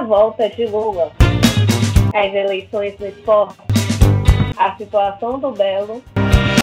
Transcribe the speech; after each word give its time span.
A 0.00 0.02
volta 0.02 0.48
de 0.48 0.64
Lula, 0.64 1.12
as 2.14 2.34
eleições 2.34 2.98
no 2.98 3.06
esporte, 3.06 3.58
a 4.56 4.74
situação 4.76 5.38
do 5.38 5.50
Belo 5.50 6.02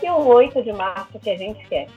e 0.01 0.09
o 0.09 0.25
8 0.25 0.63
de 0.63 0.73
março 0.73 1.19
que 1.19 1.29
a 1.29 1.37
gente 1.37 1.63
quer. 1.67 1.87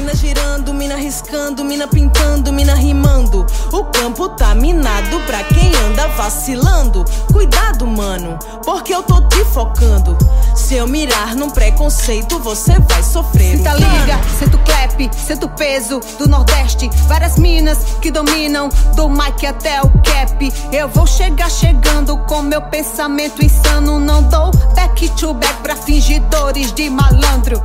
Mina 0.00 0.14
girando, 0.14 0.72
mina 0.72 0.96
riscando, 0.96 1.62
mina 1.62 1.86
pintando, 1.86 2.50
mina 2.50 2.74
rimando. 2.74 3.46
O 3.70 3.84
campo 3.84 4.30
tá 4.30 4.54
minado 4.54 5.20
pra 5.26 5.44
quem 5.44 5.70
anda 5.76 6.08
vacilando. 6.08 7.04
Cuidado, 7.30 7.86
mano, 7.86 8.38
porque 8.64 8.94
eu 8.94 9.02
tô 9.02 9.20
te 9.28 9.44
focando. 9.44 10.16
Se 10.56 10.74
eu 10.76 10.88
mirar 10.88 11.34
num 11.36 11.50
preconceito, 11.50 12.38
você 12.38 12.80
vai 12.80 13.02
sofrer. 13.02 13.58
Sinta 13.58 13.74
liga, 13.74 14.18
senta 14.38 14.56
o 14.56 14.60
clap, 14.60 15.10
senta 15.14 15.44
o 15.44 15.50
peso 15.50 16.00
do 16.18 16.26
Nordeste. 16.26 16.88
Várias 17.06 17.36
minas 17.36 17.76
que 18.00 18.10
dominam, 18.10 18.70
do 18.96 19.06
mic 19.06 19.44
até 19.44 19.82
o 19.82 19.90
cap. 20.02 20.52
Eu 20.72 20.88
vou 20.88 21.06
chegar 21.06 21.50
chegando 21.50 22.16
com 22.20 22.40
meu 22.40 22.62
pensamento 22.62 23.44
insano. 23.44 24.00
Não 24.00 24.22
dou 24.22 24.50
back 24.74 25.10
to 25.10 25.34
back 25.34 25.60
pra 25.60 25.76
fingidores 25.76 26.72
de 26.72 26.88
malandro. 26.88 27.62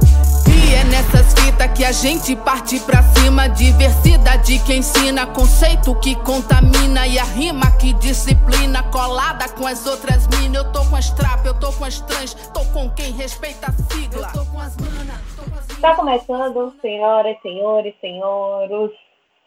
É 0.76 0.84
nessas 0.84 1.34
fitas 1.34 1.72
que 1.72 1.86
a 1.86 1.92
gente 1.94 2.36
parte 2.36 2.78
pra 2.82 3.02
cima. 3.02 3.48
Diversidade 3.48 4.60
que 4.66 4.74
ensina, 4.74 5.26
conceito 5.26 5.98
que 6.02 6.16
contamina. 6.18 7.08
E 7.08 7.18
a 7.18 7.24
rima 7.24 7.72
que 7.80 7.94
disciplina, 7.94 8.84
colada 8.92 9.48
com 9.48 9.66
as 9.66 9.88
outras 9.88 10.28
minas. 10.28 10.66
Eu 10.66 10.72
tô 10.74 10.84
com 10.90 10.98
as 10.98 11.10
trap, 11.12 11.46
eu 11.46 11.58
tô 11.58 11.72
com 11.72 11.86
as 11.86 12.02
trans, 12.02 12.34
tô 12.52 12.60
com 12.74 12.90
quem 12.90 13.14
respeita 13.14 13.68
a 13.68 13.72
sigla. 13.72 14.28
Eu 14.36 14.44
tô 14.44 14.52
com 14.52 14.60
as 14.60 14.76
mana, 14.76 15.14
tô 15.38 15.50
com 15.50 15.58
as 15.58 15.70
Está 15.70 15.96
começando, 15.96 16.76
senhoras, 16.82 17.38
senhores, 17.42 17.94
senhoros, 18.02 18.92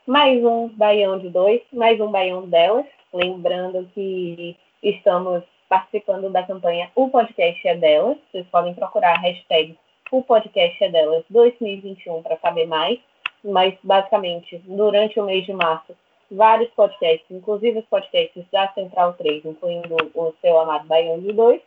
mais 0.06 0.43
um 0.43 0.69
Baião 0.69 1.19
de 1.19 1.29
Dois, 1.29 1.61
mais 1.75 2.01
um 2.01 2.11
Baião 2.11 2.49
delas. 2.49 2.87
Lembrando 3.12 3.87
que 3.95 4.56
estamos 4.83 5.45
participando 5.69 6.31
da 6.31 6.43
campanha 6.43 6.91
O 6.95 7.11
Podcast 7.11 7.69
é 7.69 7.77
Delas. 7.77 8.17
Vocês 8.33 8.47
podem 8.51 8.73
procurar 8.73 9.17
a 9.17 9.21
hashtag 9.21 9.77
O 10.11 10.23
Podcast 10.23 10.83
é 10.83 10.89
Delas 10.89 11.25
2021 11.28 12.23
para 12.23 12.39
saber 12.39 12.67
mais. 12.67 12.98
Mas, 13.45 13.75
basicamente, 13.83 14.59
durante 14.67 15.20
o 15.20 15.25
mês 15.25 15.45
de 15.47 15.53
março, 15.53 15.97
vários 16.31 16.70
podcasts, 16.70 17.31
inclusive 17.31 17.78
os 17.78 17.84
podcasts 17.87 18.45
da 18.50 18.69
Central 18.73 19.15
3, 19.15 19.45
incluindo 19.45 19.97
o 20.15 20.34
seu 20.41 20.59
amado 20.59 20.87
Baião 20.87 21.20
de 21.20 21.33
Dois, 21.33 21.61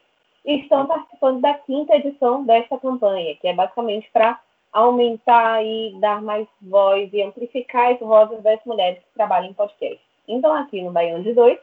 estão 0.44 0.86
participando 0.86 1.40
da 1.40 1.54
quinta 1.54 1.96
edição 1.96 2.44
desta 2.44 2.78
campanha, 2.78 3.36
que 3.36 3.48
é 3.48 3.54
basicamente 3.54 4.10
para 4.12 4.40
aumentar 4.74 5.64
e 5.64 5.96
dar 6.00 6.22
mais 6.22 6.48
voz 6.62 7.12
e 7.14 7.22
amplificar 7.22 7.94
as 7.94 8.00
vozes 8.00 8.42
das 8.42 8.60
mulheres 8.66 9.00
que 9.00 9.14
trabalham 9.14 9.50
em 9.50 9.54
podcast. 9.54 10.00
Então, 10.28 10.54
aqui 10.54 10.82
no 10.82 10.92
Baião 10.92 11.22
de 11.22 11.34
Dois, 11.34 11.60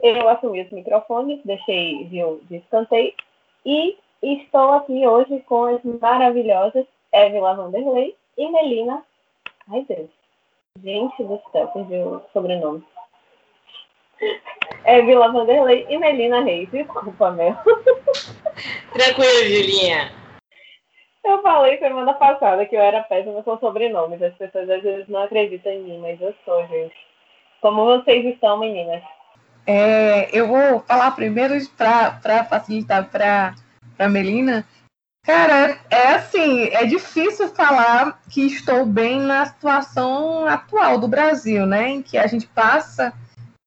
eu 0.00 0.28
assumi 0.28 0.62
os 0.62 0.70
microfones, 0.70 1.40
deixei 1.44 2.04
viu, 2.04 2.40
de 2.48 2.56
escanteio, 2.56 3.12
e 3.66 3.96
estou 4.22 4.72
aqui 4.72 5.06
hoje 5.06 5.40
com 5.46 5.64
as 5.64 5.82
maravilhosas 5.82 6.86
Évila 7.12 7.54
Vanderlei 7.54 8.14
e 8.36 8.50
Melina. 8.50 9.02
Ai, 9.70 9.84
Deus. 9.88 10.10
Gente 10.82 11.24
do 11.24 11.40
céu, 11.50 11.66
perdi 11.68 11.96
o 11.96 12.22
sobrenome. 12.32 12.84
Évila 14.84 15.32
Vanderlei 15.32 15.86
e 15.88 15.98
Melina 15.98 16.40
Reis. 16.40 16.70
Desculpa, 16.70 17.30
meu. 17.30 17.56
Tranquilo, 18.92 19.44
Julinha. 19.44 20.12
Eu 21.24 21.42
falei 21.42 21.78
semana 21.78 22.14
passada 22.14 22.64
que 22.64 22.74
eu 22.74 22.80
era 22.80 23.02
péssima 23.02 23.42
com 23.42 23.58
sobrenomes. 23.58 24.22
As 24.22 24.34
pessoas 24.34 24.70
às 24.70 24.82
vezes 24.82 25.08
não 25.08 25.22
acreditam 25.22 25.72
em 25.72 25.82
mim, 25.82 25.98
mas 25.98 26.20
eu 26.20 26.34
sou, 26.44 26.66
gente. 26.68 26.96
Como 27.60 27.84
vocês 27.84 28.24
estão, 28.24 28.58
meninas? 28.58 29.02
É, 29.66 30.30
eu 30.32 30.46
vou 30.48 30.80
falar 30.80 31.10
primeiro 31.10 31.54
para 31.76 32.44
facilitar 32.44 33.10
para 33.10 33.54
a 33.98 34.08
Melina. 34.08 34.64
Cara, 35.24 35.78
é 35.90 36.14
assim, 36.14 36.68
é 36.68 36.86
difícil 36.86 37.48
falar 37.48 38.20
que 38.30 38.46
estou 38.46 38.86
bem 38.86 39.20
na 39.20 39.44
situação 39.44 40.46
atual 40.46 40.98
do 40.98 41.06
Brasil, 41.06 41.66
né? 41.66 41.88
Em 41.90 42.02
que 42.02 42.16
a 42.16 42.26
gente 42.26 42.46
passa 42.46 43.12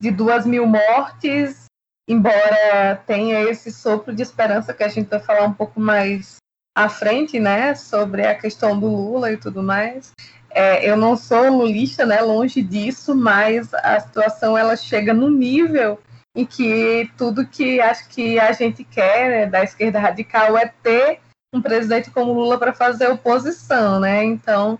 de 0.01 0.09
duas 0.09 0.45
mil 0.45 0.65
mortes, 0.65 1.65
embora 2.09 2.99
tenha 3.05 3.41
esse 3.41 3.71
sopro 3.71 4.15
de 4.15 4.23
esperança 4.23 4.73
que 4.73 4.83
a 4.83 4.87
gente 4.87 5.07
vai 5.07 5.19
falar 5.19 5.45
um 5.45 5.53
pouco 5.53 5.79
mais 5.79 6.37
à 6.75 6.89
frente, 6.89 7.39
né? 7.39 7.75
Sobre 7.75 8.25
a 8.25 8.33
questão 8.33 8.79
do 8.79 8.87
Lula 8.87 9.31
e 9.31 9.37
tudo 9.37 9.61
mais. 9.61 10.13
É, 10.49 10.89
eu 10.89 10.97
não 10.97 11.15
sou 11.15 11.47
lulista, 11.49 12.05
né? 12.05 12.21
Longe 12.21 12.61
disso, 12.61 13.13
mas 13.13 13.71
a 13.73 13.99
situação 13.99 14.57
ela 14.57 14.75
chega 14.75 15.13
no 15.13 15.29
nível 15.29 15.99
em 16.35 16.45
que 16.45 17.11
tudo 17.17 17.47
que 17.47 17.79
acho 17.81 18.07
que 18.09 18.39
a 18.39 18.51
gente 18.51 18.83
quer 18.83 19.29
né, 19.29 19.45
da 19.45 19.63
esquerda 19.63 19.99
radical 19.99 20.57
é 20.57 20.73
ter 20.81 21.19
um 21.53 21.61
presidente 21.61 22.09
como 22.09 22.33
Lula 22.33 22.57
para 22.57 22.73
fazer 22.73 23.09
oposição, 23.09 23.99
né? 23.99 24.23
Então, 24.23 24.79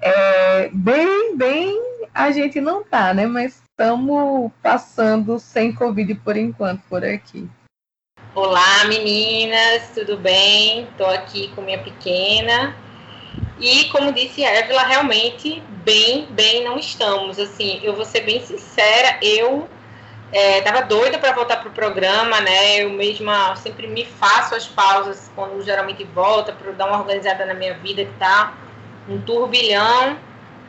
é, 0.00 0.68
bem, 0.68 1.36
bem, 1.36 1.80
a 2.14 2.30
gente 2.30 2.60
não 2.60 2.84
tá, 2.84 3.12
né? 3.12 3.26
Mas 3.26 3.60
estamos 3.70 4.52
passando 4.62 5.38
sem 5.40 5.74
Covid 5.74 6.14
por 6.16 6.36
enquanto 6.36 6.82
por 6.88 7.04
aqui. 7.04 7.48
Olá, 8.34 8.84
meninas, 8.84 9.90
tudo 9.94 10.16
bem? 10.16 10.84
Estou 10.84 11.08
aqui 11.08 11.48
com 11.54 11.62
minha 11.62 11.82
pequena. 11.82 12.76
E 13.58 13.86
como 13.86 14.12
disse 14.12 14.44
a 14.44 14.50
Évila, 14.50 14.82
realmente 14.82 15.60
bem, 15.84 16.26
bem 16.30 16.64
não 16.64 16.78
estamos. 16.78 17.38
Assim, 17.38 17.80
eu 17.82 17.94
vou 17.94 18.04
ser 18.04 18.20
bem 18.20 18.40
sincera, 18.44 19.18
eu 19.20 19.68
estava 20.32 20.82
doida 20.82 21.18
para 21.18 21.32
voltar 21.32 21.58
pro 21.58 21.70
programa, 21.70 22.40
né? 22.40 22.82
Eu 22.82 22.90
mesma 22.90 23.54
sempre 23.56 23.86
me 23.86 24.04
faço 24.04 24.54
as 24.54 24.66
pausas 24.66 25.30
quando 25.34 25.62
geralmente 25.62 26.04
volta 26.04 26.52
para 26.52 26.72
dar 26.72 26.86
uma 26.86 26.98
organizada 26.98 27.44
na 27.44 27.54
minha 27.54 27.74
vida 27.74 28.04
que 28.04 28.12
tá 28.18 28.54
um 29.08 29.20
turbilhão, 29.20 30.18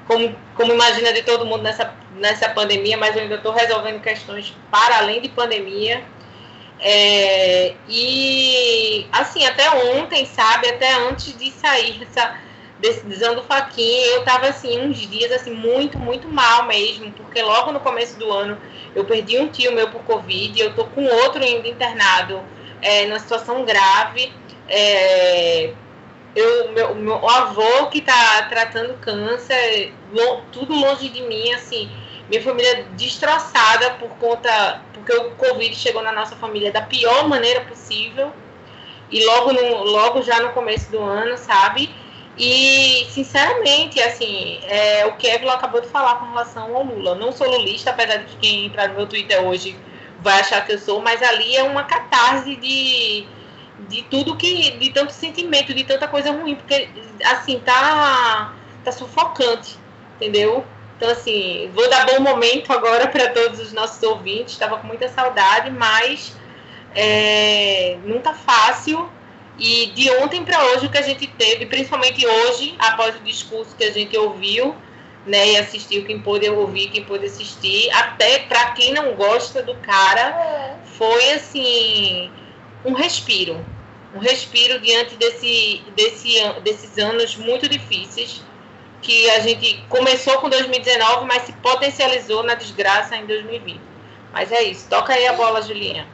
como, 0.08 0.36
como 0.56 0.74
imagina 0.74 1.14
de 1.14 1.24
todo 1.24 1.46
mundo 1.46 1.64
nessa, 1.64 1.94
nessa 2.16 2.50
pandemia, 2.50 2.98
mas 2.98 3.16
eu 3.16 3.22
ainda 3.22 3.36
estou 3.36 3.54
resolvendo 3.54 4.02
questões 4.02 4.54
para 4.70 4.98
além 4.98 5.22
de 5.22 5.30
pandemia. 5.30 6.04
É, 6.80 7.76
e 7.88 9.08
assim, 9.12 9.46
até 9.46 9.70
ontem, 9.96 10.26
sabe, 10.26 10.68
até 10.68 10.94
antes 11.08 11.38
de 11.38 11.50
sair 11.52 12.02
essa 12.04 12.36
decisão 12.84 13.34
do 13.34 13.44
Faquinha, 13.44 14.08
eu 14.08 14.24
tava 14.26 14.48
assim, 14.48 14.80
uns 14.80 14.98
dias 14.98 15.32
assim, 15.32 15.52
muito, 15.52 15.98
muito 15.98 16.28
mal 16.28 16.66
mesmo, 16.66 17.12
porque 17.14 17.42
logo 17.42 17.72
no 17.72 17.80
começo 17.80 18.20
do 18.20 18.30
ano 18.32 18.58
eu 18.94 19.06
perdi 19.06 19.40
um 19.40 19.48
tio 19.48 19.72
meu 19.72 19.90
por 19.90 20.04
Covid, 20.04 20.60
eu 20.60 20.76
tô 20.76 20.86
com 20.86 21.06
outro 21.06 21.42
ainda 21.42 21.68
internado 21.68 22.42
é, 22.82 23.06
numa 23.06 23.20
situação 23.20 23.64
grave. 23.64 24.32
É, 24.68 25.74
eu, 26.36 26.72
meu, 26.74 26.96
meu 26.96 27.30
avô 27.30 27.88
que 27.88 28.02
tá 28.02 28.48
tratando 28.50 29.00
câncer, 29.00 29.94
lo, 30.12 30.42
tudo 30.52 30.74
longe 30.74 31.08
de 31.08 31.22
mim, 31.22 31.54
assim, 31.54 31.90
minha 32.30 32.42
família 32.42 32.86
destroçada 32.98 33.92
por 33.92 34.10
conta, 34.18 34.82
porque 34.94 35.14
o 35.14 35.32
Covid 35.32 35.74
chegou 35.76 36.02
na 36.02 36.12
nossa 36.12 36.36
família 36.36 36.72
da 36.72 36.82
pior 36.82 37.28
maneira 37.28 37.62
possível, 37.62 38.32
e 39.12 39.24
logo, 39.26 39.54
no, 39.54 39.84
logo 39.84 40.22
já 40.24 40.42
no 40.42 40.50
começo 40.50 40.92
do 40.92 41.00
ano, 41.00 41.38
sabe? 41.38 41.94
E, 42.38 43.06
sinceramente, 43.10 44.02
assim, 44.02 44.60
é, 44.64 45.06
o 45.06 45.14
Kevin 45.18 45.50
acabou 45.50 45.82
de 45.82 45.88
falar 45.88 46.16
com 46.16 46.26
relação 46.26 46.76
ao 46.76 46.84
Lula. 46.84 47.16
Não 47.16 47.32
sou 47.32 47.48
lulista, 47.48 47.92
apesar 47.92 48.18
de 48.18 48.26
que 48.26 48.38
quem 48.38 48.66
entrar 48.66 48.90
no 48.90 48.96
meu 48.96 49.06
Twitter 49.06 49.42
hoje 49.44 49.76
vai 50.20 50.40
achar 50.40 50.66
que 50.66 50.74
eu 50.74 50.80
sou, 50.80 51.02
mas 51.02 51.22
ali 51.22 51.56
é 51.56 51.64
uma 51.64 51.84
catarse 51.84 52.56
de, 52.56 53.26
de 53.88 54.02
tudo 54.04 54.36
que. 54.36 54.72
de 54.72 54.90
tanto 54.90 55.12
sentimento, 55.12 55.74
de 55.74 55.84
tanta 55.84 56.08
coisa 56.08 56.32
ruim, 56.32 56.56
porque, 56.56 56.90
assim, 57.26 57.60
tá, 57.60 58.54
tá 58.84 58.92
sufocante, 58.92 59.78
entendeu? 60.16 60.66
Então, 60.98 61.10
assim, 61.12 61.70
vou 61.74 61.88
dar 61.90 62.06
bom 62.06 62.20
momento 62.20 62.72
agora 62.72 63.08
para 63.08 63.30
todos 63.30 63.60
os 63.60 63.74
nossos 63.74 64.02
ouvintes. 64.02 64.54
Estava 64.54 64.78
com 64.78 64.88
muita 64.88 65.10
saudade, 65.10 65.70
mas 65.70 66.36
é, 66.96 67.98
não 68.06 68.20
tá 68.20 68.34
fácil. 68.34 69.10
E 69.58 69.88
de 69.88 70.10
ontem 70.12 70.44
para 70.44 70.64
hoje 70.66 70.88
o 70.88 70.90
que 70.90 70.98
a 70.98 71.04
gente 71.04 71.28
teve, 71.28 71.66
principalmente 71.66 72.26
hoje, 72.26 72.76
após 72.80 73.16
o 73.16 73.20
discurso 73.20 73.76
que 73.76 73.84
a 73.84 73.92
gente 73.92 74.18
ouviu, 74.18 74.76
né, 75.26 75.52
e 75.52 75.58
assistiu, 75.58 76.04
quem 76.06 76.20
pôde 76.20 76.50
ouvir, 76.50 76.90
quem 76.90 77.04
pôde 77.04 77.26
assistir, 77.26 77.90
até 77.92 78.40
para 78.40 78.72
quem 78.72 78.94
não 78.94 79.14
gosta 79.14 79.62
do 79.62 79.76
cara, 79.76 80.78
foi 80.98 81.32
assim 81.34 82.32
um 82.84 82.94
respiro, 82.94 83.64
um 84.14 84.20
respiro 84.20 84.80
diante 84.82 85.16
desse, 85.16 85.82
desse, 85.96 86.36
desses 86.64 86.98
anos 86.98 87.36
muito 87.38 87.70
difíceis 87.70 88.44
que 89.02 89.30
a 89.32 89.40
gente 89.40 89.84
começou 89.90 90.38
com 90.40 90.50
2019, 90.50 91.26
mas 91.26 91.44
se 91.44 91.54
potencializou 91.54 92.44
na 92.44 92.56
desgraça 92.56 93.16
em 93.16 93.26
2020. 93.26 93.80
Mas 94.32 94.52
é 94.52 94.64
isso, 94.64 94.88
toca 94.90 95.14
aí 95.14 95.28
a 95.28 95.34
bola, 95.34 95.62
Julinha. 95.62 96.08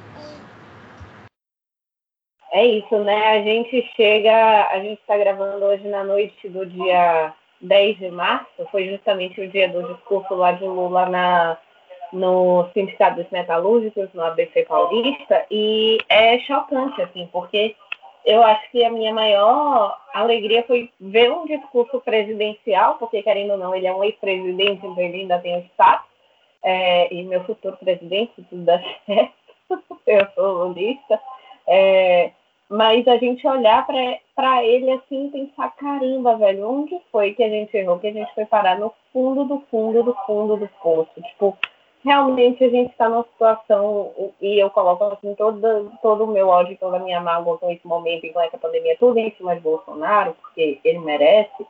É 2.52 2.66
isso, 2.66 2.98
né? 3.00 3.28
A 3.28 3.44
gente 3.44 3.82
chega, 3.96 4.68
a 4.72 4.80
gente 4.80 5.00
está 5.00 5.18
gravando 5.18 5.64
hoje 5.64 5.88
na 5.88 6.04
noite 6.04 6.50
do 6.50 6.66
dia 6.66 7.34
10 7.62 7.98
de 7.98 8.10
março, 8.10 8.68
foi 8.72 8.88
justamente 8.88 9.40
o 9.40 9.48
dia 9.48 9.70
do 9.70 9.94
discurso 9.94 10.34
lá 10.34 10.54
de 10.54 10.64
Lula 10.64 11.08
na, 11.08 11.58
no 12.12 12.68
Sindicato 12.74 13.22
dos 13.22 13.30
Metalúrgicos, 13.30 14.10
no 14.14 14.24
ABC 14.24 14.64
Paulista, 14.64 15.46
e 15.52 16.00
é 16.10 16.40
chocante, 16.40 17.02
assim, 17.02 17.30
porque 17.32 17.76
eu 18.26 18.42
acho 18.44 18.72
que 18.72 18.84
a 18.84 18.90
minha 18.90 19.14
maior 19.14 19.96
alegria 20.14 20.64
foi 20.64 20.90
ver 21.00 21.32
um 21.32 21.46
discurso 21.46 22.00
presidencial, 22.02 22.96
porque, 22.96 23.22
querendo 23.22 23.52
ou 23.52 23.58
não, 23.58 23.76
ele 23.76 23.88
é 23.88 23.94
um 23.94 24.04
ex-presidente, 24.04 24.86
então 24.86 25.00
ele 25.00 25.22
ainda 25.22 25.40
tem 25.40 25.58
o 25.58 25.66
status, 25.74 26.08
é, 26.64 27.14
e 27.14 27.24
meu 27.24 27.44
futuro 27.44 27.78
presidente, 27.78 28.32
tudo 28.50 28.64
der 28.64 28.84
certo, 29.06 29.34
eu 30.08 30.28
sou 30.34 30.66
lulista, 30.66 31.20
é, 31.68 32.32
mas 32.70 33.08
a 33.08 33.18
gente 33.18 33.48
olhar 33.48 33.86
para 34.36 34.64
ele 34.64 34.92
assim 34.92 35.28
e 35.28 35.32
pensar, 35.32 35.76
caramba, 35.76 36.38
velho, 36.38 36.70
onde 36.70 37.00
foi 37.12 37.34
que 37.34 37.44
a 37.44 37.50
gente 37.50 37.76
errou? 37.76 37.98
Que 37.98 38.08
a 38.08 38.14
gente 38.14 38.34
foi 38.36 38.46
parar 38.46 38.78
no 38.78 38.94
fundo 39.12 39.44
do 39.44 39.60
fundo 39.72 40.04
do 40.04 40.16
fundo 40.26 40.56
do 40.56 40.70
poço. 40.82 41.10
Tipo, 41.20 41.58
realmente 42.04 42.64
a 42.64 42.70
gente 42.70 42.92
está 42.92 43.10
numa 43.10 43.24
situação, 43.24 44.14
e 44.40 44.60
eu 44.60 44.70
coloco 44.70 45.04
assim 45.06 45.34
todo, 45.34 45.92
todo 46.02 46.24
o 46.26 46.28
meu 46.28 46.48
ódio, 46.48 46.78
toda 46.80 46.98
a 46.98 47.00
minha 47.00 47.20
mágoa 47.20 47.58
com 47.58 47.72
esse 47.72 47.86
momento 47.88 48.26
e 48.26 48.32
com 48.32 48.40
essa 48.40 48.58
pandemia, 48.58 48.96
tudo 49.00 49.18
em 49.18 49.32
cima 49.32 49.56
de 49.56 49.62
Bolsonaro, 49.62 50.36
porque 50.40 50.80
ele 50.84 51.00
merece. 51.00 51.66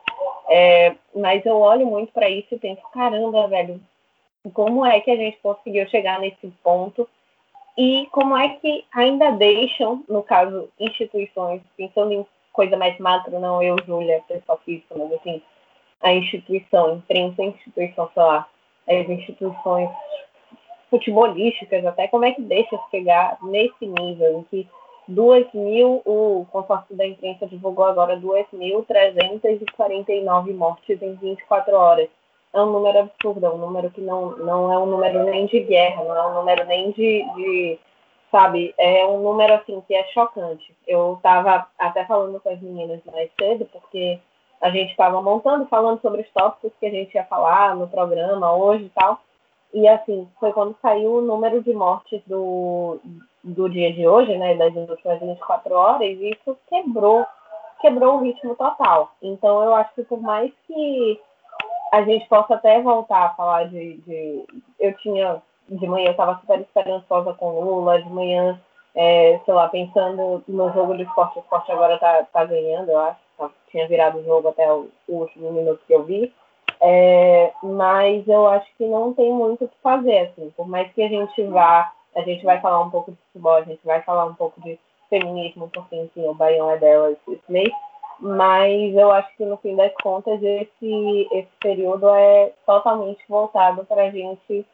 É, 0.50 0.94
mas 1.16 1.44
eu 1.46 1.56
olho 1.56 1.86
muito 1.86 2.12
para 2.12 2.28
isso 2.28 2.54
e 2.54 2.58
penso, 2.58 2.82
caramba, 2.92 3.48
velho, 3.48 3.80
como 4.52 4.84
é 4.84 5.00
que 5.00 5.10
a 5.10 5.16
gente 5.16 5.38
conseguiu 5.42 5.88
chegar 5.88 6.20
nesse 6.20 6.46
ponto? 6.62 7.08
E 7.82 8.06
como 8.12 8.36
é 8.36 8.50
que 8.56 8.84
ainda 8.92 9.30
deixam, 9.30 10.04
no 10.06 10.22
caso, 10.22 10.68
instituições, 10.78 11.62
pensando 11.78 12.12
em 12.12 12.26
coisa 12.52 12.76
mais 12.76 12.98
macro, 12.98 13.40
não 13.40 13.62
eu, 13.62 13.74
Júlia, 13.86 14.22
pessoal 14.28 14.60
físico, 14.66 14.98
mas 14.98 15.10
assim, 15.14 15.40
a 16.02 16.12
instituição, 16.12 16.96
imprensa, 16.96 17.42
instituição, 17.42 18.10
sei 18.12 18.22
lá, 18.22 18.46
as 18.86 19.08
instituições 19.08 19.88
futebolísticas 20.90 21.86
até, 21.86 22.06
como 22.08 22.26
é 22.26 22.32
que 22.32 22.42
deixa 22.42 22.78
chegar 22.90 23.38
nesse 23.42 23.86
nível 23.86 24.40
em 24.40 24.42
que 24.50 24.68
2 25.08 25.46
mil, 25.54 26.02
o 26.04 26.46
consórcio 26.52 26.94
da 26.94 27.06
imprensa 27.06 27.46
divulgou 27.46 27.86
agora 27.86 28.20
2.349 28.20 30.54
mortes 30.54 31.00
em 31.00 31.14
24 31.14 31.74
horas 31.74 32.10
é 32.52 32.60
um 32.60 32.72
número 32.72 32.98
absurdo, 32.98 33.46
é 33.46 33.50
um 33.50 33.58
número 33.58 33.90
que 33.90 34.00
não, 34.00 34.36
não 34.36 34.72
é 34.72 34.78
um 34.78 34.86
número 34.86 35.24
nem 35.24 35.46
de 35.46 35.60
guerra, 35.60 36.02
não 36.04 36.16
é 36.16 36.26
um 36.26 36.34
número 36.34 36.64
nem 36.66 36.90
de, 36.92 37.24
de 37.34 37.78
sabe, 38.30 38.74
é 38.78 39.06
um 39.06 39.22
número 39.22 39.54
assim 39.54 39.80
que 39.86 39.94
é 39.94 40.04
chocante. 40.08 40.74
Eu 40.86 41.14
estava 41.14 41.66
até 41.78 42.04
falando 42.04 42.40
com 42.40 42.48
as 42.48 42.60
meninas 42.60 43.00
mais 43.12 43.30
cedo, 43.38 43.66
porque 43.72 44.18
a 44.60 44.70
gente 44.70 44.90
estava 44.90 45.22
montando, 45.22 45.66
falando 45.66 46.00
sobre 46.00 46.22
os 46.22 46.30
tópicos 46.30 46.72
que 46.78 46.86
a 46.86 46.90
gente 46.90 47.14
ia 47.14 47.24
falar 47.24 47.74
no 47.76 47.88
programa 47.88 48.54
hoje 48.54 48.84
e 48.84 48.90
tal. 48.90 49.20
E 49.72 49.86
assim, 49.86 50.28
foi 50.38 50.52
quando 50.52 50.76
saiu 50.82 51.14
o 51.14 51.22
número 51.22 51.62
de 51.62 51.72
mortes 51.72 52.20
do, 52.26 52.98
do 53.42 53.68
dia 53.68 53.92
de 53.92 54.06
hoje, 54.06 54.36
né, 54.36 54.56
das 54.56 54.74
últimas 54.74 55.20
24 55.20 55.74
horas, 55.74 56.00
e 56.02 56.30
isso 56.30 56.58
quebrou, 56.68 57.24
quebrou 57.80 58.16
o 58.16 58.22
ritmo 58.22 58.56
total. 58.56 59.12
Então 59.22 59.62
eu 59.62 59.74
acho 59.74 59.94
que 59.94 60.02
por 60.02 60.20
mais 60.20 60.52
que 60.66 61.20
a 61.92 62.02
gente 62.02 62.28
possa 62.28 62.54
até 62.54 62.80
voltar 62.80 63.26
a 63.26 63.34
falar 63.34 63.68
de, 63.68 63.96
de... 63.98 64.44
eu 64.78 64.96
tinha 64.98 65.42
de 65.70 65.86
manhã 65.86 66.06
eu 66.06 66.12
estava 66.12 66.38
super 66.40 66.60
esperançosa 66.60 67.32
com 67.34 67.60
Lula, 67.60 68.02
de 68.02 68.10
manhã, 68.10 68.60
é, 68.94 69.40
sei 69.44 69.54
lá, 69.54 69.68
pensando 69.68 70.42
no 70.48 70.72
jogo 70.72 70.94
do 70.94 71.02
esporte, 71.02 71.38
o 71.38 71.42
esporte 71.42 71.70
agora 71.70 71.98
tá, 71.98 72.26
tá 72.32 72.44
ganhando, 72.44 72.90
eu 72.90 72.98
acho, 72.98 73.20
tá, 73.38 73.50
tinha 73.70 73.86
virado 73.86 74.18
o 74.18 74.24
jogo 74.24 74.48
até 74.48 74.70
o, 74.72 74.88
o, 75.08 75.14
último 75.14 75.52
minuto 75.52 75.80
que 75.86 75.92
eu 75.92 76.04
vi, 76.04 76.32
é, 76.80 77.52
mas 77.62 78.26
eu 78.26 78.48
acho 78.48 78.66
que 78.76 78.84
não 78.84 79.12
tem 79.14 79.32
muito 79.32 79.64
o 79.64 79.68
que 79.68 79.76
fazer, 79.82 80.18
assim, 80.18 80.50
por 80.56 80.66
mais 80.66 80.92
que 80.92 81.02
a 81.02 81.08
gente 81.08 81.42
vá, 81.44 81.92
a 82.16 82.22
gente 82.22 82.44
vai 82.44 82.60
falar 82.60 82.80
um 82.80 82.90
pouco 82.90 83.12
de 83.12 83.18
futebol, 83.28 83.54
a 83.54 83.62
gente 83.62 83.80
vai 83.84 84.02
falar 84.02 84.24
um 84.24 84.34
pouco 84.34 84.60
de 84.62 84.78
feminismo, 85.08 85.70
porque, 85.72 85.94
enfim, 85.94 86.26
o 86.26 86.34
Baião 86.34 86.70
é 86.70 86.78
dela 86.78 87.12
esse 87.12 87.40
mês, 87.48 87.70
mas 88.20 88.94
eu 88.94 89.10
acho 89.10 89.34
que 89.36 89.44
no 89.44 89.56
fim 89.58 89.74
das 89.74 89.92
contas 90.02 90.42
esse, 90.42 91.28
esse 91.32 91.48
período 91.58 92.08
é 92.10 92.52
totalmente 92.66 93.22
voltado 93.28 93.84
para 93.86 94.04
a 94.04 94.10
gente 94.10 94.66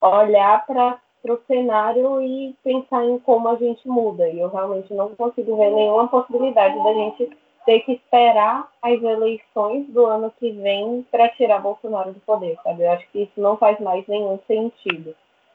olhar 0.00 0.64
para 0.64 0.98
o 1.28 1.40
cenário 1.46 2.20
e 2.22 2.54
pensar 2.62 3.04
em 3.04 3.18
como 3.18 3.48
a 3.48 3.56
gente 3.56 3.86
muda. 3.88 4.28
E 4.28 4.38
eu 4.38 4.48
realmente 4.48 4.94
não 4.94 5.14
consigo 5.16 5.56
ver 5.56 5.70
nenhuma 5.70 6.06
possibilidade 6.06 6.76
da 6.82 6.92
gente 6.94 7.30
ter 7.64 7.80
que 7.80 7.92
esperar 7.94 8.68
as 8.80 9.02
eleições 9.02 9.88
do 9.88 10.06
ano 10.06 10.32
que 10.38 10.52
vem 10.52 11.04
para 11.10 11.28
tirar 11.30 11.58
Bolsonaro 11.58 12.12
do 12.12 12.20
poder, 12.20 12.56
sabe? 12.62 12.84
Eu 12.84 12.92
acho 12.92 13.10
que 13.10 13.22
isso 13.22 13.40
não 13.40 13.56
faz 13.56 13.80
mais 13.80 14.06
nenhum 14.06 14.38
sentido. 14.46 15.14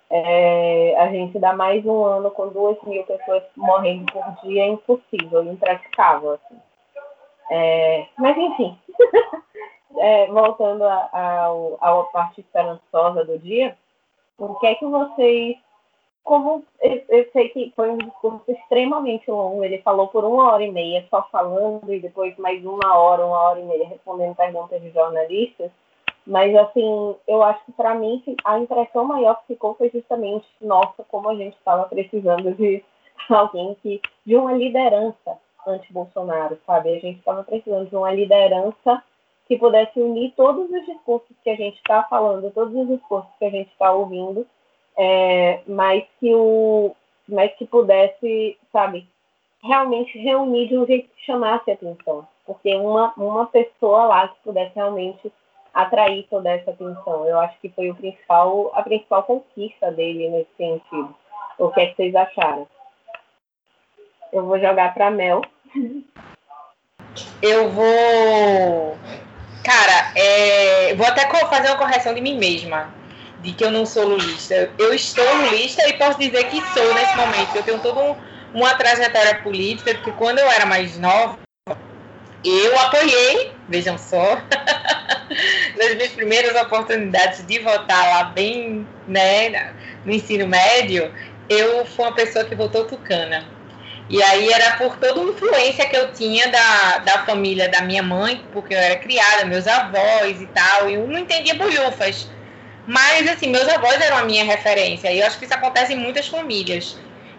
É, 0.09 0.93
a 0.99 1.07
gente 1.07 1.39
dá 1.39 1.53
mais 1.53 1.85
um 1.85 2.03
ano 2.03 2.29
com 2.31 2.49
duas 2.49 2.77
mil 2.83 3.01
pessoas 3.05 3.43
morrendo 3.55 4.11
por 4.11 4.23
dia 4.43 4.63
é 4.63 4.67
impossível, 4.67 5.41
impraticável. 5.45 6.31
Assim. 6.31 6.70
É, 7.53 8.07
mas, 8.17 8.37
enfim, 8.37 8.77
é, 9.99 10.27
voltando 10.27 10.85
à 10.85 12.07
parte 12.13 12.39
esperançosa 12.39 13.25
do 13.25 13.37
dia, 13.37 13.77
o 14.37 14.55
que 14.55 14.67
é 14.67 14.75
que 14.75 14.85
vocês. 14.85 15.57
Como 16.23 16.63
eu, 16.81 17.03
eu, 17.09 17.29
sei 17.33 17.49
que 17.49 17.73
foi 17.75 17.89
um 17.89 17.97
discurso 17.97 18.43
extremamente 18.47 19.29
longo, 19.29 19.63
ele 19.63 19.79
falou 19.79 20.07
por 20.07 20.23
uma 20.23 20.51
hora 20.51 20.63
e 20.63 20.71
meia, 20.71 21.05
só 21.09 21.27
falando, 21.31 21.91
e 21.91 21.99
depois 21.99 22.37
mais 22.37 22.63
uma 22.63 22.95
hora, 22.95 23.25
uma 23.25 23.39
hora 23.39 23.59
e 23.59 23.63
meia 23.63 23.87
respondendo 23.87 24.35
perguntas 24.35 24.79
de 24.81 24.91
jornalistas. 24.91 25.71
Mas, 26.25 26.55
assim, 26.55 27.15
eu 27.27 27.41
acho 27.41 27.65
que 27.65 27.71
para 27.71 27.95
mim 27.95 28.23
a 28.45 28.59
impressão 28.59 29.03
maior 29.03 29.41
que 29.41 29.47
ficou 29.47 29.73
foi 29.73 29.89
justamente, 29.89 30.47
nossa, 30.61 31.03
como 31.09 31.27
a 31.27 31.35
gente 31.35 31.57
estava 31.57 31.85
precisando 31.85 32.53
de 32.53 32.81
alguém 33.27 33.75
que. 33.81 33.99
de 34.23 34.35
uma 34.37 34.53
liderança 34.53 35.37
anti-Bolsonaro, 35.67 36.57
sabe? 36.65 36.89
A 36.89 36.99
gente 36.99 37.19
estava 37.19 37.43
precisando 37.43 37.89
de 37.89 37.95
uma 37.95 38.13
liderança 38.13 39.03
que 39.47 39.57
pudesse 39.57 39.99
unir 39.99 40.33
todos 40.35 40.69
os 40.69 40.85
discursos 40.85 41.35
que 41.43 41.49
a 41.49 41.55
gente 41.55 41.75
está 41.75 42.03
falando, 42.03 42.51
todos 42.51 42.73
os 42.73 42.87
discursos 42.87 43.29
que 43.37 43.45
a 43.45 43.49
gente 43.49 43.69
está 43.71 43.91
ouvindo, 43.91 44.47
é, 44.97 45.61
mas 45.67 46.05
que 46.19 46.33
o, 46.33 46.95
mas 47.27 47.53
que 47.55 47.65
pudesse, 47.65 48.57
sabe, 48.71 49.07
realmente 49.63 50.17
reunir 50.17 50.67
de 50.67 50.77
um 50.77 50.85
jeito 50.85 51.09
que 51.09 51.25
chamasse 51.25 51.69
atenção, 51.69 52.27
porque 52.45 52.73
uma 52.75 53.13
uma 53.17 53.45
pessoa 53.47 54.05
lá 54.05 54.27
que 54.29 54.39
pudesse 54.43 54.75
realmente 54.75 55.31
atrair 55.73 56.27
toda 56.29 56.49
essa 56.49 56.71
atenção, 56.71 57.25
eu 57.25 57.39
acho 57.39 57.59
que 57.59 57.69
foi 57.69 57.89
o 57.89 57.95
principal 57.95 58.71
a 58.73 58.81
principal 58.83 59.23
conquista 59.23 59.91
dele 59.91 60.29
nesse 60.29 60.55
sentido. 60.57 61.15
O 61.57 61.69
que 61.69 61.81
é 61.81 61.85
que 61.87 61.95
vocês 61.95 62.15
acharam? 62.15 62.67
Eu 64.31 64.45
vou 64.45 64.59
jogar 64.59 64.93
para 64.93 65.11
Mel. 65.11 65.41
Eu 67.41 67.69
vou. 67.69 68.97
Cara, 69.63 70.11
é... 70.15 70.95
vou 70.95 71.05
até 71.05 71.27
fazer 71.47 71.67
uma 71.67 71.77
correção 71.77 72.13
de 72.13 72.21
mim 72.21 72.37
mesma, 72.37 72.93
de 73.41 73.51
que 73.51 73.63
eu 73.63 73.71
não 73.71 73.85
sou 73.85 74.07
lulista. 74.07 74.71
Eu 74.77 74.93
estou 74.93 75.25
lulista 75.35 75.87
e 75.87 75.93
posso 75.93 76.17
dizer 76.17 76.45
que 76.45 76.61
sou 76.73 76.93
nesse 76.93 77.15
momento. 77.15 77.55
Eu 77.55 77.63
tenho 77.63 77.79
toda 77.79 77.99
um, 77.99 78.15
uma 78.53 78.73
trajetória 78.75 79.41
política, 79.41 79.93
porque 79.95 80.11
quando 80.13 80.39
eu 80.39 80.49
era 80.49 80.65
mais 80.65 80.97
nova, 80.97 81.37
eu 82.43 82.79
apoiei, 82.79 83.51
vejam 83.69 83.97
só, 83.97 84.41
nas 85.77 85.95
minhas 85.95 86.11
primeiras 86.11 86.59
oportunidades 86.59 87.45
de 87.45 87.59
votar 87.59 88.09
lá 88.09 88.23
bem, 88.25 88.87
né, 89.07 89.73
no 90.05 90.11
ensino 90.11 90.47
médio, 90.47 91.13
eu 91.49 91.85
fui 91.85 92.05
uma 92.05 92.15
pessoa 92.15 92.45
que 92.45 92.55
votou 92.55 92.85
tucana. 92.85 93.45
E 94.11 94.21
aí 94.21 94.51
era 94.51 94.75
por 94.75 94.97
toda 94.97 95.21
a 95.21 95.23
influência 95.23 95.87
que 95.87 95.95
eu 95.95 96.11
tinha 96.11 96.45
da, 96.49 96.97
da 96.97 97.25
família 97.25 97.69
da 97.69 97.81
minha 97.81 98.03
mãe, 98.03 98.43
porque 98.51 98.73
eu 98.73 98.77
era 98.77 98.97
criada, 98.97 99.45
meus 99.45 99.65
avós 99.65 100.41
e 100.41 100.47
tal, 100.47 100.89
e 100.89 100.95
eu 100.95 101.07
não 101.07 101.17
entendia 101.17 101.55
bolhufas. 101.55 102.29
Mas, 102.85 103.25
assim, 103.29 103.47
meus 103.47 103.69
avós 103.69 104.01
eram 104.01 104.17
a 104.17 104.25
minha 104.25 104.43
referência, 104.43 105.09
e 105.09 105.21
eu 105.21 105.25
acho 105.25 105.39
que 105.39 105.45
isso 105.45 105.53
acontece 105.53 105.93
em 105.93 105.95
muitas 105.95 106.27
famílias. 106.27 106.97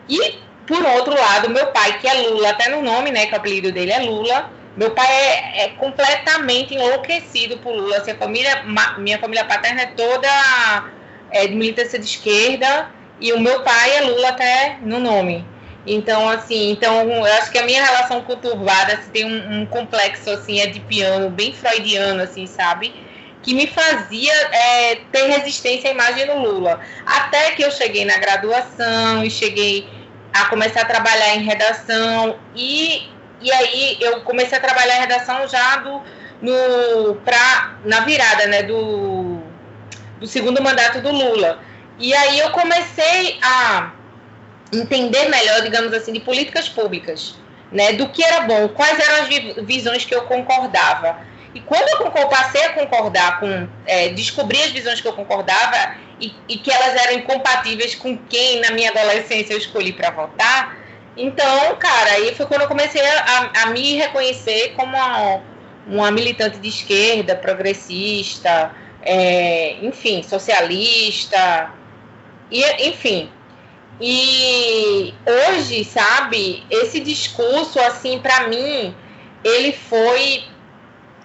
E 0.09 0.39
por 0.67 0.83
outro 0.83 1.15
lado, 1.15 1.51
meu 1.51 1.67
pai, 1.67 1.99
que 1.99 2.09
é 2.09 2.15
Lula, 2.15 2.49
até 2.49 2.71
no 2.71 2.81
nome, 2.81 3.11
né, 3.11 3.27
que 3.27 3.35
o 3.35 3.37
apelido 3.37 3.71
dele 3.71 3.93
é 3.93 3.99
Lula, 3.99 4.51
meu 4.75 4.93
pai 4.93 5.07
é, 5.07 5.65
é 5.65 5.69
completamente 5.77 6.75
enlouquecido 6.75 7.59
por 7.59 7.75
Lula. 7.75 7.99
Assim, 7.99 8.15
família, 8.15 8.65
minha 8.97 9.19
família 9.19 9.45
paterna 9.45 9.83
é 9.83 9.87
toda 9.89 10.29
é, 11.31 11.47
de 11.47 11.55
militância 11.55 11.99
de 11.99 12.07
esquerda 12.07 12.91
e 13.21 13.31
o 13.35 13.39
meu 13.39 13.61
pai 13.61 13.97
é 13.99 14.01
Lula 14.01 14.31
até 14.31 14.79
no 14.81 14.99
nome. 14.99 15.52
Então, 15.87 16.29
assim, 16.29 16.71
então 16.71 17.03
eu 17.11 17.25
acho 17.25 17.51
que 17.51 17.59
a 17.59 17.65
minha 17.65 17.85
relação 17.85 18.21
conturbada 18.23 18.95
assim, 18.95 19.11
tem 19.11 19.25
um, 19.25 19.63
um 19.63 19.67
complexo 19.67 20.31
assim, 20.31 20.61
é 20.61 20.67
de 20.67 20.79
piano, 20.81 21.29
bem 21.29 21.53
freudiano, 21.53 22.23
assim, 22.23 22.47
sabe? 22.47 22.95
Que 23.43 23.53
me 23.53 23.67
fazia 23.67 24.33
é, 24.33 25.01
ter 25.11 25.27
resistência 25.27 25.91
à 25.91 25.93
imagem 25.93 26.27
do 26.27 26.39
Lula. 26.39 26.81
Até 27.05 27.51
que 27.53 27.63
eu 27.63 27.71
cheguei 27.73 28.05
na 28.05 28.17
graduação 28.17 29.25
e 29.25 29.31
cheguei 29.31 29.89
a 30.33 30.45
começar 30.45 30.83
a 30.83 30.85
trabalhar 30.85 31.35
em 31.35 31.43
redação 31.43 32.37
e, 32.55 33.09
e 33.41 33.53
aí 33.53 33.99
eu 34.01 34.21
comecei 34.21 34.57
a 34.57 34.61
trabalhar 34.61 34.99
em 34.99 35.01
redação 35.01 35.49
já 35.49 35.77
do, 35.77 36.01
no, 36.41 37.17
pra, 37.25 37.75
na 37.85 38.01
virada 38.01 38.47
né, 38.47 38.63
do, 38.63 39.41
do 40.21 40.27
segundo 40.29 40.63
mandato 40.63 41.01
do 41.01 41.11
Lula. 41.11 41.59
E 41.99 42.15
aí 42.15 42.39
eu 42.39 42.51
comecei 42.51 43.39
a 43.43 43.93
entender 44.73 45.29
melhor, 45.29 45.63
digamos 45.63 45.93
assim, 45.93 46.13
de 46.13 46.21
políticas 46.21 46.69
públicas, 46.69 47.35
né, 47.71 47.93
do 47.93 48.09
que 48.09 48.23
era 48.25 48.41
bom, 48.43 48.69
quais 48.69 48.99
eram 48.99 49.23
as 49.23 49.65
visões 49.65 50.05
que 50.05 50.15
eu 50.15 50.23
concordava. 50.23 51.19
E 51.55 51.61
quando 51.61 51.87
eu 51.89 52.29
passei 52.29 52.65
a 52.65 52.73
concordar 52.73 53.39
com, 53.39 53.69
é, 53.87 54.09
descobri 54.11 54.63
as 54.63 54.71
visões 54.71 55.01
que 55.01 55.09
eu 55.09 55.13
concordava 55.13 55.97
e, 56.19 56.33
e, 56.49 56.57
que 56.57 56.73
elas 56.73 56.95
eram 56.97 57.19
incompatíveis 57.19 57.95
com 57.95 58.17
quem 58.17 58.61
na 58.61 58.71
minha 58.71 58.91
adolescência 58.91 59.53
eu 59.53 59.59
escolhi 59.59 59.93
para 59.93 60.11
votar, 60.11 60.79
então, 61.17 61.77
cara, 61.77 62.13
aí 62.13 62.35
foi 62.35 62.47
quando 62.47 62.63
eu 62.63 62.69
comecei 62.69 63.03
a, 63.03 63.51
a 63.63 63.67
me 63.67 63.97
reconhecer 63.97 64.73
como 64.77 64.97
uma, 64.97 65.41
uma 65.87 66.11
militante 66.11 66.59
de 66.59 66.69
esquerda, 66.69 67.37
progressista, 67.37 68.75
é, 69.03 69.77
enfim, 69.83 70.23
socialista, 70.23 71.71
e, 72.51 72.89
enfim, 72.89 73.31
e 74.01 75.15
hoje, 75.27 75.85
sabe, 75.85 76.65
esse 76.71 77.01
discurso, 77.01 77.79
assim, 77.81 78.19
para 78.19 78.49
mim, 78.49 78.95
ele 79.45 79.73
foi 79.73 80.45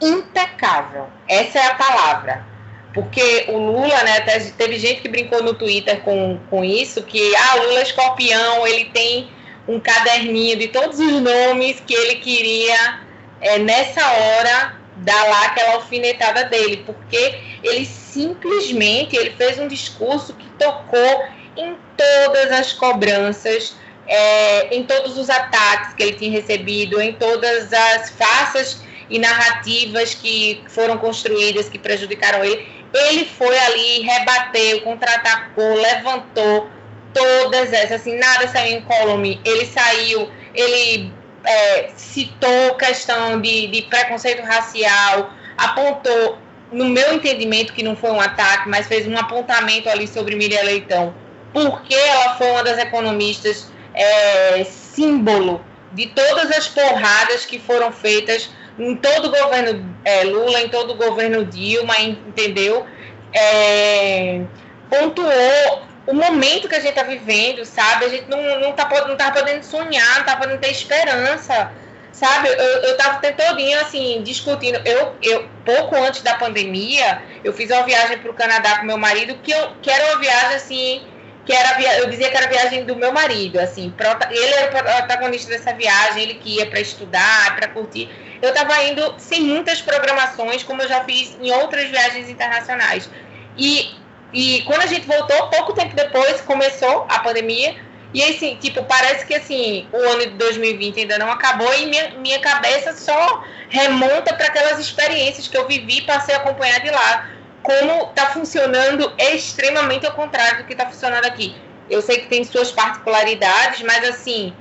impecável. 0.01 1.07
Essa 1.27 1.59
é 1.59 1.67
a 1.67 1.75
palavra. 1.75 2.45
Porque 2.93 3.45
o 3.49 3.57
Lula, 3.57 4.03
né, 4.03 4.21
teve 4.57 4.79
gente 4.79 5.01
que 5.01 5.09
brincou 5.09 5.43
no 5.43 5.53
Twitter 5.53 6.01
com, 6.01 6.39
com 6.49 6.63
isso, 6.63 7.03
que, 7.03 7.35
ah, 7.35 7.57
o 7.57 7.67
Lula 7.67 7.79
é 7.79 7.83
escorpião, 7.83 8.65
ele 8.65 8.85
tem 8.85 9.29
um 9.67 9.79
caderninho 9.79 10.57
de 10.57 10.69
todos 10.69 10.99
os 10.99 11.21
nomes 11.21 11.79
que 11.85 11.93
ele 11.93 12.15
queria, 12.15 13.01
é, 13.41 13.59
nessa 13.59 14.01
hora, 14.01 14.77
dar 14.97 15.27
lá 15.27 15.45
aquela 15.45 15.73
alfinetada 15.75 16.45
dele. 16.45 16.83
Porque 16.85 17.39
ele 17.63 17.85
simplesmente, 17.85 19.15
ele 19.15 19.31
fez 19.31 19.59
um 19.59 19.67
discurso 19.67 20.33
que 20.33 20.47
tocou 20.57 21.27
em 21.57 21.75
todas 21.97 22.51
as 22.51 22.71
cobranças, 22.73 23.75
é, 24.07 24.73
em 24.75 24.83
todos 24.83 25.17
os 25.17 25.29
ataques 25.29 25.93
que 25.93 26.03
ele 26.03 26.13
tinha 26.13 26.31
recebido, 26.31 27.01
em 27.01 27.13
todas 27.13 27.73
as 27.73 28.11
farsas 28.11 28.81
e 29.09 29.19
narrativas 29.19 30.13
que 30.13 30.63
foram 30.69 30.97
construídas 30.97 31.67
que 31.67 31.79
prejudicaram 31.79 32.43
ele. 32.43 32.67
Ele 32.93 33.25
foi 33.25 33.57
ali, 33.57 34.01
rebateu, 34.01 34.81
contra-atacou, 34.81 35.75
levantou 35.75 36.69
todas 37.13 37.73
essas, 37.73 38.01
assim, 38.01 38.17
nada 38.17 38.47
saiu 38.47 38.77
em 38.77 38.81
column. 38.81 39.41
Ele 39.43 39.65
saiu, 39.65 40.29
ele 40.53 41.11
é, 41.43 41.89
citou 41.95 42.75
questão 42.75 43.41
de, 43.41 43.67
de 43.67 43.81
preconceito 43.83 44.41
racial, 44.43 45.31
apontou, 45.57 46.37
no 46.71 46.85
meu 46.85 47.13
entendimento, 47.13 47.73
que 47.73 47.81
não 47.81 47.95
foi 47.95 48.11
um 48.11 48.19
ataque, 48.19 48.67
mas 48.67 48.87
fez 48.87 49.07
um 49.07 49.17
apontamento 49.17 49.89
ali 49.89 50.07
sobre 50.07 50.35
Miriam 50.35 50.63
Leitão 50.63 51.13
porque 51.53 51.93
ela 51.93 52.35
foi 52.35 52.51
uma 52.51 52.63
das 52.63 52.77
economistas 52.77 53.71
é, 53.93 54.63
símbolo 54.63 55.63
de 55.93 56.07
todas 56.07 56.51
as 56.51 56.67
porradas 56.67 57.45
que 57.45 57.59
foram 57.59 57.91
feitas 57.91 58.49
em 58.77 58.95
todo 58.95 59.27
o 59.27 59.31
governo 59.31 59.97
é, 60.05 60.23
Lula, 60.23 60.61
em 60.61 60.69
todo 60.69 60.93
o 60.93 60.95
governo 60.95 61.45
Dilma, 61.45 61.99
entendeu? 61.99 62.85
É, 63.33 64.41
pontuou 64.89 65.87
o 66.05 66.13
momento 66.13 66.69
que 66.69 66.75
a 66.75 66.79
gente 66.79 66.91
está 66.91 67.03
vivendo, 67.03 67.65
sabe? 67.65 68.05
A 68.05 68.09
gente 68.09 68.29
não, 68.29 68.59
não, 68.59 68.71
tá, 68.71 68.87
não 69.07 69.15
tá 69.15 69.31
podendo 69.31 69.63
sonhar, 69.63 70.19
não 70.19 70.25
tá 70.25 70.37
podendo 70.37 70.59
ter 70.59 70.71
esperança, 70.71 71.71
sabe? 72.11 72.47
Eu, 72.47 72.55
eu 72.55 72.97
tava 72.97 73.19
tentodinho, 73.19 73.79
assim, 73.81 74.21
discutindo. 74.23 74.79
Eu, 74.85 75.15
eu, 75.21 75.49
pouco 75.65 75.95
antes 75.95 76.21
da 76.21 76.35
pandemia, 76.35 77.21
eu 77.43 77.51
fiz 77.51 77.69
uma 77.69 77.83
viagem 77.83 78.19
para 78.19 78.31
o 78.31 78.33
Canadá 78.33 78.77
com 78.77 78.85
meu 78.85 78.97
marido, 78.97 79.35
que, 79.43 79.51
eu, 79.51 79.71
que 79.81 79.89
era 79.89 80.13
uma 80.13 80.19
viagem, 80.19 80.55
assim, 80.55 81.01
que 81.47 81.53
era 81.53 81.81
eu 81.99 82.09
dizia 82.09 82.29
que 82.29 82.35
era 82.35 82.45
a 82.45 82.49
viagem 82.49 82.83
do 82.83 82.93
meu 82.93 83.13
marido, 83.13 83.57
assim, 83.57 83.93
ele 84.29 84.53
era 84.53 84.67
o 84.67 84.83
protagonista 84.83 85.49
dessa 85.49 85.73
viagem, 85.73 86.23
ele 86.23 86.33
que 86.33 86.57
ia 86.57 86.65
para 86.65 86.81
estudar, 86.81 87.55
para 87.55 87.69
curtir. 87.69 88.09
Eu 88.41 88.49
estava 88.49 88.83
indo 88.83 89.15
sem 89.17 89.41
muitas 89.41 89.81
programações, 89.81 90.61
como 90.61 90.81
eu 90.81 90.89
já 90.89 91.05
fiz 91.05 91.37
em 91.41 91.49
outras 91.51 91.89
viagens 91.89 92.29
internacionais. 92.29 93.09
E, 93.57 93.95
e 94.33 94.61
quando 94.63 94.81
a 94.81 94.87
gente 94.87 95.07
voltou, 95.07 95.47
pouco 95.47 95.71
tempo 95.71 95.95
depois 95.95 96.41
começou 96.41 97.05
a 97.07 97.19
pandemia, 97.19 97.77
e 98.13 98.21
assim, 98.23 98.57
tipo, 98.57 98.83
parece 98.83 99.25
que 99.25 99.33
assim, 99.33 99.87
o 99.93 99.97
ano 99.97 100.27
de 100.27 100.31
2020 100.31 100.99
ainda 100.99 101.17
não 101.17 101.31
acabou 101.31 101.73
e 101.75 101.85
minha, 101.85 102.09
minha 102.09 102.39
cabeça 102.39 102.93
só 102.93 103.41
remonta 103.69 104.33
para 104.33 104.47
aquelas 104.47 104.79
experiências 104.79 105.47
que 105.47 105.57
eu 105.57 105.65
vivi 105.65 105.99
e 105.99 106.01
passei 106.01 106.35
a 106.35 106.39
acompanhar 106.39 106.81
de 106.81 106.89
lá 106.89 107.36
como 107.63 108.09
está 108.09 108.27
funcionando 108.27 109.13
extremamente 109.17 110.05
ao 110.05 110.13
contrário 110.13 110.59
do 110.59 110.63
que 110.65 110.73
está 110.73 110.85
funcionando 110.85 111.25
aqui. 111.25 111.55
Eu 111.89 112.01
sei 112.01 112.19
que 112.19 112.27
tem 112.27 112.43
suas 112.43 112.71
particularidades, 112.71 113.81
mas 113.81 114.07
assim, 114.07 114.53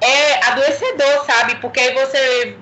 é 0.00 0.44
adoecedor, 0.46 1.24
sabe? 1.26 1.56
Porque 1.56 1.80
aí 1.80 1.94
você 1.94 2.56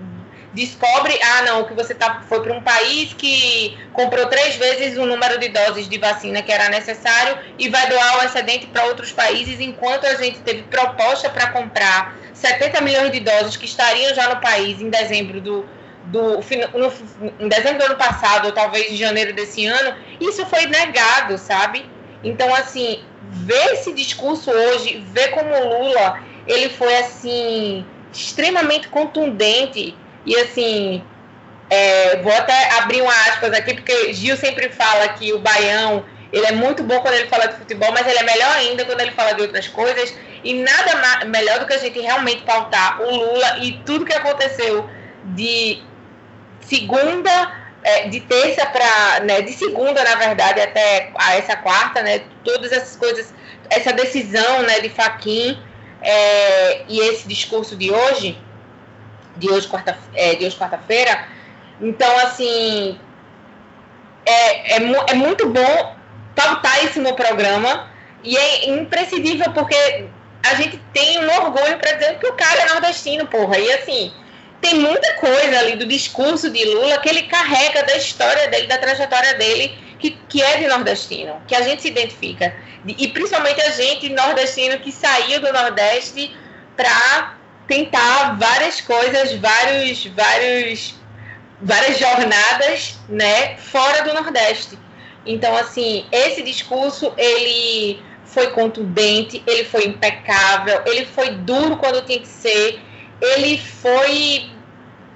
descobre, 0.53 1.19
ah, 1.23 1.43
não, 1.43 1.65
que 1.65 1.75
você 1.75 1.95
tá, 1.95 2.23
foi 2.29 2.43
para 2.43 2.53
um 2.53 2.63
país 2.63 3.15
que 3.15 3.77
comprou 3.93 4.27
três 4.27 4.57
vezes 4.57 4.99
o 4.99 5.07
número 5.07 5.39
de 5.39 5.49
doses 5.49 5.89
de 5.89 5.99
vacina 5.99 6.43
que 6.43 6.53
era 6.53 6.69
necessário 6.69 7.39
e 7.59 7.69
vai 7.69 7.89
doar 7.89 8.21
o 8.21 8.25
excedente 8.25 8.67
para 8.67 8.85
outros 8.85 9.13
países, 9.13 9.61
enquanto 9.61 10.07
a 10.07 10.15
gente 10.15 10.41
teve 10.41 10.63
proposta 10.65 11.31
para 11.31 11.49
comprar 11.49 12.15
70 12.35 12.81
milhões 12.83 13.13
de 13.13 13.21
doses 13.21 13.57
que 13.57 13.65
estariam 13.65 14.15
já 14.15 14.29
no 14.35 14.41
país 14.41 14.81
em 14.81 14.91
dezembro 14.91 15.41
do, 15.41 15.67
do 16.06 16.40
no, 16.75 16.92
em 17.38 17.49
dezembro 17.49 17.78
do 17.78 17.85
ano 17.85 17.97
passado, 17.97 18.47
ou 18.47 18.52
talvez 18.52 18.90
em 18.90 18.97
janeiro 18.97 19.32
desse 19.32 19.66
ano, 19.66 19.94
isso 20.21 20.44
foi 20.47 20.66
negado, 20.66 21.38
sabe? 21.38 21.85
Então, 22.25 22.54
assim, 22.54 23.04
ver 23.30 23.73
esse 23.73 23.92
discurso 23.92 24.50
hoje, 24.50 25.04
ver 25.12 25.28
como 25.28 25.49
Lula, 25.49 26.21
ele 26.47 26.68
foi, 26.71 26.94
assim, 26.99 27.85
extremamente 28.12 28.88
contundente 28.88 29.97
e, 30.25 30.37
assim, 30.37 31.02
é, 31.71 32.21
vou 32.23 32.32
até 32.32 32.71
abrir 32.78 33.00
uma 33.00 33.12
aspas 33.28 33.52
aqui, 33.52 33.75
porque 33.75 34.12
Gil 34.12 34.37
sempre 34.37 34.68
fala 34.68 35.09
que 35.09 35.32
o 35.32 35.38
Baião, 35.38 36.04
ele 36.32 36.47
é 36.47 36.52
muito 36.52 36.82
bom 36.82 37.00
quando 37.00 37.14
ele 37.14 37.28
fala 37.28 37.47
de 37.47 37.56
futebol, 37.56 37.90
mas 37.92 38.06
ele 38.06 38.18
é 38.18 38.23
melhor 38.23 38.56
ainda 38.56 38.85
quando 38.85 39.00
ele 39.00 39.12
fala 39.12 39.32
de 39.32 39.42
outras 39.42 39.68
coisas, 39.68 40.14
e 40.44 40.54
nada 40.54 41.25
melhor 41.26 41.61
do 41.61 41.66
que 41.66 41.75
a 41.75 41.78
gente 41.78 41.99
realmente 42.00 42.42
pautar 42.42 43.00
o 43.00 43.11
Lula 43.11 43.59
e 43.61 43.80
tudo 43.85 44.04
que 44.04 44.12
aconteceu 44.12 44.88
de 45.25 45.82
segunda, 46.73 47.52
é, 47.83 48.09
de 48.09 48.21
terça 48.21 48.64
para, 48.67 49.21
né, 49.21 49.43
de 49.43 49.52
segunda, 49.52 50.02
na 50.02 50.14
verdade, 50.14 50.61
até 50.61 51.11
a 51.17 51.37
essa 51.37 51.57
quarta, 51.57 52.02
né, 52.02 52.23
todas 52.43 52.73
essas 52.73 52.97
coisas, 52.97 53.35
essa 53.69 53.93
decisão, 53.93 54.62
né, 54.62 54.81
de 54.81 54.88
Faquin 54.88 55.61
é, 56.00 56.85
e 56.88 56.99
esse 57.00 57.29
discurso 57.29 57.76
de 57.76 57.91
hoje, 57.91 58.38
de 59.37 59.50
hoje 59.50 59.69
quarta, 59.69 59.99
é, 60.14 60.35
de 60.35 60.47
hoje 60.47 60.57
quarta-feira, 60.57 61.26
então 61.81 62.17
assim 62.19 62.99
é, 64.25 64.76
é, 64.76 64.76
é 65.09 65.14
muito 65.14 65.49
bom 65.49 65.97
pautar 66.35 66.85
isso 66.85 67.00
no 67.00 67.14
programa 67.14 67.91
e 68.25 68.37
é 68.37 68.71
imprescindível 68.71 69.52
porque 69.52 70.07
a 70.45 70.55
gente 70.55 70.81
tem 70.93 71.25
um 71.25 71.31
orgulho 71.43 71.79
para 71.79 71.93
dizer 71.93 72.19
que 72.19 72.26
o 72.26 72.33
cara 72.35 72.62
é 72.62 72.73
nordestino, 72.73 73.26
porra. 73.26 73.59
E 73.59 73.73
assim, 73.73 74.12
tem 74.62 74.76
muita 74.76 75.14
coisa 75.14 75.59
ali 75.59 75.76
do 75.76 75.85
discurso 75.85 76.49
de 76.49 76.64
Lula 76.64 76.99
que 76.99 77.09
ele 77.09 77.25
carrega 77.25 77.83
da 77.83 77.97
história 77.97 78.49
dele, 78.49 78.69
da 78.69 78.78
trajetória 78.78 79.35
dele, 79.35 79.76
que, 79.99 80.12
que 80.28 80.40
é 80.40 80.59
de 80.59 80.69
nordestino, 80.69 81.42
que 81.49 81.54
a 81.54 81.62
gente 81.62 81.83
se 81.83 81.88
identifica. 81.88 82.54
E 82.87 83.09
principalmente 83.09 83.61
a 83.61 83.71
gente 83.71 84.09
nordestino 84.09 84.78
que 84.78 84.90
saiu 84.92 85.40
do 85.40 85.52
Nordeste 85.52 86.35
para 86.76 87.37
tentar 87.66 88.38
várias 88.38 88.81
coisas, 88.81 89.35
vários, 89.35 90.07
vários, 90.07 90.95
várias 91.61 91.99
jornadas, 91.99 92.99
né, 93.09 93.57
fora 93.57 94.02
do 94.02 94.14
Nordeste. 94.14 94.78
Então, 95.26 95.57
assim, 95.57 96.07
esse 96.11 96.42
discurso 96.42 97.12
ele 97.16 98.00
foi 98.25 98.50
contundente, 98.50 99.42
ele 99.47 99.64
foi 99.64 99.87
impecável, 99.87 100.83
ele 100.87 101.04
foi 101.04 101.31
duro 101.31 101.76
quando 101.76 102.04
tinha 102.04 102.19
que 102.19 102.28
ser, 102.28 102.81
ele 103.21 103.59
foi 103.59 104.51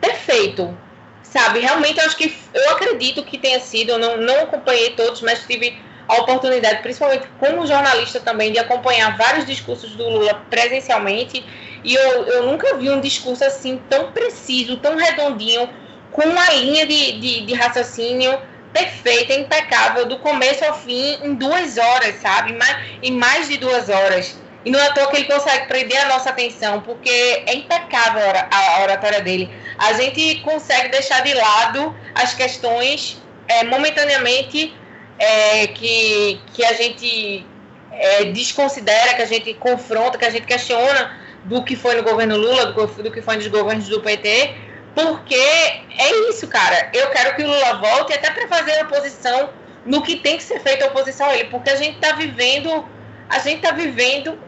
perfeito, 0.01 0.77
sabe? 1.23 1.61
Realmente, 1.61 1.99
eu 1.99 2.07
acho 2.07 2.17
que 2.17 2.35
eu 2.55 2.71
acredito 2.71 3.25
que 3.25 3.39
tenha 3.39 3.61
sido, 3.61 3.91
eu 3.91 3.99
não, 3.99 4.17
não 4.19 4.43
acompanhei 4.43 4.91
todos, 4.91 5.21
mas 5.23 5.47
tive 5.47 5.79
a 6.09 6.15
oportunidade, 6.17 6.83
principalmente 6.83 7.27
como 7.39 7.67
jornalista 7.67 8.21
também, 8.21 8.53
de 8.53 8.59
acompanhar 8.59 9.17
vários 9.17 9.45
discursos 9.45 9.97
do 9.97 10.09
Lula 10.09 10.35
presencialmente. 10.49 11.45
E 11.83 11.95
eu, 11.95 12.25
eu 12.27 12.47
nunca 12.47 12.77
vi 12.77 12.91
um 12.91 13.01
discurso 13.01 13.45
assim 13.45 13.81
tão 13.89 14.13
preciso, 14.13 14.77
tão 14.79 14.97
redondinho, 14.97 15.69
com 16.13 16.23
uma 16.23 16.51
linha 16.53 16.87
de, 16.87 17.13
de, 17.21 17.47
de 17.47 17.55
raciocínio 17.55 18.39
perfeita, 18.73 19.33
impecável, 19.33 20.07
do 20.07 20.19
começo 20.19 20.65
ao 20.65 20.79
fim, 20.79 21.19
em 21.23 21.35
duas 21.35 21.79
horas, 21.79 22.17
sabe? 22.17 22.57
Em 23.03 23.11
mais 23.11 23.49
de 23.49 23.57
duas 23.57 23.89
horas. 23.89 24.39
E 24.67 24.71
não 24.71 24.81
é 24.81 24.89
à 24.89 24.93
toa 24.93 25.09
que 25.09 25.19
ele 25.19 25.27
consegue 25.27 25.69
prender 25.69 25.97
a 25.97 26.07
nossa 26.07 26.31
atenção, 26.31 26.81
porque 26.81 27.09
é 27.09 27.55
impecável 27.55 28.21
a 28.51 28.83
oratória 28.83 29.21
dele. 29.21 29.49
A 29.79 29.93
gente 29.93 30.41
consegue 30.41 30.89
deixar 30.89 31.23
de 31.23 31.33
lado 31.35 31.95
as 32.17 32.35
questões 32.35 33.23
é, 33.47 33.63
momentaneamente 33.63 34.75
é, 35.21 35.69
que, 35.69 36.41
que 36.53 36.65
a 36.65 36.73
gente 36.73 37.47
é, 37.93 38.25
desconsidera, 38.25 39.15
que 39.15 39.23
a 39.23 39.27
gente 39.27 39.55
confronta, 39.55 40.19
que 40.19 40.25
a 40.25 40.31
gente 40.31 40.49
questiona 40.49 41.17
do 41.45 41.63
que 41.63 41.77
foi 41.77 41.95
no 41.95 42.03
governo 42.03 42.37
Lula, 42.37 42.67
do, 42.73 42.87
do 43.05 43.13
que 43.13 43.23
foi 43.23 43.37
nos 43.37 43.47
governos 43.47 43.89
do 43.89 44.01
PT, 44.01 44.53
porque 44.97 45.37
é 45.37 46.29
isso, 46.29 46.49
cara. 46.49 46.91
Eu 46.93 47.09
quero 47.11 47.37
que 47.37 47.45
o 47.45 47.47
Lula 47.47 47.75
volte 47.75 48.15
até 48.15 48.33
para 48.33 48.49
fazer 48.49 48.83
oposição 48.83 49.51
no 49.85 50.03
que 50.03 50.17
tem 50.17 50.37
que 50.37 50.43
ser 50.43 50.59
feito 50.59 50.83
a 50.83 50.89
oposição 50.89 51.29
a 51.29 51.37
ele, 51.37 51.51
porque 51.51 51.71
a 51.71 51.77
gente 51.77 51.95
está 51.95 52.17
vivendo, 52.17 52.85
a 53.29 53.39
gente 53.39 53.59
está 53.59 53.71
vivendo 53.71 54.45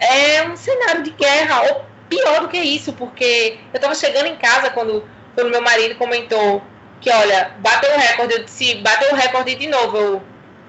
é 0.00 0.46
um 0.46 0.56
cenário 0.56 1.02
de 1.02 1.10
guerra, 1.10 1.62
ou 1.62 1.84
pior 2.08 2.40
do 2.40 2.48
que 2.48 2.58
isso, 2.58 2.92
porque 2.92 3.58
eu 3.72 3.76
estava 3.76 3.94
chegando 3.94 4.26
em 4.26 4.36
casa 4.36 4.70
quando, 4.70 5.04
quando 5.34 5.50
meu 5.50 5.62
marido 5.62 5.94
comentou 5.96 6.62
que, 7.00 7.10
olha, 7.10 7.52
bateu 7.58 7.92
o 7.94 7.98
recorde, 7.98 8.34
eu 8.34 8.44
disse, 8.44 8.76
bateu 8.76 9.12
o 9.12 9.14
recorde 9.14 9.54
de 9.54 9.66
novo. 9.66 9.96
Eu, 9.96 10.22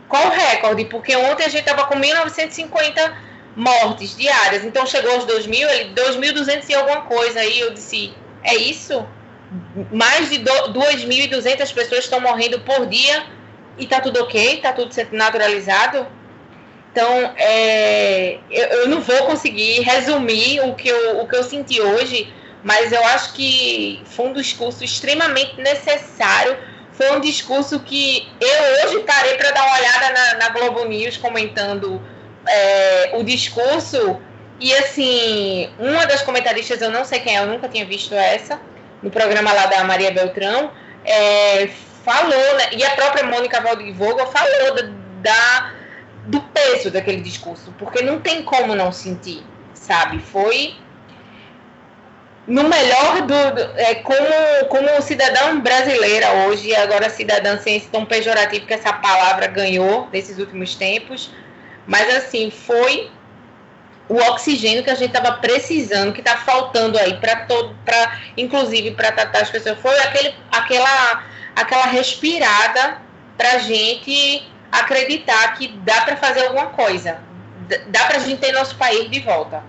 qual 0.08 0.27
o 0.27 0.29
recorde? 0.29 0.86
Porque 0.86 1.15
ontem 1.15 1.46
a 1.46 1.50
gente 1.50 1.62
estava 1.62 1.86
com 1.86 1.96
1.950 1.96 3.13
mortes 3.55 4.15
diárias, 4.17 4.65
então 4.65 4.86
chegou 4.86 5.13
aos 5.13 5.25
2.000, 5.25 5.70
ele 5.70 5.94
2.200 5.94 6.70
e 6.70 6.75
alguma 6.75 7.01
coisa, 7.03 7.39
aí 7.39 7.60
eu 7.60 7.74
disse, 7.74 8.13
é 8.44 8.55
isso? 8.55 9.05
Mais 9.91 10.29
de 10.29 10.39
2.200 10.39 11.74
pessoas 11.74 12.03
estão 12.03 12.20
morrendo 12.20 12.60
por 12.62 12.86
dia 12.86 13.25
e 13.77 13.88
tá 13.88 14.01
tudo 14.01 14.22
ok? 14.24 14.60
Tá 14.62 14.74
tudo 14.74 14.94
naturalizado? 15.12 16.05
Então, 16.95 17.33
é, 17.35 18.37
eu, 18.49 18.67
eu, 18.67 18.87
não 18.87 19.01
vou 19.01 19.25
conseguir 19.25 19.81
resumir 19.81 20.61
o 20.61 20.73
que, 20.75 20.87
eu, 20.87 21.19
o 21.19 21.27
que 21.27 21.35
eu 21.35 21.43
senti 21.43 21.81
hoje, 21.81 22.33
mas 22.63 22.93
eu 22.93 23.03
acho 23.07 23.33
que 23.33 24.01
foi 24.05 24.27
um 24.27 24.33
discurso 24.33 24.81
extremamente 24.81 25.59
necessário. 25.59 26.57
Foi 26.93 27.11
um 27.11 27.19
discurso 27.19 27.81
que 27.81 28.25
eu 28.39 28.87
hoje 28.87 28.99
parei 29.03 29.35
para 29.35 29.51
dar 29.51 29.65
uma 29.65 29.77
olhada 29.77 30.09
na, 30.09 30.33
na 30.35 30.49
Globo 30.51 30.85
News 30.85 31.17
comentando 31.17 32.01
é, 32.47 33.11
o 33.15 33.25
discurso. 33.25 34.17
E 34.57 34.73
assim, 34.75 35.69
uma 35.77 36.05
das 36.05 36.21
comentaristas, 36.21 36.81
eu 36.81 36.89
não 36.89 37.03
sei 37.03 37.19
quem 37.19 37.35
é, 37.35 37.41
eu 37.41 37.47
nunca 37.47 37.67
tinha 37.67 37.85
visto 37.85 38.15
essa, 38.15 38.57
no 39.03 39.11
programa 39.11 39.51
lá 39.51 39.65
da 39.65 39.83
Maria 39.83 40.11
Beltrão, 40.11 40.71
é, 41.03 41.67
falou, 42.05 42.55
né, 42.55 42.69
e 42.71 42.85
a 42.85 42.91
própria 42.91 43.25
Mônica 43.25 43.61
Vogel 43.93 44.27
falou 44.27 44.75
da, 44.75 44.83
da, 45.21 45.73
do 46.25 46.41
peso 46.41 46.89
daquele 46.89 47.22
discurso, 47.22 47.74
porque 47.77 48.01
não 48.01 48.20
tem 48.20 48.44
como 48.44 48.75
não 48.75 48.91
sentir, 48.91 49.44
sabe? 49.74 50.20
Foi 50.20 50.75
no 52.48 52.63
melhor 52.63 53.22
do, 53.22 53.55
do 53.55 53.79
é, 53.79 53.96
como, 53.96 54.65
como 54.70 55.01
cidadã 55.01 55.60
brasileira 55.60 56.32
hoje, 56.48 56.75
agora 56.75 57.10
cidadã 57.10 57.58
sem 57.58 57.77
esse 57.77 57.88
tão 57.88 58.05
pejorativo 58.05 58.65
que 58.65 58.74
essa 58.74 58.94
palavra 58.94 59.47
ganhou 59.47 60.08
nesses 60.12 60.38
últimos 60.38 60.76
tempos, 60.76 61.32
mas 61.88 62.13
assim, 62.15 62.52
foi 62.52 63.10
o 64.08 64.17
oxigênio 64.17 64.84
que 64.84 64.89
a 64.89 64.95
gente 64.95 65.15
estava 65.15 65.38
precisando, 65.38 66.13
que 66.13 66.19
está 66.21 66.38
faltando 66.38 66.97
aí 66.97 67.15
para 67.17 67.38
todo, 67.47 67.76
para 67.84 68.19
inclusive 68.38 68.91
para 68.91 69.12
tratar 69.12 69.41
as 69.41 69.49
pessoas, 69.49 69.80
foi 69.80 69.97
aquele, 69.99 70.36
aquela, 70.52 71.23
aquela 71.56 71.86
respirada 71.86 73.02
para 73.36 73.58
gente 73.58 74.47
acreditar 74.79 75.55
que 75.55 75.67
dá 75.67 76.01
para 76.01 76.17
fazer 76.17 76.45
alguma 76.47 76.67
coisa, 76.67 77.19
dá 77.88 78.05
para 78.05 78.17
a 78.17 78.19
gente 78.19 78.39
ter 78.39 78.51
nosso 78.51 78.77
país 78.77 79.09
de 79.09 79.19
volta. 79.19 79.63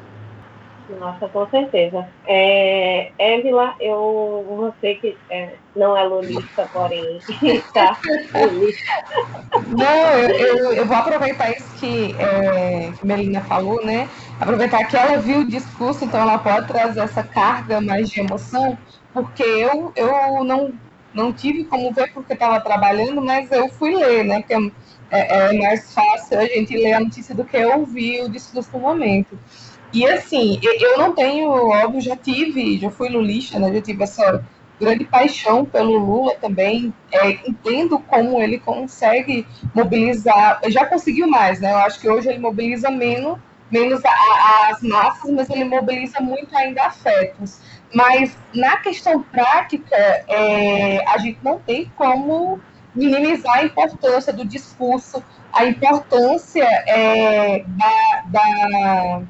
Nossa, 0.88 1.28
com 1.28 1.48
certeza. 1.48 2.06
É, 2.26 3.10
Évila, 3.18 3.74
eu 3.80 4.44
você 4.46 4.94
que 4.94 5.16
é, 5.28 5.54
não 5.74 5.96
é 5.96 6.04
lulista, 6.04 6.68
porém 6.72 7.18
está 7.42 7.98
Não, 9.66 10.18
eu, 10.18 10.30
eu, 10.30 10.72
eu, 10.74 10.86
vou 10.86 10.96
aproveitar 10.96 11.50
isso 11.50 11.68
que, 11.80 12.14
é, 12.18 12.92
que 12.96 13.04
Melina 13.04 13.40
falou, 13.42 13.84
né? 13.84 14.08
Aproveitar 14.40 14.84
que 14.84 14.96
ela 14.96 15.18
viu 15.18 15.40
o 15.40 15.48
discurso, 15.48 16.04
então 16.04 16.20
ela 16.20 16.38
pode 16.38 16.68
trazer 16.68 17.00
essa 17.00 17.22
carga 17.22 17.80
mais 17.80 18.08
de 18.08 18.20
emoção, 18.20 18.78
porque 19.12 19.42
eu, 19.42 19.92
eu 19.96 20.44
não, 20.44 20.72
não 21.12 21.32
tive 21.32 21.64
como 21.64 21.92
ver 21.92 22.12
porque 22.12 22.34
estava 22.34 22.60
trabalhando, 22.60 23.20
mas 23.20 23.50
eu 23.50 23.68
fui 23.70 23.94
ler, 23.94 24.24
né? 24.24 24.40
Porque 24.40 24.54
é, 25.10 25.54
é 25.54 25.58
mais 25.58 25.92
fácil 25.92 26.38
a 26.38 26.44
gente 26.44 26.76
ler 26.76 26.94
a 26.94 27.00
notícia 27.00 27.34
do 27.34 27.44
que 27.44 27.64
ouvir 27.64 28.22
o 28.24 28.28
discurso 28.28 28.70
no 28.72 28.80
momento. 28.80 29.38
E 29.92 30.04
assim, 30.06 30.58
eu 30.62 30.98
não 30.98 31.14
tenho, 31.14 31.50
óbvio, 31.50 32.00
já 32.00 32.16
tive, 32.16 32.78
já 32.78 32.90
fui 32.90 33.08
lulista, 33.08 33.58
né? 33.58 33.72
Já 33.72 33.80
tive 33.80 34.02
essa 34.02 34.44
grande 34.80 35.04
paixão 35.04 35.64
pelo 35.64 35.96
Lula 35.96 36.34
também. 36.36 36.92
É, 37.12 37.30
entendo 37.48 37.98
como 38.00 38.40
ele 38.40 38.58
consegue 38.58 39.46
mobilizar, 39.74 40.60
já 40.68 40.84
conseguiu 40.86 41.28
mais, 41.28 41.60
né? 41.60 41.72
Eu 41.72 41.78
acho 41.78 42.00
que 42.00 42.08
hoje 42.08 42.28
ele 42.28 42.38
mobiliza 42.38 42.90
menos, 42.90 43.38
menos 43.70 44.04
a, 44.04 44.10
a, 44.10 44.70
as 44.70 44.82
massas, 44.82 45.30
mas 45.30 45.48
ele 45.50 45.64
mobiliza 45.64 46.20
muito 46.20 46.54
ainda 46.56 46.82
afetos. 46.82 47.60
Mas 47.94 48.36
na 48.54 48.76
questão 48.78 49.22
prática, 49.22 49.96
é, 50.28 51.02
a 51.08 51.18
gente 51.18 51.38
não 51.42 51.58
tem 51.58 51.90
como 51.96 52.60
minimizar 52.96 53.58
a 53.58 53.64
importância 53.64 54.32
do 54.32 54.44
discurso, 54.44 55.22
a 55.52 55.66
importância 55.66 56.64
é, 56.64 57.64
da, 57.66 58.22
da 58.26 59.22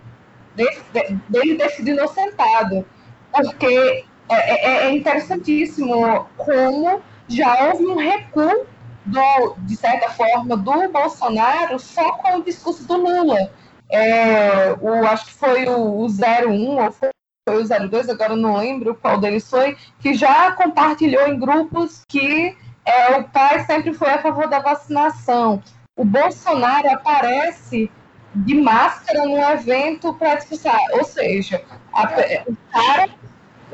dele 1.28 1.56
ter 1.56 1.68
sido 1.70 1.90
inocentado, 1.90 2.86
porque 3.32 4.04
é, 4.28 4.34
é, 4.34 4.86
é 4.86 4.90
interessantíssimo 4.96 6.26
como 6.36 7.02
já 7.28 7.66
houve 7.66 7.86
um 7.86 7.96
recuo, 7.96 8.66
do, 9.06 9.54
de 9.58 9.76
certa 9.76 10.10
forma, 10.10 10.56
do 10.56 10.88
Bolsonaro 10.88 11.78
só 11.78 12.12
com 12.12 12.38
o 12.38 12.42
discurso 12.42 12.86
do 12.86 12.96
Lula. 12.96 13.50
É, 13.88 14.72
o, 14.80 15.06
acho 15.06 15.26
que 15.26 15.34
foi 15.34 15.64
o, 15.66 16.00
o 16.00 16.06
01 16.06 16.82
ou 16.82 16.90
foi, 16.90 17.10
foi 17.48 17.62
o 17.62 17.88
02, 17.88 18.08
agora 18.08 18.34
não 18.34 18.56
lembro 18.56 18.96
qual 18.96 19.20
deles 19.20 19.48
foi, 19.48 19.76
que 20.00 20.12
já 20.12 20.50
compartilhou 20.52 21.28
em 21.28 21.38
grupos 21.38 22.02
que 22.08 22.56
é, 22.86 23.16
o 23.18 23.24
pai 23.24 23.64
sempre 23.64 23.92
foi 23.92 24.10
a 24.10 24.22
favor 24.22 24.48
da 24.48 24.60
vacinação. 24.60 25.62
O 25.96 26.04
Bolsonaro 26.04 26.88
aparece 26.90 27.90
de 28.34 28.54
máscara 28.54 29.24
no 29.24 29.38
evento 29.38 30.14
para 30.14 30.36
discursar. 30.36 30.80
Ou 30.92 31.04
seja, 31.04 31.62
a, 31.92 32.04
o 32.46 32.56
cara, 32.70 33.08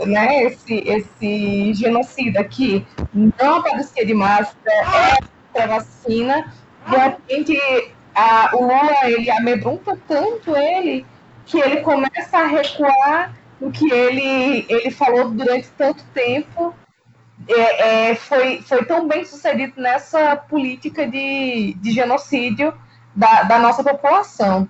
né, 0.07 0.45
esse, 0.45 0.83
esse 0.87 1.75
genocida 1.75 2.41
aqui 2.41 2.87
não 3.13 3.57
aparecia 3.57 4.07
de 4.07 4.15
máscara, 4.15 5.19
é 5.55 5.63
a 5.63 5.67
vacina, 5.67 6.53
de 6.89 6.97
repente 6.97 7.61
a, 8.15 8.51
o 8.55 8.63
Lula 8.63 8.97
ele 9.05 9.31
amedronta 9.31 9.99
tanto 10.09 10.57
ele 10.57 11.05
que 11.45 11.59
ele 11.59 11.81
começa 11.81 12.39
a 12.39 12.47
recuar 12.47 13.35
no 13.61 13.71
que 13.71 13.91
ele, 13.93 14.67
ele 14.69 14.91
falou 14.91 15.31
durante 15.31 15.69
tanto 15.73 16.03
tempo. 16.15 16.75
É, 17.49 18.11
é, 18.11 18.15
foi, 18.15 18.63
foi 18.63 18.85
tão 18.85 19.09
bem 19.09 19.25
sucedido 19.25 19.81
nessa 19.81 20.37
política 20.37 21.07
de, 21.07 21.75
de 21.75 21.93
genocídio 21.93 22.73
da, 23.15 23.43
da 23.43 23.59
nossa 23.59 23.83
população. 23.83 24.69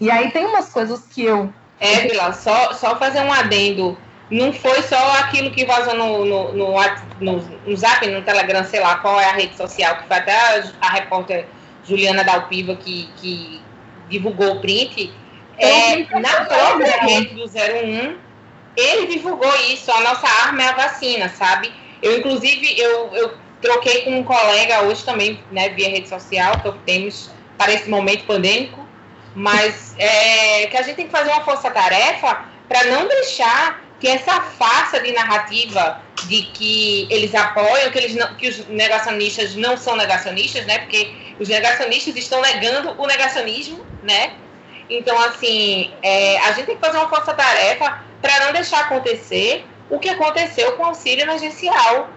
E 0.00 0.10
aí 0.10 0.30
tem 0.30 0.46
umas 0.46 0.72
coisas 0.72 1.06
que 1.06 1.24
eu. 1.24 1.52
É, 1.80 2.02
Vila, 2.02 2.32
só, 2.32 2.72
só 2.72 2.96
fazer 2.96 3.20
um 3.20 3.32
adendo. 3.32 3.98
Não 4.30 4.52
foi 4.52 4.82
só 4.82 5.18
aquilo 5.20 5.50
que 5.50 5.64
vazou 5.64 5.94
no, 5.94 6.24
no, 6.24 6.52
no, 6.52 6.74
no, 7.20 7.36
no 7.66 7.76
Zap, 7.76 8.06
no 8.06 8.22
Telegram, 8.22 8.64
sei 8.64 8.80
lá 8.80 8.96
qual 8.96 9.20
é 9.20 9.26
a 9.26 9.32
rede 9.32 9.56
social, 9.56 9.96
que 9.96 10.08
foi 10.08 10.16
até 10.16 10.32
a, 10.32 10.64
a 10.80 10.90
repórter 10.90 11.46
Juliana 11.84 12.24
Dalpiva 12.24 12.74
que, 12.76 13.08
que 13.16 13.62
divulgou 14.08 14.56
o 14.56 14.60
print. 14.60 15.12
É, 15.58 16.04
na 16.18 16.44
própria 16.44 17.00
rede 17.02 17.34
do 17.34 17.44
01, 17.44 18.18
ele 18.76 19.06
divulgou 19.06 19.54
isso, 19.70 19.90
a 19.90 20.00
nossa 20.02 20.26
arma 20.44 20.62
é 20.62 20.68
a 20.68 20.74
vacina, 20.74 21.28
sabe? 21.30 21.72
Eu, 22.02 22.18
inclusive, 22.18 22.78
eu, 22.78 23.14
eu 23.14 23.34
troquei 23.60 24.02
com 24.02 24.18
um 24.18 24.24
colega 24.24 24.82
hoje 24.82 25.04
também, 25.04 25.42
né, 25.50 25.70
via 25.70 25.88
rede 25.88 26.08
social, 26.08 26.60
que 26.60 26.72
temos 26.84 27.30
para 27.56 27.72
esse 27.72 27.88
momento 27.88 28.24
pandêmico. 28.24 28.86
Mas 29.34 29.94
é, 29.98 30.66
que 30.66 30.76
a 30.76 30.82
gente 30.82 30.96
tem 30.96 31.06
que 31.06 31.12
fazer 31.12 31.30
uma 31.30 31.44
força-tarefa 31.44 32.46
para 32.68 32.84
não 32.84 33.06
deixar 33.06 33.84
que 34.00 34.08
essa 34.08 34.40
farsa 34.40 35.00
de 35.00 35.12
narrativa 35.12 36.00
de 36.26 36.42
que 36.42 37.06
eles 37.10 37.34
apoiam, 37.34 37.90
que, 37.90 37.98
eles 37.98 38.14
não, 38.14 38.34
que 38.34 38.48
os 38.48 38.66
negacionistas 38.68 39.54
não 39.54 39.76
são 39.76 39.96
negacionistas, 39.96 40.64
né? 40.66 40.78
Porque 40.80 41.14
os 41.38 41.48
negacionistas 41.48 42.16
estão 42.16 42.40
negando 42.40 42.94
o 42.98 43.06
negacionismo, 43.06 43.84
né? 44.02 44.34
Então, 44.88 45.18
assim, 45.20 45.92
é, 46.02 46.38
a 46.38 46.52
gente 46.52 46.66
tem 46.66 46.76
que 46.76 46.80
fazer 46.80 46.98
uma 46.98 47.08
força-tarefa 47.08 48.02
para 48.22 48.46
não 48.46 48.52
deixar 48.52 48.80
acontecer 48.80 49.64
o 49.90 49.98
que 49.98 50.08
aconteceu 50.08 50.72
com 50.72 50.82
o 50.82 50.86
auxílio 50.86 51.22
emergencial, 51.22 52.10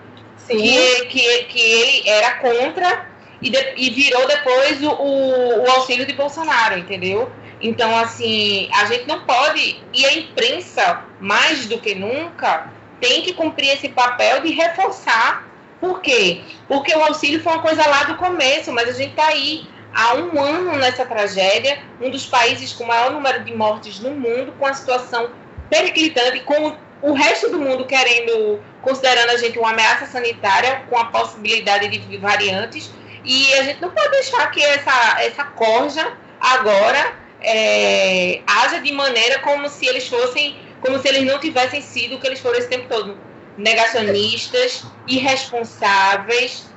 que, 0.47 1.05
que, 1.05 1.43
que 1.43 1.59
ele 1.59 2.09
era 2.09 2.35
contra 2.35 3.07
e, 3.41 3.49
de, 3.49 3.73
e 3.77 3.89
virou 3.91 4.27
depois 4.27 4.81
o, 4.81 4.89
o, 4.89 5.63
o 5.63 5.71
auxílio 5.71 6.05
de 6.05 6.13
Bolsonaro, 6.13 6.77
entendeu? 6.77 7.31
Então, 7.61 7.95
assim, 7.97 8.69
a 8.73 8.85
gente 8.85 9.07
não 9.07 9.25
pode, 9.25 9.81
e 9.93 10.05
a 10.05 10.13
imprensa, 10.13 11.03
mais 11.19 11.67
do 11.67 11.77
que 11.79 11.93
nunca, 11.93 12.71
tem 12.99 13.21
que 13.21 13.33
cumprir 13.33 13.69
esse 13.69 13.89
papel 13.89 14.41
de 14.41 14.51
reforçar. 14.51 15.47
Por 15.79 16.01
quê? 16.01 16.41
Porque 16.67 16.93
o 16.93 17.03
auxílio 17.03 17.41
foi 17.41 17.53
uma 17.53 17.61
coisa 17.61 17.87
lá 17.87 18.03
do 18.03 18.15
começo, 18.15 18.71
mas 18.71 18.89
a 18.89 18.93
gente 18.93 19.11
está 19.11 19.27
aí 19.27 19.67
há 19.93 20.13
um 20.15 20.41
ano 20.41 20.75
nessa 20.77 21.05
tragédia, 21.05 21.79
um 22.01 22.09
dos 22.09 22.25
países 22.25 22.73
com 22.73 22.85
maior 22.85 23.11
número 23.11 23.43
de 23.43 23.55
mortes 23.55 23.99
no 23.99 24.11
mundo, 24.11 24.53
com 24.57 24.65
a 24.65 24.73
situação 24.73 25.29
periclitante, 25.69 26.41
com 26.41 26.75
o 27.01 27.13
resto 27.13 27.49
do 27.49 27.59
mundo 27.59 27.85
querendo, 27.85 28.61
considerando 28.81 29.29
a 29.29 29.37
gente 29.37 29.57
uma 29.57 29.71
ameaça 29.71 30.05
sanitária, 30.05 30.83
com 30.89 30.97
a 30.97 31.05
possibilidade 31.05 31.87
de 31.87 32.17
variantes, 32.17 32.91
e 33.23 33.53
a 33.53 33.63
gente 33.63 33.81
não 33.81 33.91
pode 33.91 34.11
deixar 34.11 34.49
que 34.51 34.61
essa, 34.61 35.21
essa 35.21 35.43
corja 35.43 36.13
agora 36.39 37.13
é, 37.41 38.41
haja 38.45 38.79
de 38.79 38.91
maneira 38.91 39.39
como 39.39 39.69
se 39.69 39.85
eles 39.85 40.07
fossem, 40.07 40.57
como 40.81 40.99
se 40.99 41.07
eles 41.07 41.23
não 41.23 41.39
tivessem 41.39 41.81
sido 41.81 42.15
o 42.15 42.19
que 42.19 42.27
eles 42.27 42.39
foram 42.39 42.57
esse 42.57 42.69
tempo 42.69 42.87
todo. 42.89 43.17
Negacionistas, 43.57 44.85
irresponsáveis 45.07 46.69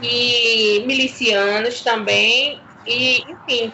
e 0.00 0.84
milicianos 0.86 1.80
também, 1.80 2.60
e, 2.86 3.24
enfim, 3.28 3.72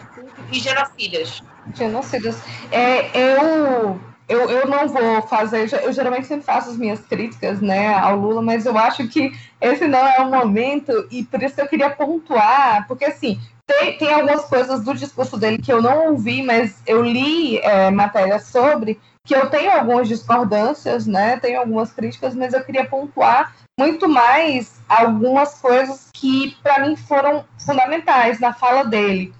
e 0.51 0.59
genocidas. 0.59 1.41
Genocidas. 1.75 2.37
É, 2.71 3.09
eu, 3.13 3.99
eu, 4.27 4.49
eu 4.49 4.67
não 4.67 4.87
vou 4.87 5.21
fazer, 5.23 5.69
eu 5.83 5.93
geralmente 5.93 6.27
sempre 6.27 6.45
faço 6.45 6.69
as 6.69 6.77
minhas 6.77 6.99
críticas 6.99 7.61
né, 7.61 7.93
ao 7.93 8.17
Lula, 8.17 8.41
mas 8.41 8.65
eu 8.65 8.77
acho 8.77 9.07
que 9.07 9.31
esse 9.61 9.87
não 9.87 10.07
é 10.07 10.19
o 10.21 10.29
momento, 10.29 11.07
e 11.11 11.23
por 11.23 11.41
isso 11.43 11.59
eu 11.59 11.67
queria 11.67 11.89
pontuar, 11.89 12.87
porque 12.87 13.05
assim, 13.05 13.39
tem, 13.67 13.97
tem 13.97 14.13
algumas 14.13 14.45
coisas 14.45 14.83
do 14.83 14.93
discurso 14.93 15.37
dele 15.37 15.57
que 15.57 15.71
eu 15.71 15.81
não 15.81 16.11
ouvi, 16.11 16.43
mas 16.43 16.81
eu 16.85 17.03
li 17.03 17.57
é, 17.59 17.89
matéria 17.89 18.39
sobre, 18.39 18.99
que 19.23 19.35
eu 19.35 19.49
tenho 19.49 19.71
algumas 19.71 20.07
discordâncias, 20.07 21.07
né? 21.07 21.39
Tenho 21.39 21.59
algumas 21.59 21.91
críticas, 21.91 22.35
mas 22.35 22.53
eu 22.53 22.63
queria 22.63 22.85
pontuar 22.85 23.55
muito 23.77 24.07
mais 24.07 24.79
algumas 24.87 25.59
coisas 25.59 26.09
que 26.13 26.55
para 26.61 26.87
mim 26.87 26.95
foram 26.95 27.43
fundamentais 27.57 28.39
na 28.39 28.53
fala 28.53 28.83
dele, 28.83 29.33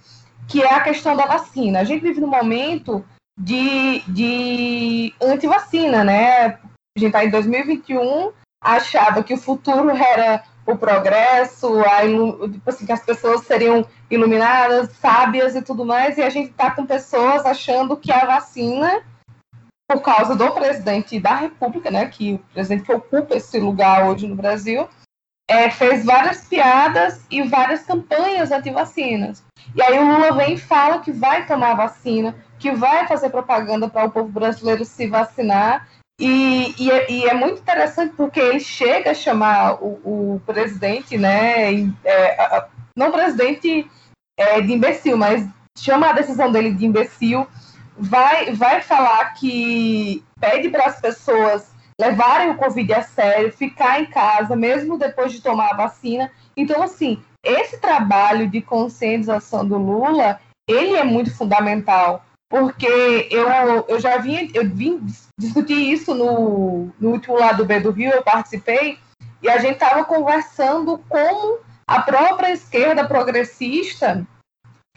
que 0.48 0.62
é 0.64 0.74
a 0.74 0.82
questão 0.82 1.16
da 1.16 1.28
vacina. 1.28 1.80
A 1.80 1.84
gente 1.84 2.02
vive 2.02 2.20
num 2.20 2.28
momento 2.28 3.06
de, 3.38 4.00
de 4.08 5.14
antivacina, 5.22 6.04
né? 6.04 6.46
A 6.46 7.00
gente 7.00 7.08
está 7.08 7.26
em 7.26 7.30
2021, 7.30 8.32
achava 8.62 9.24
que 9.24 9.34
o 9.34 9.38
futuro 9.38 9.90
era 9.90 10.44
o 10.66 10.76
progresso, 10.76 11.80
a 11.82 12.02
tipo 12.50 12.70
assim, 12.70 12.86
que 12.86 12.92
as 12.92 13.06
pessoas 13.06 13.42
seriam 13.42 13.86
iluminadas, 14.10 14.90
sábias 14.94 15.56
e 15.56 15.62
tudo 15.62 15.86
mais, 15.86 16.18
e 16.18 16.24
a 16.24 16.30
gente 16.30 16.50
está 16.50 16.72
com 16.72 16.86
pessoas 16.86 17.46
achando 17.46 17.98
que 17.98 18.12
a 18.12 18.26
vacina, 18.26 19.04
por 19.88 20.02
causa 20.02 20.36
do 20.36 20.52
presidente 20.52 21.20
da 21.20 21.36
República, 21.36 21.92
né, 21.92 22.08
que 22.08 22.34
o 22.34 22.40
presidente 22.54 22.84
que 22.84 22.94
ocupa 22.94 23.36
esse 23.36 23.60
lugar 23.60 24.08
hoje 24.08 24.28
no 24.28 24.36
Brasil, 24.36 24.88
é, 25.48 25.70
fez 25.70 26.04
várias 26.04 26.48
piadas 26.48 27.24
e 27.30 27.44
várias 27.44 27.84
campanhas 27.84 28.52
anti-vacinas. 28.52 29.44
E 29.76 29.82
aí 29.82 30.00
o 30.00 30.06
Lula 30.06 30.32
vem 30.36 30.56
e 30.56 30.58
fala 30.58 31.00
que 31.00 31.12
vai 31.12 31.46
tomar 31.46 31.76
vacina, 31.76 32.36
que 32.60 32.72
vai 32.72 33.08
fazer 33.08 33.30
propaganda 33.30 33.90
para 33.90 34.06
o 34.06 34.12
povo 34.12 34.30
brasileiro 34.30 34.86
se 34.86 35.08
vacinar, 35.08 35.88
e, 36.20 36.74
e, 36.80 36.92
é, 36.92 37.12
e, 37.12 37.26
é 37.26 37.34
muito 37.34 37.60
interessante 37.60 38.14
porque 38.16 38.40
ele 38.40 38.60
chega 38.60 39.12
a 39.12 39.16
chamar 39.16 39.84
o, 39.84 40.36
o 40.36 40.42
presidente, 40.46 41.18
né? 41.18 41.74
É, 42.06 42.66
não 42.96 43.12
presidente 43.12 43.90
é, 44.38 44.62
de 44.62 44.72
imbecil, 44.72 45.18
mas 45.18 45.46
chama 45.78 46.10
a 46.10 46.14
decisão 46.14 46.52
dele 46.52 46.74
de 46.74 46.86
imbecil. 46.86 47.46
Vai, 47.98 48.54
vai 48.54 48.82
falar 48.82 49.34
que 49.34 50.24
pede 50.40 50.70
para 50.70 50.86
as 50.86 51.02
pessoas 51.02 51.74
levarem 52.00 52.52
o 52.52 52.58
Covid 52.58 52.94
a 52.94 53.02
sério, 53.02 53.52
ficar 53.52 54.02
em 54.02 54.06
casa, 54.06 54.56
mesmo 54.56 54.98
depois 54.98 55.32
de 55.32 55.42
tomar 55.42 55.72
a 55.72 55.78
vacina. 55.78 56.32
Então, 56.56 56.82
assim, 56.82 57.22
esse 57.44 57.78
trabalho 57.80 58.50
de 58.50 58.62
conscientização 58.62 59.66
do 59.66 59.78
Lula, 59.78 60.40
ele 60.68 60.96
é 60.96 61.04
muito 61.04 61.34
fundamental 61.36 62.26
porque 62.58 63.28
eu, 63.30 63.86
eu 63.90 64.00
já 64.00 64.18
vim, 64.18 64.50
eu 64.54 64.66
vim 64.70 65.06
discutir 65.38 65.92
isso 65.92 66.16
no, 66.16 66.90
no 66.98 67.10
último 67.10 67.38
lado 67.38 67.66
B 67.66 67.82
do 67.82 67.92
Rio, 67.92 68.12
eu 68.12 68.24
participei, 68.24 68.98
e 69.42 69.50
a 69.50 69.58
gente 69.58 69.74
estava 69.74 70.06
conversando 70.06 70.98
como 71.10 71.60
a 71.86 72.02
própria 72.02 72.54
esquerda 72.54 73.06
progressista 73.06 74.26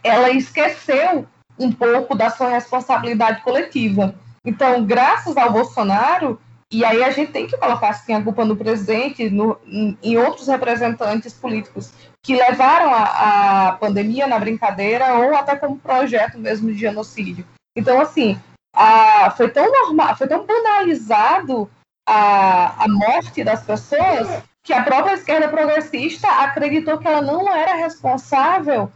ela 0.01 0.29
esqueceu 0.29 1.27
um 1.59 1.69
pouco 1.69 2.15
da 2.15 2.29
sua 2.29 2.47
responsabilidade 2.47 3.41
coletiva. 3.41 4.15
Então, 4.45 4.85
graças 4.85 5.35
ao 5.35 5.51
Bolsonaro, 5.51 6.39
e 6.71 6.85
aí 6.85 7.03
a 7.03 7.09
gente 7.09 7.31
tem 7.31 7.47
que 7.47 7.57
colocar 7.57 7.89
assim, 7.89 8.13
a 8.13 8.23
culpa 8.23 8.45
no 8.45 8.55
presidente, 8.55 9.27
no, 9.29 9.59
em 9.65 10.17
outros 10.17 10.47
representantes 10.47 11.33
políticos 11.33 11.91
que 12.21 12.35
levaram 12.35 12.93
a, 12.93 13.69
a, 13.69 13.71
pandemia 13.73 14.27
na 14.27 14.37
brincadeira 14.37 15.15
ou 15.15 15.35
até 15.35 15.55
como 15.55 15.79
projeto 15.79 16.37
mesmo 16.37 16.71
de 16.71 16.77
genocídio. 16.77 17.43
Então, 17.75 17.99
assim, 17.99 18.39
a, 18.75 19.31
foi 19.31 19.49
tão 19.49 19.71
normal, 19.71 20.15
foi 20.15 20.27
tão 20.27 20.45
banalizado 20.45 21.67
a, 22.07 22.83
a 22.83 22.87
morte 22.87 23.43
das 23.43 23.63
pessoas 23.63 24.43
que 24.63 24.73
a 24.73 24.83
própria 24.83 25.13
esquerda 25.13 25.47
progressista 25.47 26.27
acreditou 26.27 26.99
que 26.99 27.07
ela 27.07 27.21
não 27.21 27.51
era 27.51 27.73
responsável 27.73 28.91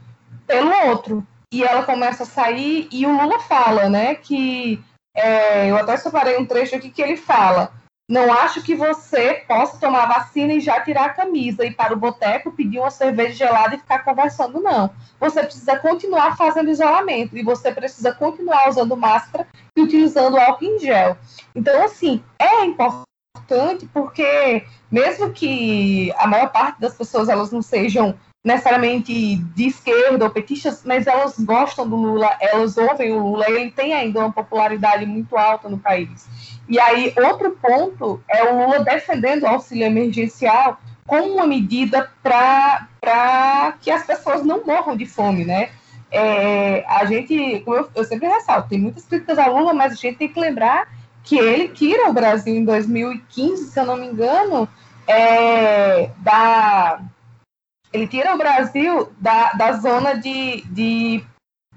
pelo 0.46 0.72
outro. 0.90 1.26
E 1.52 1.64
ela 1.64 1.84
começa 1.84 2.24
a 2.24 2.28
sair, 2.28 2.88
e 2.92 3.06
o 3.06 3.12
Lula 3.12 3.40
fala, 3.40 3.88
né, 3.88 4.16
que 4.16 4.84
é, 5.16 5.70
eu 5.70 5.78
até 5.78 5.96
separei 5.98 6.38
um 6.38 6.46
trecho 6.46 6.76
aqui 6.76 6.90
que 6.90 7.02
ele 7.02 7.16
fala: 7.16 7.72
Não 8.10 8.34
acho 8.34 8.64
que 8.64 8.76
você 8.76 9.44
possa 9.48 9.78
tomar 9.78 10.08
vacina 10.08 10.54
e 10.54 10.60
já 10.60 10.82
tirar 10.82 11.06
a 11.06 11.14
camisa 11.14 11.64
e 11.64 11.70
ir 11.70 11.76
para 11.76 11.94
o 11.94 11.98
boteco 11.98 12.52
pedir 12.52 12.80
uma 12.80 12.90
cerveja 12.90 13.34
gelada 13.34 13.76
e 13.76 13.80
ficar 13.80 14.00
conversando, 14.00 14.60
não. 14.60 14.90
Você 15.20 15.44
precisa 15.44 15.78
continuar 15.78 16.36
fazendo 16.36 16.72
isolamento 16.72 17.38
e 17.38 17.44
você 17.44 17.72
precisa 17.72 18.14
continuar 18.14 18.70
usando 18.70 18.98
máscara 18.98 19.48
e 19.78 19.82
utilizando 19.82 20.38
álcool 20.38 20.66
em 20.66 20.80
gel. 20.80 21.16
Então, 21.54 21.84
assim, 21.84 22.24
é 22.40 22.66
importante 22.66 23.88
porque, 23.94 24.66
mesmo 24.92 25.32
que 25.32 26.12
a 26.18 26.26
maior 26.26 26.52
parte 26.52 26.80
das 26.82 26.96
pessoas 26.96 27.30
elas 27.30 27.52
não 27.52 27.62
sejam 27.62 28.18
necessariamente 28.44 29.38
de 29.38 29.68
esquerda 29.68 30.26
ou 30.26 30.32
petistas, 30.32 30.84
mas 30.84 31.08
elas 31.08 31.40
gostam 31.40 31.88
do 31.88 31.96
Lula, 31.96 32.30
elas 32.42 32.78
ouvem 32.78 33.14
o 33.14 33.20
Lula, 33.20 33.50
ele 33.50 33.72
tem 33.72 33.94
ainda 33.94 34.20
uma 34.20 34.34
popularidade 34.34 35.06
muito 35.06 35.38
alta 35.38 35.70
no 35.70 35.80
país. 35.80 36.28
E 36.68 36.78
aí, 36.80 37.14
outro 37.18 37.52
ponto 37.52 38.22
é 38.28 38.44
o 38.44 38.58
Lula 38.58 38.84
defendendo 38.84 39.44
o 39.44 39.48
auxílio 39.48 39.86
emergencial 39.86 40.78
como 41.06 41.34
uma 41.34 41.48
medida 41.48 42.10
para 42.22 43.78
que 43.82 43.90
as 43.90 44.06
pessoas 44.06 44.44
não 44.44 44.66
morram 44.66 44.96
de 44.96 45.06
fome, 45.06 45.46
né? 45.46 45.70
É, 46.12 46.86
a 46.88 47.06
gente, 47.06 47.62
como 47.62 47.78
eu, 47.78 47.90
eu 47.96 48.04
sempre 48.04 48.28
ressalto, 48.28 48.70
tem 48.70 48.80
muitas 48.80 49.06
críticas 49.06 49.38
ao 49.40 49.58
Lula, 49.58 49.74
mas 49.74 49.94
a 49.94 49.96
gente 49.96 50.18
tem 50.18 50.28
que 50.28 50.40
lembrar 50.40 50.88
que 51.24 51.38
ele 51.38 51.70
tira 51.70 52.10
o 52.10 52.14
Brasil 52.14 52.54
em 52.54 52.66
2015, 52.66 53.72
se 53.72 53.80
eu 53.80 53.86
não 53.86 53.96
me 53.96 54.08
engano, 54.08 54.68
é, 55.08 56.10
da, 56.18 57.00
ele 57.94 58.08
tira 58.08 58.34
o 58.34 58.38
Brasil 58.38 59.12
da, 59.20 59.54
da 59.54 59.74
zona 59.74 60.16
de, 60.16 60.62
de, 60.66 61.24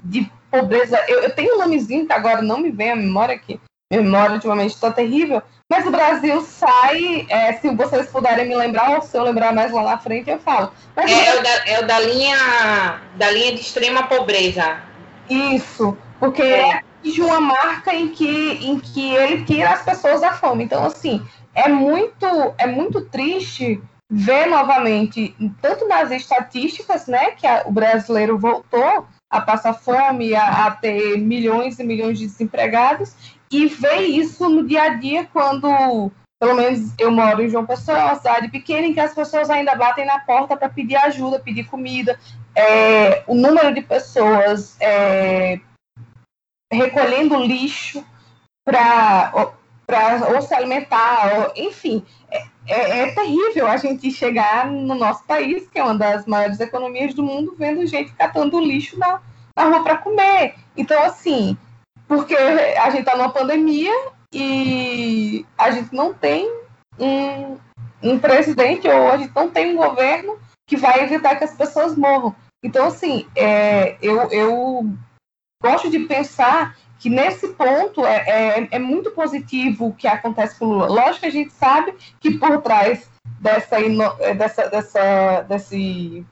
de 0.03 0.33
pobreza. 0.51 0.99
Eu, 1.07 1.21
eu 1.21 1.35
tenho 1.35 1.55
um 1.55 1.59
nomezinho 1.59 2.07
que 2.07 2.13
agora 2.13 2.41
não 2.41 2.59
me 2.59 2.71
vem 2.71 2.93
à 2.93 2.97
memória 2.97 3.35
aqui. 3.35 3.61
Minha 3.91 4.03
memória 4.03 4.35
ultimamente 4.35 4.75
está 4.75 4.91
terrível. 4.91 5.43
Mas 5.71 5.87
o 5.87 5.91
Brasil 5.91 6.41
sai, 6.43 7.27
é, 7.29 7.53
se 7.55 7.69
vocês 7.75 8.09
puderem 8.09 8.49
me 8.49 8.57
lembrar, 8.57 8.97
ou 8.97 9.03
se 9.03 9.17
eu 9.17 9.23
lembrar 9.23 9.53
mais 9.53 9.71
lá 9.73 9.83
na 9.83 9.99
frente, 9.99 10.31
eu 10.31 10.39
falo. 10.39 10.73
Mas 10.95 11.11
é, 11.11 11.39
o 11.39 11.43
da, 11.43 11.51
é 11.67 11.81
o 11.81 11.87
da 11.87 12.01
linha 12.01 13.01
da 13.17 13.31
linha 13.31 13.53
de 13.53 13.61
extrema 13.61 14.05
pobreza. 14.05 14.81
Isso, 15.29 15.97
porque 16.19 16.43
é 16.43 16.83
de 17.03 17.21
uma 17.21 17.41
marca 17.41 17.95
em 17.95 18.09
que, 18.09 18.59
em 18.63 18.79
que 18.81 19.15
ele 19.15 19.45
tira 19.45 19.71
as 19.71 19.83
pessoas 19.85 20.21
da 20.21 20.33
fome. 20.33 20.65
Então, 20.65 20.85
assim, 20.85 21.25
é 21.55 21.69
muito, 21.69 22.27
é 22.59 22.67
muito 22.67 23.03
triste 23.03 23.81
ver 24.11 24.47
novamente, 24.47 25.35
tanto 25.61 25.87
nas 25.89 26.11
estatísticas, 26.11 27.07
né, 27.07 27.33
que 27.33 27.47
a, 27.47 27.65
o 27.67 27.73
brasileiro 27.73 28.39
voltou 28.39 29.07
a 29.31 29.41
passar 29.41 29.75
fome, 29.75 30.35
a, 30.35 30.67
a, 30.67 30.71
ter 30.71 31.19
milhões 31.19 31.79
e 31.79 31.85
milhões 31.85 32.19
de 32.19 32.27
desempregados, 32.27 33.15
e 33.51 33.67
ver 33.67 34.03
isso 34.03 34.49
no 34.49 34.67
dia 34.67 34.83
a 34.83 34.89
dia 34.91 35.29
quando, 35.33 36.11
pelo 36.41 36.55
menos 36.55 36.93
eu 36.99 37.11
moro 37.11 37.43
em 37.43 37.49
João 37.49 37.67
Pessoa, 37.67 38.05
uma 38.05 38.15
cidade 38.15 38.49
pequena, 38.49 38.87
em 38.87 38.95
que 38.95 39.01
as 39.01 39.15
pessoas 39.15 39.51
ainda 39.51 39.75
batem 39.75 40.07
na 40.07 40.21
porta 40.21 40.57
para 40.57 40.69
pedir 40.69 40.97
ajuda, 40.97 41.41
pedir 41.41 41.65
comida. 41.65 42.19
É, 42.55 43.25
o 43.27 43.35
número 43.35 43.75
de 43.75 43.83
pessoas 43.83 44.77
é, 44.81 45.61
recolhendo 46.73 47.37
lixo 47.45 48.05
para 48.65 49.33
ou 50.35 50.43
se 50.43 50.55
alimentar, 50.55 51.39
ou, 51.39 51.53
enfim, 51.65 52.05
é, 52.31 52.45
é, 52.67 53.01
é, 53.01 53.13
terrível 53.13 53.67
a 53.67 53.77
gente 53.77 54.11
chegar 54.11 54.71
no 54.71 54.95
nosso 54.95 55.25
país, 55.25 55.69
que 55.69 55.79
é 55.79 55.85
uma 55.85 55.97
das 55.97 56.27
maiores 56.27 56.61
economias 56.61 57.15
do 57.15 57.23
mundo, 57.23 57.55
vendo 57.57 57.87
gente 57.87 58.13
catando 58.13 58.61
lixo 58.61 58.99
na, 58.99 59.21
na 59.57 59.65
rua 59.65 59.83
para 59.83 59.99
comer. 59.99 60.55
Então, 60.77 61.03
assim, 61.03 61.57
porque 62.07 62.35
a 62.35 62.91
gente 62.91 63.01
está 63.01 63.17
numa 63.17 63.33
pandemia 63.33 63.93
e 64.33 65.47
a 65.57 65.71
gente 65.71 65.95
não 65.95 66.13
tem 66.13 66.51
um, 66.99 67.57
um 68.03 68.19
presidente 68.19 68.89
ou 68.89 69.11
a 69.11 69.17
gente 69.17 69.33
não 69.35 69.49
tem 69.49 69.73
um 69.73 69.77
governo 69.77 70.39
que 70.67 70.77
vai 70.77 71.05
evitar 71.05 71.37
que 71.37 71.45
as 71.45 71.55
pessoas 71.55 71.97
morram. 71.97 72.35
Então, 72.63 72.87
assim, 72.87 73.27
é, 73.37 73.97
eu, 74.03 74.31
eu 74.31 74.91
gosto 75.63 75.89
de 75.91 76.01
pensar 76.01 76.77
que 76.99 77.11
nesse 77.11 77.49
ponto 77.49 78.05
é, 78.05 78.17
é, 78.27 78.69
é, 78.71 78.79
muito 78.79 79.11
positivo 79.11 79.87
o 79.87 79.95
que 79.95 80.07
acontece 80.07 80.59
com 80.59 80.67
o 80.67 80.69
Lula. 80.69 80.87
Lógico 80.87 81.21
que 81.21 81.27
a 81.27 81.31
gente 81.31 81.53
sabe 81.53 81.95
que 82.21 82.39
por 82.39 82.63
trás 82.63 83.09
dessa, 83.41 83.77
é, 83.81 84.35
dessa, 84.35 84.69
dessa 84.69 85.43
desse, 85.43 86.27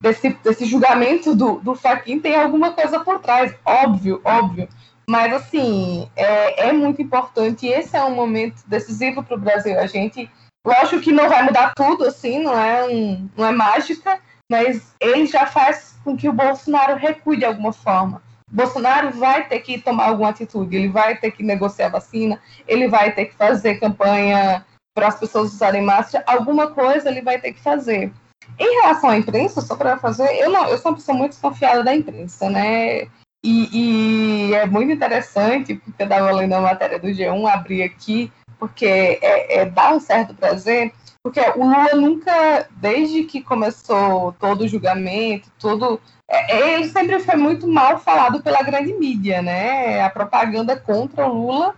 desse, 0.00 0.30
desse 0.30 0.64
julgamento 0.64 1.34
do, 1.34 1.60
do 1.60 1.74
Faquin 1.74 2.20
tem 2.20 2.36
alguma 2.36 2.72
coisa 2.72 3.00
por 3.00 3.18
trás, 3.20 3.54
óbvio, 3.64 4.20
óbvio. 4.24 4.68
Mas, 5.06 5.32
assim, 5.34 6.08
é, 6.16 6.68
é 6.68 6.72
muito 6.72 7.02
importante 7.02 7.66
e 7.66 7.72
esse 7.72 7.96
é 7.96 8.02
um 8.04 8.14
momento 8.14 8.62
decisivo 8.66 9.22
para 9.22 9.36
o 9.36 9.40
Brasil. 9.40 9.78
A 9.78 9.86
gente, 9.86 10.30
lógico 10.66 11.02
que 11.02 11.12
não 11.12 11.28
vai 11.28 11.42
mudar 11.42 11.74
tudo, 11.74 12.04
assim, 12.04 12.42
não 12.42 12.58
é, 12.58 12.86
um, 12.86 13.28
não 13.36 13.46
é 13.46 13.52
mágica, 13.52 14.18
mas 14.50 14.94
ele 15.00 15.26
já 15.26 15.46
faz 15.46 15.98
com 16.02 16.16
que 16.16 16.28
o 16.28 16.32
Bolsonaro 16.32 16.96
recue 16.96 17.36
de 17.36 17.44
alguma 17.44 17.72
forma. 17.72 18.22
Bolsonaro 18.50 19.10
vai 19.12 19.48
ter 19.48 19.60
que 19.60 19.78
tomar 19.78 20.08
alguma 20.08 20.30
atitude, 20.30 20.76
ele 20.76 20.88
vai 20.88 21.16
ter 21.16 21.30
que 21.30 21.42
negociar 21.42 21.88
vacina, 21.88 22.40
ele 22.66 22.88
vai 22.88 23.12
ter 23.12 23.26
que 23.26 23.34
fazer 23.34 23.80
campanha 23.80 24.64
para 24.94 25.08
as 25.08 25.18
pessoas 25.18 25.52
usarem 25.52 25.82
máscara, 25.82 26.24
alguma 26.26 26.70
coisa 26.70 27.08
ele 27.08 27.22
vai 27.22 27.40
ter 27.40 27.52
que 27.52 27.60
fazer. 27.60 28.12
Em 28.58 28.80
relação 28.82 29.10
à 29.10 29.16
imprensa, 29.16 29.60
só 29.60 29.74
para 29.74 29.98
fazer, 29.98 30.28
eu 30.40 30.50
não, 30.50 30.68
eu 30.68 30.78
sou 30.78 30.92
uma 30.92 30.96
pessoa 30.96 31.16
muito 31.16 31.32
desconfiada 31.32 31.82
da 31.82 31.94
imprensa, 31.94 32.48
né? 32.48 33.08
E, 33.44 34.48
e 34.50 34.54
é 34.54 34.64
muito 34.66 34.92
interessante, 34.92 35.74
porque 35.74 36.02
eu 36.02 36.06
estava 36.06 36.30
lendo 36.30 36.54
a 36.54 36.60
matéria 36.60 36.98
do 36.98 37.08
G1, 37.08 37.46
abri 37.46 37.82
aqui, 37.82 38.32
porque 38.58 38.86
é, 38.86 39.58
é, 39.58 39.66
dá 39.66 39.92
um 39.92 40.00
certo 40.00 40.34
prazer, 40.34 40.92
porque 41.22 41.40
o 41.40 41.64
Lula 41.64 41.94
nunca, 41.94 42.68
desde 42.70 43.24
que 43.24 43.42
começou 43.42 44.32
todo 44.38 44.62
o 44.62 44.68
julgamento, 44.68 45.50
tudo 45.58 46.00
é, 46.23 46.23
ele 46.48 46.88
sempre 46.88 47.20
foi 47.20 47.36
muito 47.36 47.66
mal 47.66 47.98
falado 47.98 48.42
pela 48.42 48.62
grande 48.62 48.92
mídia, 48.94 49.42
né? 49.42 50.02
A 50.02 50.10
propaganda 50.10 50.76
contra 50.76 51.26
o 51.26 51.32
Lula 51.32 51.74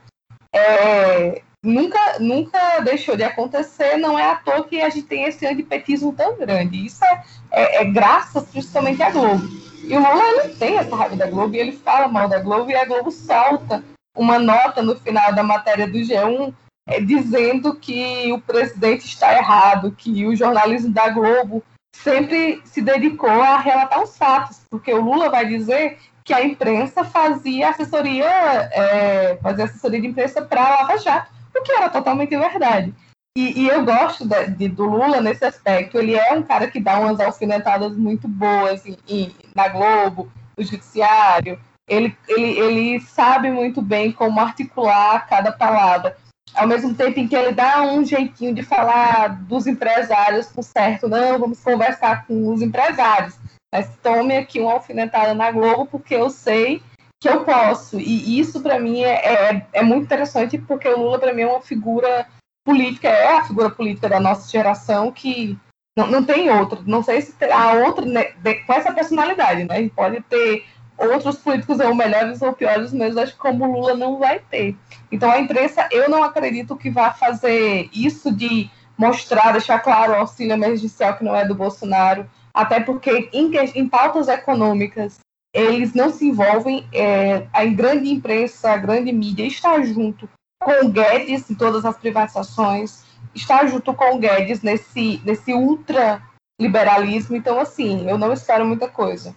é, 0.53 1.43
nunca, 1.63 2.19
nunca 2.19 2.81
deixou 2.81 3.17
de 3.17 3.25
acontecer, 3.25 3.97
não 3.97 4.19
é 4.19 4.31
à 4.31 4.37
toa 4.37 4.65
que 4.65 4.81
a 4.81 4.89
gente 4.89 5.07
tem 5.07 5.25
esse 5.25 5.47
antipetismo 5.47 6.13
tão 6.13 6.37
grande. 6.37 6.87
Isso 6.87 7.05
é, 7.05 7.23
é, 7.53 7.83
é 7.83 7.85
graças 7.85 8.45
principalmente 8.45 9.03
à 9.03 9.11
Globo. 9.11 9.45
E 9.83 9.97
o 9.97 10.01
Lula 10.01 10.45
ele 10.45 10.55
tem 10.55 10.79
essa 10.79 10.97
raiva 10.97 11.17
da 11.17 11.31
Globo 11.31 11.55
e 11.55 11.59
ele 11.59 11.73
fala 11.73 12.09
mal 12.09 12.29
da 12.29 12.41
Globo 12.41 12.71
e 12.71 12.75
a 12.75 12.85
Globo 12.85 13.11
solta 13.11 13.85
uma 14.17 14.39
nota 14.39 14.83
no 14.83 14.97
final 14.97 15.33
da 15.35 15.43
matéria 15.43 15.87
do 15.87 15.99
G1 15.99 16.53
é, 16.89 17.01
dizendo 17.01 17.75
que 17.75 18.33
o 18.33 18.41
presidente 18.41 19.07
está 19.07 19.37
errado, 19.37 19.93
que 19.93 20.27
o 20.27 20.35
jornalismo 20.35 20.93
da 20.93 21.11
Globo 21.11 21.63
sempre 22.03 22.61
se 22.65 22.81
dedicou 22.81 23.29
a 23.29 23.59
relatar 23.59 24.03
os 24.03 24.17
fatos, 24.17 24.61
porque 24.71 24.93
o 24.93 25.01
Lula 25.01 25.31
vai 25.31 25.47
dizer 25.47 25.99
que 26.25 26.33
a 26.33 26.45
imprensa 26.45 27.05
fazia 27.05 27.71
assessoria, 27.71 28.27
é, 28.27 29.39
fazia 29.43 29.65
assessoria 29.65 30.01
de 30.01 30.09
imprensa 30.09 30.43
para 30.43 30.63
a 30.63 30.71
Lava 30.71 30.99
Jato, 30.99 31.31
o 31.57 31.63
que 31.63 31.73
era 31.73 31.89
totalmente 31.89 32.37
verdade. 32.37 32.93
E, 33.37 33.63
e 33.63 33.69
eu 33.69 33.85
gosto 33.85 34.27
de, 34.27 34.47
de, 34.49 34.69
do 34.69 34.85
Lula 34.85 35.21
nesse 35.21 35.45
aspecto. 35.45 35.99
Ele 35.99 36.15
é 36.15 36.33
um 36.33 36.43
cara 36.43 36.69
que 36.69 36.81
dá 36.81 36.99
umas 36.99 37.21
alfinetadas 37.21 37.97
muito 37.97 38.27
boas 38.27 38.85
em, 38.87 38.97
em, 39.07 39.35
na 39.55 39.69
Globo, 39.69 40.33
no 40.57 40.65
Judiciário. 40.65 41.59
Ele, 41.89 42.17
ele, 42.29 42.59
ele 42.59 43.01
sabe 43.01 43.51
muito 43.51 43.81
bem 43.81 44.11
como 44.11 44.41
articular 44.41 45.27
cada 45.29 45.53
palavra 45.53 46.17
ao 46.57 46.67
mesmo 46.67 46.95
tempo 46.95 47.21
em 47.21 47.29
que 47.29 47.37
ele 47.37 47.53
dá 47.53 47.83
um 47.83 48.05
jeitinho 48.05 48.55
de 48.55 48.63
falar 48.63 49.43
dos 49.43 49.67
empresários 49.67 50.47
com 50.47 50.63
certo, 50.63 51.09
não, 51.09 51.39
vamos 51.39 51.61
conversar 51.61 52.27
com 52.27 52.49
os 52.49 52.63
empresários, 52.63 53.39
mas 53.73 53.89
tome 54.03 54.37
aqui 54.37 54.61
uma 54.61 54.73
alfinetada 54.73 55.35
na 55.35 55.51
Globo 55.51 55.87
porque 55.87 56.15
eu 56.15 56.31
sei 56.31 56.83
que 57.21 57.29
eu 57.29 57.45
posso. 57.45 57.99
E 57.99 58.39
isso 58.39 58.61
para 58.61 58.79
mim 58.79 59.03
é, 59.03 59.15
é, 59.15 59.67
é, 59.73 59.83
muito 59.83 60.05
interessante 60.05 60.59
porque 60.59 60.89
o 60.89 60.99
Lula 60.99 61.19
para 61.19 61.33
mim 61.33 61.43
é 61.43 61.47
uma 61.47 61.61
figura 61.61 62.27
política, 62.65 63.09
é 63.09 63.39
a 63.39 63.45
figura 63.45 63.71
política 63.71 64.09
da 64.09 64.21
nossa 64.21 64.51
geração 64.51 65.13
que 65.13 65.59
não, 65.97 66.09
não 66.09 66.25
tem 66.25 66.51
outra. 66.51 66.81
Não 66.85 67.03
sei 67.03 67.23
se 67.23 67.33
terá 67.33 67.73
outra 67.73 68.05
né, 68.05 68.25
com 68.67 68.73
essa 68.73 68.93
personalidade, 68.93 69.65
né? 69.65 69.79
Ele 69.79 69.91
pode 69.91 70.21
ter 70.23 70.65
outros 70.99 71.37
políticos 71.37 71.79
ou 71.81 71.95
melhores 71.95 72.41
ou 72.43 72.53
piores, 72.53 72.93
mas 72.93 73.17
acho 73.17 73.33
que 73.33 73.39
como 73.39 73.71
Lula 73.71 73.95
não 73.95 74.19
vai 74.19 74.39
ter. 74.39 74.77
Então 75.11 75.31
a 75.31 75.39
imprensa, 75.39 75.89
eu 75.91 76.09
não 76.09 76.23
acredito 76.23 76.77
que 76.77 76.91
vá 76.91 77.13
fazer 77.13 77.89
isso 77.93 78.35
de 78.35 78.71
mostrar, 78.97 79.53
deixar 79.53 79.79
claro 79.81 80.13
o 80.13 80.17
auxílio 80.17 80.55
emergencial 80.55 81.17
que 81.17 81.25
não 81.25 81.37
é 81.37 81.47
do 81.47 81.55
Bolsonaro, 81.55 82.29
até 82.53 82.81
porque 82.81 83.29
em, 83.33 83.51
em 83.75 83.89
pautas 83.89 84.29
econômicas 84.29 85.19
eles 85.55 85.95
não 85.95 86.11
se 86.11 86.27
envolvem, 86.27 86.87
é, 86.93 87.47
a 87.53 87.65
grande 87.67 88.11
imprensa, 88.11 88.71
a 88.71 88.77
grande 88.77 89.13
mídia 89.13 89.47
está 89.47 89.81
junto 89.83 90.29
com 90.63 90.87
o 90.87 90.89
Guedes 90.89 91.51
em 91.51 91.55
todas 91.55 91.85
as 91.85 91.97
privatizações, 91.97 93.05
está 93.35 93.67
junto 93.67 93.95
com 93.95 94.17
o 94.17 94.19
Guedes 94.19 94.63
nesse, 94.63 95.21
nesse 95.25 95.53
ultraliberalismo, 95.53 97.37
então 97.37 97.59
assim, 97.59 98.09
eu 98.09 98.19
não 98.19 98.33
espero 98.33 98.67
muita 98.67 98.89
coisa 98.89 99.35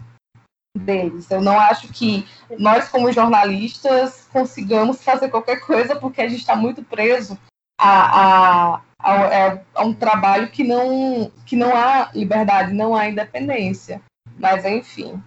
deles. 0.79 1.29
Eu 1.29 1.41
não 1.41 1.59
acho 1.59 1.87
que 1.89 2.27
nós, 2.57 2.89
como 2.89 3.11
jornalistas, 3.11 4.27
consigamos 4.31 5.03
fazer 5.03 5.29
qualquer 5.29 5.59
coisa 5.61 5.95
porque 5.95 6.21
a 6.21 6.27
gente 6.27 6.39
está 6.39 6.55
muito 6.55 6.83
preso 6.83 7.37
a, 7.79 8.73
a, 8.73 8.81
a, 8.99 9.15
é, 9.33 9.61
a, 9.75 9.83
um 9.83 9.93
trabalho 9.93 10.49
que 10.49 10.63
não, 10.63 11.31
que 11.45 11.55
não 11.55 11.75
há 11.75 12.11
liberdade, 12.13 12.73
não 12.73 12.95
há 12.95 13.07
independência. 13.07 14.01
Mas, 14.37 14.65
enfim, 14.65 15.21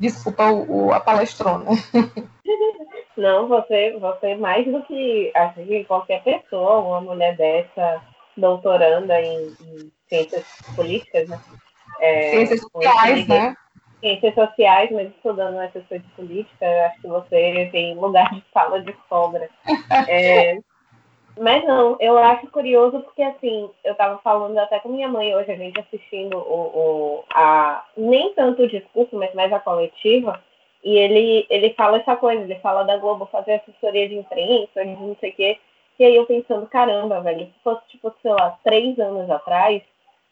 desculpa 0.00 0.50
o, 0.50 0.86
o 0.86 0.92
a 0.92 1.00
palestrona. 1.00 1.66
Não, 3.16 3.48
você, 3.48 3.98
você 4.00 4.34
mais 4.36 4.64
do 4.64 4.82
que 4.84 5.30
acho 5.34 5.62
que 5.62 5.84
qualquer 5.84 6.22
pessoa, 6.22 6.78
uma 6.78 7.02
mulher 7.02 7.36
dessa, 7.36 8.00
doutoranda 8.34 9.20
em, 9.20 9.48
em 9.60 9.92
ciências 10.08 10.46
políticas, 10.74 11.28
né? 11.28 11.38
É, 12.00 12.30
ciências 12.30 12.60
sociais, 12.60 13.28
né? 13.28 13.54
Ciências 14.00 14.34
sociais, 14.34 14.90
mas 14.90 15.08
estudando 15.08 15.56
coisa 15.72 15.98
de 15.98 16.08
política, 16.16 16.66
acho 16.86 17.00
que 17.00 17.08
você 17.08 17.68
tem 17.70 17.94
lugar 17.94 18.32
de 18.34 18.42
fala 18.52 18.80
de 18.80 18.94
sobra. 19.08 19.48
É, 20.08 20.58
mas 21.38 21.64
não, 21.64 21.96
eu 22.00 22.18
acho 22.18 22.46
curioso 22.48 23.00
porque, 23.00 23.22
assim, 23.22 23.70
eu 23.84 23.92
estava 23.92 24.18
falando 24.18 24.58
até 24.58 24.78
com 24.80 24.88
minha 24.88 25.08
mãe 25.08 25.34
hoje, 25.34 25.50
a 25.50 25.56
gente 25.56 25.78
assistindo 25.80 26.36
o, 26.36 26.40
o, 26.40 27.24
a, 27.32 27.84
nem 27.96 28.34
tanto 28.34 28.62
o 28.62 28.68
discurso, 28.68 29.16
mas 29.16 29.32
mais 29.34 29.52
a 29.52 29.60
coletiva, 29.60 30.42
e 30.84 30.96
ele, 30.96 31.46
ele 31.48 31.70
fala 31.70 31.98
essa 31.98 32.16
coisa, 32.16 32.42
ele 32.42 32.56
fala 32.56 32.82
da 32.82 32.96
Globo 32.96 33.26
fazer 33.26 33.54
assessoria 33.54 34.08
de 34.08 34.16
imprensa, 34.16 34.84
de 34.84 34.90
não 34.90 35.16
sei 35.20 35.30
o 35.30 35.34
quê, 35.34 35.58
e 35.98 36.04
aí 36.04 36.16
eu 36.16 36.26
pensando, 36.26 36.66
caramba, 36.66 37.20
velho, 37.20 37.46
se 37.46 37.62
fosse, 37.62 37.86
tipo, 37.88 38.12
sei 38.22 38.32
lá, 38.32 38.58
três 38.64 38.98
anos 38.98 39.30
atrás, 39.30 39.82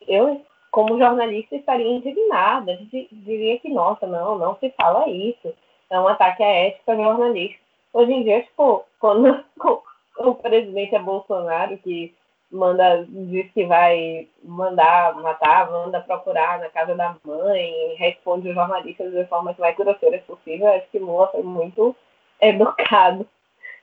eu 0.06 0.42
como 0.70 0.98
jornalista, 0.98 1.56
estaria 1.56 1.86
indignada, 1.86 2.78
diria 3.12 3.58
que, 3.58 3.68
nossa, 3.68 4.06
não, 4.06 4.38
não 4.38 4.56
se 4.56 4.70
fala 4.70 5.08
isso, 5.08 5.54
é 5.90 5.98
um 5.98 6.08
ataque 6.08 6.42
à 6.42 6.46
ética 6.46 6.96
jornalista. 6.96 7.58
Hoje 7.92 8.12
em 8.12 8.22
dia, 8.22 8.42
tipo, 8.42 8.84
quando 9.00 9.44
o 10.18 10.34
presidente 10.34 10.94
é 10.94 10.98
Bolsonaro, 10.98 11.78
que 11.78 12.14
manda, 12.50 13.06
diz 13.08 13.50
que 13.52 13.64
vai 13.64 14.28
mandar 14.42 15.14
matar, 15.16 15.70
manda 15.70 16.00
procurar 16.00 16.58
na 16.58 16.68
casa 16.70 16.94
da 16.94 17.16
mãe, 17.24 17.94
responde 17.96 18.48
os 18.48 18.54
jornalistas 18.54 19.12
de 19.12 19.24
forma 19.26 19.54
que 19.54 19.60
mais 19.60 19.76
grosseira 19.76 20.18
possível, 20.26 20.68
acho 20.68 20.88
que 20.90 20.98
Lula 20.98 21.28
foi 21.28 21.42
muito 21.42 21.94
educado 22.40 23.26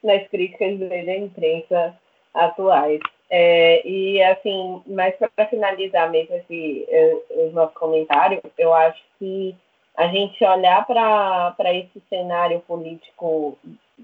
nas 0.02 0.26
críticas 0.28 0.78
dele 0.78 1.10
à 1.10 1.18
imprensa 1.18 1.98
atuais. 2.34 3.00
É, 3.28 3.86
e 3.86 4.22
assim, 4.22 4.82
mas 4.86 5.14
para 5.16 5.46
finalizar 5.48 6.10
mesmo 6.10 6.36
esse, 6.36 6.86
esse 6.88 7.52
nosso 7.52 7.74
comentário, 7.74 8.40
eu 8.56 8.72
acho 8.72 9.02
que 9.18 9.54
a 9.96 10.06
gente 10.08 10.44
olhar 10.44 10.86
para 10.86 11.74
esse 11.74 12.00
cenário 12.08 12.60
político, 12.60 13.58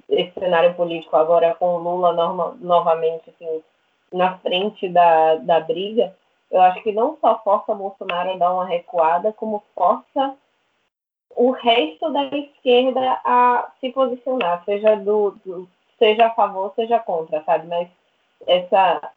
esse 0.09 0.33
cenário 0.39 0.75
político 0.75 1.15
agora 1.17 1.55
com 1.55 1.77
Lula 1.79 2.13
norma, 2.13 2.57
novamente 2.61 3.31
assim, 3.31 3.63
na 4.13 4.39
frente 4.39 4.89
da, 4.89 5.37
da 5.37 5.61
briga, 5.61 6.15
eu 6.51 6.61
acho 6.61 6.83
que 6.83 6.93
não 6.93 7.17
só 7.21 7.41
força 7.45 7.75
Bolsonaro 7.75 8.33
a 8.33 8.37
dar 8.37 8.53
uma 8.53 8.67
recuada, 8.67 9.33
como 9.33 9.63
força 9.75 10.35
o 11.35 11.51
resto 11.51 12.11
da 12.13 12.25
esquerda 12.25 13.21
a 13.25 13.71
se 13.81 13.91
posicionar, 13.91 14.63
seja 14.65 14.97
do, 14.97 15.35
do 15.45 15.69
seja 15.99 16.27
a 16.27 16.35
favor, 16.35 16.73
seja 16.75 16.99
contra, 16.99 17.43
sabe? 17.45 17.67
Mas 17.69 17.89
essa 18.47 19.13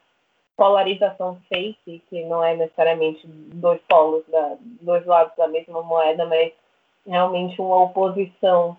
polarização 0.57 1.39
fake, 1.49 2.01
que 2.09 2.23
não 2.25 2.43
é 2.43 2.55
necessariamente 2.55 3.21
dois 3.25 3.81
polos, 3.89 4.23
da, 4.27 4.55
dois 4.81 5.05
lados 5.05 5.35
da 5.35 5.47
mesma 5.47 5.81
moeda, 5.83 6.25
mas 6.25 6.53
realmente 7.05 7.59
uma 7.61 7.83
oposição 7.83 8.77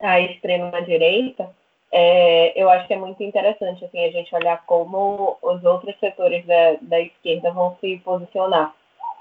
à 0.00 0.20
extrema-direita, 0.20 1.50
é, 1.90 2.52
eu 2.60 2.68
acho 2.68 2.86
que 2.86 2.94
é 2.94 2.98
muito 2.98 3.22
interessante 3.22 3.84
assim, 3.84 4.04
a 4.04 4.10
gente 4.10 4.34
olhar 4.34 4.64
como 4.66 5.38
os 5.40 5.64
outros 5.64 5.98
setores 5.98 6.44
da, 6.44 6.76
da 6.82 7.00
esquerda 7.00 7.50
vão 7.50 7.76
se 7.80 7.96
posicionar, 7.98 8.74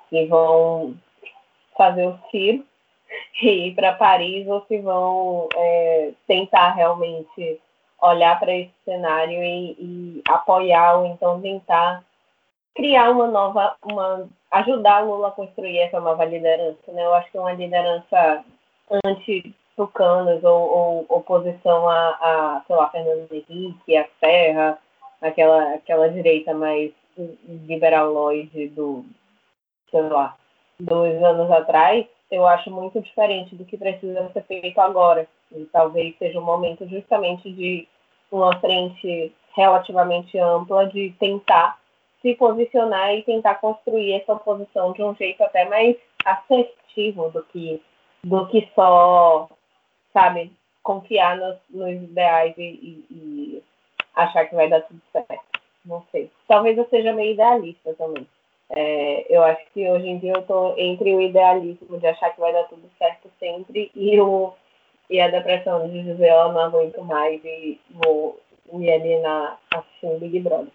se 0.09 0.25
vão 0.25 0.93
fazer 1.77 2.05
o 2.07 2.19
tiro 2.29 2.65
e 3.41 3.67
ir 3.67 3.75
para 3.75 3.93
Paris 3.93 4.45
ou 4.47 4.65
se 4.67 4.79
vão 4.79 5.47
é, 5.55 6.11
tentar 6.27 6.71
realmente 6.71 7.61
olhar 8.01 8.39
para 8.39 8.53
esse 8.53 8.73
cenário 8.85 9.43
e, 9.43 9.71
e, 9.79 10.21
apoiar 10.27 10.97
ou 10.97 11.05
então 11.07 11.41
tentar 11.41 12.03
criar 12.75 13.09
uma 13.11 13.27
nova, 13.27 13.75
uma 13.83 14.27
ajudar 14.51 14.99
Lula 14.99 15.29
a 15.29 15.31
construir 15.31 15.79
essa 15.79 15.99
nova 15.99 16.23
liderança, 16.25 16.91
né? 16.91 17.03
Eu 17.03 17.13
acho 17.15 17.31
que 17.31 17.37
uma 17.37 17.53
liderança 17.53 18.45
anti-tucanos 19.05 20.43
ou, 20.43 20.69
ou 20.69 21.05
oposição 21.09 21.89
a, 21.89 22.09
a, 22.09 22.63
sei 22.67 22.75
lá, 22.75 22.89
Fernando 22.89 23.31
Henrique, 23.31 23.97
a 23.97 24.07
Serra, 24.19 24.77
aquela, 25.21 25.73
aquela 25.73 26.09
direita 26.09 26.53
mais 26.53 26.91
liberaloide 27.47 28.67
do, 28.69 29.03
sei 29.89 30.01
lá, 30.03 30.35
dois 30.79 31.21
anos 31.23 31.49
atrás, 31.51 32.05
eu 32.29 32.45
acho 32.45 32.69
muito 32.69 33.01
diferente 33.01 33.55
do 33.55 33.65
que 33.65 33.77
precisa 33.77 34.29
ser 34.31 34.43
feito 34.43 34.79
agora. 34.79 35.27
E 35.51 35.65
talvez 35.65 36.17
seja 36.17 36.39
o 36.39 36.43
momento 36.43 36.87
justamente 36.87 37.51
de 37.51 37.87
uma 38.31 38.57
frente 38.59 39.33
relativamente 39.55 40.37
ampla 40.37 40.87
de 40.87 41.13
tentar 41.19 41.79
se 42.21 42.35
posicionar 42.35 43.15
e 43.15 43.23
tentar 43.23 43.55
construir 43.55 44.13
essa 44.13 44.33
oposição 44.33 44.91
de 44.91 45.03
um 45.03 45.15
jeito 45.15 45.41
até 45.43 45.65
mais 45.65 45.95
assertivo 46.25 47.29
do 47.29 47.43
que 47.43 47.81
do 48.23 48.47
que 48.47 48.67
só, 48.75 49.47
sabe, 50.11 50.51
confiar 50.83 51.37
nos, 51.37 51.57
nos 51.69 52.03
ideais 52.03 52.53
e, 52.57 52.61
e, 52.61 53.05
e 53.11 53.63
achar 54.15 54.45
que 54.45 54.55
vai 54.55 54.67
dar 54.69 54.81
tudo 54.81 55.01
certo. 55.11 55.39
Não 55.85 56.03
sei. 56.11 56.29
Talvez 56.47 56.77
eu 56.77 56.87
seja 56.89 57.13
meio 57.13 57.33
idealista 57.33 57.93
também. 57.93 58.27
É, 58.69 59.25
eu 59.33 59.43
acho 59.43 59.61
que 59.73 59.89
hoje 59.89 60.07
em 60.07 60.17
dia 60.17 60.33
eu 60.33 60.41
estou 60.41 60.73
entre 60.77 61.15
o 61.15 61.21
idealismo 61.21 61.97
de 61.97 62.07
achar 62.07 62.31
que 62.31 62.39
vai 62.39 62.51
dar 62.51 62.65
tudo 62.65 62.89
certo 62.97 63.29
sempre 63.39 63.89
e, 63.95 64.19
o, 64.19 64.53
e 65.09 65.21
a 65.21 65.29
depressão 65.29 65.87
de 65.87 66.03
dizer, 66.03 66.29
eu 66.29 66.47
oh, 66.47 66.51
não 66.51 66.61
aguento 66.61 67.01
mais 67.03 67.43
e 67.45 67.79
vou 67.89 68.37
ir 68.73 68.91
ali 68.91 69.19
na, 69.19 69.57
assistindo 69.73 70.19
Big 70.19 70.39
Brother. 70.41 70.67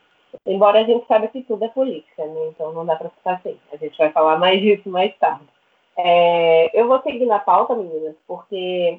Embora 0.46 0.80
a 0.80 0.84
gente 0.84 1.06
saiba 1.06 1.28
que 1.28 1.42
tudo 1.42 1.64
é 1.64 1.68
política, 1.68 2.24
né? 2.24 2.46
então 2.48 2.72
não 2.72 2.86
dá 2.86 2.96
para 2.96 3.10
ficar 3.10 3.34
assim. 3.34 3.58
A 3.70 3.76
gente 3.76 3.96
vai 3.98 4.10
falar 4.10 4.38
mais 4.38 4.60
disso 4.60 4.88
mais 4.88 5.14
tarde. 5.18 5.44
É, 5.98 6.70
eu 6.72 6.88
vou 6.88 7.02
seguir 7.02 7.26
na 7.26 7.38
pauta, 7.38 7.74
meninas, 7.74 8.16
porque 8.26 8.98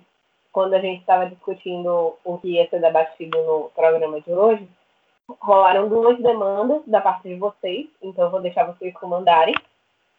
quando 0.52 0.76
a 0.76 0.80
gente 0.80 1.00
estava 1.00 1.26
discutindo 1.26 2.16
o 2.24 2.38
que 2.38 2.50
ia 2.50 2.70
ser 2.70 2.80
debatido 2.80 3.42
no 3.42 3.72
programa 3.76 4.22
de 4.22 4.32
hoje, 4.32 4.68
rolaram 5.40 5.90
duas 5.90 6.18
demandas 6.20 6.82
da 6.86 7.02
parte 7.02 7.30
de 7.30 7.36
vocês, 7.36 7.88
então 8.02 8.26
eu 8.26 8.32
vou 8.32 8.42
deixar 8.42 8.66
vocês 8.66 8.94
comandarem, 8.96 9.56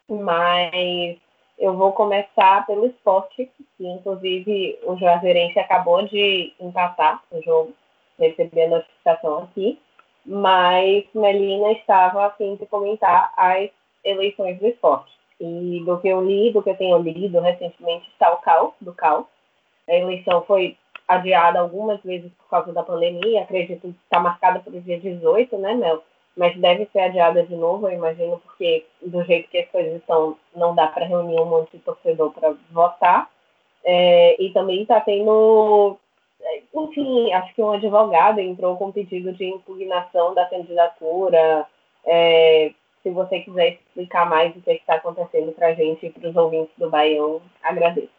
mas 0.09 1.17
eu 1.57 1.73
vou 1.75 1.91
começar 1.93 2.65
pelo 2.65 2.85
esporte, 2.87 3.49
que 3.77 3.87
inclusive 3.87 4.79
o 4.83 4.97
Juazeirense 4.97 5.59
acabou 5.59 6.05
de 6.07 6.53
empatar 6.59 7.23
o 7.31 7.41
jogo, 7.41 7.73
recebi 8.19 8.61
a 8.61 8.69
notificação 8.69 9.43
aqui, 9.43 9.79
mas 10.25 11.05
Melina 11.13 11.71
estava 11.73 12.25
a 12.25 12.31
fim 12.31 12.55
de 12.55 12.65
comentar 12.65 13.31
as 13.37 13.69
eleições 14.03 14.57
do 14.59 14.67
esporte. 14.67 15.13
E 15.39 15.83
do 15.85 15.99
que 15.99 16.07
eu 16.07 16.23
li, 16.25 16.51
do 16.51 16.63
que 16.63 16.69
eu 16.69 16.77
tenho 16.77 16.97
lido 16.97 17.39
recentemente, 17.41 18.09
está 18.09 18.33
o 18.33 18.37
caos 18.37 18.73
do 18.79 18.93
caos. 18.93 19.25
A 19.87 19.93
eleição 19.93 20.43
foi 20.45 20.77
adiada 21.07 21.59
algumas 21.59 22.01
vezes 22.01 22.31
por 22.33 22.49
causa 22.49 22.73
da 22.73 22.83
pandemia, 22.83 23.43
acredito 23.43 23.81
que 23.81 23.95
está 24.03 24.19
marcada 24.19 24.59
para 24.59 24.73
o 24.73 24.81
dia 24.81 24.99
18, 24.99 25.57
né, 25.57 25.73
Mel? 25.75 26.03
Mas 26.35 26.57
deve 26.57 26.87
ser 26.91 26.99
adiada 26.99 27.43
de 27.43 27.55
novo, 27.55 27.87
eu 27.87 27.93
imagino, 27.93 28.41
porque 28.43 28.85
do 29.01 29.23
jeito 29.23 29.49
que 29.49 29.59
as 29.59 29.69
coisas 29.69 29.95
estão, 29.95 30.37
não 30.55 30.75
dá 30.75 30.87
para 30.87 31.05
reunir 31.05 31.39
um 31.39 31.45
monte 31.45 31.77
de 31.77 31.79
torcedor 31.79 32.31
para 32.33 32.55
votar. 32.71 33.29
É, 33.83 34.41
e 34.41 34.51
também 34.51 34.81
está 34.81 34.99
tendo, 34.99 35.97
enfim, 36.73 37.31
acho 37.31 37.53
que 37.53 37.61
um 37.61 37.71
advogado 37.71 38.39
entrou 38.39 38.75
com 38.77 38.91
pedido 38.91 39.31
de 39.33 39.45
impugnação 39.45 40.33
da 40.33 40.45
candidatura. 40.45 41.67
É, 42.03 42.71
se 43.01 43.11
você 43.11 43.39
quiser 43.41 43.73
explicar 43.73 44.27
mais 44.27 44.55
o 44.55 44.61
que 44.61 44.71
é 44.71 44.75
está 44.75 44.95
acontecendo 44.95 45.51
para 45.51 45.67
a 45.67 45.73
gente 45.73 46.07
e 46.07 46.09
para 46.09 46.27
os 46.27 46.35
ouvintes 46.35 46.73
do 46.77 46.89
Baião, 46.89 47.39
agradeço. 47.61 48.09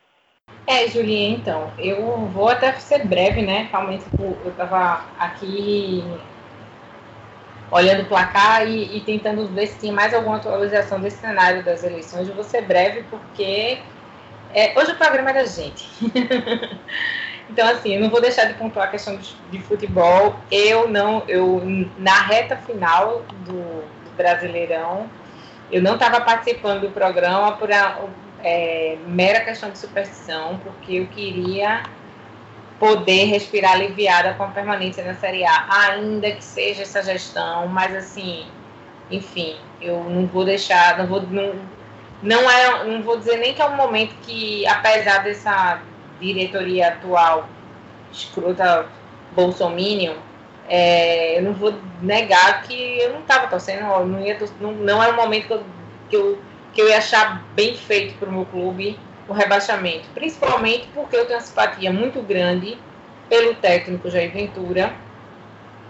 É, 0.67 0.89
Julinha, 0.89 1.29
então, 1.29 1.71
eu 1.79 2.27
vou 2.33 2.49
até 2.49 2.73
ser 2.73 3.07
breve, 3.07 3.41
né? 3.41 3.69
Realmente 3.71 4.05
eu 4.19 4.51
estava 4.51 5.05
aqui 5.17 6.03
olhando 7.71 8.03
o 8.03 8.07
placar 8.07 8.67
e, 8.67 8.97
e, 8.97 9.01
tentando 9.01 9.47
ver 9.47 9.69
se 9.69 9.79
tinha 9.79 9.93
mais 9.93 10.13
alguma 10.13 10.37
atualização 10.37 11.01
desse 11.01 11.19
cenário 11.19 11.63
das 11.65 11.85
eleições. 11.85 12.29
Eu 12.29 12.35
vou 12.35 12.43
ser 12.43 12.63
breve 12.63 13.05
porque 13.11 13.79
é, 14.53 14.73
hoje 14.77 14.93
o 14.93 14.97
programa 14.97 15.31
é 15.31 15.35
da 15.35 15.45
gente. 15.45 15.89
então, 17.49 17.69
assim, 17.69 17.95
eu 17.95 18.01
não 18.01 18.11
vou 18.11 18.21
deixar 18.21 18.47
de 18.47 18.55
pontuar 18.55 18.89
a 18.89 18.91
questão 18.91 19.17
de, 19.17 19.37
de 19.51 19.61
futebol. 19.61 20.35
Eu 20.51 20.89
não, 20.89 21.23
eu 21.29 21.63
na 21.99 22.23
reta 22.23 22.57
final 22.57 23.23
do, 23.45 23.53
do 23.53 24.17
Brasileirão, 24.17 25.09
eu 25.71 25.81
não 25.81 25.95
estava 25.95 26.21
participando 26.21 26.83
do 26.83 26.91
programa 26.91 27.53
por 27.53 27.73
a, 27.73 28.01
é, 28.43 28.97
mera 29.07 29.41
questão 29.41 29.71
de 29.71 29.79
superstição, 29.79 30.59
porque 30.63 30.95
eu 30.95 31.07
queria 31.07 31.83
poder 32.79 33.25
respirar 33.25 33.73
aliviada 33.73 34.35
com 34.35 34.45
a 34.45 34.49
permanência 34.49 35.05
na 35.05 35.15
Série 35.15 35.45
A, 35.45 35.67
ainda 35.71 36.31
que 36.31 36.45
seja 36.45 36.83
essa 36.83 37.03
gestão, 37.03 37.67
mas 37.69 37.95
assim, 37.95 38.47
enfim, 39.11 39.57
eu 39.81 40.05
não 40.05 40.27
vou 40.27 40.45
deixar, 40.45 40.99
não 40.99 41.07
vou, 41.07 41.23
não, 41.23 41.55
não 42.23 42.51
é, 42.51 42.85
não 42.85 43.03
vou 43.03 43.19
dizer 43.19 43.39
nem 43.39 43.55
que 43.55 43.63
é 43.63 43.67
um 43.67 43.77
momento 43.77 44.15
que, 44.23 44.67
apesar 44.67 45.23
dessa 45.23 45.81
diretoria 46.21 46.89
atual 46.89 47.49
escrota 48.13 48.87
bolsominion, 49.33 50.15
é, 50.69 51.39
eu 51.39 51.43
não 51.43 51.53
vou 51.53 51.75
negar 52.03 52.63
que 52.63 52.99
eu 52.99 53.13
não 53.13 53.21
estava 53.21 53.47
torcendo, 53.47 53.83
não, 54.05 54.21
ia, 54.21 54.39
não, 54.61 54.73
não 54.73 55.03
é 55.03 55.11
um 55.11 55.17
momento 55.17 55.47
que 55.47 55.53
eu, 55.53 55.65
que 56.11 56.17
eu 56.17 56.39
que 56.77 56.83
eu 56.83 56.91
ia 56.91 56.99
achar 56.99 57.43
bem 57.55 57.75
feito 57.75 58.19
para 58.19 58.29
o 58.29 58.33
meu 58.33 58.45
clube 58.45 59.01
o 59.27 59.33
rebaixamento, 59.33 60.07
principalmente 60.15 60.87
porque 60.95 61.17
eu 61.17 61.25
tenho 61.25 61.39
uma 61.39 61.45
simpatia 61.45 61.91
muito 61.91 62.21
grande 62.21 62.79
pelo 63.31 63.55
técnico 63.55 64.11
Jair 64.11 64.31
Ventura, 64.31 64.95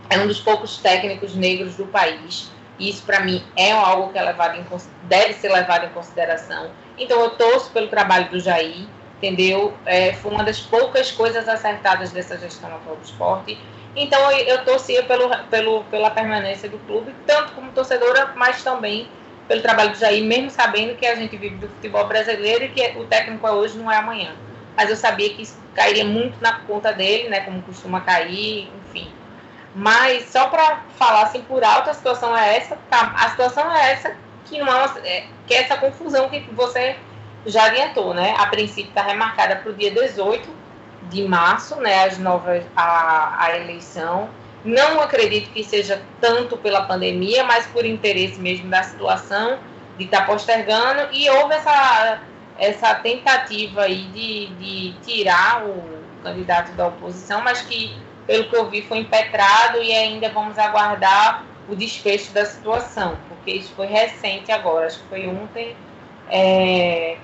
é 0.09 0.16
um 0.16 0.29
dos 0.29 0.40
poucos 0.40 0.79
técnicos 0.79 1.35
negros 1.35 1.75
do 1.75 1.87
país, 1.87 2.53
e 2.79 2.88
isso 2.88 3.03
para 3.03 3.18
mim 3.18 3.44
é 3.57 3.72
algo 3.72 4.12
que 4.12 4.18
é 4.18 4.22
levado 4.22 4.57
em, 4.57 4.64
deve 5.03 5.35
ser 5.35 5.49
levado 5.49 5.87
em 5.87 5.88
consideração. 5.88 6.70
Então 6.96 7.20
eu 7.20 7.31
torço 7.31 7.70
pelo 7.72 7.88
trabalho 7.88 8.31
do 8.31 8.38
Jair, 8.38 8.87
entendeu? 9.16 9.75
É, 9.85 10.12
foi 10.12 10.31
uma 10.31 10.44
das 10.44 10.61
poucas 10.61 11.11
coisas 11.11 11.49
acertadas 11.49 12.12
dessa 12.12 12.38
gestão 12.38 12.72
atual 12.72 12.95
do 12.95 13.03
esporte. 13.03 13.59
Então 13.97 14.30
eu, 14.30 14.47
eu 14.47 14.64
torcia 14.64 15.03
pelo, 15.03 15.28
pelo, 15.51 15.82
pela 15.84 16.11
permanência 16.11 16.68
do 16.68 16.78
clube, 16.87 17.12
tanto 17.26 17.53
como 17.55 17.72
torcedora, 17.72 18.32
mas 18.37 18.62
também 18.62 19.09
pelo 19.49 19.62
trabalho 19.62 19.90
do 19.90 19.99
Jair, 19.99 20.24
mesmo 20.24 20.51
sabendo 20.51 20.97
que 20.97 21.07
a 21.07 21.14
gente 21.14 21.36
vive 21.36 21.57
do 21.57 21.68
futebol 21.68 22.07
brasileiro 22.07 22.64
e 22.64 22.68
que 22.68 22.99
o 22.99 23.05
técnico 23.05 23.47
é 23.47 23.53
hoje 23.53 23.78
não 23.78 23.90
é 23.90 23.97
amanhã. 23.97 24.34
Mas 24.76 24.90
eu 24.90 24.97
sabia 24.97 25.32
que 25.32 25.42
isso 25.42 25.57
cairia 25.74 26.05
muito 26.05 26.40
na 26.40 26.61
conta 26.61 26.92
dele, 26.92 27.28
né, 27.28 27.40
como 27.40 27.62
costuma 27.62 28.01
cair, 28.01 28.70
enfim. 28.86 29.11
Mas 29.74 30.30
só 30.30 30.49
para 30.49 30.82
falar 30.97 31.22
assim 31.22 31.42
por 31.42 31.62
alto, 31.62 31.90
a 31.90 31.94
situação 31.94 32.36
é 32.36 32.57
essa, 32.57 32.76
tá? 32.90 33.14
A 33.16 33.30
situação 33.30 33.70
é 33.70 33.92
essa 33.92 34.16
que 34.47 34.59
não 34.59 34.68
é, 34.68 34.86
uma, 34.86 34.99
é 35.07 35.24
que 35.47 35.55
é 35.55 35.62
essa 35.62 35.76
confusão 35.76 36.28
que 36.28 36.40
você 36.53 36.97
já 37.44 37.66
adiantou, 37.66 38.14
né? 38.14 38.34
A 38.38 38.47
princípio 38.47 38.88
está 38.88 39.03
remarcada 39.03 39.57
para 39.57 39.70
o 39.70 39.74
dia 39.74 39.90
18 39.90 40.49
de 41.11 41.28
março, 41.28 41.76
né, 41.76 42.05
as 42.05 42.18
novas 42.18 42.64
a, 42.74 43.44
a 43.44 43.57
eleição 43.57 44.28
não 44.66 45.00
acredito 45.00 45.50
que 45.50 45.62
seja 45.62 46.02
tanto 46.20 46.56
pela 46.56 46.82
pandemia, 46.82 47.44
mas 47.44 47.66
por 47.66 47.84
interesse 47.84 48.40
mesmo 48.40 48.68
da 48.68 48.82
situação 48.82 49.58
de 49.96 50.04
estar 50.04 50.20
tá 50.20 50.26
postergando. 50.26 51.08
E 51.12 51.30
houve 51.30 51.54
essa, 51.54 52.20
essa 52.58 52.94
tentativa 52.96 53.82
aí 53.82 54.02
de, 54.12 54.46
de 54.56 54.92
tirar 55.04 55.64
o 55.64 55.96
candidato 56.22 56.72
da 56.72 56.88
oposição, 56.88 57.40
mas 57.42 57.62
que, 57.62 57.96
pelo 58.26 58.48
que 58.48 58.56
eu 58.56 58.68
vi, 58.68 58.82
foi 58.82 58.98
impetrado 58.98 59.80
e 59.80 59.92
ainda 59.92 60.28
vamos 60.30 60.58
aguardar 60.58 61.44
o 61.68 61.74
desfecho 61.74 62.32
da 62.32 62.44
situação, 62.44 63.16
porque 63.28 63.52
isso 63.52 63.72
foi 63.74 63.86
recente 63.86 64.52
agora, 64.52 64.86
acho 64.86 65.00
que 65.00 65.08
foi 65.08 65.26
ontem, 65.26 65.76
é, 66.30 67.16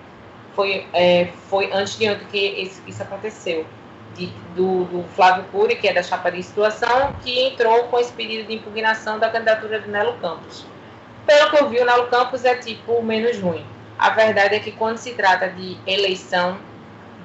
foi, 0.54 0.86
é, 0.92 1.28
foi 1.48 1.70
antes 1.72 1.96
de 1.96 2.10
ontem 2.10 2.26
que 2.30 2.38
isso, 2.38 2.82
isso 2.86 3.02
aconteceu, 3.02 3.64
de, 4.16 4.26
do, 4.54 4.84
do, 4.84 5.04
Flávio 5.14 5.44
Cury, 5.52 5.76
que 5.76 5.88
é 5.88 5.92
da 5.92 6.02
chapa 6.02 6.30
de 6.30 6.42
situação, 6.42 7.14
que 7.22 7.48
entrou 7.48 7.84
com 7.84 7.98
esse 7.98 8.12
pedido 8.12 8.46
de 8.46 8.54
impugnação 8.54 9.18
da 9.18 9.28
candidatura 9.28 9.80
de 9.80 9.88
Nelo 9.88 10.14
Campos. 10.14 10.66
Pelo 11.26 11.50
que 11.50 11.56
eu 11.56 11.68
vi, 11.68 11.80
o 11.80 11.84
Nelo 11.84 12.08
Campos 12.08 12.44
é 12.44 12.54
tipo 12.54 13.02
menos 13.02 13.38
ruim. 13.38 13.64
A 13.98 14.10
verdade 14.10 14.56
é 14.56 14.58
que 14.58 14.72
quando 14.72 14.98
se 14.98 15.12
trata 15.12 15.48
de 15.48 15.76
eleição 15.86 16.58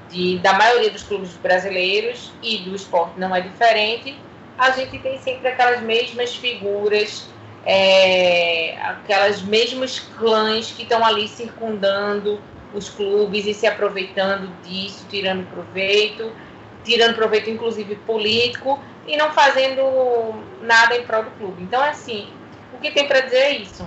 de, 0.09 0.37
da 0.39 0.53
maioria 0.53 0.89
dos 0.89 1.03
clubes 1.03 1.33
brasileiros 1.33 2.31
e 2.41 2.59
do 2.59 2.75
esporte 2.75 3.19
não 3.19 3.35
é 3.35 3.41
diferente, 3.41 4.17
a 4.57 4.71
gente 4.71 4.97
tem 4.99 5.19
sempre 5.19 5.49
aquelas 5.49 5.81
mesmas 5.81 6.35
figuras, 6.35 7.29
é, 7.65 8.77
aquelas 8.81 9.41
mesmos 9.41 9.99
clãs 10.17 10.71
que 10.71 10.83
estão 10.83 11.05
ali 11.05 11.27
circundando 11.27 12.39
os 12.73 12.89
clubes 12.89 13.45
e 13.45 13.53
se 13.53 13.67
aproveitando 13.67 14.49
disso, 14.63 15.05
tirando 15.09 15.45
proveito, 15.51 16.31
tirando 16.87 17.15
proveito 17.15 17.49
inclusive 17.49 17.95
político 17.97 18.79
e 19.05 19.17
não 19.17 19.31
fazendo 19.31 20.33
nada 20.61 20.95
em 20.95 21.03
prol 21.03 21.23
do 21.23 21.31
clube. 21.31 21.63
Então, 21.63 21.81
assim, 21.83 22.29
o 22.73 22.77
que 22.77 22.91
tem 22.91 23.05
para 23.05 23.19
dizer 23.19 23.37
é 23.37 23.57
isso. 23.57 23.85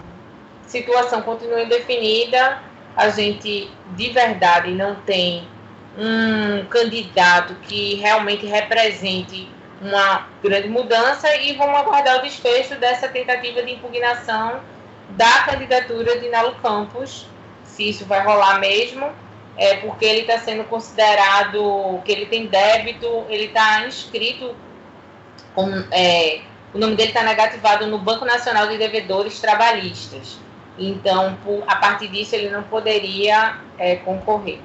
Situação 0.67 1.23
continua 1.23 1.63
indefinida, 1.63 2.59
a 2.95 3.09
gente 3.09 3.71
de 3.97 4.11
verdade 4.11 4.73
não 4.73 4.95
tem 4.97 5.49
um 5.99 6.67
candidato 6.67 7.55
que 7.63 7.95
realmente 7.95 8.45
represente 8.47 9.49
uma 9.81 10.29
grande 10.43 10.69
mudança 10.69 11.35
e 11.37 11.55
vamos 11.55 11.79
aguardar 11.79 12.19
o 12.19 12.23
desfecho 12.23 12.77
dessa 12.77 13.09
tentativa 13.09 13.63
de 13.63 13.73
impugnação 13.73 14.61
da 15.11 15.43
candidatura 15.45 16.21
de 16.21 16.29
Nalo 16.29 16.55
Campos, 16.63 17.27
se 17.65 17.89
isso 17.89 18.05
vai 18.05 18.23
rolar 18.23 18.61
mesmo, 18.61 19.11
é 19.61 19.77
porque 19.77 20.07
ele 20.07 20.21
está 20.23 20.39
sendo 20.39 20.65
considerado 20.65 22.01
que 22.03 22.11
ele 22.11 22.25
tem 22.25 22.47
débito, 22.47 23.27
ele 23.29 23.45
está 23.45 23.87
inscrito, 23.87 24.57
com, 25.55 25.69
é, 25.91 26.41
o 26.73 26.79
nome 26.79 26.97
dele 26.97 27.11
está 27.11 27.23
negativado 27.23 27.87
no 27.87 27.99
Banco 27.99 28.25
Nacional 28.25 28.69
de 28.69 28.79
Devedores 28.79 29.39
Trabalhistas. 29.39 30.39
Então, 30.79 31.37
por, 31.45 31.63
a 31.67 31.77
partir 31.77 32.09
disso, 32.09 32.35
ele 32.35 32.49
não 32.49 32.63
poderia 32.63 33.59
é, 33.77 33.97
concorrer. 33.97 34.61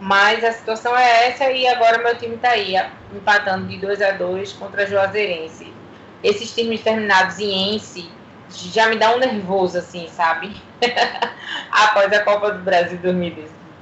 Mas 0.00 0.42
a 0.42 0.52
situação 0.52 0.96
é 0.96 1.28
essa 1.28 1.50
e 1.50 1.66
agora 1.66 2.02
meu 2.02 2.16
time 2.16 2.36
está 2.36 2.52
aí, 2.52 2.74
empatando 3.14 3.68
de 3.68 3.76
2 3.76 4.00
a 4.00 4.12
2 4.12 4.54
contra 4.54 4.84
a 4.84 4.86
Juazeirense. 4.86 5.70
Esses 6.24 6.54
times 6.54 6.80
terminados 6.80 7.38
em 7.38 7.74
Ense 7.74 8.10
já 8.48 8.88
me 8.88 8.96
dá 8.96 9.14
um 9.14 9.18
nervoso, 9.18 9.76
assim, 9.76 10.08
sabe? 10.08 10.56
Após 11.70 12.10
a 12.10 12.20
Copa 12.20 12.52
do 12.52 12.62
Brasil 12.62 12.98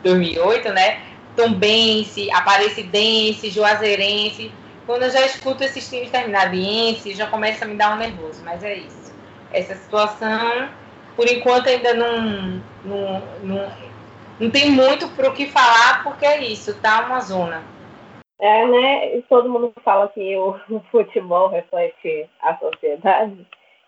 2008, 0.03 0.69
né? 0.71 1.01
Tombense, 1.37 2.31
Aparecidense, 2.31 3.51
Juazeirense. 3.51 4.53
Quando 4.87 5.03
eu 5.03 5.11
já 5.11 5.25
escuto 5.27 5.63
esses 5.63 5.89
times 5.89 6.11
terminados 6.11 6.59
em 6.59 6.91
Ense, 6.91 7.15
já 7.15 7.27
começa 7.27 7.65
a 7.65 7.69
me 7.69 7.75
dar 7.75 7.95
um 7.95 7.99
nervoso. 7.99 8.43
Mas 8.45 8.65
é 8.65 8.75
isso. 8.75 9.15
Essa 9.53 9.75
situação, 9.75 10.69
por 11.15 11.29
enquanto, 11.29 11.69
ainda 11.69 11.95
não, 11.95 12.63
não, 12.85 13.23
não 13.43 13.73
não 14.41 14.51
tem 14.51 14.71
muito 14.71 15.09
para 15.17 15.29
o 15.29 15.35
que 15.35 15.47
falar, 15.47 16.05
porque 16.05 16.25
é 16.25 16.41
isso, 16.45 16.81
tá 16.81 17.05
uma 17.07 17.21
zona. 17.21 17.63
É, 18.41 18.67
né? 18.67 19.23
Todo 19.29 19.51
mundo 19.51 19.73
fala 19.85 20.09
que 20.09 20.37
o 20.37 20.55
futebol 20.93 21.49
reflete 21.49 22.29
a 22.41 22.57
sociedade. 22.57 23.45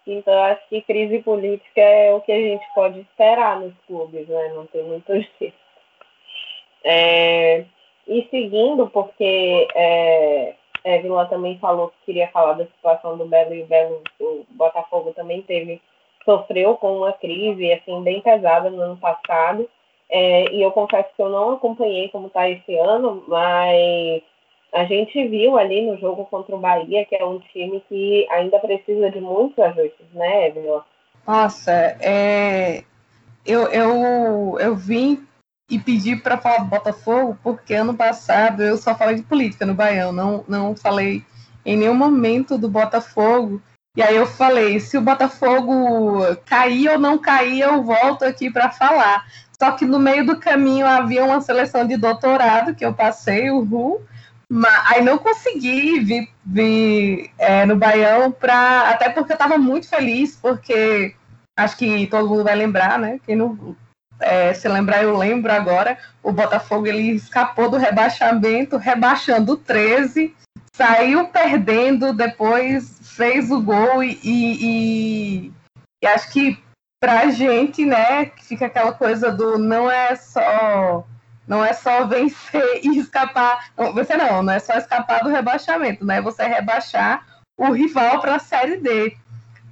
Então, 0.06 0.34
acho 0.44 0.68
que 0.68 0.82
crise 0.82 1.20
política 1.20 1.80
é 1.80 2.12
o 2.12 2.20
que 2.20 2.32
a 2.32 2.36
gente 2.36 2.64
pode 2.74 3.00
esperar 3.00 3.60
nos 3.60 3.72
clubes, 3.86 4.26
né? 4.26 4.52
Não 4.54 4.66
tem 4.66 4.82
muito 4.82 5.12
jeito. 5.38 5.59
É, 6.84 7.64
e 8.06 8.26
seguindo, 8.30 8.88
porque 8.88 9.68
é, 9.74 10.54
Vila 11.02 11.26
também 11.26 11.58
falou 11.58 11.88
que 11.88 12.06
queria 12.06 12.28
falar 12.28 12.54
da 12.54 12.64
situação 12.66 13.16
do 13.16 13.26
Belo 13.26 13.54
e 13.54 13.62
o 13.62 13.66
Belo, 13.66 14.02
o 14.20 14.44
Botafogo 14.50 15.12
também 15.12 15.42
teve, 15.42 15.80
sofreu 16.24 16.76
com 16.76 16.98
uma 16.98 17.12
crise 17.12 17.72
assim 17.72 18.02
bem 18.02 18.20
pesada 18.20 18.70
no 18.70 18.80
ano 18.80 18.96
passado. 18.96 19.68
É, 20.08 20.52
e 20.52 20.60
eu 20.60 20.72
confesso 20.72 21.08
que 21.14 21.22
eu 21.22 21.28
não 21.28 21.52
acompanhei 21.52 22.08
como 22.08 22.26
está 22.26 22.48
esse 22.48 22.76
ano, 22.76 23.22
mas 23.28 24.22
a 24.72 24.84
gente 24.84 25.28
viu 25.28 25.56
ali 25.56 25.82
no 25.82 25.96
jogo 25.98 26.24
contra 26.26 26.54
o 26.54 26.58
Bahia, 26.58 27.04
que 27.04 27.14
é 27.14 27.24
um 27.24 27.38
time 27.38 27.80
que 27.88 28.26
ainda 28.30 28.58
precisa 28.58 29.10
de 29.10 29.20
muitos 29.20 29.58
ajustes, 29.58 30.06
né, 30.12 30.48
Evelyn? 30.48 30.80
Nossa, 31.26 31.96
é... 32.00 32.82
eu, 33.46 33.68
eu, 33.68 34.58
eu 34.58 34.74
vim 34.74 35.24
e 35.70 35.78
pedi 35.78 36.16
para 36.16 36.36
falar 36.36 36.58
do 36.58 36.64
Botafogo, 36.64 37.38
porque 37.42 37.72
ano 37.74 37.94
passado 37.94 38.62
eu 38.62 38.76
só 38.76 38.94
falei 38.94 39.14
de 39.14 39.22
política 39.22 39.64
no 39.64 39.74
Baião, 39.74 40.12
não, 40.12 40.44
não 40.48 40.76
falei 40.76 41.24
em 41.64 41.76
nenhum 41.76 41.94
momento 41.94 42.58
do 42.58 42.68
Botafogo. 42.68 43.62
E 43.96 44.02
aí 44.02 44.16
eu 44.16 44.26
falei, 44.26 44.80
se 44.80 44.98
o 44.98 45.00
Botafogo 45.00 46.20
cair 46.44 46.90
ou 46.90 46.98
não 46.98 47.18
cair, 47.18 47.60
eu 47.60 47.82
volto 47.82 48.24
aqui 48.24 48.50
para 48.50 48.70
falar. 48.70 49.24
Só 49.60 49.72
que 49.72 49.84
no 49.84 49.98
meio 49.98 50.24
do 50.26 50.38
caminho 50.38 50.86
havia 50.86 51.24
uma 51.24 51.40
seleção 51.40 51.86
de 51.86 51.96
doutorado 51.96 52.74
que 52.74 52.84
eu 52.84 52.94
passei, 52.94 53.50
o 53.50 53.62
RU, 53.62 54.00
mas 54.48 54.82
aí 54.90 55.02
não 55.02 55.18
consegui 55.18 56.00
vir, 56.00 56.28
vir 56.44 57.30
é, 57.38 57.64
no 57.66 57.76
Baião 57.76 58.32
para 58.32 58.90
até 58.90 59.08
porque 59.08 59.32
eu 59.32 59.34
estava 59.34 59.56
muito 59.56 59.88
feliz 59.88 60.36
porque 60.36 61.14
acho 61.56 61.76
que 61.76 62.06
todo 62.08 62.28
mundo 62.28 62.42
vai 62.42 62.56
lembrar, 62.56 62.98
né? 62.98 63.20
Quem 63.24 63.36
não 63.36 63.76
é, 64.20 64.52
se 64.54 64.68
lembrar 64.68 65.02
eu 65.02 65.16
lembro 65.16 65.52
agora, 65.52 65.98
o 66.22 66.32
Botafogo 66.32 66.86
ele 66.86 67.10
escapou 67.10 67.70
do 67.70 67.76
rebaixamento, 67.76 68.76
rebaixando 68.76 69.56
13, 69.56 70.34
saiu 70.74 71.28
perdendo, 71.28 72.12
depois 72.12 72.98
fez 73.02 73.50
o 73.50 73.60
gol 73.60 74.02
e, 74.02 74.18
e, 74.22 75.52
e 76.02 76.06
acho 76.06 76.30
que 76.30 76.58
pra 77.00 77.30
gente, 77.30 77.84
né, 77.84 78.30
fica 78.42 78.66
aquela 78.66 78.92
coisa 78.92 79.30
do 79.30 79.58
não 79.58 79.90
é 79.90 80.14
só 80.16 81.04
não 81.50 81.64
é 81.64 81.72
só 81.72 82.06
vencer 82.06 82.80
e 82.84 82.98
escapar, 82.98 83.72
não, 83.76 83.92
vencer 83.92 84.16
não, 84.16 84.42
não 84.42 84.52
é 84.52 84.60
só 84.60 84.74
escapar 84.74 85.24
do 85.24 85.30
rebaixamento, 85.30 86.06
né? 86.06 86.20
Você 86.20 86.44
rebaixar 86.44 87.26
o 87.58 87.72
rival 87.72 88.20
para 88.20 88.36
a 88.36 88.38
série 88.38 88.76
D. 88.76 89.16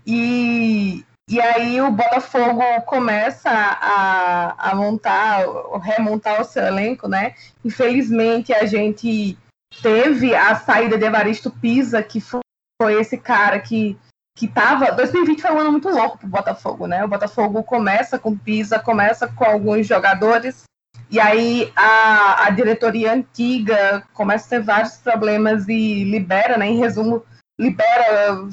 E, 0.05 1.05
e 1.29 1.41
aí 1.41 1.81
o 1.81 1.91
Botafogo 1.91 2.63
começa 2.87 3.51
a, 3.51 4.71
a 4.71 4.75
montar, 4.75 5.45
remontar 5.83 6.41
o 6.41 6.45
seu 6.45 6.65
elenco, 6.65 7.07
né? 7.07 7.35
Infelizmente 7.65 8.53
a 8.53 8.65
gente 8.65 9.37
teve 9.83 10.35
a 10.35 10.55
saída 10.55 10.97
de 10.97 11.05
Evaristo 11.05 11.51
Pisa, 11.51 12.03
que 12.03 12.21
foi, 12.21 12.41
foi 12.81 13.01
esse 13.01 13.19
cara 13.19 13.61
que 13.61 13.97
que 14.39 14.47
tava. 14.47 14.93
2020 14.93 15.43
foi 15.43 15.51
um 15.51 15.59
ano 15.59 15.73
muito 15.73 15.89
louco 15.89 16.17
pro 16.17 16.29
Botafogo, 16.29 16.87
né? 16.87 17.05
O 17.05 17.09
Botafogo 17.09 17.65
começa 17.65 18.21
com 18.21 18.39
Pisa, 18.39 18.79
começa 18.79 19.27
com 19.27 19.45
alguns 19.45 19.85
jogadores, 19.85 20.63
e 21.11 21.19
aí 21.19 21.73
a, 21.75 22.47
a 22.47 22.51
diretoria 22.51 23.13
antiga 23.13 24.05
começa 24.13 24.47
a 24.47 24.51
ter 24.51 24.65
vários 24.65 24.97
problemas 24.99 25.69
e 25.69 26.05
libera, 26.05 26.57
né? 26.57 26.69
Em 26.69 26.79
resumo, 26.79 27.25
libera, 27.59 28.47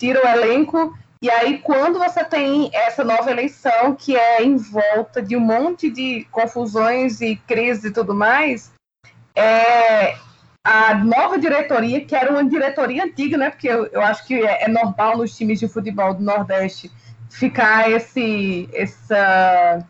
tira 0.00 0.24
o 0.24 0.28
elenco. 0.28 0.98
E 1.22 1.30
aí, 1.30 1.58
quando 1.58 1.98
você 1.98 2.24
tem 2.24 2.70
essa 2.72 3.04
nova 3.04 3.30
eleição, 3.30 3.94
que 3.94 4.16
é 4.16 4.42
em 4.42 4.56
volta 4.56 5.20
de 5.20 5.36
um 5.36 5.40
monte 5.40 5.90
de 5.90 6.24
confusões 6.30 7.20
e 7.20 7.36
crise 7.36 7.88
e 7.88 7.92
tudo 7.92 8.14
mais, 8.14 8.72
é, 9.36 10.16
a 10.64 10.94
nova 10.94 11.38
diretoria, 11.38 12.04
que 12.04 12.14
era 12.14 12.30
uma 12.30 12.42
diretoria 12.42 13.04
antiga, 13.04 13.36
né? 13.36 13.50
Porque 13.50 13.68
eu, 13.68 13.86
eu 13.86 14.00
acho 14.00 14.26
que 14.26 14.34
é, 14.34 14.64
é, 14.64 14.68
normal 14.68 15.18
nos 15.18 15.36
times 15.36 15.60
de 15.60 15.68
futebol 15.68 16.14
do 16.14 16.22
Nordeste 16.22 16.90
ficar 17.28 17.90
esse 17.90 18.68
essa 18.72 19.86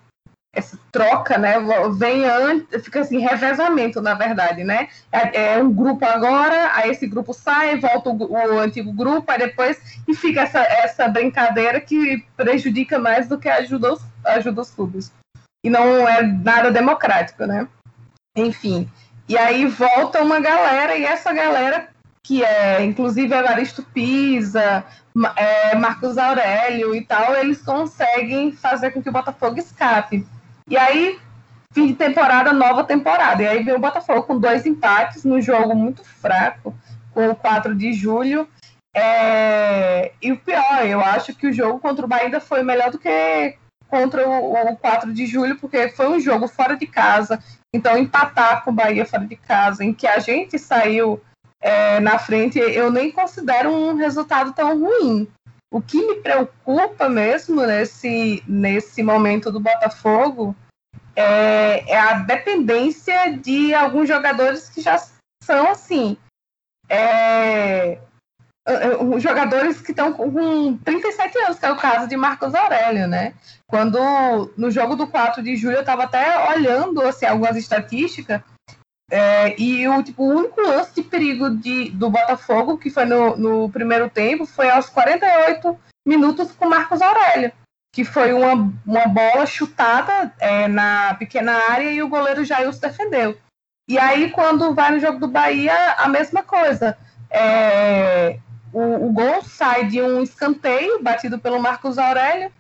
essa 0.53 0.79
troca, 0.91 1.39
né? 1.39 1.55
Vem 1.97 2.25
antes, 2.25 2.85
fica 2.85 3.01
assim, 3.01 3.19
revezamento, 3.19 4.01
na 4.01 4.15
verdade, 4.15 4.65
né? 4.65 4.89
É, 5.13 5.55
é, 5.55 5.63
um 5.63 5.73
grupo 5.73 6.05
agora, 6.05 6.73
aí 6.75 6.91
esse 6.91 7.07
grupo 7.07 7.33
sai, 7.33 7.79
volta 7.79 8.11
o, 8.11 8.33
o, 8.33 8.59
antigo 8.59 8.93
grupo, 8.93 9.31
aí 9.31 9.39
depois 9.39 10.01
e 10.09 10.15
fica 10.15 10.43
essa, 10.43 10.61
essa 10.61 11.09
brincadeira 11.09 11.81
que 11.81 12.25
prejudica 12.37 12.99
mais 12.99 13.29
do 13.29 13.39
que 13.39 13.49
ajuda 13.49 13.93
os, 13.93 14.03
ajuda 14.25 14.61
os 14.63 14.71
clubes. 14.71 15.13
E 15.63 15.71
não 15.71 16.09
é 16.09 16.23
nada 16.23 16.71
democrático, 16.71 17.47
né? 17.47 17.69
Enfim. 18.35 18.91
E 19.29 19.39
aí 19.39 19.67
volta 19.67 20.23
uma 20.23 20.41
galera, 20.41 20.97
e 20.97 21.05
essa 21.05 21.33
galera, 21.33 21.89
que 22.25 22.43
é 22.43 22.83
inclusive 22.83 23.33
Evaristo 23.33 23.85
Pisa, 23.85 24.85
é, 25.37 25.77
Marcos 25.77 26.19
Aurélio 26.19 26.93
e 26.95 27.05
tal, 27.05 27.37
eles 27.37 27.63
conseguem 27.63 28.51
fazer 28.51 28.91
com 28.91 29.01
que 29.01 29.09
o 29.09 29.13
Botafogo 29.13 29.59
escape. 29.59 30.27
E 30.71 30.77
aí 30.77 31.19
fim 31.73 31.87
de 31.87 31.95
temporada, 31.95 32.53
nova 32.53 32.85
temporada. 32.85 33.43
E 33.43 33.49
aí 33.49 33.63
veio 33.63 33.77
o 33.77 33.81
Botafogo 33.81 34.23
com 34.23 34.39
dois 34.39 34.67
empates 34.67 35.25
num 35.25 35.41
jogo 35.41 35.75
muito 35.75 36.03
fraco, 36.05 36.75
com 37.13 37.29
o 37.29 37.37
4 37.37 37.75
de 37.75 37.93
julho. 37.93 38.49
É... 38.95 40.13
E 40.21 40.33
o 40.33 40.39
pior, 40.39 40.85
eu 40.85 41.01
acho 41.01 41.35
que 41.35 41.47
o 41.47 41.53
jogo 41.53 41.79
contra 41.79 42.05
o 42.05 42.09
Bahia 42.09 42.41
foi 42.41 42.63
melhor 42.63 42.91
do 42.91 42.99
que 42.99 43.57
contra 43.89 44.29
o, 44.29 44.73
o 44.73 44.77
4 44.77 45.13
de 45.13 45.27
julho, 45.27 45.59
porque 45.59 45.89
foi 45.89 46.09
um 46.09 46.21
jogo 46.21 46.49
fora 46.49 46.77
de 46.77 46.87
casa. 46.87 47.43
Então, 47.73 47.97
empatar 47.97 48.65
com 48.65 48.71
o 48.71 48.75
Bahia 48.75 49.07
fora 49.07 49.27
de 49.27 49.37
casa, 49.37 49.85
em 49.85 49.93
que 49.93 50.07
a 50.07 50.19
gente 50.19 50.59
saiu 50.59 51.21
é, 51.61 52.01
na 52.01 52.19
frente, 52.19 52.59
eu 52.59 52.91
nem 52.91 53.13
considero 53.13 53.71
um 53.71 53.95
resultado 53.95 54.53
tão 54.53 54.81
ruim. 54.81 55.29
O 55.73 55.81
que 55.81 56.05
me 56.05 56.17
preocupa 56.17 57.09
mesmo 57.09 57.65
nesse, 57.65 58.43
nesse 58.47 59.03
momento 59.03 59.53
do 59.53 59.61
Botafogo 59.61 60.55
é, 61.15 61.89
é 61.89 61.99
a 61.99 62.15
dependência 62.15 63.39
de 63.39 63.73
alguns 63.73 64.09
jogadores 64.09 64.69
que 64.69 64.81
já 64.81 64.97
são 65.43 65.71
assim. 65.71 66.17
É, 66.89 68.01
jogadores 69.19 69.81
que 69.81 69.93
estão 69.93 70.13
com 70.13 70.77
37 70.79 71.39
anos, 71.39 71.59
que 71.59 71.67
é 71.67 71.73
o 71.73 71.77
caso 71.77 72.09
de 72.09 72.17
Marcos 72.17 72.55
Aurélio, 72.55 73.07
né? 73.07 73.35
Quando 73.67 74.53
no 74.57 74.71
jogo 74.71 74.97
do 74.97 75.07
4 75.07 75.43
de 75.43 75.57
julho 75.57 75.77
eu 75.77 75.81
estava 75.81 76.05
até 76.05 76.53
olhando 76.53 77.01
assim, 77.03 77.27
algumas 77.27 77.57
estatísticas 77.57 78.43
é, 79.11 79.61
e 79.61 79.89
o, 79.89 80.03
tipo, 80.03 80.23
o 80.23 80.29
único 80.29 80.61
lance 80.61 80.95
de 80.95 81.03
perigo 81.03 81.51
de, 81.51 81.91
do 81.91 82.09
Botafogo, 82.09 82.79
que 82.79 82.91
foi 82.91 83.05
no, 83.05 83.37
no 83.37 83.71
primeiro 83.71 84.09
tempo, 84.09 84.47
foi 84.47 84.71
aos 84.71 84.89
48 84.89 85.77
minutos 86.07 86.53
com 86.53 86.69
Marcos 86.69 87.03
Aurélio, 87.03 87.53
que 87.93 88.05
foi 88.05 88.33
uma, 88.33 88.73
uma 88.87 89.07
bola 89.09 89.45
chutada 89.47 90.33
é, 90.39 90.69
na 90.69 91.15
pequena 91.15 91.53
área 91.71 91.91
e 91.91 92.01
o 92.01 92.09
goleiro 92.09 92.45
Jailson 92.45 92.81
defendeu. 92.81 93.37
E 93.89 93.99
aí, 93.99 94.31
quando 94.31 94.73
vai 94.73 94.93
no 94.93 95.01
jogo 95.01 95.19
do 95.19 95.27
Bahia, 95.27 95.95
a 95.99 96.09
mesma 96.09 96.45
coisa. 96.45 96.97
É, 97.29 98.39
o, 98.73 99.09
o, 99.09 99.13
gol 99.13 99.43
sai 99.43 99.87
de 99.87 100.01
um 100.01 100.23
escanteio 100.23 101.03
batido 101.03 101.41
pelo 101.41 101.61
Marcos 101.61 101.99
Aurélio. 101.99 102.53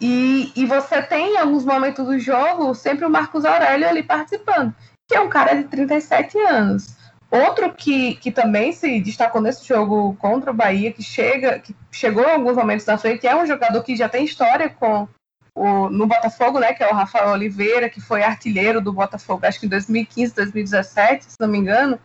E, 0.00 0.52
e 0.56 0.66
você 0.66 1.00
tem, 1.00 1.34
em 1.34 1.38
alguns 1.38 1.64
momentos 1.64 2.04
do 2.04 2.18
jogo, 2.18 2.74
sempre 2.74 3.04
o 3.04 3.10
Marcos 3.10 3.44
Aurélio 3.44 3.88
ali 3.88 4.02
participando 4.02 4.74
que 5.12 5.18
é 5.18 5.20
um 5.20 5.28
cara 5.28 5.54
de 5.54 5.64
37 5.64 6.38
anos. 6.38 6.96
Outro 7.30 7.72
que, 7.72 8.14
que 8.16 8.30
também 8.30 8.72
se 8.72 9.00
destacou 9.00 9.42
nesse 9.42 9.66
jogo 9.66 10.14
contra 10.16 10.50
o 10.50 10.54
Bahia, 10.54 10.92
que 10.92 11.02
chega, 11.02 11.58
que 11.58 11.74
chegou 11.90 12.24
em 12.24 12.32
alguns 12.32 12.56
momentos 12.56 12.86
na 12.86 12.96
frente, 12.96 13.26
é 13.26 13.36
um 13.36 13.46
jogador 13.46 13.82
que 13.82 13.94
já 13.94 14.08
tem 14.08 14.24
história 14.24 14.70
com 14.70 15.06
o, 15.54 15.90
no 15.90 16.06
Botafogo, 16.06 16.58
né? 16.58 16.72
Que 16.72 16.82
é 16.82 16.90
o 16.90 16.94
Rafael 16.94 17.30
Oliveira, 17.30 17.90
que 17.90 18.00
foi 18.00 18.22
artilheiro 18.22 18.80
do 18.80 18.92
Botafogo, 18.92 19.46
acho 19.46 19.60
que 19.60 19.66
em 19.66 19.68
2015, 19.68 20.34
2017, 20.34 21.24
se 21.24 21.36
não 21.38 21.48
me 21.48 21.58
engano. 21.58 21.98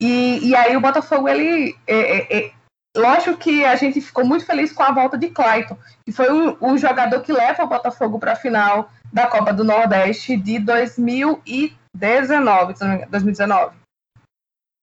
E, 0.00 0.48
e 0.48 0.54
aí 0.54 0.76
o 0.76 0.80
Botafogo, 0.80 1.28
ele. 1.28 1.74
É, 1.86 1.96
é, 1.96 2.38
é, 2.38 2.50
lógico 2.96 3.38
que 3.38 3.64
a 3.64 3.74
gente 3.76 4.00
ficou 4.02 4.24
muito 4.24 4.44
feliz 4.44 4.72
com 4.72 4.82
a 4.82 4.92
volta 4.92 5.16
de 5.16 5.28
Clayton, 5.28 5.76
que 6.04 6.12
foi 6.12 6.30
o, 6.30 6.56
o 6.60 6.78
jogador 6.78 7.20
que 7.20 7.32
leva 7.32 7.64
o 7.64 7.68
Botafogo 7.68 8.18
para 8.18 8.32
a 8.32 8.36
final 8.36 8.90
da 9.10 9.26
Copa 9.26 9.52
do 9.52 9.64
Nordeste 9.64 10.36
de 10.36 10.58
2013. 10.58 11.83
19, 11.94 12.74
2019. 13.08 13.76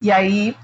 E 0.02 0.12
aí 0.12 0.56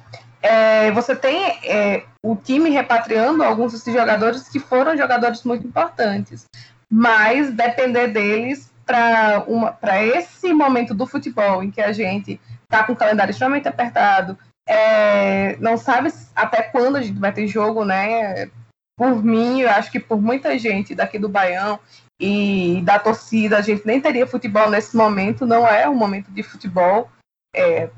é, 0.42 0.92
você 0.92 1.16
tem 1.16 1.46
é, 1.64 2.06
o 2.24 2.36
time 2.36 2.70
repatriando 2.70 3.44
alguns 3.44 3.74
desses 3.74 3.94
jogadores 3.94 4.48
que 4.50 4.60
foram 4.60 4.98
jogadores 4.98 5.44
muito 5.44 5.68
importantes, 5.68 6.46
mas 6.92 7.52
depender 7.52 8.08
deles 8.08 8.72
para 8.86 10.02
esse 10.02 10.54
momento 10.54 10.94
do 10.94 11.06
futebol 11.06 11.62
em 11.62 11.70
que 11.70 11.82
a 11.82 11.92
gente 11.92 12.40
está 12.64 12.84
com 12.84 12.94
o 12.94 12.96
calendário 12.96 13.32
extremamente 13.32 13.68
apertado, 13.68 14.38
é, 14.66 15.58
não 15.58 15.78
sabe 15.78 16.12
até 16.36 16.64
quando 16.64 16.96
a 16.96 17.02
gente 17.02 17.20
vai 17.20 17.34
ter 17.34 17.48
jogo, 17.48 17.84
né? 17.84 18.50
Por 18.98 19.24
mim, 19.24 19.62
eu 19.62 19.70
acho 19.70 19.92
que 19.92 20.00
por 20.00 20.22
muita 20.22 20.58
gente 20.58 20.96
daqui 20.96 21.20
do 21.20 21.30
Baião 21.30 21.80
e 22.20 22.82
da 22.84 22.98
torcida, 22.98 23.58
a 23.58 23.62
gente 23.62 23.86
nem 23.86 24.02
teria 24.02 24.26
futebol 24.26 24.70
nesse 24.70 24.96
momento, 24.96 25.46
não 25.46 25.68
é 25.68 25.88
um 25.88 25.96
momento 25.96 26.32
de 26.32 26.42
futebol. 26.42 27.10
É, 27.56 27.90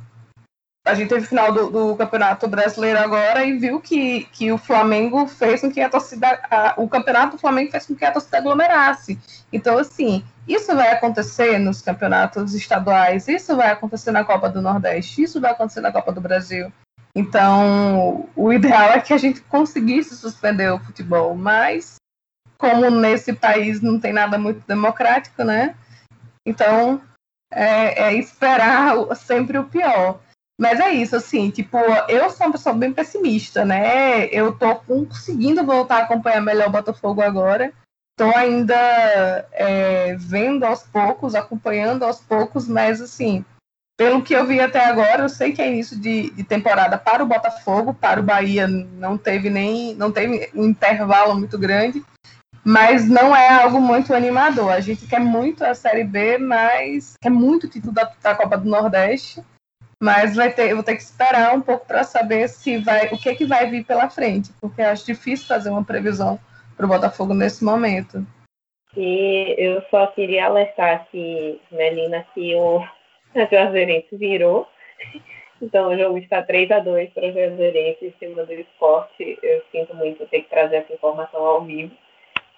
a 0.85 0.93
gente 0.93 1.09
teve 1.09 1.25
final 1.25 1.51
do, 1.51 1.69
do, 1.69 1.95
Campeonato 1.95 2.47
Brasileiro 2.47 2.99
agora 2.99 3.43
e 3.45 3.57
viu 3.57 3.79
que, 3.79 4.25
que 4.31 4.51
o 4.51 4.57
Flamengo 4.57 5.27
fez 5.27 5.61
com 5.61 5.71
que 5.71 5.81
a 5.81 5.89
torcida. 5.89 6.39
A, 6.49 6.73
o 6.77 6.89
Campeonato 6.89 7.35
do 7.35 7.39
Flamengo 7.39 7.71
fez 7.71 7.85
com 7.85 7.95
que 7.95 8.05
a 8.05 8.11
torcida 8.11 8.37
aglomerasse. 8.37 9.19
Então, 9.53 9.77
assim, 9.77 10.23
isso 10.47 10.75
vai 10.75 10.91
acontecer 10.91 11.59
nos 11.59 11.81
campeonatos 11.81 12.53
estaduais, 12.55 13.27
isso 13.27 13.55
vai 13.55 13.71
acontecer 13.71 14.11
na 14.11 14.23
Copa 14.23 14.49
do 14.49 14.61
Nordeste, 14.61 15.21
isso 15.21 15.39
vai 15.39 15.51
acontecer 15.51 15.81
na 15.81 15.91
Copa 15.91 16.11
do 16.11 16.21
Brasil. 16.21 16.71
Então, 17.15 18.27
o 18.35 18.51
ideal 18.51 18.91
é 18.91 18.99
que 18.99 19.13
a 19.13 19.17
gente 19.17 19.41
conseguisse 19.41 20.15
suspender 20.15 20.71
o 20.71 20.79
futebol, 20.79 21.35
mas 21.35 21.98
como 22.59 22.91
nesse 22.91 23.31
país 23.31 23.81
não 23.81 23.97
tem 23.97 24.11
nada 24.11 24.37
muito 24.37 24.61
democrático, 24.67 25.43
né? 25.43 25.75
Então, 26.45 27.01
é, 27.51 28.09
é, 28.09 28.13
esperar 28.13 28.93
sempre 29.15 29.57
o 29.57 29.63
pior. 29.63 30.19
Mas 30.59 30.77
é 30.81 30.91
isso, 30.91 31.15
assim, 31.15 31.49
tipo, 31.49 31.77
eu 32.09 32.29
sou 32.29 32.47
uma 32.47 32.51
pessoa 32.51 32.75
bem 32.75 32.91
pessimista, 32.91 33.63
né? 33.63 34.25
Eu 34.25 34.53
tô 34.53 34.75
conseguindo 34.75 35.65
voltar 35.65 35.99
a 35.99 36.03
acompanhar 36.03 36.41
melhor 36.41 36.67
o 36.67 36.71
Botafogo 36.71 37.21
agora. 37.21 37.71
Tô 38.17 38.25
ainda 38.35 38.75
é, 39.53 40.17
vendo 40.17 40.65
aos 40.65 40.83
poucos, 40.83 41.35
acompanhando 41.35 42.03
aos 42.03 42.19
poucos, 42.19 42.67
mas 42.67 42.99
assim, 42.99 43.45
pelo 43.97 44.21
que 44.21 44.33
eu 44.33 44.45
vi 44.45 44.59
até 44.59 44.83
agora, 44.85 45.23
eu 45.23 45.29
sei 45.29 45.53
que 45.53 45.61
é 45.61 45.71
início 45.71 45.97
de, 45.97 46.29
de 46.31 46.43
temporada 46.43 46.97
para 46.97 47.23
o 47.23 47.27
Botafogo, 47.27 47.93
para 47.93 48.19
o 48.19 48.23
Bahia 48.23 48.67
não 48.67 49.17
teve 49.17 49.49
nem, 49.49 49.95
não 49.95 50.11
teve 50.11 50.49
um 50.53 50.65
intervalo 50.65 51.33
muito 51.35 51.57
grande 51.57 52.03
mas 52.69 53.09
não 53.09 53.35
é 53.35 53.49
algo 53.49 53.81
muito 53.81 54.13
animador. 54.13 54.71
A 54.71 54.79
gente 54.79 55.07
quer 55.07 55.19
muito 55.19 55.65
a 55.65 55.73
Série 55.73 56.03
B, 56.03 56.37
mas 56.37 57.15
quer 57.19 57.31
muito 57.31 57.65
o 57.65 57.69
título 57.69 57.91
da, 57.91 58.03
da 58.21 58.35
Copa 58.35 58.59
do 58.59 58.69
Nordeste, 58.69 59.41
mas 59.99 60.35
vai 60.35 60.53
ter, 60.53 60.69
eu 60.69 60.75
vou 60.75 60.83
ter 60.83 60.95
que 60.95 61.01
esperar 61.01 61.55
um 61.55 61.61
pouco 61.61 61.87
para 61.87 62.03
saber 62.03 62.47
se 62.47 62.77
vai, 62.77 63.07
o 63.07 63.17
que, 63.17 63.33
que 63.33 63.45
vai 63.45 63.67
vir 63.71 63.83
pela 63.83 64.07
frente, 64.07 64.51
porque 64.61 64.83
acho 64.83 65.03
difícil 65.03 65.47
fazer 65.47 65.71
uma 65.71 65.83
previsão 65.83 66.39
para 66.77 66.85
o 66.85 66.89
Botafogo 66.89 67.33
nesse 67.33 67.63
momento. 67.65 68.23
E 68.95 69.55
eu 69.57 69.81
só 69.89 70.05
queria 70.05 70.45
alertar 70.45 71.07
que, 71.09 71.59
Melina, 71.71 72.23
que 72.35 72.53
o 72.53 72.85
Juazeirense 73.49 74.15
virou. 74.15 74.67
Então 75.59 75.89
o 75.89 75.97
jogo 75.97 76.19
está 76.19 76.43
3 76.43 76.69
a 76.69 76.79
2 76.79 77.13
para 77.13 77.29
o 77.29 77.33
Juazeirense 77.33 78.05
em 78.05 78.13
cima 78.19 78.45
do 78.45 78.53
esporte. 78.53 79.39
Eu 79.41 79.63
sinto 79.71 79.95
muito 79.95 80.27
ter 80.27 80.43
que 80.43 80.49
trazer 80.49 80.77
essa 80.77 80.93
informação 80.93 81.43
ao 81.43 81.65
vivo. 81.65 81.91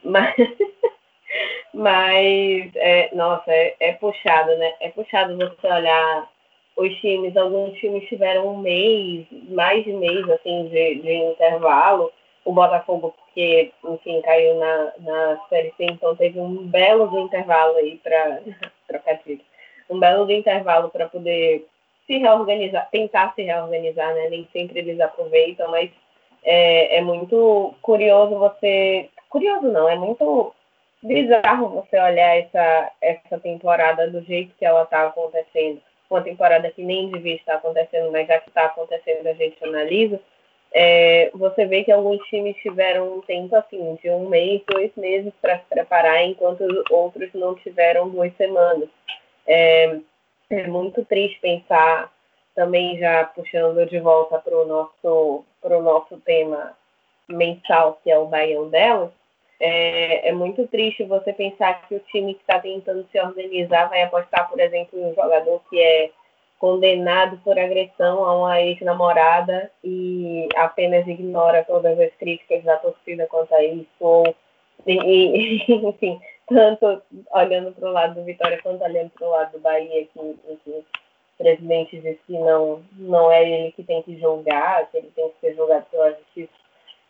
Mas, 0.03 0.35
mas 1.73 2.71
é, 2.75 3.09
nossa, 3.13 3.51
é, 3.51 3.75
é, 3.79 3.93
puxado, 3.93 4.55
né? 4.57 4.73
É 4.79 4.89
puxado 4.89 5.37
você 5.37 5.67
olhar 5.67 6.29
os 6.77 6.95
times. 6.97 7.35
Alguns 7.37 7.77
times 7.79 8.07
tiveram 8.07 8.47
um 8.47 8.57
mês, 8.57 9.25
mais 9.49 9.83
de 9.83 9.93
mês, 9.93 10.27
assim, 10.29 10.67
de, 10.69 10.95
de 10.95 11.13
intervalo. 11.13 12.11
O 12.43 12.51
Botafogo, 12.51 13.13
porque, 13.17 13.71
enfim, 13.87 14.19
caiu 14.21 14.55
na, 14.55 14.93
na 14.99 15.41
Série 15.47 15.71
C, 15.77 15.85
então 15.85 16.15
teve 16.15 16.39
um 16.39 16.67
belo 16.67 17.19
intervalo 17.19 17.77
aí 17.77 17.99
para 18.03 18.39
tiro. 19.23 19.41
Um 19.89 19.99
belo 19.99 20.31
intervalo 20.31 20.89
para 20.89 21.09
poder 21.09 21.67
se 22.07 22.17
reorganizar, 22.17 22.89
tentar 22.91 23.33
se 23.35 23.41
reorganizar, 23.41 24.13
né? 24.13 24.29
Nem 24.29 24.47
sempre 24.53 24.79
eles 24.79 24.99
aproveitam, 25.01 25.69
mas 25.69 25.91
é, 26.43 26.97
é 26.97 27.01
muito 27.01 27.75
curioso 27.81 28.37
você 28.37 29.09
curioso 29.31 29.67
não, 29.71 29.89
é 29.89 29.95
muito 29.95 30.53
bizarro 31.01 31.69
você 31.69 31.99
olhar 31.99 32.37
essa, 32.37 32.91
essa 33.01 33.39
temporada 33.39 34.07
do 34.09 34.21
jeito 34.23 34.53
que 34.59 34.65
ela 34.65 34.83
está 34.83 35.07
acontecendo. 35.07 35.81
Uma 36.09 36.21
temporada 36.21 36.69
que 36.69 36.83
nem 36.83 37.09
devia 37.09 37.35
estar 37.35 37.55
acontecendo, 37.55 38.11
mas 38.11 38.27
já 38.27 38.39
que 38.39 38.49
está 38.49 38.65
acontecendo, 38.65 39.25
a 39.25 39.33
gente 39.33 39.63
analisa. 39.63 40.19
É, 40.73 41.31
você 41.33 41.65
vê 41.65 41.83
que 41.83 41.91
alguns 41.91 42.21
times 42.27 42.55
tiveram 42.57 43.17
um 43.17 43.21
tempo 43.21 43.55
assim, 43.55 43.97
de 44.01 44.09
um 44.09 44.27
mês, 44.27 44.61
dois 44.67 44.91
meses 44.95 45.33
para 45.41 45.57
se 45.57 45.65
preparar, 45.69 46.23
enquanto 46.23 46.63
outros 46.89 47.29
não 47.33 47.55
tiveram 47.55 48.09
duas 48.09 48.35
semanas. 48.35 48.89
É, 49.47 49.97
é 50.49 50.67
muito 50.67 51.03
triste 51.05 51.39
pensar, 51.39 52.11
também 52.53 52.97
já 52.99 53.23
puxando 53.25 53.85
de 53.85 53.99
volta 53.99 54.37
para 54.37 54.57
o 54.57 54.65
nosso, 54.65 55.45
nosso 55.63 56.17
tema 56.19 56.75
mensal, 57.29 57.99
que 58.03 58.11
é 58.11 58.17
o 58.17 58.27
Baião 58.27 58.69
delas, 58.69 59.11
é, 59.63 60.29
é, 60.29 60.31
muito 60.31 60.67
triste 60.67 61.03
você 61.03 61.31
pensar 61.31 61.87
que 61.87 61.93
o 61.93 61.99
time 61.99 62.33
que 62.33 62.41
está 62.41 62.59
tentando 62.59 63.07
se 63.11 63.19
organizar 63.19 63.89
vai 63.89 64.01
apostar, 64.01 64.49
por 64.49 64.59
exemplo, 64.59 64.99
em 64.99 65.05
um 65.05 65.13
jogador 65.13 65.61
que 65.69 65.79
é 65.79 66.09
condenado 66.57 67.37
por 67.43 67.57
agressão 67.57 68.25
a 68.25 68.35
uma 68.35 68.61
ex-namorada 68.61 69.71
e 69.83 70.49
apenas 70.55 71.07
ignora 71.07 71.63
todas 71.63 71.99
as 71.99 72.11
críticas 72.15 72.63
da 72.63 72.77
torcida 72.77 73.27
quanto 73.27 73.53
a 73.53 73.63
isso, 73.63 73.87
ou, 73.99 74.35
e, 74.87 75.63
enfim, 75.87 76.19
tanto 76.47 77.01
olhando 77.31 77.71
para 77.71 77.87
o 77.87 77.93
lado 77.93 78.15
do 78.15 78.23
Vitória 78.23 78.59
quanto 78.63 78.83
olhando 78.83 79.11
para 79.11 79.27
o 79.27 79.31
lado 79.31 79.51
do 79.53 79.59
Bahia, 79.59 80.05
que, 80.05 80.19
o 80.19 80.85
presidente 81.37 81.99
disse 81.99 82.19
que 82.25 82.37
não, 82.37 82.83
não 82.93 83.31
é 83.31 83.47
ele 83.47 83.71
que 83.73 83.83
tem 83.83 84.01
que 84.01 84.19
julgar, 84.19 84.89
que 84.89 84.97
ele 84.97 85.11
tem 85.15 85.29
que 85.29 85.39
ser 85.39 85.55
julgado 85.55 85.85
pela 85.91 86.11
justiça. 86.13 86.60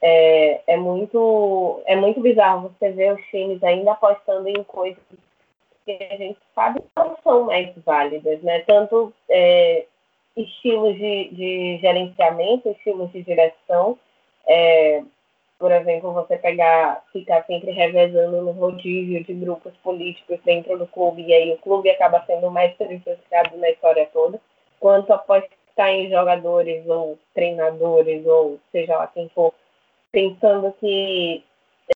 É, 0.03 0.61
é, 0.65 0.77
muito, 0.77 1.81
é 1.85 1.95
muito 1.95 2.19
bizarro 2.21 2.69
você 2.69 2.91
ver 2.91 3.13
os 3.13 3.23
times 3.27 3.63
ainda 3.63 3.91
apostando 3.91 4.49
em 4.49 4.63
coisas 4.63 4.97
que 5.85 5.91
a 5.91 6.17
gente 6.17 6.39
sabe 6.55 6.79
que 6.79 6.87
não 6.97 7.15
são 7.23 7.43
mais 7.45 7.69
válidas, 7.85 8.41
né? 8.41 8.61
Tanto 8.61 9.13
é, 9.29 9.85
estilos 10.35 10.95
de, 10.95 11.29
de 11.29 11.77
gerenciamento, 11.81 12.69
estilos 12.69 13.11
de 13.11 13.23
direção, 13.23 13.97
é, 14.47 15.03
por 15.59 15.71
exemplo, 15.71 16.13
você 16.13 16.37
pegar, 16.37 17.03
ficar 17.13 17.45
sempre 17.45 17.71
revezando 17.71 18.41
no 18.41 18.51
rodízio 18.51 19.23
de 19.23 19.33
grupos 19.33 19.73
políticos 19.83 20.39
dentro 20.43 20.77
do 20.77 20.87
clube, 20.87 21.21
e 21.21 21.33
aí 21.33 21.53
o 21.53 21.57
clube 21.57 21.89
acaba 21.89 22.23
sendo 22.25 22.49
mais 22.49 22.73
prejudicado 22.73 23.55
na 23.57 23.69
história 23.69 24.09
toda, 24.11 24.41
quanto 24.79 25.13
apostar 25.13 25.89
em 25.89 26.09
jogadores 26.09 26.87
ou 26.87 27.17
treinadores, 27.33 28.25
ou 28.25 28.59
seja 28.71 28.97
lá 28.97 29.07
quem 29.07 29.29
for, 29.29 29.53
pensando 30.11 30.73
que 30.79 31.43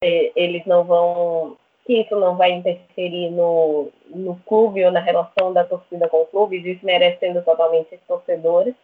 é, 0.02 0.32
eles 0.36 0.66
não 0.66 0.84
vão, 0.84 1.58
que 1.86 2.02
isso 2.02 2.16
não 2.16 2.36
vai 2.36 2.52
interferir 2.52 3.30
no, 3.32 3.90
no 4.10 4.36
clube 4.46 4.84
ou 4.86 4.92
na 4.92 5.00
relação 5.00 5.54
da 5.54 5.64
torcida 5.64 6.08
com 6.08 6.22
o 6.22 6.26
clube, 6.26 6.62
desmerecendo 6.62 7.42
totalmente 7.42 7.96
os 7.96 8.02
torcedores 8.08 8.76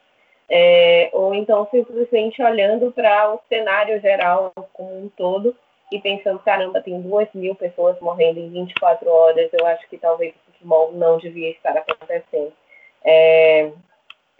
é, 0.54 1.10
ou 1.14 1.34
então 1.34 1.66
simplesmente 1.72 2.44
olhando 2.44 2.92
para 2.92 3.34
o 3.34 3.40
cenário 3.48 4.02
geral 4.02 4.52
como 4.74 5.06
um 5.06 5.10
todo 5.16 5.56
e 5.90 5.98
pensando, 5.98 6.40
caramba, 6.40 6.82
tem 6.82 7.02
duas 7.02 7.30
mil 7.34 7.56
pessoas 7.56 7.98
morrendo 8.02 8.40
em 8.40 8.50
24 8.50 9.10
horas, 9.10 9.50
eu 9.54 9.66
acho 9.66 9.88
que 9.90 9.98
talvez 9.98 10.34
o 10.34 10.52
futebol 10.52 10.92
não 10.92 11.18
devia 11.18 11.52
estar 11.52 11.72
acontecendo. 11.78 12.52
É, 13.04 13.72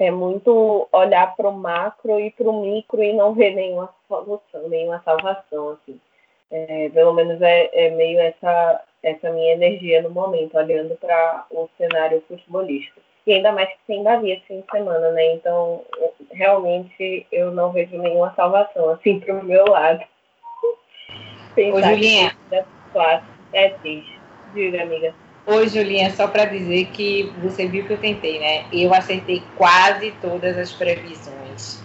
é 0.04 0.12
muito 0.12 0.88
olhar 0.92 1.36
para 1.36 1.48
o 1.48 1.54
macro 1.54 2.20
e 2.20 2.32
para 2.32 2.50
o 2.50 2.62
micro 2.62 3.04
e 3.04 3.14
não 3.14 3.34
ver 3.34 3.54
nenhuma 3.54 3.90
solução, 4.08 4.68
nenhuma 4.68 5.02
salvação, 5.04 5.70
assim. 5.70 6.00
É, 6.50 6.90
pelo 6.90 7.14
menos 7.14 7.42
é, 7.42 7.70
é, 7.74 7.90
meio 7.92 8.20
essa, 8.20 8.82
essa 9.02 9.32
minha 9.32 9.54
energia 9.54 10.02
no 10.02 10.10
momento, 10.10 10.58
olhando 10.58 10.96
para 10.96 11.46
o 11.52 11.70
cenário 11.78 12.24
futebolístico. 12.28 13.00
E 13.26 13.34
ainda 13.34 13.52
mais 13.52 13.70
que 13.70 13.78
tem 13.88 14.04
Davi 14.04 14.32
esse 14.32 14.46
fim 14.48 14.62
de 14.62 14.72
semana, 14.72 15.12
né? 15.12 15.34
Então, 15.34 15.84
realmente, 16.32 17.26
eu 17.32 17.52
não 17.52 17.72
vejo 17.72 17.98
nenhuma 17.98 18.34
salvação, 18.34 18.90
assim, 18.90 19.20
pro 19.20 19.44
meu 19.44 19.66
lado. 19.66 20.04
Ô, 21.56 21.82
Julinha. 21.82 22.36
É 23.54 23.70
triste. 23.70 24.20
Diga, 24.54 24.82
amiga. 24.82 25.14
Oi, 25.46 25.68
Julinha, 25.70 26.12
só 26.12 26.28
para 26.28 26.46
dizer 26.46 26.86
que 26.94 27.34
você 27.42 27.68
viu 27.68 27.86
que 27.86 27.94
eu 27.94 27.98
tentei, 27.98 28.40
né? 28.40 28.66
Eu 28.72 28.94
acertei 28.94 29.42
quase 29.58 30.12
todas 30.22 30.56
as 30.56 30.72
previsões 30.72 31.82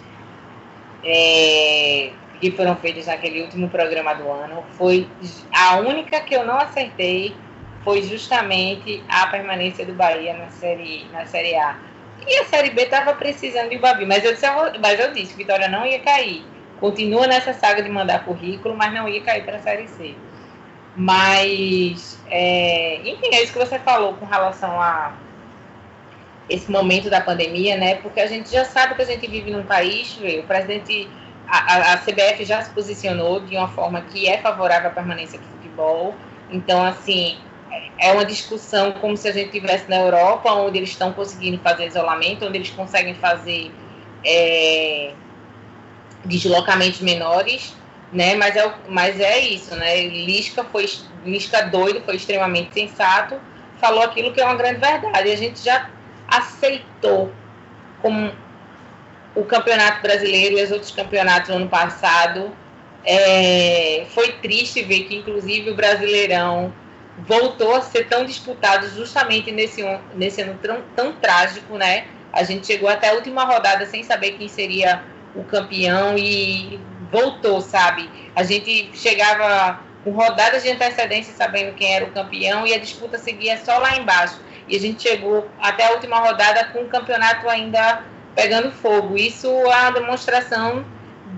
é, 1.02 2.10
que 2.38 2.50
foram 2.50 2.76
feitas 2.76 3.06
naquele 3.06 3.42
último 3.42 3.70
programa 3.70 4.12
do 4.14 4.30
ano. 4.30 4.62
Foi 4.72 5.08
a 5.54 5.76
única 5.78 6.20
que 6.20 6.34
eu 6.34 6.44
não 6.44 6.58
acertei 6.58 7.34
foi 7.82 8.02
justamente 8.02 9.02
a 9.08 9.28
permanência 9.28 9.86
do 9.86 9.94
Bahia 9.94 10.34
na 10.34 10.48
Série, 10.50 11.06
na 11.12 11.24
série 11.24 11.54
A. 11.54 11.78
E 12.26 12.38
a 12.40 12.44
Série 12.46 12.70
B 12.70 12.82
estava 12.82 13.14
precisando 13.14 13.70
de 13.70 13.78
Babi, 13.78 14.04
mas 14.04 14.24
eu 14.24 14.32
disse, 14.32 14.46
mas 14.82 14.98
eu 14.98 15.12
disse, 15.12 15.36
Vitória 15.36 15.68
não 15.68 15.86
ia 15.86 16.00
cair. 16.00 16.44
Continua 16.80 17.28
nessa 17.28 17.52
saga 17.52 17.82
de 17.82 17.88
mandar 17.88 18.24
currículo, 18.24 18.76
mas 18.76 18.92
não 18.92 19.08
ia 19.08 19.22
cair 19.22 19.44
para 19.44 19.58
a 19.58 19.60
Série 19.60 19.86
C. 19.86 20.16
Mas, 20.96 22.18
é, 22.30 23.00
enfim, 23.04 23.28
é 23.32 23.42
isso 23.42 23.52
que 23.52 23.58
você 23.58 23.78
falou 23.78 24.14
com 24.14 24.24
relação 24.24 24.80
a 24.80 25.12
esse 26.48 26.70
momento 26.70 27.10
da 27.10 27.20
pandemia, 27.20 27.76
né? 27.76 27.96
Porque 27.96 28.20
a 28.20 28.26
gente 28.26 28.50
já 28.50 28.64
sabe 28.64 28.94
que 28.94 29.02
a 29.02 29.04
gente 29.04 29.26
vive 29.26 29.50
num 29.50 29.64
país, 29.64 30.16
o 30.16 30.42
presidente, 30.44 31.08
a, 31.46 31.92
a 31.92 31.96
CBF 31.98 32.44
já 32.44 32.62
se 32.62 32.70
posicionou 32.70 33.40
de 33.40 33.56
uma 33.56 33.68
forma 33.68 34.00
que 34.02 34.26
é 34.26 34.38
favorável 34.38 34.88
à 34.88 34.92
permanência 34.92 35.38
do 35.38 35.44
futebol. 35.46 36.14
Então, 36.50 36.82
assim, 36.82 37.36
é 37.98 38.12
uma 38.12 38.24
discussão 38.24 38.92
como 38.92 39.16
se 39.16 39.28
a 39.28 39.32
gente 39.32 39.46
estivesse 39.46 39.90
na 39.90 39.96
Europa, 39.96 40.50
onde 40.52 40.78
eles 40.78 40.90
estão 40.90 41.12
conseguindo 41.12 41.58
fazer 41.58 41.86
isolamento, 41.86 42.46
onde 42.46 42.58
eles 42.58 42.70
conseguem 42.70 43.14
fazer 43.14 43.70
é, 44.24 45.12
deslocamentos 46.24 47.00
menores, 47.00 47.74
né? 48.16 48.34
Mas 48.34 48.56
é, 48.56 48.74
mas 48.88 49.20
é 49.20 49.38
isso, 49.38 49.76
né? 49.76 50.06
Lisca 50.06 50.64
foi 50.64 50.88
Lisca 51.24 51.62
doido, 51.62 52.00
foi 52.00 52.16
extremamente 52.16 52.72
sensato, 52.72 53.38
falou 53.78 54.02
aquilo 54.02 54.32
que 54.32 54.40
é 54.40 54.44
uma 54.44 54.54
grande 54.54 54.80
verdade. 54.80 55.30
A 55.30 55.36
gente 55.36 55.62
já 55.62 55.90
aceitou 56.26 57.30
como 58.00 58.32
o 59.34 59.44
Campeonato 59.44 60.00
Brasileiro 60.00 60.58
e 60.58 60.64
os 60.64 60.70
outros 60.70 60.90
campeonatos 60.90 61.50
no 61.50 61.56
ano 61.56 61.68
passado. 61.68 62.56
É, 63.04 64.06
foi 64.14 64.32
triste 64.32 64.82
ver 64.82 65.04
que, 65.04 65.16
inclusive, 65.16 65.70
o 65.70 65.74
Brasileirão 65.74 66.72
voltou 67.18 67.74
a 67.74 67.82
ser 67.82 68.08
tão 68.08 68.24
disputado 68.24 68.88
justamente 68.88 69.52
nesse, 69.52 69.82
nesse 70.14 70.40
ano 70.40 70.58
tão, 70.62 70.82
tão 70.94 71.12
trágico, 71.12 71.76
né? 71.76 72.06
A 72.32 72.42
gente 72.42 72.66
chegou 72.66 72.88
até 72.88 73.10
a 73.10 73.12
última 73.12 73.44
rodada 73.44 73.84
sem 73.86 74.02
saber 74.02 74.32
quem 74.32 74.48
seria 74.48 75.02
o 75.34 75.44
campeão 75.44 76.16
e 76.16 76.80
voltou, 77.10 77.60
sabe? 77.60 78.10
A 78.34 78.42
gente 78.42 78.90
chegava 78.94 79.80
com 80.04 80.10
rodadas 80.10 80.62
de 80.62 80.70
antecedência 80.70 81.34
sabendo 81.34 81.74
quem 81.74 81.94
era 81.94 82.04
o 82.04 82.12
campeão 82.12 82.66
e 82.66 82.72
a 82.72 82.78
disputa 82.78 83.18
seguia 83.18 83.58
só 83.58 83.78
lá 83.78 83.96
embaixo. 83.96 84.40
E 84.68 84.76
a 84.76 84.80
gente 84.80 85.02
chegou 85.02 85.48
até 85.60 85.86
a 85.86 85.92
última 85.92 86.18
rodada 86.18 86.64
com 86.66 86.82
o 86.82 86.88
campeonato 86.88 87.48
ainda 87.48 88.04
pegando 88.34 88.70
fogo. 88.70 89.16
Isso 89.16 89.48
é 89.48 89.80
uma 89.80 89.90
demonstração 89.90 90.84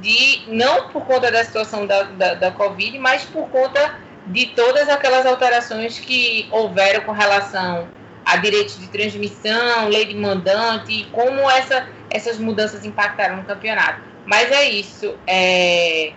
de, 0.01 0.43
não 0.49 0.89
por 0.89 1.05
conta 1.07 1.31
da 1.31 1.45
situação 1.45 1.87
da, 1.87 2.03
da, 2.03 2.35
da 2.35 2.51
Covid, 2.51 2.99
mas 2.99 3.25
por 3.25 3.49
conta 3.49 3.97
de 4.27 4.47
todas 4.47 4.89
aquelas 4.89 5.25
alterações 5.25 5.99
que 5.99 6.49
houveram 6.51 7.01
com 7.03 7.13
relação 7.13 7.89
a 8.25 8.37
direitos 8.37 8.79
de 8.79 8.89
transmissão, 8.89 9.89
lei 9.89 10.05
de 10.05 10.15
mandante, 10.15 11.09
como 11.13 11.51
essa, 11.51 11.89
essas 12.11 12.39
mudanças 12.39 12.85
impactaram 12.85 13.37
no 13.37 13.45
campeonato. 13.45 14.03
Mas 14.29 14.53
é 14.53 14.69
isso. 14.69 15.19
É, 15.27 16.13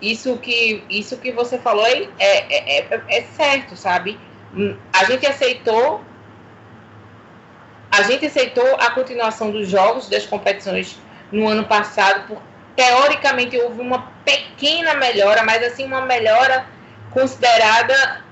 isso, 0.00 0.36
que, 0.36 0.84
isso 0.88 1.16
que 1.16 1.32
você 1.32 1.58
falou 1.58 1.84
é, 1.84 2.08
é, 2.20 2.78
é, 2.78 3.02
é 3.08 3.22
certo, 3.36 3.76
sabe? 3.76 4.16
A 4.92 5.04
gente 5.06 5.26
aceitou. 5.26 6.00
A 7.90 8.02
gente 8.02 8.26
aceitou 8.26 8.76
a 8.76 8.92
continuação 8.92 9.50
dos 9.50 9.68
jogos, 9.68 10.08
das 10.08 10.24
competições 10.24 10.96
no 11.32 11.48
ano 11.48 11.64
passado, 11.64 12.28
porque 12.28 12.42
teoricamente 12.76 13.58
houve 13.58 13.80
uma 13.80 14.12
pequena 14.24 14.94
melhora, 14.94 15.42
mas 15.42 15.60
assim, 15.64 15.84
uma 15.84 16.02
melhora 16.02 16.64
considerada 17.10 18.22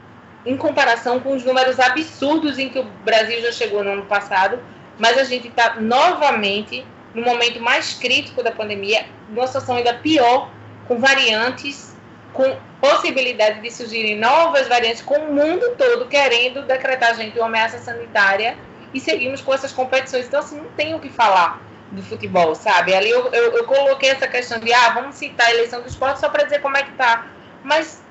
em 0.44 0.56
comparação 0.56 1.18
com 1.18 1.34
os 1.34 1.44
números 1.44 1.80
absurdos 1.80 2.60
em 2.60 2.68
que 2.68 2.78
o 2.78 2.84
Brasil 3.04 3.40
já 3.40 3.50
chegou 3.50 3.82
no 3.82 3.90
ano 3.90 4.04
passado, 4.04 4.60
mas 4.98 5.18
a 5.18 5.24
gente 5.24 5.48
está 5.48 5.74
novamente 5.80 6.86
no 7.16 7.22
momento 7.22 7.58
mais 7.58 7.94
crítico 7.94 8.42
da 8.42 8.52
pandemia, 8.52 9.06
numa 9.30 9.46
situação 9.46 9.76
ainda 9.76 9.94
pior, 9.94 10.50
com 10.86 11.00
variantes, 11.00 11.96
com 12.34 12.58
possibilidade 12.78 13.62
de 13.62 13.70
surgirem 13.70 14.14
novas 14.18 14.68
variantes, 14.68 15.00
com 15.00 15.14
o 15.14 15.32
mundo 15.32 15.74
todo 15.78 16.06
querendo 16.08 16.60
decretar 16.66 17.12
a 17.12 17.14
gente 17.14 17.38
uma 17.38 17.46
ameaça 17.46 17.78
sanitária 17.78 18.58
e 18.92 19.00
seguimos 19.00 19.40
com 19.40 19.54
essas 19.54 19.72
competições. 19.72 20.26
Então, 20.26 20.40
assim, 20.40 20.58
não 20.58 20.66
tem 20.76 20.94
o 20.94 21.00
que 21.00 21.08
falar 21.08 21.62
do 21.90 22.02
futebol, 22.02 22.54
sabe? 22.54 22.94
Ali 22.94 23.08
eu, 23.08 23.28
eu, 23.32 23.56
eu 23.56 23.64
coloquei 23.64 24.10
essa 24.10 24.28
questão 24.28 24.58
de, 24.58 24.70
ah, 24.74 24.90
vamos 24.90 25.14
citar 25.16 25.46
a 25.46 25.52
eleição 25.52 25.80
do 25.80 25.88
esporte 25.88 26.20
só 26.20 26.28
para 26.28 26.44
dizer 26.44 26.60
como 26.60 26.76
é 26.76 26.82
que 26.82 26.92
tá. 26.92 27.26
Mas 27.64 28.02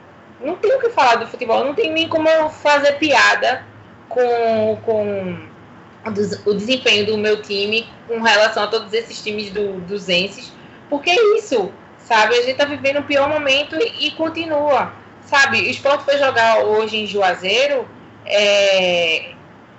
não 0.41 0.55
tem 0.55 0.73
o 0.75 0.79
que 0.79 0.89
falar 0.89 1.17
do 1.17 1.27
futebol, 1.27 1.63
não 1.63 1.75
tem 1.75 1.93
nem 1.93 2.09
como 2.09 2.27
fazer 2.49 2.93
piada 2.93 3.63
com, 4.09 4.79
com 4.83 5.54
o 6.45 6.53
desempenho 6.53 7.05
do 7.07 7.17
meu 7.17 7.41
time 7.41 7.87
com 8.07 8.21
relação 8.21 8.63
a 8.63 8.67
todos 8.67 8.93
esses 8.93 9.21
times 9.23 9.49
do, 9.49 9.79
dos 9.81 10.07
Enses, 10.07 10.53
porque 10.89 11.09
é 11.09 11.37
isso, 11.37 11.71
sabe? 11.97 12.35
A 12.35 12.41
gente 12.43 12.57
tá 12.57 12.65
vivendo 12.65 12.99
o 12.99 13.03
pior 13.03 13.27
momento 13.27 13.75
e, 13.75 14.07
e 14.07 14.11
continua, 14.11 14.93
sabe? 15.21 15.59
O 15.59 15.69
esporte 15.69 16.03
foi 16.03 16.17
jogar 16.17 16.59
hoje 16.59 16.97
em 16.97 17.07
Juazeiro, 17.07 17.87
é, 18.25 19.31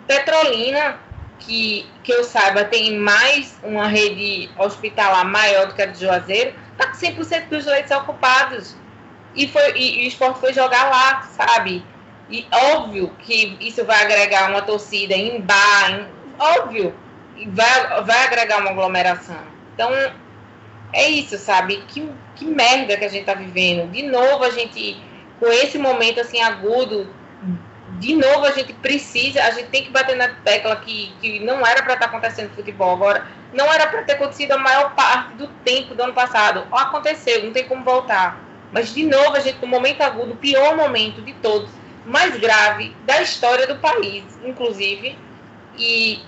Petrolina, 0.07 0.99
que, 1.39 1.87
que 2.03 2.13
eu 2.13 2.25
saiba, 2.25 2.65
tem 2.65 2.97
mais 2.99 3.57
uma 3.63 3.87
rede 3.87 4.51
hospitalar 4.59 5.25
maior 5.25 5.67
do 5.67 5.75
que 5.75 5.83
a 5.83 5.87
de 5.87 6.01
Juazeiro, 6.01 6.55
tá 6.77 6.89
com 6.89 6.97
100% 6.97 7.49
dos 7.49 7.67
leitos 7.67 7.93
ocupados 7.93 8.77
e, 9.35 9.47
foi, 9.47 9.77
e, 9.77 10.03
e 10.03 10.05
o 10.07 10.09
esporte 10.09 10.41
foi 10.41 10.53
jogar 10.53 10.91
lá, 10.91 11.23
sabe? 11.23 11.85
E 12.29 12.45
óbvio 12.51 13.15
que 13.21 13.57
isso 13.61 13.85
vai 13.85 14.03
agregar 14.03 14.51
uma 14.51 14.63
torcida 14.63 15.15
em 15.15 15.41
bar, 15.41 15.91
em, 15.91 16.16
óbvio, 16.39 16.95
vai, 17.49 18.03
vai 18.05 18.25
agregar 18.25 18.61
uma 18.61 18.71
aglomeração. 18.71 19.41
Então, 19.75 19.91
é 20.93 21.09
isso, 21.09 21.37
sabe? 21.39 21.85
Que, 21.89 22.11
que 22.35 22.45
merda 22.45 22.97
que 22.97 23.05
a 23.05 23.09
gente 23.09 23.25
tá 23.25 23.35
vivendo. 23.35 23.91
De 23.91 24.03
novo, 24.03 24.45
a 24.45 24.51
gente, 24.51 25.01
com 25.39 25.47
esse 25.47 25.79
momento 25.79 26.21
assim 26.21 26.41
agudo 26.41 27.09
de 27.99 28.15
novo 28.15 28.45
a 28.45 28.51
gente 28.51 28.73
precisa, 28.75 29.43
a 29.43 29.51
gente 29.51 29.69
tem 29.69 29.85
que 29.85 29.91
bater 29.91 30.17
na 30.17 30.29
tecla 30.29 30.77
que, 30.77 31.13
que 31.21 31.41
não 31.41 31.67
era 31.67 31.83
para 31.83 31.95
estar 31.95 32.07
tá 32.07 32.07
acontecendo 32.07 32.55
futebol 32.55 32.93
agora, 32.93 33.27
não 33.53 33.73
era 33.73 33.87
para 33.87 34.03
ter 34.03 34.13
acontecido 34.13 34.53
a 34.53 34.59
maior 34.59 34.95
parte 34.95 35.35
do 35.35 35.49
tempo 35.65 35.95
do 35.95 36.03
ano 36.03 36.13
passado. 36.13 36.67
Aconteceu, 36.73 37.45
não 37.45 37.53
tem 37.53 37.65
como 37.65 37.85
voltar. 37.85 38.41
Mas 38.73 38.93
de 38.93 39.05
novo 39.05 39.37
a 39.37 39.41
gente 39.41 39.61
no 39.61 39.69
momento 39.69 40.03
agudo, 40.03 40.33
o 40.33 40.37
pior 40.37 40.77
momento 40.77 41.23
de 41.23 41.33
todos, 41.35 41.71
mais 42.05 42.37
grave 42.39 42.95
da 43.05 43.23
história 43.23 43.67
do 43.67 43.77
país, 43.77 44.25
inclusive, 44.45 45.17
e 45.79 46.19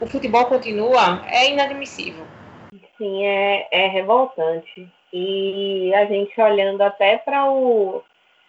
o 0.00 0.06
futebol 0.06 0.46
continua, 0.46 1.24
é 1.28 1.50
inadmissível. 1.50 2.24
Sim, 2.96 3.26
é, 3.26 3.68
é 3.70 3.86
revoltante. 3.88 4.88
E 5.12 5.92
a 5.94 6.06
gente 6.06 6.40
olhando 6.40 6.80
até 6.82 7.18
para 7.18 7.50
o 7.50 8.02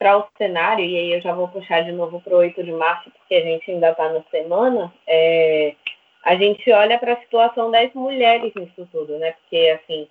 o 0.04 0.26
cenário, 0.36 0.84
e 0.84 0.98
aí 0.98 1.14
eu 1.14 1.22
já 1.22 1.32
vou 1.32 1.48
puxar 1.48 1.82
de 1.84 1.92
novo 1.92 2.20
para 2.22 2.34
o 2.34 2.38
8 2.38 2.64
de 2.64 2.72
março, 2.72 3.12
porque 3.12 3.36
a 3.36 3.42
gente 3.42 3.70
ainda 3.70 3.92
está 3.92 4.10
na 4.10 4.24
semana, 4.32 4.92
é, 5.06 5.76
a 6.24 6.36
gente 6.36 6.72
olha 6.72 6.98
para 6.98 7.14
a 7.14 7.20
situação 7.20 7.70
das 7.70 7.94
mulheres 7.94 8.52
nisso 8.56 8.88
tudo, 8.92 9.18
né? 9.20 9.34
Porque, 9.34 9.80
assim, 9.80 10.08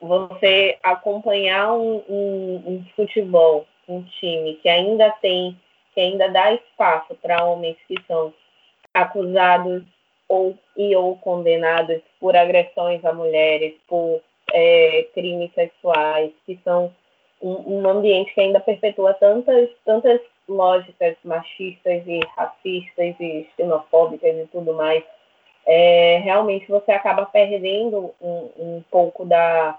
você 0.00 0.78
acompanhar 0.82 1.72
um, 1.72 2.02
um, 2.08 2.62
um 2.66 2.84
futebol, 2.96 3.66
um 3.88 4.02
time 4.02 4.54
que 4.56 4.68
ainda 4.68 5.10
tem, 5.22 5.58
que 5.94 6.00
ainda 6.00 6.28
dá 6.28 6.52
espaço 6.52 7.14
para 7.22 7.44
homens 7.44 7.76
que 7.86 7.94
são 8.06 8.34
acusados 8.94 9.82
ou 10.28 10.56
e 10.76 10.94
ou 10.96 11.16
condenados 11.16 12.00
por 12.18 12.36
agressões 12.36 13.04
a 13.04 13.12
mulheres, 13.12 13.74
por 13.86 14.20
é, 14.52 15.06
crimes 15.14 15.52
sexuais, 15.54 16.32
que 16.46 16.58
são 16.64 16.92
um, 17.40 17.78
um 17.78 17.88
ambiente 17.88 18.32
que 18.32 18.40
ainda 18.40 18.60
perpetua 18.60 19.14
tantas, 19.14 19.68
tantas 19.84 20.20
lógicas 20.48 21.16
machistas 21.24 22.02
e 22.06 22.20
racistas 22.36 23.14
e 23.20 23.46
xenofóbicas 23.56 24.36
e 24.36 24.46
tudo 24.50 24.72
mais, 24.74 25.02
é, 25.66 26.20
realmente 26.24 26.66
você 26.66 26.92
acaba 26.92 27.26
perdendo 27.26 28.12
um, 28.20 28.50
um 28.58 28.84
pouco 28.90 29.24
da 29.24 29.78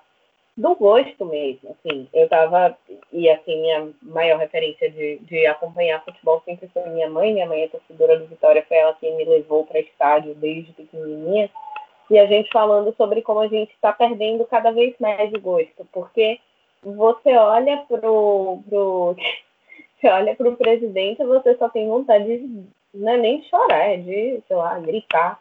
do 0.55 0.75
gosto 0.75 1.25
mesmo, 1.25 1.71
assim, 1.71 2.07
eu 2.13 2.29
tava, 2.29 2.77
e 3.11 3.29
assim, 3.29 3.59
minha 3.59 3.89
maior 4.01 4.39
referência 4.39 4.89
de, 4.89 5.17
de 5.19 5.47
acompanhar 5.47 6.03
futebol 6.05 6.41
sempre 6.45 6.67
foi 6.67 6.87
minha 6.89 7.09
mãe, 7.09 7.33
minha 7.33 7.47
mãe 7.47 7.63
é 7.63 7.67
torcedora 7.67 8.19
do 8.19 8.27
Vitória, 8.27 8.63
foi 8.67 8.77
ela 8.77 8.95
quem 8.99 9.15
me 9.15 9.25
levou 9.25 9.65
para 9.65 9.79
estádio 9.79 10.35
desde 10.35 10.71
pequenininha, 10.73 11.49
e 12.09 12.19
a 12.19 12.27
gente 12.27 12.51
falando 12.51 12.93
sobre 12.95 13.21
como 13.23 13.39
a 13.39 13.47
gente 13.47 13.71
está 13.73 13.91
perdendo 13.91 14.45
cada 14.45 14.71
vez 14.71 14.93
mais 14.99 15.33
o 15.33 15.39
gosto, 15.39 15.87
porque 15.91 16.39
você 16.83 17.35
olha 17.35 17.77
pro, 17.87 18.59
pro 18.69 19.15
você 19.99 20.07
olha 20.07 20.35
pro 20.35 20.55
presidente, 20.55 21.23
você 21.23 21.55
só 21.57 21.69
tem 21.69 21.87
vontade 21.87 22.25
de 22.25 22.63
não 22.93 23.11
é 23.11 23.17
nem 23.17 23.43
chorar, 23.43 23.91
é 23.91 23.97
de, 23.97 24.43
sei 24.47 24.55
lá, 24.55 24.77
gritar. 24.79 25.39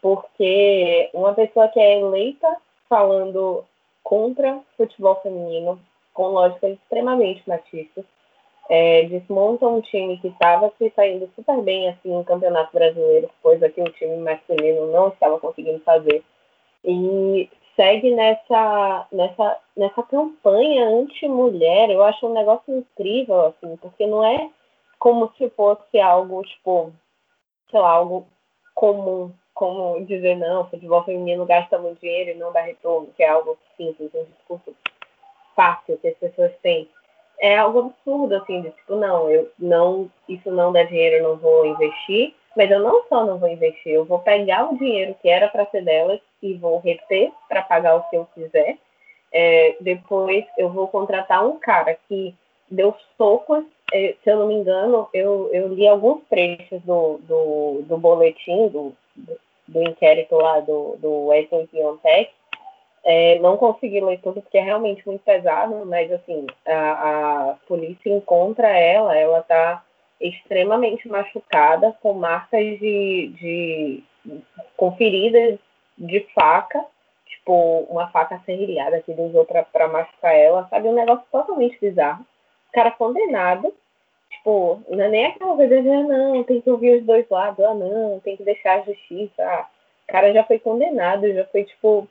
Porque 0.00 1.08
uma 1.14 1.32
pessoa 1.32 1.68
que 1.68 1.78
é 1.78 2.00
eleita 2.00 2.56
falando 2.88 3.64
contra 4.02 4.60
futebol 4.76 5.20
feminino, 5.22 5.80
com 6.12 6.28
lógicas 6.28 6.72
extremamente 6.72 7.42
machistas, 7.48 8.04
é, 8.68 9.04
desmonta 9.04 9.66
um 9.66 9.80
time 9.80 10.18
que 10.18 10.28
estava 10.28 10.72
se 10.78 10.90
saindo 10.94 11.28
super 11.34 11.60
bem 11.62 11.88
assim 11.88 12.08
no 12.08 12.24
Campeonato 12.24 12.72
Brasileiro, 12.72 13.30
coisa 13.42 13.68
que 13.68 13.80
o 13.80 13.92
time 13.92 14.16
masculino 14.16 14.90
não 14.92 15.08
estava 15.08 15.38
conseguindo 15.38 15.80
fazer. 15.80 16.22
E 16.84 17.48
segue 17.76 18.14
nessa, 18.14 19.06
nessa, 19.12 19.58
nessa 19.76 20.02
campanha 20.02 20.88
anti-mulher. 20.88 21.90
Eu 21.90 22.02
acho 22.02 22.26
um 22.26 22.32
negócio 22.32 22.78
incrível, 22.78 23.46
assim, 23.46 23.76
porque 23.76 24.06
não 24.06 24.24
é 24.24 24.50
como 24.98 25.32
se 25.36 25.50
fosse 25.50 25.98
algo, 26.00 26.42
tipo, 26.42 26.92
sei 27.70 27.80
lá, 27.80 27.90
algo 27.90 28.26
comum, 28.74 29.32
como 29.62 30.04
dizer, 30.06 30.34
não, 30.34 30.68
futebol 30.68 31.04
feminino 31.04 31.46
gasta 31.46 31.78
muito 31.78 32.00
dinheiro 32.00 32.30
e 32.30 32.34
não 32.34 32.50
dá 32.50 32.62
retorno, 32.62 33.06
que 33.16 33.22
é 33.22 33.28
algo 33.28 33.56
simples, 33.76 34.10
um 34.12 34.24
discurso 34.24 34.74
fácil 35.54 35.96
que 35.98 36.08
as 36.08 36.16
pessoas 36.16 36.50
têm. 36.64 36.88
É 37.38 37.58
algo 37.58 37.78
absurdo, 37.78 38.34
assim, 38.34 38.60
de 38.60 38.70
tipo, 38.70 38.96
não, 38.96 39.30
eu 39.30 39.48
não, 39.56 40.10
isso 40.28 40.50
não 40.50 40.72
dá 40.72 40.82
dinheiro, 40.82 41.14
eu 41.14 41.22
não 41.22 41.36
vou 41.36 41.64
investir. 41.64 42.34
Mas 42.56 42.72
eu 42.72 42.80
não 42.80 43.04
só 43.08 43.24
não 43.24 43.38
vou 43.38 43.48
investir, 43.48 43.92
eu 43.92 44.04
vou 44.04 44.18
pegar 44.18 44.68
o 44.68 44.76
dinheiro 44.76 45.14
que 45.22 45.28
era 45.28 45.46
para 45.46 45.64
ser 45.66 45.84
delas 45.84 46.20
e 46.42 46.54
vou 46.54 46.80
reter 46.80 47.30
para 47.48 47.62
pagar 47.62 47.94
o 47.94 48.02
que 48.10 48.16
eu 48.16 48.26
quiser. 48.34 48.78
É, 49.32 49.76
depois 49.80 50.44
eu 50.58 50.70
vou 50.70 50.88
contratar 50.88 51.46
um 51.46 51.56
cara 51.60 51.96
que 52.08 52.34
deu 52.68 52.96
socos. 53.16 53.64
É, 53.92 54.16
se 54.24 54.28
eu 54.28 54.40
não 54.40 54.48
me 54.48 54.54
engano, 54.54 55.08
eu, 55.14 55.48
eu 55.52 55.68
li 55.68 55.86
alguns 55.86 56.24
trechos 56.28 56.82
do, 56.82 57.18
do, 57.18 57.82
do 57.82 57.96
boletim, 57.96 58.66
do, 58.66 58.92
do, 59.14 59.38
do, 59.72 59.82
inquérito 59.82 60.34
lá 60.36 60.60
do, 60.60 60.96
do 60.98 61.26
Wesley 61.26 61.66
Piontech. 61.66 62.30
É, 63.04 63.38
não 63.40 63.56
consegui 63.56 64.00
ler 64.00 64.20
tudo 64.20 64.40
porque 64.40 64.58
é 64.58 64.62
realmente 64.62 65.04
muito 65.06 65.22
pesado, 65.22 65.84
mas 65.86 66.10
assim, 66.12 66.46
a, 66.64 67.50
a 67.50 67.54
polícia 67.66 68.08
encontra 68.08 68.68
ela, 68.68 69.16
ela 69.16 69.40
está 69.40 69.82
extremamente 70.20 71.08
machucada, 71.08 71.96
com 72.00 72.12
marcas 72.12 72.78
de, 72.78 73.32
de 73.40 74.04
com 74.76 74.92
feridas 74.96 75.58
de 75.98 76.20
faca, 76.32 76.84
tipo 77.26 77.80
uma 77.90 78.08
faca 78.08 78.40
serrilhada 78.46 79.00
que 79.00 79.10
ele 79.10 79.22
usou 79.22 79.44
para 79.44 79.88
machucar 79.88 80.34
ela, 80.34 80.68
sabe? 80.68 80.88
Um 80.88 80.94
negócio 80.94 81.24
totalmente 81.30 81.78
bizarro. 81.80 82.24
O 82.68 82.72
cara 82.72 82.92
condenado, 82.92 83.74
tipo, 84.42 84.82
não 84.88 85.04
é 85.04 85.08
nem 85.08 85.26
aquela 85.26 85.56
coisa 85.56 85.80
de, 85.80 85.88
ah, 85.88 86.02
não, 86.02 86.44
tem 86.44 86.60
que 86.60 86.70
ouvir 86.70 86.98
os 86.98 87.06
dois 87.06 87.28
lados, 87.30 87.64
ah, 87.64 87.74
não, 87.74 88.20
tem 88.20 88.36
que 88.36 88.42
deixar 88.42 88.80
a 88.80 88.82
justiça. 88.82 89.42
Ah, 89.42 89.68
o 90.08 90.12
cara 90.12 90.32
já 90.32 90.44
foi 90.44 90.58
condenado, 90.58 91.32
já 91.32 91.44
foi, 91.46 91.64
tipo, 91.64 92.08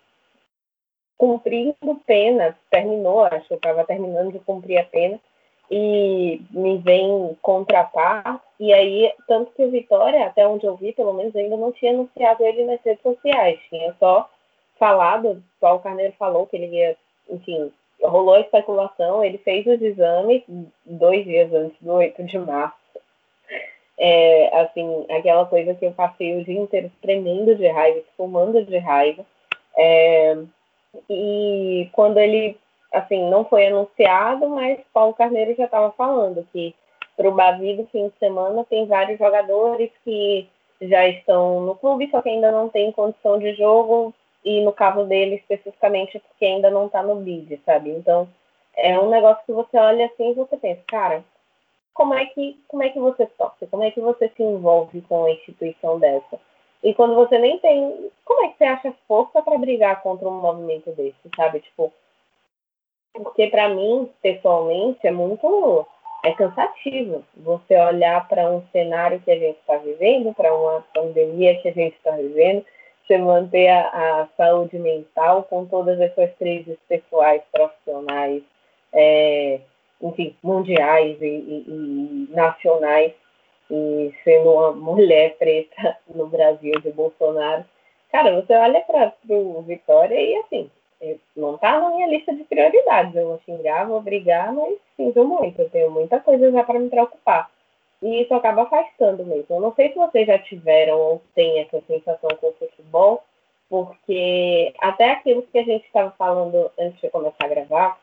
cumprindo 1.18 1.76
pena, 2.06 2.58
terminou, 2.70 3.26
acho 3.26 3.48
que 3.48 3.54
eu 3.54 3.58
estava 3.58 3.84
terminando 3.84 4.32
de 4.32 4.40
cumprir 4.40 4.78
a 4.78 4.86
pena 4.86 5.20
e 5.70 6.42
me 6.52 6.78
vem 6.78 7.38
contratar. 7.42 8.42
E 8.60 8.74
aí, 8.74 9.14
tanto 9.28 9.52
que 9.52 9.64
o 9.64 9.72
Vitória, 9.72 10.26
até 10.26 10.48
onde 10.48 10.66
eu 10.66 10.76
vi, 10.76 10.94
pelo 10.94 11.14
menos, 11.14 11.36
ainda 11.36 11.58
não 11.58 11.72
tinha 11.72 11.92
anunciado 11.92 12.44
ele 12.44 12.66
nas 12.66 12.82
redes 12.82 13.02
sociais. 13.04 13.60
Tinha 13.70 13.94
só 14.00 14.30
falado, 14.80 15.44
só 15.60 15.76
o 15.76 15.80
Carneiro 15.80 16.14
falou 16.18 16.48
que 16.48 16.56
ele 16.56 16.68
ia, 16.68 16.98
enfim, 17.30 17.72
rolou 18.04 18.36
a 18.36 18.42
especulação, 18.42 19.24
ele 19.24 19.38
fez 19.40 19.66
os 19.66 19.82
exames 19.82 20.44
dois 20.86 21.24
dias 21.24 21.54
antes 21.54 21.78
do 21.82 21.94
8 21.94 22.24
de 22.24 22.40
março. 22.40 22.76
É, 24.00 24.60
assim, 24.62 25.06
aquela 25.10 25.46
coisa 25.46 25.76
que 25.76 25.86
eu 25.86 25.92
passei 25.92 26.36
o 26.40 26.44
dia 26.44 26.60
inteiro 26.60 26.92
tremendo 27.02 27.56
de 27.56 27.68
raiva, 27.68 28.02
fumando 28.18 28.64
de 28.66 28.78
raiva. 28.78 29.26
É, 29.78 30.38
e 31.10 31.90
quando 31.94 32.18
ele 32.18 32.58
assim, 32.92 33.30
não 33.30 33.46
foi 33.46 33.68
anunciado, 33.68 34.50
mas 34.50 34.80
Paulo 34.94 35.14
Carneiro 35.14 35.56
já 35.56 35.66
estava 35.66 35.92
falando 35.92 36.46
que 36.52 36.76
para 37.16 37.30
o 37.30 37.34
Bavi 37.34 37.76
do 37.76 37.86
fim 37.88 38.08
de 38.10 38.18
semana 38.20 38.66
tem 38.66 38.86
vários 38.86 39.18
jogadores 39.18 39.90
que 40.04 40.48
já 40.82 41.08
estão 41.08 41.62
no 41.62 41.76
clube, 41.76 42.10
só 42.10 42.22
que 42.22 42.30
ainda 42.30 42.52
não 42.52 42.68
tem 42.68 42.92
condição 42.92 43.38
de 43.38 43.54
jogo, 43.54 44.14
e 44.44 44.62
no 44.62 44.74
caso 44.74 45.06
dele 45.06 45.36
especificamente 45.36 46.20
porque 46.20 46.46
ainda 46.46 46.70
não 46.70 46.88
está 46.88 47.04
no 47.04 47.16
bid, 47.16 47.62
sabe? 47.66 47.92
Então 47.92 48.28
é 48.76 48.98
um 49.00 49.10
negócio 49.10 49.46
que 49.46 49.52
você 49.52 49.78
olha 49.78 50.06
assim 50.06 50.32
e 50.32 50.36
você 50.36 50.58
pensa, 50.58 50.82
cara, 50.88 51.24
como 51.94 52.14
é 52.14 52.26
que 52.28 52.60
como 52.68 52.84
é 52.84 52.90
que 52.90 53.00
você 53.00 53.26
torce? 53.38 53.68
Como 53.68 53.84
é 53.84 53.92
que 53.92 54.02
você 54.02 54.30
se 54.30 54.44
envolve 54.44 55.02
com 55.02 55.20
uma 55.20 55.32
instituição 55.32 56.00
dessa? 56.00 56.40
E 56.84 56.94
quando 56.94 57.16
você 57.16 57.38
nem 57.38 57.60
tem, 57.60 58.10
como 58.26 58.46
é 58.46 58.48
que 58.50 58.58
você 58.58 58.64
acha 58.64 58.94
força 59.08 59.42
para 59.42 59.58
brigar 59.58 60.02
contra 60.02 60.28
um 60.28 60.42
movimento 60.42 60.92
desse, 60.94 61.16
sabe? 61.36 61.60
Tipo, 61.60 61.94
porque 63.14 63.48
para 63.48 63.70
mim, 63.70 64.10
pessoalmente, 64.22 65.06
é 65.06 65.12
muito 65.12 65.86
é 66.24 66.34
cansativo 66.34 67.24
você 67.36 67.76
olhar 67.76 68.28
para 68.28 68.50
um 68.50 68.64
cenário 68.72 69.20
que 69.22 69.32
a 69.32 69.40
gente 69.40 69.58
está 69.60 69.78
vivendo, 69.78 70.34
para 70.34 70.54
uma 70.56 70.82
pandemia 70.94 71.60
que 71.62 71.70
a 71.70 71.74
gente 71.74 71.96
está 71.96 72.12
vivendo, 72.12 72.64
você 73.12 73.18
manter 73.18 73.68
a, 73.68 74.22
a, 74.22 74.28
saúde 74.38 74.80
mental 74.80 75.44
com 75.44 75.66
todas 75.66 76.00
as 76.00 76.14
suas 76.14 76.32
crises 76.36 76.78
pessoais, 76.88 77.42
profissionais, 77.52 78.42
é, 78.94 79.60
enfim, 80.02 80.36
mundiais 80.42 81.22
e, 81.22 81.26
e, 81.26 81.66
e, 81.68 82.28
nacionais, 82.34 83.12
e 83.70 84.14
sendo 84.24 84.52
uma 84.52 84.72
mulher 84.72 85.36
preta 85.38 85.98
no 86.14 86.28
Brasil 86.28 86.74
de 86.82 86.92
Bolsonaro. 86.92 87.66
Cara, 88.12 88.42
você 88.42 88.54
olha 88.54 88.82
para 88.82 89.14
o 89.30 89.62
Vitória 89.62 90.16
e 90.16 90.36
assim, 90.38 90.72
não 91.36 91.56
está 91.56 91.80
na 91.80 91.90
minha 91.90 92.08
lista 92.08 92.34
de 92.34 92.44
prioridades. 92.46 93.16
Eu 93.16 93.28
vou 93.28 93.42
xingar, 93.46 93.88
vou 93.88 94.02
brigar, 94.02 94.54
mas 94.54 94.76
sinto 94.96 95.24
muito. 95.26 95.62
Eu 95.62 95.70
tenho 95.70 95.92
muita 95.92 96.20
coisa 96.20 96.52
já 96.52 96.64
para 96.64 96.80
me 96.80 96.90
preocupar. 96.90 97.50
E 98.02 98.24
isso 98.24 98.34
acaba 98.34 98.64
afastando 98.64 99.24
mesmo. 99.26 99.56
Eu 99.56 99.62
não 99.62 99.74
sei 99.76 99.90
se 99.90 99.96
vocês 99.96 100.26
já 100.26 100.40
tiveram 100.40 101.00
ou 101.00 101.22
têm 101.36 101.60
essa 101.60 101.82
sensação 101.82 102.30
com 102.40 102.48
o 102.48 102.54
futebol, 102.54 103.24
porque 103.70 104.74
até 104.80 105.12
aquilo 105.12 105.44
que 105.44 105.60
a 105.60 105.64
gente 105.64 105.86
estava 105.86 106.12
falando 106.18 106.72
antes 106.80 107.00
de 107.00 107.10
começar 107.10 107.46
a 107.46 107.48
gravar, 107.48 108.00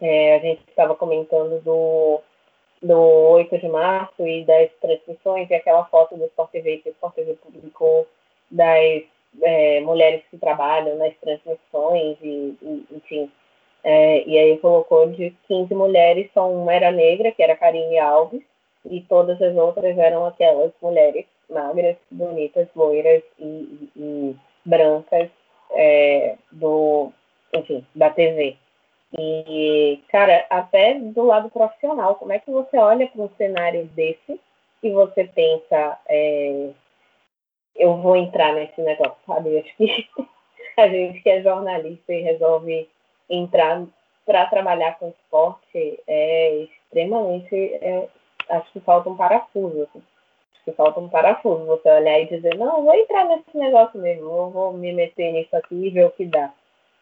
é, 0.00 0.36
a 0.36 0.38
gente 0.40 0.62
estava 0.68 0.94
comentando 0.94 1.62
do, 1.62 2.20
do 2.82 2.98
8 3.30 3.58
de 3.58 3.68
março 3.68 4.26
e 4.26 4.44
das 4.44 4.70
transmissões, 4.80 5.48
e 5.50 5.54
aquela 5.54 5.84
foto 5.86 6.16
do 6.16 6.26
Sport 6.26 6.50
TV 6.50 6.78
que 6.78 6.90
o 6.90 6.92
Sport 6.92 7.14
TV 7.14 7.34
publicou 7.34 8.06
das 8.50 9.02
é, 9.42 9.80
mulheres 9.80 10.22
que 10.30 10.38
trabalham 10.38 10.96
nas 10.96 11.14
transmissões, 11.16 12.16
e, 12.22 12.56
e 12.60 12.86
enfim. 12.92 13.30
É, 13.84 14.24
e 14.28 14.36
aí 14.36 14.58
colocou 14.58 15.08
de 15.10 15.32
15 15.46 15.74
mulheres, 15.74 16.28
só 16.34 16.50
uma 16.50 16.74
era 16.74 16.90
negra, 16.90 17.30
que 17.30 17.42
era 17.42 17.56
Karine 17.56 17.98
Alves, 17.98 18.42
e 18.90 19.02
todas 19.02 19.40
as 19.40 19.56
outras 19.56 19.96
eram 19.96 20.26
aquelas 20.26 20.72
mulheres 20.80 21.26
magras, 21.48 21.96
bonitas, 22.10 22.68
loiras 22.74 23.22
e, 23.38 23.44
e, 23.44 23.90
e 23.96 24.36
brancas 24.64 25.30
é, 25.72 26.36
do, 26.52 27.12
enfim, 27.54 27.84
da 27.94 28.10
TV. 28.10 28.56
E, 29.18 30.00
cara, 30.08 30.46
até 30.50 30.94
do 30.94 31.22
lado 31.22 31.48
profissional, 31.50 32.16
como 32.16 32.32
é 32.32 32.38
que 32.38 32.50
você 32.50 32.76
olha 32.76 33.06
para 33.06 33.22
um 33.22 33.30
cenário 33.36 33.86
desse 33.86 34.38
e 34.82 34.90
você 34.90 35.24
pensa, 35.24 35.98
é, 36.06 36.70
eu 37.74 37.96
vou 37.96 38.16
entrar 38.16 38.52
nesse 38.52 38.80
negócio, 38.80 39.16
sabe? 39.26 39.58
Acho 39.58 39.76
que 39.76 40.08
a 40.76 40.88
gente 40.88 41.20
que 41.22 41.30
é 41.30 41.42
jornalista 41.42 42.12
e 42.12 42.20
resolve 42.20 42.88
entrar 43.30 43.84
para 44.26 44.46
trabalhar 44.46 44.98
com 44.98 45.08
esporte 45.08 46.00
é 46.06 46.56
extremamente. 46.64 47.56
É, 47.56 48.08
acho 48.50 48.72
que 48.72 48.80
falta 48.80 49.08
um 49.08 49.16
parafuso. 49.16 49.82
Assim. 49.82 50.02
Acho 50.52 50.64
que 50.64 50.72
falta 50.72 51.00
um 51.00 51.08
parafuso. 51.08 51.66
Você 51.66 51.90
olhar 51.90 52.20
e 52.20 52.28
dizer, 52.28 52.56
não, 52.56 52.84
vou 52.84 52.94
entrar 52.94 53.24
nesse 53.24 53.56
negócio 53.56 54.00
mesmo, 54.00 54.28
vou, 54.28 54.50
vou 54.50 54.72
me 54.72 54.92
meter 54.92 55.32
nisso 55.32 55.56
aqui 55.56 55.74
e 55.74 55.90
ver 55.90 56.06
o 56.06 56.10
que 56.10 56.26
dá. 56.26 56.52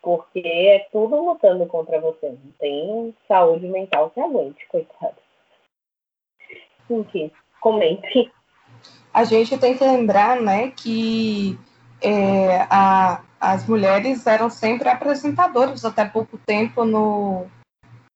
Porque 0.03 0.41
é 0.41 0.87
tudo 0.93 1.25
lutando 1.25 1.67
contra 1.67 2.01
você. 2.01 2.29
Não 2.29 2.53
tem 2.59 3.15
saúde 3.27 3.67
mental 3.67 4.11
que 4.11 4.21
aguente, 4.21 4.67
coitado. 4.69 5.17
Enfim, 6.89 7.31
comente 7.61 8.31
a 9.17 9.25
gente 9.25 9.57
tem 9.57 9.75
que 9.75 9.83
lembrar 9.83 10.43
né, 10.43 10.71
que 10.77 11.59
é, 12.03 12.67
a, 12.69 13.23
as 13.41 13.67
mulheres 13.67 14.27
eram 14.27 14.51
sempre 14.51 14.91
apresentadoras 14.91 15.87
até 15.87 16.05
pouco 16.05 16.37
tempo 16.37 16.85
no, 16.85 17.47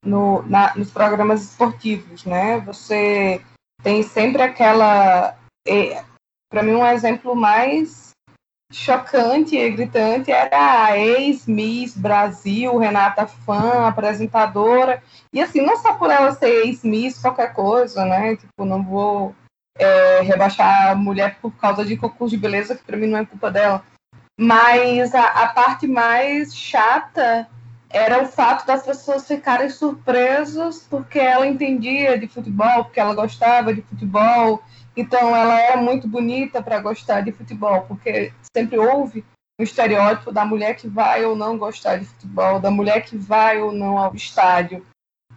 no, 0.04 0.42
na, 0.42 0.74
nos 0.76 0.90
programas 0.90 1.42
esportivos, 1.42 2.24
né? 2.24 2.60
Você 2.60 3.40
tem 3.82 4.02
sempre 4.02 4.42
aquela, 4.42 5.36
é, 5.66 6.02
para 6.50 6.62
mim 6.62 6.72
um 6.72 6.86
exemplo 6.86 7.34
mais 7.34 8.10
chocante 8.72 9.56
e 9.56 9.70
gritante 9.70 10.30
era 10.30 10.84
a 10.84 10.96
ex-Miss 10.96 11.96
Brasil, 11.96 12.78
Renata 12.78 13.26
Fã, 13.26 13.86
apresentadora, 13.86 15.02
e 15.32 15.40
assim, 15.40 15.60
não 15.60 15.76
só 15.76 15.94
por 15.94 16.10
ela 16.10 16.32
ser 16.32 16.66
ex-Miss, 16.66 17.18
qualquer 17.18 17.52
coisa, 17.52 18.04
né? 18.04 18.36
Tipo, 18.36 18.64
não 18.64 18.82
vou 18.82 19.34
é, 19.76 20.20
rebaixar 20.20 20.90
a 20.90 20.94
mulher 20.94 21.38
por 21.40 21.50
causa 21.52 21.84
de 21.84 21.96
concurso 21.96 22.36
de 22.36 22.40
beleza, 22.40 22.76
que 22.76 22.84
para 22.84 22.96
mim 22.96 23.06
não 23.06 23.18
é 23.18 23.26
culpa 23.26 23.50
dela. 23.50 23.82
Mas 24.38 25.14
a, 25.14 25.24
a, 25.24 25.48
parte 25.48 25.86
mais 25.86 26.54
chata 26.54 27.48
era 27.90 28.22
o 28.22 28.26
fato 28.26 28.64
das 28.64 28.84
pessoas 28.84 29.26
ficarem 29.26 29.68
surpresas 29.68 30.86
porque 30.88 31.18
ela 31.18 31.46
entendia 31.46 32.16
de 32.16 32.28
futebol, 32.28 32.84
porque 32.84 33.00
ela 33.00 33.14
gostava 33.14 33.74
de 33.74 33.82
futebol. 33.82 34.62
Então 34.96 35.34
ela 35.34 35.60
era 35.60 35.76
muito 35.76 36.06
bonita 36.06 36.62
para 36.62 36.80
gostar 36.80 37.22
de 37.22 37.32
futebol, 37.32 37.82
porque 37.82 38.32
sempre 38.56 38.78
houve 38.78 39.24
um 39.60 39.64
estereótipo 39.64 40.32
da 40.32 40.44
mulher 40.44 40.76
que 40.76 40.88
vai 40.88 41.24
ou 41.24 41.34
não 41.34 41.58
gostar 41.58 41.96
de 41.96 42.04
futebol, 42.04 42.60
da 42.60 42.70
mulher 42.70 43.04
que 43.04 43.16
vai 43.16 43.60
ou 43.60 43.72
não 43.72 43.98
ao 43.98 44.14
estádio. 44.14 44.86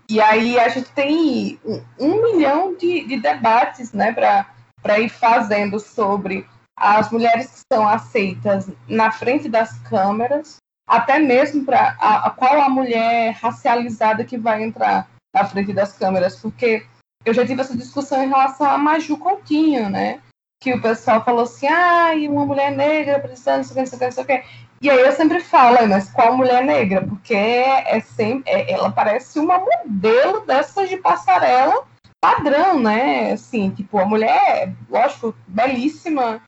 E 0.09 0.21
aí 0.21 0.59
a 0.59 0.69
gente 0.69 0.91
tem 0.91 1.59
um, 1.65 1.83
um 1.99 2.21
milhão 2.21 2.75
de, 2.75 3.03
de 3.05 3.19
debates 3.19 3.93
né, 3.93 4.11
para 4.13 4.99
ir 4.99 5.09
fazendo 5.09 5.79
sobre 5.79 6.47
as 6.77 7.09
mulheres 7.11 7.47
que 7.51 7.75
são 7.75 7.87
aceitas 7.87 8.69
na 8.87 9.11
frente 9.11 9.49
das 9.49 9.77
câmeras, 9.79 10.57
até 10.87 11.19
mesmo 11.19 11.65
para 11.65 11.95
a, 11.99 12.27
a, 12.27 12.29
qual 12.29 12.61
a 12.61 12.69
mulher 12.69 13.33
racializada 13.33 14.23
que 14.23 14.37
vai 14.37 14.63
entrar 14.63 15.07
na 15.33 15.45
frente 15.45 15.73
das 15.73 15.97
câmeras, 15.97 16.35
porque 16.35 16.85
eu 17.25 17.33
já 17.33 17.45
tive 17.45 17.61
essa 17.61 17.75
discussão 17.75 18.23
em 18.23 18.29
relação 18.29 18.67
a 18.67 18.77
Maju 18.77 19.17
Coutinho, 19.17 19.89
né? 19.89 20.19
Que 20.61 20.73
o 20.73 20.81
pessoal 20.81 21.23
falou 21.23 21.43
assim, 21.43 21.67
ah, 21.67 22.11
uma 22.29 22.45
mulher 22.45 22.71
negra 22.71 23.19
precisando, 23.19 23.57
não 23.57 23.63
sei 23.63 23.73
o 23.83 23.99
que, 23.99 24.05
não 24.05 24.11
sei 24.11 24.23
o 24.23 24.27
que. 24.27 24.43
E 24.81 24.89
aí 24.89 24.99
eu 24.99 25.11
sempre 25.13 25.39
falo, 25.39 25.87
mas 25.87 26.11
qual 26.11 26.35
mulher 26.35 26.63
negra? 26.63 27.01
Porque 27.01 27.33
é 27.33 27.99
sempre, 28.01 28.51
é, 28.51 28.71
ela 28.71 28.91
parece 28.91 29.39
uma 29.39 29.59
modelo 29.59 30.45
dessas 30.45 30.89
de 30.89 30.97
passarela 30.97 31.85
padrão, 32.21 32.79
né? 32.79 33.33
Assim, 33.33 33.69
tipo, 33.69 33.97
a 33.97 34.05
mulher, 34.05 34.73
lógico, 34.89 35.35
belíssima, 35.45 36.41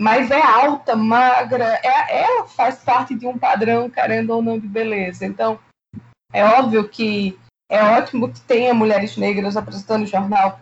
mas 0.00 0.30
é 0.30 0.40
alta, 0.40 0.94
magra, 0.94 1.80
é, 1.82 2.22
ela 2.22 2.46
faz 2.46 2.76
parte 2.76 3.14
de 3.14 3.26
um 3.26 3.36
padrão, 3.36 3.90
querendo 3.90 4.30
ou 4.30 4.40
não, 4.40 4.58
de 4.58 4.68
beleza. 4.68 5.26
Então, 5.26 5.58
é 6.32 6.44
óbvio 6.44 6.88
que 6.88 7.38
é 7.70 7.82
ótimo 7.82 8.32
que 8.32 8.40
tenha 8.42 8.72
mulheres 8.72 9.16
negras 9.16 9.56
apresentando 9.56 10.04
o 10.04 10.06
jornal. 10.06 10.60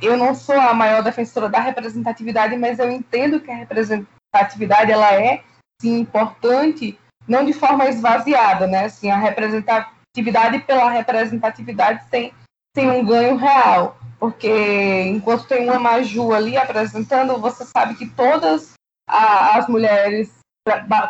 Eu 0.00 0.16
não 0.16 0.34
sou 0.34 0.58
a 0.58 0.72
maior 0.72 1.02
defensora 1.02 1.48
da 1.48 1.60
representatividade, 1.60 2.56
mas 2.56 2.78
eu 2.78 2.90
entendo 2.90 3.38
que 3.38 3.50
a 3.50 3.56
representatividade 3.56 4.90
ela 4.90 5.12
é 5.12 5.44
sim 5.80 5.98
importante, 5.98 6.98
não 7.28 7.44
de 7.44 7.52
forma 7.52 7.86
esvaziada, 7.88 8.66
né? 8.66 8.86
Assim, 8.86 9.10
a 9.10 9.18
representatividade 9.18 10.60
pela 10.60 10.90
representatividade 10.90 12.06
tem, 12.10 12.32
tem 12.74 12.90
um 12.90 13.04
ganho 13.04 13.36
real, 13.36 13.98
porque 14.24 15.02
enquanto 15.02 15.46
tem 15.46 15.68
uma 15.68 15.78
Maju 15.78 16.32
ali 16.32 16.56
apresentando, 16.56 17.38
você 17.38 17.62
sabe 17.62 17.94
que 17.94 18.06
todas 18.06 18.72
a, 19.06 19.58
as 19.58 19.68
mulheres 19.68 20.32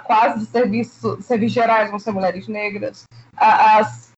quase 0.05 0.41
de 0.41 0.47
serviço, 0.47 1.23
serviços 1.23 1.55
gerais 1.55 1.91
vão 1.91 2.01
ser 2.01 2.11
mulheres 2.11 2.49
negras, 2.49 3.05
as, 3.37 4.11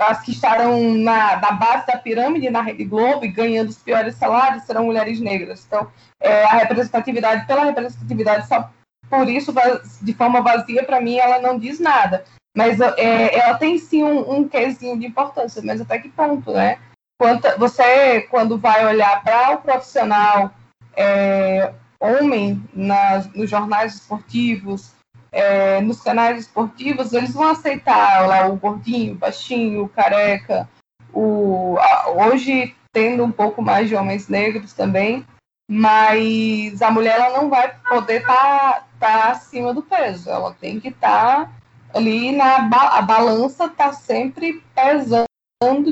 as 0.00 0.20
que 0.20 0.30
estarão 0.30 0.94
na, 0.94 1.40
na 1.40 1.50
base 1.50 1.88
da 1.88 1.98
pirâmide 1.98 2.50
na 2.50 2.62
Rede 2.62 2.84
Globo 2.84 3.24
e 3.24 3.32
ganhando 3.32 3.70
os 3.70 3.78
piores 3.78 4.14
salários 4.14 4.62
serão 4.62 4.84
mulheres 4.84 5.18
negras. 5.18 5.64
Então, 5.66 5.90
é, 6.22 6.44
a 6.44 6.52
representatividade 6.58 7.48
pela 7.48 7.64
representatividade 7.64 8.46
só 8.46 8.70
por 9.08 9.28
isso, 9.28 9.52
de 10.00 10.14
forma 10.14 10.40
vazia, 10.40 10.84
para 10.84 11.00
mim, 11.00 11.18
ela 11.18 11.40
não 11.40 11.58
diz 11.58 11.80
nada. 11.80 12.24
Mas 12.56 12.80
é, 12.80 13.40
ela 13.40 13.58
tem 13.58 13.76
sim 13.76 14.04
um, 14.04 14.36
um 14.36 14.48
quesinho 14.48 14.96
de 14.96 15.04
importância, 15.04 15.60
mas 15.64 15.80
até 15.80 15.98
que 15.98 16.08
ponto, 16.08 16.52
né? 16.52 16.78
Quanto, 17.20 17.46
você, 17.58 18.22
quando 18.30 18.56
vai 18.56 18.86
olhar 18.86 19.22
para 19.22 19.50
o 19.50 19.58
profissional 19.58 20.52
é, 20.96 21.70
homem 22.00 22.66
nos 22.72 23.50
jornais 23.50 23.96
esportivos, 23.96 24.92
é, 25.30 25.82
nos 25.82 26.00
canais 26.00 26.38
esportivos, 26.38 27.12
eles 27.12 27.34
vão 27.34 27.50
aceitar 27.50 28.26
lá 28.26 28.46
o 28.46 28.56
gordinho, 28.56 29.16
baixinho, 29.16 29.86
careca, 29.90 30.66
o, 31.12 31.76
a, 31.78 32.08
hoje 32.08 32.74
tendo 32.90 33.22
um 33.22 33.30
pouco 33.30 33.60
mais 33.60 33.90
de 33.90 33.94
homens 33.94 34.26
negros 34.26 34.72
também, 34.72 35.22
mas 35.70 36.80
a 36.80 36.90
mulher 36.90 37.20
ela 37.20 37.36
não 37.36 37.50
vai 37.50 37.70
poder 37.86 38.22
estar 38.22 38.34
tá, 38.34 38.84
tá 38.98 39.30
acima 39.32 39.74
do 39.74 39.82
peso, 39.82 40.30
ela 40.30 40.54
tem 40.54 40.80
que 40.80 40.88
estar 40.88 41.44
tá 41.44 41.52
ali 41.92 42.32
na 42.32 42.66
a 42.96 43.02
balança 43.02 43.66
está 43.66 43.92
sempre 43.92 44.64
pesando, 44.74 45.29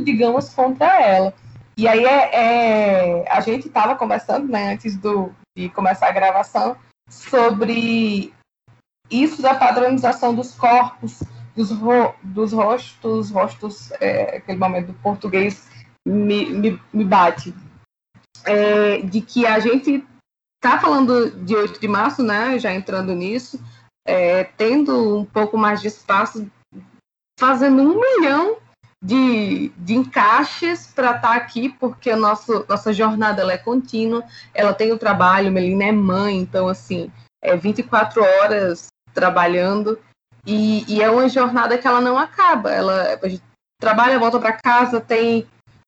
digamos, 0.02 0.54
contra 0.54 0.98
ela. 0.98 1.34
E 1.76 1.86
aí 1.86 2.02
é, 2.02 3.22
é 3.22 3.30
a 3.30 3.40
gente 3.40 3.68
estava 3.68 3.94
conversando, 3.96 4.48
né, 4.48 4.72
antes 4.72 4.96
do, 4.96 5.30
de 5.54 5.68
começar 5.68 6.08
a 6.08 6.12
gravação, 6.12 6.74
sobre 7.10 8.32
isso 9.10 9.42
da 9.42 9.54
padronização 9.54 10.34
dos 10.34 10.54
corpos, 10.54 11.22
dos, 11.54 11.70
ro, 11.70 12.14
dos 12.22 12.54
rostos, 12.54 13.30
rostos, 13.30 13.92
é, 14.00 14.38
aquele 14.38 14.58
momento 14.58 14.86
do 14.86 14.94
português 14.94 15.68
me, 16.06 16.46
me, 16.46 16.82
me 16.90 17.04
bate, 17.04 17.54
é, 18.46 19.02
de 19.02 19.20
que 19.20 19.44
a 19.46 19.58
gente 19.58 20.02
está 20.56 20.80
falando 20.80 21.30
de 21.44 21.54
8 21.54 21.78
de 21.78 21.88
março, 21.88 22.22
né, 22.22 22.58
já 22.58 22.72
entrando 22.72 23.14
nisso, 23.14 23.62
é, 24.06 24.44
tendo 24.44 25.18
um 25.18 25.26
pouco 25.26 25.58
mais 25.58 25.82
de 25.82 25.88
espaço, 25.88 26.50
fazendo 27.38 27.82
um 27.82 28.00
milhão 28.00 28.56
de, 29.03 29.70
de 29.76 29.94
encaixes 29.94 30.88
para 30.94 31.16
estar 31.16 31.28
tá 31.28 31.34
aqui, 31.34 31.68
porque 31.68 32.11
a 32.11 32.16
nossa 32.16 32.92
jornada 32.92 33.42
ela 33.42 33.53
é 33.53 33.59
contínua, 33.59 34.24
ela 34.53 34.74
tem 34.74 34.92
o 34.92 34.99
trabalho, 34.99 35.53
Melina 35.53 35.84
é 35.84 35.92
mãe, 35.92 36.36
então, 36.36 36.68
assim, 36.68 37.11
é 37.42 37.57
24 37.57 38.22
horas 38.22 38.88
trabalhando, 39.14 39.99
e, 40.46 40.84
e 40.88 41.03
é 41.03 41.11
uma 41.11 41.28
jornada 41.28 41.78
que 41.78 41.86
ela 41.86 42.01
não 42.01 42.18
acaba, 42.18 42.72
ela 42.72 43.18
trabalha, 43.80 44.18
volta 44.18 44.38
para 44.38 44.53
casa, 44.53 45.01
tem 45.01 45.46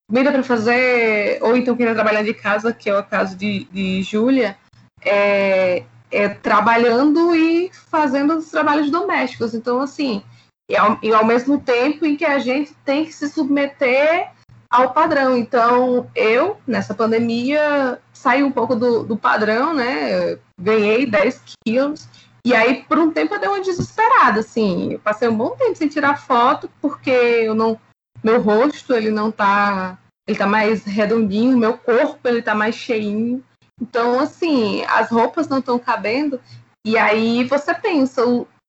comida 0.09 0.33
para 0.33 0.43
fazer, 0.43 1.39
ou 1.43 1.57
então 1.57 1.77
quem 1.77 1.93
trabalhar 1.95 2.23
de 2.23 2.35
casa, 2.35 2.73
que 2.73 2.91
é 2.91 2.99
o 2.99 3.05
caso 3.05 3.37
de, 3.37 3.65
de 3.65 4.03
Júlia, 4.03 4.57
é, 5.05 5.85
é, 6.11 6.29
trabalhando 6.29 7.35
e 7.35 7.71
fazendo 7.73 8.37
os 8.37 8.51
trabalhos 8.51 8.91
domésticos. 8.91 9.55
Então, 9.55 9.81
assim, 9.81 10.23
e 10.71 10.77
ao, 10.77 10.99
e 11.03 11.13
ao, 11.13 11.25
mesmo 11.25 11.61
tempo 11.61 12.07
em 12.07 12.17
que 12.17 12.25
a 12.25 12.39
gente 12.39 12.73
tem 12.85 13.05
que 13.05 13.13
se 13.13 13.29
submeter 13.29 14.31
ao 14.71 14.93
padrão. 14.93 15.37
Então, 15.37 16.09
eu, 16.15 16.59
nessa 16.65 16.95
pandemia, 16.95 18.01
saí 18.13 18.45
um 18.45 18.53
pouco 18.53 18.77
do, 18.77 19.03
do 19.03 19.17
padrão, 19.17 19.75
né? 19.75 20.39
Ganhei 20.57 21.07
10 21.07 21.43
quilos. 21.67 22.09
E 22.45 22.55
aí, 22.55 22.85
por 22.85 23.01
um 23.01 23.11
tempo, 23.11 23.35
eu 23.35 23.41
dei 23.41 23.49
uma 23.49 23.61
desesperada, 23.61 24.41
assim. 24.41 24.93
Eu 24.93 25.01
passei 25.01 25.29
um 25.29 25.37
bom 25.37 25.51
tempo 25.51 25.75
sem 25.75 25.89
tirar 25.89 26.23
foto, 26.23 26.71
porque 26.81 27.11
eu 27.11 27.55
não. 27.55 27.77
Meu 28.23 28.41
rosto, 28.41 28.95
ele 28.95 29.11
não 29.11 29.33
tá. 29.33 29.99
Ele 30.29 30.39
tá 30.39 30.47
mais 30.47 30.85
redondinho, 30.85 31.59
meu 31.59 31.77
corpo, 31.77 32.29
ele 32.29 32.43
tá 32.43 32.55
mais 32.55 32.77
cheinho. 32.77 33.43
Então, 33.83 34.21
assim, 34.21 34.85
as 34.85 35.11
roupas 35.11 35.49
não 35.49 35.59
estão 35.59 35.81
cabendo. 35.81 36.41
E 36.87 36.97
aí 36.97 37.43
você 37.45 37.75
pensa, 37.75 38.23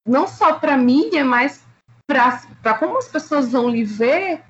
não 0.07 0.27
só 0.27 0.53
para 0.53 0.75
mídia, 0.75 1.23
mas 1.23 1.63
para 2.61 2.77
como 2.77 2.97
as 2.97 3.07
pessoas 3.07 3.51
vão 3.51 3.69
lhe 3.69 3.83
ver, 3.83 4.41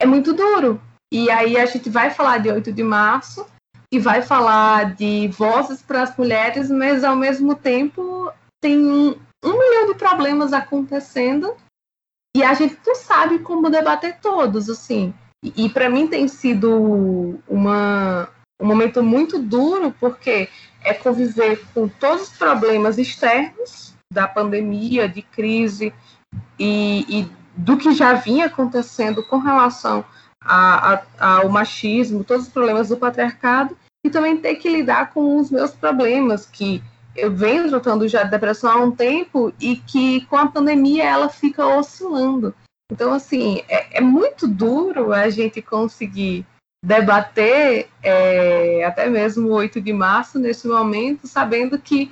é 0.00 0.06
muito 0.06 0.32
duro. 0.32 0.80
E 1.12 1.30
aí 1.30 1.56
a 1.56 1.66
gente 1.66 1.88
vai 1.90 2.10
falar 2.10 2.38
de 2.38 2.50
8 2.50 2.72
de 2.72 2.82
março 2.82 3.46
e 3.92 3.98
vai 3.98 4.22
falar 4.22 4.94
de 4.94 5.28
vozes 5.28 5.82
para 5.82 6.02
as 6.02 6.16
mulheres, 6.16 6.70
mas 6.70 7.04
ao 7.04 7.14
mesmo 7.14 7.54
tempo 7.54 8.32
tem 8.60 8.78
um, 8.78 9.10
um 9.44 9.52
milhão 9.52 9.92
de 9.92 9.98
problemas 9.98 10.52
acontecendo 10.52 11.54
e 12.34 12.42
a 12.42 12.54
gente 12.54 12.78
não 12.86 12.94
sabe 12.94 13.40
como 13.40 13.70
debater 13.70 14.18
todos, 14.20 14.70
assim. 14.70 15.12
E, 15.44 15.66
e 15.66 15.68
para 15.68 15.90
mim 15.90 16.06
tem 16.06 16.26
sido 16.26 17.38
uma, 17.46 18.28
um 18.60 18.66
momento 18.66 19.02
muito 19.02 19.38
duro, 19.38 19.94
porque 20.00 20.48
é 20.82 20.94
conviver 20.94 21.62
com 21.74 21.86
todos 21.88 22.22
os 22.22 22.38
problemas 22.38 22.96
externos 22.96 23.94
da 24.10 24.26
pandemia, 24.26 25.08
de 25.08 25.22
crise 25.22 25.92
e, 26.58 27.04
e 27.08 27.30
do 27.56 27.76
que 27.76 27.92
já 27.92 28.14
vinha 28.14 28.46
acontecendo 28.46 29.22
com 29.22 29.38
relação 29.38 30.04
a, 30.40 30.94
a, 31.18 31.36
ao 31.36 31.48
machismo, 31.48 32.24
todos 32.24 32.46
os 32.46 32.52
problemas 32.52 32.88
do 32.88 32.96
patriarcado, 32.96 33.76
e 34.04 34.10
também 34.10 34.36
ter 34.36 34.56
que 34.56 34.68
lidar 34.68 35.12
com 35.12 35.38
os 35.38 35.50
meus 35.50 35.70
problemas, 35.70 36.46
que 36.46 36.82
eu 37.14 37.30
venho 37.30 37.68
tratando 37.68 38.08
já 38.08 38.22
de 38.22 38.30
depressão 38.30 38.70
há 38.70 38.76
um 38.76 38.90
tempo 38.90 39.52
e 39.60 39.76
que 39.76 40.22
com 40.26 40.36
a 40.36 40.46
pandemia 40.46 41.04
ela 41.04 41.28
fica 41.28 41.66
oscilando. 41.66 42.54
Então, 42.90 43.12
assim, 43.12 43.62
é, 43.68 43.98
é 43.98 44.00
muito 44.00 44.48
duro 44.48 45.12
a 45.12 45.28
gente 45.30 45.62
conseguir 45.62 46.44
debater 46.84 47.88
é, 48.02 48.84
até 48.84 49.08
mesmo 49.08 49.48
o 49.48 49.52
8 49.52 49.80
de 49.80 49.92
março 49.92 50.38
nesse 50.38 50.66
momento, 50.66 51.26
sabendo 51.28 51.78
que 51.78 52.10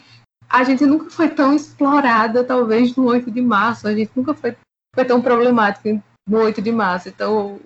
a 0.50 0.64
gente 0.64 0.84
nunca 0.84 1.08
foi 1.08 1.28
tão 1.28 1.54
explorada, 1.54 2.42
talvez, 2.42 2.96
no 2.96 3.04
8 3.06 3.30
de 3.30 3.40
março, 3.40 3.86
a 3.86 3.94
gente 3.94 4.10
nunca 4.16 4.34
foi, 4.34 4.56
foi 4.92 5.04
tão 5.04 5.22
problemática 5.22 6.02
no 6.28 6.38
8 6.38 6.60
de 6.60 6.72
março. 6.72 7.08
Então, 7.08 7.60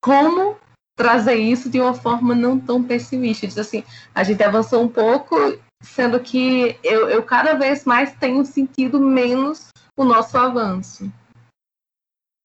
como 0.00 0.56
trazer 0.96 1.34
isso 1.34 1.68
de 1.68 1.80
uma 1.80 1.92
forma 1.92 2.36
não 2.36 2.58
tão 2.58 2.84
pessimista? 2.84 3.48
Diz 3.48 3.58
assim, 3.58 3.82
a 4.14 4.22
gente 4.22 4.42
avançou 4.44 4.80
um 4.80 4.88
pouco, 4.88 5.34
sendo 5.82 6.20
que 6.20 6.78
eu, 6.84 7.10
eu 7.10 7.22
cada 7.24 7.54
vez 7.54 7.84
mais 7.84 8.14
tenho 8.14 8.44
sentido 8.44 9.00
menos 9.00 9.68
o 9.98 10.04
nosso 10.04 10.38
avanço. 10.38 11.12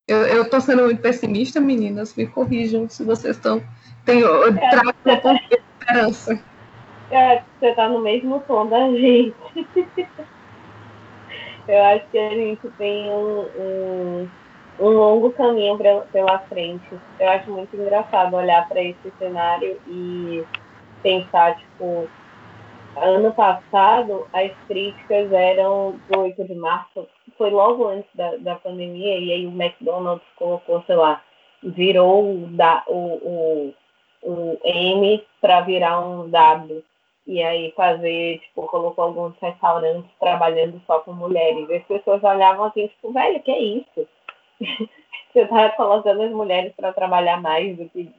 Eu, 0.09 0.25
eu 0.25 0.49
tô 0.49 0.59
sendo 0.59 0.83
muito 0.83 1.01
pessimista, 1.01 1.59
meninas. 1.59 2.15
Me 2.15 2.25
corrijam 2.25 2.89
se 2.89 3.03
vocês 3.03 3.35
estão. 3.35 3.61
Tem, 4.03 4.21
eu 4.21 4.47
é, 4.47 4.69
trago 4.69 4.93
uma 5.05 5.21
tá... 5.21 5.33
esperança. 5.51 6.43
É, 7.11 7.41
você 7.59 7.73
tá 7.73 7.87
no 7.87 7.99
mesmo 7.99 8.39
tom 8.41 8.67
da 8.67 8.89
gente. 8.91 9.35
eu 11.67 11.83
acho 11.83 12.07
que 12.09 12.17
a 12.17 12.29
gente 12.29 12.69
tem 12.77 13.09
um, 13.09 13.45
um, 13.57 14.29
um 14.79 14.89
longo 14.89 15.31
caminho 15.31 15.77
pra, 15.77 16.01
pela 16.01 16.39
frente. 16.39 16.87
Eu 17.19 17.29
acho 17.29 17.49
muito 17.51 17.75
engraçado 17.75 18.35
olhar 18.35 18.67
para 18.67 18.81
esse 18.81 19.11
cenário 19.17 19.79
e 19.87 20.43
pensar, 21.01 21.57
tipo, 21.57 22.09
ano 22.97 23.33
passado 23.33 24.27
as 24.33 24.51
críticas 24.67 25.31
eram 25.31 25.99
do 26.09 26.19
8 26.19 26.43
de 26.43 26.55
março 26.55 27.07
foi 27.37 27.51
logo 27.51 27.87
antes 27.87 28.09
da, 28.15 28.35
da 28.37 28.55
pandemia, 28.55 29.17
e 29.19 29.31
aí 29.31 29.45
o 29.45 29.51
McDonald's 29.51 30.27
colocou, 30.35 30.83
sei 30.85 30.95
lá, 30.95 31.21
virou 31.63 32.33
o, 32.33 32.47
da, 32.47 32.83
o, 32.87 32.93
o, 32.93 33.73
o 34.23 34.59
M 34.63 35.23
para 35.39 35.61
virar 35.61 35.99
um 36.01 36.29
W. 36.29 36.83
E 37.27 37.43
aí 37.43 37.73
fazer, 37.75 38.39
tipo, 38.39 38.65
colocou 38.67 39.03
alguns 39.03 39.37
restaurantes 39.41 40.09
trabalhando 40.17 40.81
só 40.87 40.99
com 41.01 41.11
mulheres. 41.11 41.69
E 41.69 41.75
as 41.75 41.83
pessoas 41.83 42.23
olhavam 42.23 42.65
assim, 42.65 42.87
tipo, 42.87 43.11
velho, 43.11 43.43
que 43.43 43.51
é 43.51 43.59
isso? 43.59 44.07
Você 45.33 45.45
tá 45.45 45.69
colocando 45.71 46.21
as 46.23 46.31
mulheres 46.31 46.73
para 46.73 46.93
trabalhar 46.93 47.41
mais 47.41 47.75
do 47.77 47.87
que 47.89 48.09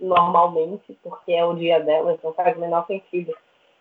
normalmente, 0.00 0.98
porque 1.02 1.32
é 1.32 1.44
o 1.44 1.54
dia 1.54 1.80
delas, 1.80 2.18
não 2.24 2.32
faz 2.32 2.56
o 2.56 2.60
menor 2.60 2.86
sentido. 2.86 3.32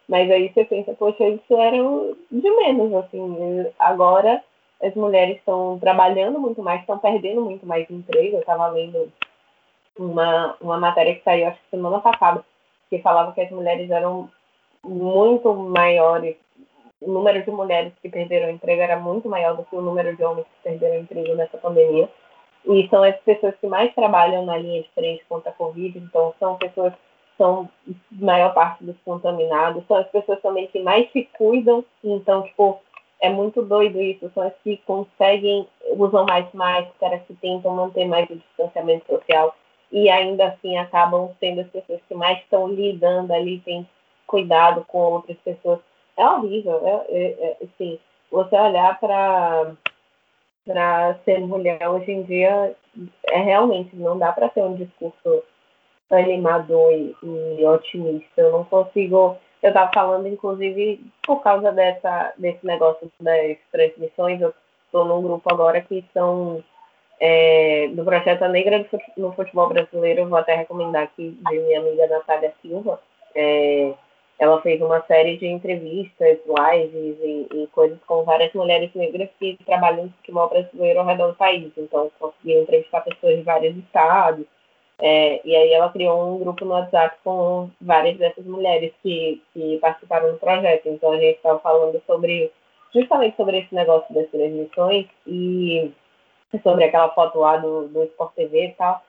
Mas 0.08 0.30
aí 0.30 0.52
você 0.54 0.66
pensa, 0.66 0.94
poxa, 0.94 1.26
isso 1.28 1.58
era 1.58 1.78
de 2.30 2.50
menos, 2.52 2.94
assim. 2.94 3.72
Agora 3.80 4.44
as 4.82 4.94
mulheres 4.96 5.38
estão 5.38 5.80
trabalhando 5.80 6.39
muito 6.39 6.62
mais, 6.62 6.82
estão 6.82 7.00
perdendo 7.00 7.41
muito 7.41 7.66
mais 7.66 7.89
emprego. 7.89 8.36
Eu 8.36 8.41
estava 8.41 8.68
lendo 8.68 9.12
uma, 9.98 10.58
uma 10.60 10.78
matéria 10.78 11.16
que 11.16 11.24
saiu, 11.24 11.48
acho 11.48 11.60
que 11.62 11.70
semana 11.70 12.00
passada, 12.02 12.44
que 12.94 13.02
falava 13.02 13.32
que 13.32 13.41
as 13.41 13.50
mulheres 13.50 13.89
eram 13.89 14.30
muito 14.86 15.52
maiores, 15.52 16.36
o 17.02 17.12
número 17.12 17.41
de 17.44 17.50
mulheres 17.50 17.91
que 18.00 18.08
perderam 18.08 18.52
emprego 18.52 18.82
era 18.82 19.00
muito 19.00 19.28
maior 19.28 19.58
do 19.58 19.64
que 19.64 19.76
o 19.76 19.82
número 19.82 20.16
de 20.16 20.24
homens 20.24 20.46
que 20.46 20.70
perderam 20.70 21.02
emprego 21.02 21.34
nessa 21.34 21.58
pandemia. 21.58 22.08
E 22.66 22.88
são 22.89 23.02
as 23.02 23.16
pessoas 23.22 23.56
que 23.60 23.66
mais 23.66 23.94
trabalham 23.96 24.46
na 24.46 24.58
linha 24.58 24.84
de 24.84 24.89
frente 24.89 25.26
contra 25.28 25.50
a 25.50 25.54
Covid, 25.54 25.98
então 25.98 26.36
são 26.39 26.56
pessoas 26.58 26.94
são 27.36 27.68
maior 28.12 28.54
parte 28.54 28.84
dos 28.84 28.96
contaminados, 29.04 29.84
são 29.88 29.98
as 29.98 30.08
pessoas 30.10 30.39
também 30.41 30.68
que 30.68 30.80
mais 30.80 31.12
se 31.12 31.28
cuidam, 31.36 31.84
então, 32.04 32.44
tipo, 32.44 32.80
é 33.20 33.28
muito 33.28 33.64
doido 33.64 34.00
isso, 34.00 34.32
são 34.36 34.44
as 34.44 34.54
que 34.64 34.78
conseguem, 34.86 35.68
usam 35.98 36.26
mais 36.28 36.46
máscara, 36.54 37.18
que 37.28 37.34
tentam 37.34 37.74
manter 37.74 38.06
mais 38.06 38.30
o 38.30 38.36
distanciamento 38.36 39.08
social 39.08 39.56
e 39.94 40.10
ainda 40.10 40.48
assim 40.48 40.76
acabam 40.76 41.32
sendo 41.39 41.62
as 41.62 41.68
pessoas 41.68 42.02
que 42.08 42.16
mais 42.16 42.39
estão 42.39 42.68
lidando 42.68 43.32
ali, 43.32 43.60
têm 43.60 43.88
cuidado 44.26 44.84
com 44.88 44.98
outras 44.98 45.38
pessoas. 45.38 45.80
É 46.18 46.26
horrível, 46.28 46.82
é, 46.86 47.06
é, 47.10 47.32
é 47.41 47.58
assim, 47.64 48.00
você 48.32 48.56
olhar 48.56 49.00
para 49.00 49.72
para 50.66 51.16
ser 51.26 51.39
mulher 51.41 51.89
hoje 51.89 52.10
em 52.10 52.24
dia 52.24 52.74
é 53.30 53.38
realmente 53.38 53.94
não 53.96 54.18
dá 54.18 54.32
para 54.32 54.48
ter 54.48 54.64
um 54.64 54.76
discurso 54.76 55.44
animador 56.10 56.91
e, 56.94 57.16
e, 57.22 57.66
otimista. 57.66 58.41
Eu 58.41 58.52
não 58.52 58.64
consigo. 58.66 59.38
Eu 59.62 59.70
estava 59.70 59.91
falando, 59.94 60.28
inclusive, 60.28 61.02
por 61.26 61.41
causa 61.41 61.72
dessa, 61.72 62.34
desse 62.38 62.66
negócio 62.66 63.12
das 63.20 63.58
transmissões, 63.72 64.41
eu 64.41 64.54
estou 64.86 65.06
num 65.06 65.22
grupo 65.22 65.52
agora 65.52 65.82
que 65.82 66.04
são 66.14 66.64
é, 67.26 67.88
do 67.93 68.03
Projeto 68.03 68.45
Negra 68.49 68.86
no 69.15 69.32
Futebol 69.32 69.69
Brasileiro. 69.69 70.21
Eu 70.21 70.30
vou 70.30 70.38
até 70.38 70.55
recomendar 70.55 71.03
aqui 71.03 71.30
de 71.30 71.59
minha 71.59 71.80
amiga 71.80 72.05
Natália 72.07 72.53
Silva. 72.61 72.99
É, 73.34 73.93
ela 74.38 74.61
fez 74.61 74.82
uma 74.82 75.01
série 75.03 75.38
de 75.38 75.47
entrevistas, 75.47 76.38
lives 76.45 77.17
e, 77.21 77.47
e, 77.53 77.67
coisas 77.67 77.97
com 78.05 78.24
várias 78.26 78.51
mulheres 78.51 78.89
negras 78.93 79.30
que 79.39 79.57
trabalham 79.65 80.05
no 80.05 80.11
futebol 80.11 80.49
brasileiro 80.49 80.99
ao 80.99 81.05
redor 81.05 81.28
do 81.28 81.36
país. 81.36 81.71
Então, 81.78 82.11
conseguiu 82.19 82.63
entrevistar 82.63 82.99
pessoas 83.01 83.38
de 83.38 83.43
vários 83.43 83.78
estados 83.78 84.45
é, 84.99 85.41
e 85.45 85.55
aí 85.55 85.74
ela 85.74 85.91
criou 85.91 86.36
um 86.36 86.39
grupo 86.39 86.65
no 86.65 86.71
WhatsApp 86.71 87.17
com 87.24 87.69
várias 87.82 88.17
dessas 88.17 88.45
mulheres 88.45 88.91
que, 89.01 89.41
que 89.53 89.78
participaram 89.80 90.34
do 90.34 90.39
projeto. 90.39 90.88
Então 90.89 91.13
a 91.13 91.17
gente 91.17 91.38
estava 91.38 91.59
falando 91.59 92.01
sobre 92.05 92.51
justamente 92.93 93.36
sobre 93.38 93.59
esse 93.59 93.74
negócio 93.74 94.13
das 94.13 94.30
transmissões 94.30 95.07
e 95.26 95.91
sobre 96.62 96.84
aquela 96.84 97.10
foto 97.10 97.39
lá 97.39 97.58
do, 97.58 97.88
do 97.88 98.04
Sport 98.04 98.34
TV 98.36 98.68
e 98.68 98.74
tal. 98.74 99.04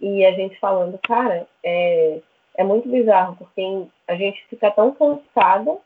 E 0.00 0.24
a 0.24 0.32
gente 0.32 0.58
falando, 0.58 0.98
cara, 1.02 1.46
é, 1.62 2.20
é 2.56 2.64
muito 2.64 2.88
bizarro, 2.88 3.36
porque 3.36 3.86
a 4.08 4.14
gente 4.14 4.44
fica 4.48 4.70
tão 4.70 4.92
cansada 4.92 5.76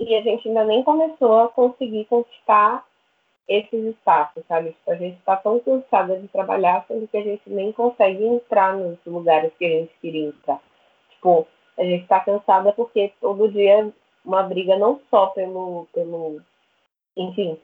e 0.00 0.14
a 0.14 0.22
gente 0.22 0.48
ainda 0.48 0.64
nem 0.64 0.82
começou 0.82 1.40
a 1.40 1.48
conseguir 1.48 2.04
conquistar 2.06 2.84
esses 3.48 3.84
espaços, 3.96 4.44
sabe? 4.46 4.70
Tipo, 4.72 4.90
a 4.90 4.96
gente 4.96 5.18
está 5.18 5.36
tão 5.36 5.58
cansada 5.60 6.18
de 6.18 6.28
trabalhar, 6.28 6.84
sendo 6.86 7.08
que 7.08 7.16
a 7.16 7.22
gente 7.22 7.42
nem 7.46 7.72
consegue 7.72 8.24
entrar 8.24 8.76
nos 8.76 8.98
lugares 9.06 9.52
que 9.58 9.64
a 9.64 9.68
gente 9.68 9.94
queria 10.00 10.28
entrar. 10.28 10.60
Tipo, 11.12 11.46
a 11.78 11.82
gente 11.82 12.02
está 12.02 12.20
cansada 12.20 12.72
porque 12.72 13.12
todo 13.20 13.50
dia 13.50 13.90
uma 14.24 14.42
briga 14.42 14.76
não 14.76 15.00
só 15.10 15.28
pelo, 15.28 15.86
pelo, 15.92 16.42
enfim, 17.16 17.58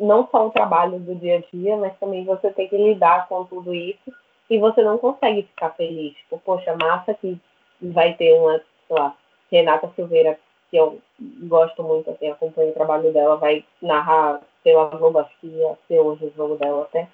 não 0.00 0.28
só 0.30 0.46
o 0.46 0.50
trabalho 0.50 0.98
do 0.98 1.14
dia 1.14 1.38
a 1.38 1.56
dia, 1.56 1.76
mas 1.76 1.96
também 1.98 2.24
você 2.24 2.50
tem 2.50 2.68
que 2.68 2.76
lidar 2.76 3.28
com 3.28 3.44
tudo 3.44 3.74
isso 3.74 4.12
e 4.50 4.58
você 4.58 4.82
não 4.82 4.98
consegue 4.98 5.42
ficar 5.42 5.70
feliz. 5.70 6.14
Tipo, 6.14 6.38
poxa, 6.44 6.76
massa 6.80 7.14
que 7.14 7.38
vai 7.80 8.14
ter 8.14 8.34
uma, 8.34 8.60
sei 8.86 8.96
lá, 8.96 9.16
Renata 9.50 9.90
Silveira, 9.94 10.38
que 10.70 10.76
eu 10.76 10.98
gosto 11.44 11.82
muito, 11.82 12.10
assim, 12.10 12.28
acompanho 12.28 12.70
o 12.70 12.74
trabalho 12.74 13.12
dela, 13.12 13.36
vai 13.36 13.64
narrar 13.80 14.40
pela 14.62 14.86
Globo, 14.86 15.18
acho 15.18 15.34
que 15.40 15.46
ia 15.46 15.76
ser 15.88 15.98
hoje 16.00 16.26
o 16.26 16.32
jogo 16.36 16.56
dela 16.56 16.82
até. 16.82 17.08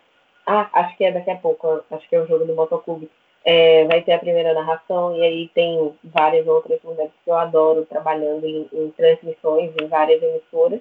Ah, 0.46 0.68
acho 0.72 0.96
que 0.96 1.04
é 1.04 1.12
daqui 1.12 1.30
a 1.30 1.36
pouco, 1.36 1.82
acho 1.90 2.08
que 2.08 2.16
é 2.16 2.20
o 2.20 2.26
jogo 2.26 2.44
do 2.44 2.54
Motoclube. 2.54 3.10
É, 3.44 3.84
vai 3.84 4.02
ter 4.02 4.12
a 4.12 4.18
primeira 4.18 4.52
narração 4.52 5.16
e 5.16 5.22
aí 5.22 5.48
tem 5.48 5.94
várias 6.04 6.46
outras 6.46 6.80
mulheres 6.82 7.12
que 7.24 7.30
eu 7.30 7.34
adoro 7.34 7.86
trabalhando 7.86 8.44
em, 8.44 8.68
em 8.72 8.90
transmissões 8.90 9.72
em 9.80 9.86
várias 9.86 10.22
emissoras. 10.22 10.80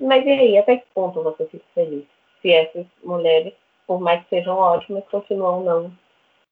Mas 0.00 0.24
e 0.26 0.30
aí, 0.30 0.58
até 0.58 0.78
que 0.78 0.86
ponto 0.94 1.22
você 1.22 1.46
fica 1.46 1.64
feliz? 1.74 2.04
Se 2.40 2.52
essas 2.52 2.86
mulheres, 3.04 3.52
por 3.86 4.00
mais 4.00 4.22
que 4.24 4.30
sejam 4.30 4.56
ótimas, 4.56 5.04
continuam 5.10 5.62
não, 5.62 5.92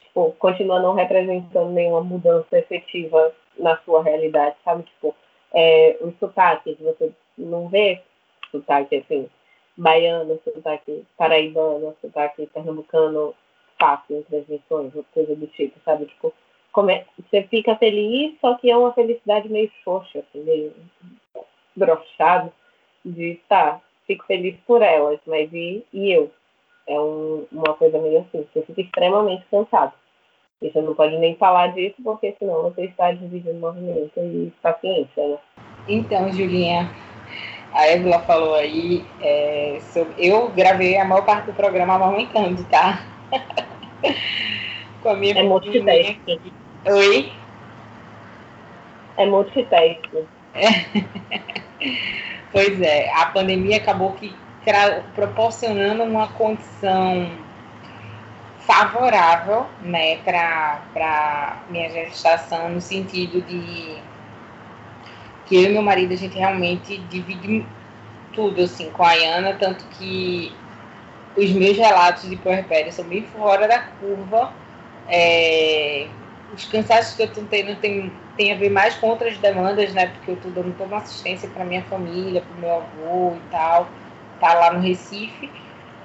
tipo, 0.00 0.32
continuam 0.38 0.82
não 0.82 0.94
representando 0.94 1.70
nenhuma 1.70 2.02
mudança 2.02 2.58
efetiva 2.58 3.34
na 3.58 3.76
sua 3.78 4.02
realidade, 4.02 4.56
sabe? 4.64 4.84
Tipo, 4.84 5.14
é, 5.52 5.96
os 6.00 6.16
sotaques, 6.18 6.78
você 6.78 7.12
não 7.36 7.68
vê 7.68 8.02
sotaque 8.50 8.96
assim, 8.96 9.28
baiano, 9.76 10.40
sotaque 10.44 11.04
paraibano, 11.16 11.96
sotaque 12.00 12.46
pernambucano 12.46 13.34
fácil 13.80 14.18
em 14.18 14.22
transmissões, 14.22 14.92
coisa 15.12 15.34
do 15.34 15.46
tipo, 15.48 15.80
sabe? 15.84 16.06
Tipo, 16.06 16.32
é, 16.90 17.04
você 17.18 17.42
fica 17.44 17.74
feliz, 17.76 18.38
só 18.40 18.54
que 18.54 18.70
é 18.70 18.76
uma 18.76 18.92
felicidade 18.92 19.48
meio 19.48 19.70
xoxa, 19.82 20.20
assim, 20.20 20.44
meio 20.44 20.72
brochado, 21.74 22.52
de 23.04 23.40
tá, 23.48 23.80
fico 24.06 24.24
feliz 24.26 24.56
por 24.66 24.82
elas, 24.82 25.20
mas 25.26 25.52
e, 25.52 25.84
e 25.92 26.12
eu? 26.12 26.30
É 26.86 26.98
um, 26.98 27.46
uma 27.52 27.74
coisa 27.74 27.98
meio 27.98 28.20
assim, 28.20 28.46
você 28.52 28.62
fica 28.62 28.80
extremamente 28.80 29.44
cansado. 29.50 29.92
E 30.62 30.70
você 30.70 30.82
não 30.82 30.94
pode 30.94 31.16
nem 31.18 31.36
falar 31.36 31.68
disso, 31.68 31.96
porque 32.02 32.34
senão 32.38 32.62
você 32.62 32.84
está 32.84 33.12
dividindo 33.12 33.56
o 33.56 33.60
movimento 33.60 34.12
e 34.18 34.52
paciência, 34.60 35.28
né? 35.28 35.38
Então, 35.88 36.30
Julinha, 36.32 36.90
a 37.72 37.86
Évila 37.86 38.18
falou 38.20 38.54
aí, 38.54 39.04
é, 39.22 39.78
sobre, 39.80 40.14
eu 40.18 40.48
gravei 40.48 40.98
a 40.98 41.04
maior 41.04 41.24
parte 41.24 41.46
do 41.46 41.52
programa 41.54 41.94
amamentando, 41.94 42.62
tá? 42.64 43.06
Com 45.02 45.08
a 45.10 45.14
minha 45.14 45.38
É 45.38 45.42
multitasking. 45.42 46.40
Oi? 46.86 47.32
É 49.16 49.26
multitasking. 49.26 50.26
É. 50.52 52.39
pois 52.52 52.80
é, 52.80 53.12
a 53.14 53.26
pandemia 53.26 53.76
acabou 53.76 54.12
que 54.12 54.34
proporcionando 55.14 56.02
uma 56.02 56.28
condição 56.28 57.30
favorável 58.60 59.66
né, 59.82 60.16
para 60.18 61.62
minha 61.70 61.90
gestação, 61.90 62.68
no 62.68 62.80
sentido 62.80 63.40
de 63.42 63.98
que 65.46 65.56
eu 65.56 65.64
e 65.64 65.68
meu 65.70 65.82
marido, 65.82 66.12
a 66.14 66.16
gente 66.16 66.38
realmente 66.38 66.98
divide 67.08 67.66
tudo 68.32 68.62
assim 68.62 68.90
com 68.90 69.02
a 69.02 69.08
Ayana, 69.08 69.54
tanto 69.54 69.84
que 69.98 70.54
os 71.36 71.50
meus 71.50 71.76
relatos 71.76 72.28
de 72.28 72.36
puerpério 72.36 72.92
são 72.92 73.04
bem 73.04 73.24
fora 73.24 73.66
da 73.66 73.80
curva. 73.80 74.52
É, 75.08 76.06
os 76.54 76.64
cansaços 76.66 77.16
que 77.16 77.22
eu 77.22 77.26
estou 77.26 77.44
tendo 77.46 77.74
tem, 77.80 78.12
tem 78.40 78.52
a 78.52 78.56
ver 78.56 78.70
mais 78.70 78.94
com 78.96 79.08
outras 79.08 79.36
demandas, 79.36 79.92
né? 79.92 80.06
Porque 80.06 80.30
eu 80.30 80.34
estou 80.36 80.50
dando 80.50 80.72
toda 80.74 80.94
uma 80.94 81.02
assistência 81.02 81.46
para 81.50 81.62
minha 81.62 81.84
família, 81.84 82.40
para 82.40 82.54
o 82.56 82.58
meu 82.58 82.74
avô 82.74 83.36
e 83.36 83.40
tal, 83.50 83.94
tá 84.38 84.54
lá 84.54 84.72
no 84.72 84.80
Recife. 84.80 85.52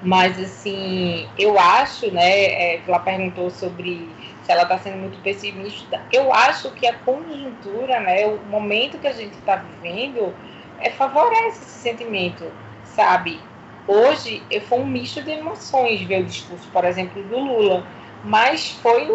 Mas 0.02 0.38
assim, 0.38 1.32
eu 1.38 1.58
acho, 1.58 2.10
né? 2.12 2.28
É, 2.30 2.84
ela 2.86 2.98
perguntou 2.98 3.48
sobre 3.50 4.14
se 4.42 4.52
ela 4.52 4.64
está 4.64 4.76
sendo 4.78 4.98
muito 4.98 5.18
pessimista. 5.22 5.98
Eu 6.12 6.30
acho 6.30 6.72
que 6.72 6.86
a 6.86 6.92
conjuntura, 6.98 8.00
né, 8.00 8.26
o 8.26 8.44
momento 8.44 8.98
que 8.98 9.06
a 9.06 9.12
gente 9.12 9.38
está 9.38 9.56
vivendo, 9.56 10.34
é, 10.76 10.90
favorece 10.90 11.64
esse 11.64 11.78
sentimento, 11.80 12.52
sabe? 12.82 13.40
Hoje 13.86 14.46
foi 14.68 14.80
um 14.80 14.86
misto 14.86 15.22
de 15.22 15.30
emoções 15.30 16.02
ver 16.02 16.20
o 16.20 16.26
discurso, 16.26 16.68
por 16.70 16.84
exemplo, 16.84 17.22
do 17.22 17.38
Lula, 17.38 17.88
mas 18.22 18.72
foi 18.72 19.08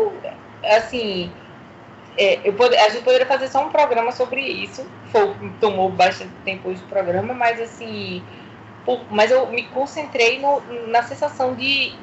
assim. 0.63 1.40
É, 2.17 2.47
eu 2.47 2.53
pod 2.53 2.75
a 2.75 2.89
gente 2.89 3.03
poderia 3.03 3.25
fazer 3.25 3.47
só 3.47 3.65
um 3.65 3.69
programa 3.69 4.11
sobre 4.11 4.41
isso. 4.41 4.85
Foi, 5.11 5.35
tomou 5.59 5.89
bastante 5.89 6.33
tempo 6.43 6.69
hoje 6.69 6.83
o 6.83 6.87
programa, 6.87 7.33
mas 7.33 7.59
assim. 7.59 8.23
Por, 8.85 9.05
mas 9.11 9.31
eu 9.31 9.49
me 9.51 9.67
concentrei 9.67 10.39
no, 10.39 10.61
na 10.87 11.03
sensação 11.03 11.55
de 11.55 11.93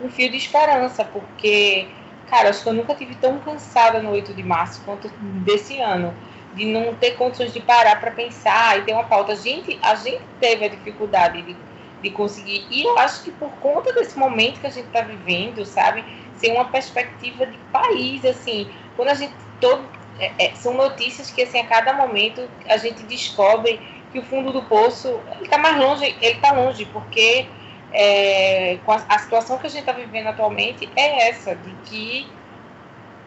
um 0.00 0.08
fio 0.10 0.30
de 0.30 0.36
esperança, 0.36 1.04
porque 1.04 1.88
Cara, 2.26 2.48
acho 2.50 2.62
que 2.62 2.68
eu 2.68 2.72
nunca 2.72 2.94
tive 2.94 3.14
tão 3.16 3.38
cansada 3.40 4.02
no 4.02 4.10
8 4.10 4.34
de 4.34 4.42
março 4.42 4.82
quanto 4.84 5.08
desse 5.44 5.78
ano. 5.78 6.14
De 6.54 6.64
não 6.64 6.94
ter 6.94 7.12
condições 7.12 7.52
de 7.52 7.60
parar 7.60 8.00
para 8.00 8.12
pensar 8.12 8.78
e 8.78 8.82
ter 8.82 8.92
uma 8.92 9.04
pauta. 9.04 9.32
A 9.32 9.36
gente, 9.36 9.78
a 9.82 9.94
gente 9.94 10.24
teve 10.40 10.64
a 10.64 10.68
dificuldade 10.68 11.42
de, 11.42 11.56
de 12.00 12.10
conseguir. 12.10 12.66
E 12.70 12.82
eu 12.82 12.96
acho 12.98 13.22
que 13.24 13.30
por 13.32 13.50
conta 13.58 13.92
desse 13.92 14.18
momento 14.18 14.60
que 14.60 14.66
a 14.66 14.70
gente 14.70 14.86
está 14.86 15.02
vivendo, 15.02 15.64
sabe? 15.64 16.04
Ser 16.32 16.52
uma 16.52 16.70
perspectiva 16.70 17.46
de 17.46 17.58
país, 17.72 18.24
assim. 18.24 18.72
Quando 18.96 19.08
a 19.08 19.14
gente. 19.14 19.34
Todo, 19.60 19.84
é, 20.18 20.32
é, 20.38 20.54
são 20.54 20.74
notícias 20.74 21.30
que, 21.30 21.42
assim, 21.42 21.58
a 21.58 21.66
cada 21.66 21.92
momento 21.92 22.48
a 22.68 22.76
gente 22.76 23.02
descobre 23.04 23.80
que 24.12 24.18
o 24.18 24.22
fundo 24.22 24.52
do 24.52 24.62
poço 24.62 25.20
está 25.42 25.58
mais 25.58 25.76
longe, 25.76 26.04
ele 26.04 26.36
está 26.36 26.52
longe, 26.52 26.84
porque 26.86 27.46
é, 27.92 28.78
a, 28.86 29.14
a, 29.14 29.18
situação 29.18 29.58
que 29.58 29.66
a 29.66 29.70
gente 29.70 29.80
está 29.80 29.92
vivendo 29.92 30.28
atualmente 30.28 30.88
é 30.94 31.28
essa, 31.28 31.54
de 31.54 31.70
que 31.84 32.28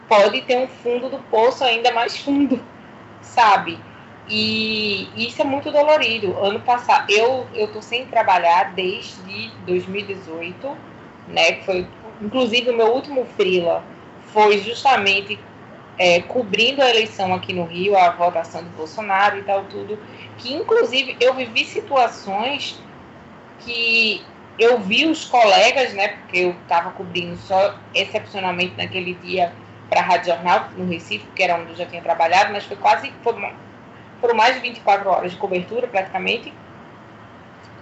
pode 0.08 0.40
ter 0.42 0.56
um 0.56 0.68
fundo 0.68 1.10
do 1.10 1.18
poço 1.24 1.62
ainda 1.62 1.92
mais 1.92 2.16
fundo, 2.18 2.62
sabe? 3.20 3.78
E 4.30 5.08
isso 5.16 5.40
é 5.40 5.44
muito 5.44 5.70
dolorido. 5.70 6.38
Ano 6.38 6.60
passado, 6.60 7.10
eu 7.10 7.68
tô 7.72 7.80
sem 7.80 8.06
trabalhar 8.06 8.74
desde 8.74 9.50
2018, 9.66 10.76
né? 11.28 11.62
Foi 11.64 11.86
inclusive 12.20 12.70
o 12.70 12.76
meu 12.76 12.88
último 12.88 13.24
freela 13.36 13.82
foi 14.32 14.58
justamente 14.58 15.38
é, 15.98 16.22
cobrindo 16.22 16.80
a 16.80 16.88
eleição 16.88 17.34
aqui 17.34 17.52
no 17.52 17.64
Rio, 17.64 17.96
a 17.96 18.10
votação 18.10 18.62
do 18.62 18.70
Bolsonaro 18.70 19.38
e 19.38 19.42
tal 19.42 19.64
tudo, 19.64 19.98
que 20.38 20.54
inclusive 20.54 21.16
eu 21.20 21.34
vivi 21.34 21.64
situações 21.64 22.80
que 23.60 24.24
eu 24.58 24.78
vi 24.78 25.06
os 25.06 25.24
colegas, 25.24 25.92
né, 25.94 26.08
porque 26.08 26.38
eu 26.38 26.50
estava 26.50 26.90
cobrindo 26.90 27.36
só 27.36 27.76
excepcionalmente 27.94 28.74
naquele 28.76 29.14
dia 29.14 29.52
para 29.88 30.00
a 30.00 30.04
Rádio 30.04 30.34
Jornal, 30.34 30.68
no 30.76 30.86
Recife, 30.86 31.26
que 31.34 31.42
era 31.42 31.56
onde 31.56 31.70
eu 31.70 31.76
já 31.76 31.86
tinha 31.86 32.02
trabalhado, 32.02 32.52
mas 32.52 32.64
foi 32.64 32.76
quase, 32.76 33.12
foi, 33.22 33.34
foram 34.20 34.34
mais 34.34 34.54
de 34.54 34.60
24 34.60 35.08
horas 35.08 35.30
de 35.32 35.36
cobertura 35.38 35.86
praticamente. 35.86 36.52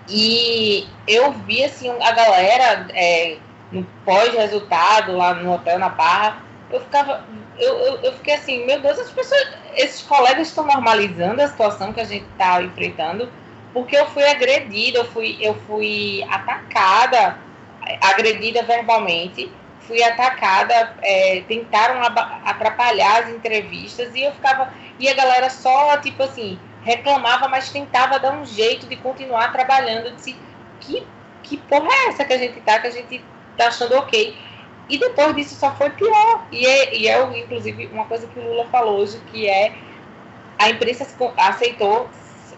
E 0.08 0.86
eu 1.08 1.32
vi, 1.32 1.64
assim, 1.64 1.90
a 2.00 2.12
galera 2.12 2.86
é, 2.94 3.38
no 3.72 3.84
pós-resultado, 4.04 5.16
lá 5.16 5.34
no 5.34 5.52
hotel, 5.52 5.78
na 5.78 5.88
Barra, 5.88 6.42
eu 6.70 6.80
ficava, 6.80 7.24
eu, 7.58 7.78
eu, 7.78 7.96
eu, 8.02 8.12
fiquei 8.14 8.34
assim, 8.34 8.64
meu 8.66 8.80
Deus, 8.80 8.98
as 8.98 9.10
pessoas, 9.10 9.48
esses 9.74 10.02
colegas 10.02 10.48
estão 10.48 10.66
normalizando 10.66 11.42
a 11.42 11.48
situação 11.48 11.92
que 11.92 12.00
a 12.00 12.04
gente 12.04 12.26
está 12.26 12.62
enfrentando, 12.62 13.30
porque 13.72 13.96
eu 13.96 14.06
fui 14.06 14.24
agredida, 14.24 14.98
eu 14.98 15.04
fui, 15.04 15.36
eu 15.40 15.54
fui 15.66 16.24
atacada, 16.30 17.38
agredida 18.00 18.62
verbalmente, 18.62 19.50
fui 19.80 20.02
atacada, 20.02 20.96
é, 21.02 21.42
tentaram 21.46 22.00
atrapalhar 22.44 23.22
as 23.22 23.30
entrevistas 23.30 24.14
e 24.14 24.22
eu 24.22 24.32
ficava. 24.32 24.72
E 24.98 25.08
a 25.08 25.14
galera 25.14 25.48
só, 25.50 25.96
tipo 25.98 26.22
assim, 26.22 26.58
reclamava, 26.82 27.48
mas 27.48 27.70
tentava 27.70 28.18
dar 28.18 28.32
um 28.32 28.44
jeito 28.44 28.86
de 28.86 28.96
continuar 28.96 29.52
trabalhando. 29.52 30.06
Eu 30.06 30.14
disse, 30.14 30.36
que, 30.80 31.06
que 31.42 31.56
porra 31.56 31.88
é 31.90 32.08
essa 32.08 32.24
que 32.24 32.32
a 32.32 32.38
gente 32.38 32.60
tá, 32.60 32.78
que 32.78 32.86
a 32.86 32.90
gente 32.90 33.24
tá 33.56 33.68
achando 33.68 33.96
ok? 33.96 34.36
E 34.88 34.98
depois 34.98 35.34
disso 35.34 35.54
só 35.56 35.74
foi 35.74 35.90
pior. 35.90 36.46
E 36.52 36.64
é, 36.64 36.94
e 36.94 37.08
é 37.08 37.38
inclusive, 37.38 37.86
uma 37.92 38.06
coisa 38.06 38.26
que 38.26 38.38
o 38.38 38.42
Lula 38.42 38.66
falou 38.66 39.00
hoje, 39.00 39.20
que 39.30 39.48
é 39.48 39.74
a 40.58 40.70
imprensa 40.70 41.06
aceitou 41.36 42.08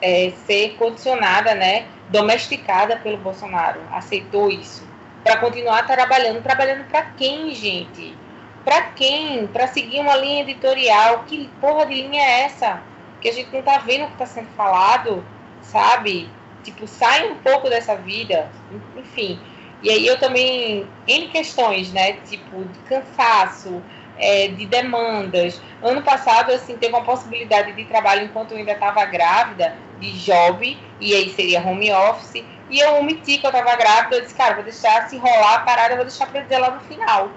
é, 0.01 0.33
ser 0.47 0.77
condicionada, 0.77 1.55
né, 1.55 1.89
domesticada 2.09 2.97
pelo 2.97 3.19
Bolsonaro. 3.19 3.81
Aceitou 3.93 4.51
isso. 4.51 4.87
Para 5.25 5.39
continuar 5.39 5.87
trabalhando. 5.87 6.43
Trabalhando 6.43 6.85
para 6.89 7.03
quem, 7.03 7.53
gente? 7.55 8.17
Para 8.65 8.83
quem? 8.83 9.47
Para 9.49 9.67
seguir 9.67 10.01
uma 10.01 10.17
linha 10.17 10.43
editorial. 10.43 11.25
Que 11.27 11.49
porra 11.61 11.87
de 11.87 11.95
linha 11.95 12.23
é 12.23 12.41
essa? 12.43 12.83
Que 13.21 13.29
a 13.29 13.33
gente 13.33 13.53
não 13.53 13.63
tá 13.63 13.79
vendo 13.79 14.05
o 14.05 14.07
que 14.07 14.13
está 14.13 14.27
sendo 14.27 14.49
falado, 14.57 15.25
sabe? 15.61 16.31
Tipo, 16.63 16.87
sai 16.87 17.31
um 17.31 17.37
pouco 17.37 17.69
dessa 17.69 17.97
vida. 17.97 18.51
Enfim. 18.97 19.41
E 19.83 19.91
aí 19.91 20.07
eu 20.07 20.19
também. 20.19 20.87
N 21.07 21.29
questões, 21.29 21.93
né? 21.93 22.15
Tipo, 22.25 22.65
de 22.65 22.79
cansaço 22.81 23.83
é, 24.19 24.49
de 24.49 24.67
demandas. 24.67 25.61
Ano 25.83 26.03
passado, 26.03 26.53
assim, 26.53 26.77
teve 26.77 26.93
uma 26.93 27.05
possibilidade 27.05 27.73
de 27.73 27.85
trabalho 27.85 28.25
enquanto 28.25 28.53
eu 28.53 28.59
ainda 28.59 28.73
estava 28.73 29.05
grávida, 29.05 29.77
de 30.01 30.13
job, 30.19 30.77
e 31.01 31.15
aí 31.15 31.31
seria 31.31 31.61
home 31.61 31.91
office. 31.93 32.45
E 32.69 32.79
eu 32.81 32.97
omiti 32.97 33.39
que 33.39 33.47
eu 33.47 33.51
estava 33.51 33.77
grávida, 33.77 34.17
eu 34.17 34.23
disse, 34.23 34.35
cara, 34.35 34.55
vou 34.55 34.65
deixar 34.65 35.09
se 35.09 35.17
rolar 35.17 35.55
a 35.55 35.61
parada, 35.61 35.97
vou 35.97 36.05
deixar 36.05 36.27
para 36.27 36.43
dizer 36.43 36.59
lá 36.59 36.71
no 36.73 36.81
final, 36.81 37.31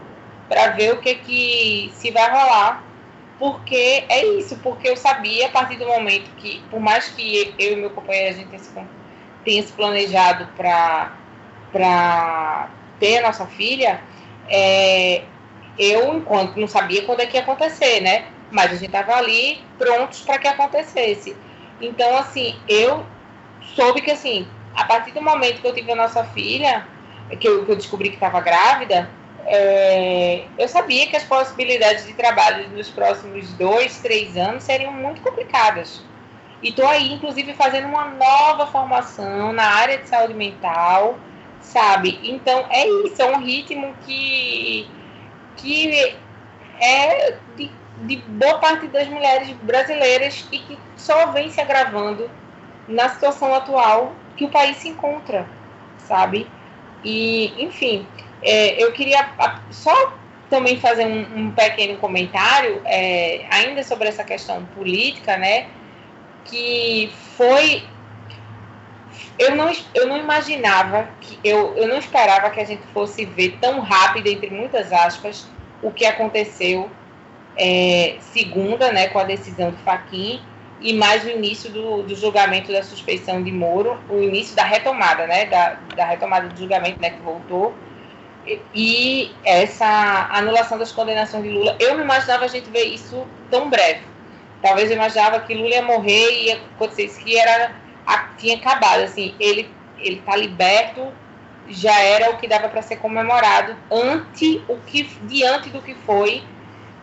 para 0.50 0.72
ver 0.72 0.94
o 0.94 1.00
que 1.00 1.16
que 1.16 1.92
se 1.94 2.12
vai 2.12 2.30
rolar. 2.30 2.84
Porque 3.40 4.06
é 4.08 4.24
isso, 4.38 4.58
porque 4.58 4.88
eu 4.90 4.96
sabia 4.96 5.48
a 5.48 5.50
partir 5.50 5.76
do 5.78 5.88
momento 5.88 6.30
que, 6.36 6.62
por 6.70 6.80
mais 6.80 7.08
que 7.10 7.56
eu 7.58 7.74
e 7.74 7.76
meu 7.76 7.90
companheiro 7.90 8.30
a 8.30 8.38
gente 8.38 8.50
tenha 8.50 8.62
se, 8.62 8.72
tenha 9.44 9.64
se 9.64 9.74
planejado 9.74 10.48
para 10.56 11.21
ter 13.00 13.18
a 13.18 13.22
nossa 13.22 13.46
filha, 13.46 14.02
é, 14.48 15.24
eu, 15.78 16.16
enquanto 16.18 16.58
não 16.58 16.68
sabia 16.68 17.04
quando 17.04 17.22
é 17.22 17.26
que 17.26 17.38
ia 17.38 17.44
acontecer, 17.44 18.02
né? 18.02 18.26
Mas 18.52 18.68
a 18.68 18.76
gente 18.76 18.86
estava 18.88 19.16
ali 19.16 19.62
prontos 19.78 20.22
para 20.22 20.38
que 20.38 20.48
acontecesse. 20.48 21.36
Então, 21.80 22.18
assim, 22.18 22.56
eu 22.68 23.06
soube 23.76 24.02
que, 24.02 24.12
assim, 24.12 24.48
a 24.76 24.84
partir 24.86 25.12
do 25.12 25.22
momento 25.22 25.62
que 25.62 25.68
eu 25.68 25.74
tive 25.74 25.92
a 25.92 25.96
nossa 25.96 26.24
filha, 26.26 26.86
que 27.40 27.48
eu, 27.48 27.66
que 27.66 27.72
eu 27.72 27.76
descobri 27.76 28.10
que 28.10 28.16
estava 28.16 28.42
grávida, 28.42 29.10
é, 29.46 30.46
eu 30.58 30.68
sabia 30.68 31.08
que 31.08 31.16
as 31.16 31.24
possibilidades 31.24 32.06
de 32.06 32.14
trabalho 32.14 32.70
nos 32.70 32.90
próximos 32.90 33.52
dois, 33.54 34.00
três 34.00 34.38
anos 34.38 34.64
seriam 34.64 34.92
muito 34.92 35.22
complicadas. 35.22 36.04
E 36.62 36.70
estou 36.70 36.88
aí, 36.88 37.12
inclusive, 37.12 37.54
fazendo 37.54 37.88
uma 37.88 38.06
nova 38.06 38.68
formação 38.68 39.52
na 39.52 39.64
área 39.64 39.98
de 39.98 40.08
saúde 40.08 40.36
mental, 40.36 41.18
sabe? 41.62 42.20
Então, 42.24 42.66
é 42.70 42.88
isso, 43.06 43.22
é 43.22 43.26
um 43.26 43.44
ritmo 43.44 43.96
que, 44.06 44.88
que 45.58 46.16
é 46.80 47.38
de, 47.56 47.72
de 48.04 48.18
boa 48.18 48.60
parte 48.60 48.88
das 48.88 49.08
mulheres 49.08 49.50
brasileiras 49.62 50.48
e 50.52 50.60
que 50.60 50.80
só 50.98 51.28
vem 51.28 51.50
se 51.50 51.62
agravando 51.62 52.30
na 52.88 53.10
situação 53.10 53.54
atual 53.54 54.14
que 54.36 54.46
o 54.46 54.50
país 54.50 54.78
se 54.78 54.90
encontra, 54.90 55.48
sabe? 55.98 56.48
E, 57.04 57.54
enfim, 57.64 58.08
é, 58.42 58.84
eu 58.84 58.92
queria 58.92 59.34
só 59.70 60.14
também 60.50 60.78
fazer 60.80 61.06
um, 61.06 61.46
um 61.46 61.52
pequeno 61.52 61.98
comentário, 61.98 62.82
é, 62.86 63.46
ainda 63.50 63.84
sobre 63.84 64.10
essa 64.10 64.24
questão 64.24 64.66
política, 64.66 65.38
né? 65.38 65.68
Que 66.44 67.10
foi. 67.38 67.84
Eu 69.38 69.56
não, 69.56 69.72
eu 69.94 70.08
não 70.08 70.18
imaginava, 70.18 71.10
que 71.20 71.40
eu, 71.44 71.76
eu 71.76 71.88
não 71.88 71.98
esperava 71.98 72.50
que 72.50 72.60
a 72.60 72.66
gente 72.66 72.84
fosse 72.94 73.26
ver 73.26 73.58
tão 73.60 73.80
rápido, 73.80 74.28
entre 74.28 74.50
muitas 74.50 74.92
aspas, 74.92 75.48
o 75.82 75.92
que 75.92 76.06
aconteceu 76.06 76.90
é, 77.58 78.18
segunda, 78.20 78.92
né, 78.92 79.08
com 79.08 79.20
a 79.20 79.24
decisão 79.24 79.72
do 79.72 79.78
Faquin 79.78 80.42
e 80.80 80.94
mais 80.94 81.24
o 81.24 81.30
início 81.30 81.70
do, 81.70 82.04
do, 82.04 82.16
julgamento 82.16 82.72
da 82.72 82.82
suspeição 82.82 83.42
de 83.44 83.52
Moro, 83.52 84.00
o 84.10 84.20
início 84.20 84.56
da 84.56 84.64
retomada, 84.64 85.28
né, 85.28 85.46
da, 85.46 85.78
da 85.96 86.06
retomada 86.06 86.48
do 86.48 86.58
julgamento, 86.58 87.00
né, 87.00 87.12
que 87.12 87.22
voltou, 87.22 87.74
e, 88.46 88.60
e 88.74 89.32
essa 89.44 90.28
anulação 90.32 90.78
das 90.78 90.92
condenações 90.92 91.44
de 91.44 91.50
Lula. 91.50 91.76
Eu 91.80 91.96
não 91.96 92.04
imaginava 92.04 92.46
a 92.46 92.48
gente 92.48 92.70
ver 92.70 92.86
isso 92.86 93.28
tão 93.50 93.70
breve. 93.70 94.02
Talvez 94.62 94.90
eu 94.90 94.96
imaginava 94.96 95.40
que 95.42 95.54
Lula 95.54 95.70
ia 95.70 95.82
morrer 95.82 96.32
e 96.32 96.46
ia 96.48 96.56
acontecer 96.76 97.06
isso, 97.06 97.20
que 97.20 97.38
era, 97.38 97.76
tinha 98.38 98.58
acabado, 98.58 99.02
assim, 99.02 99.36
ele 99.40 99.70
ele 100.04 100.18
está 100.18 100.36
liberto, 100.36 101.12
já 101.68 101.98
era 102.00 102.32
o 102.32 102.38
que 102.38 102.48
dava 102.48 102.68
para 102.70 102.82
ser 102.82 102.98
comemorado 102.98 103.76
ante 103.92 104.64
o 104.68 104.78
que, 104.78 105.04
diante 105.24 105.70
do 105.70 105.82
que 105.82 105.94
foi 105.94 106.44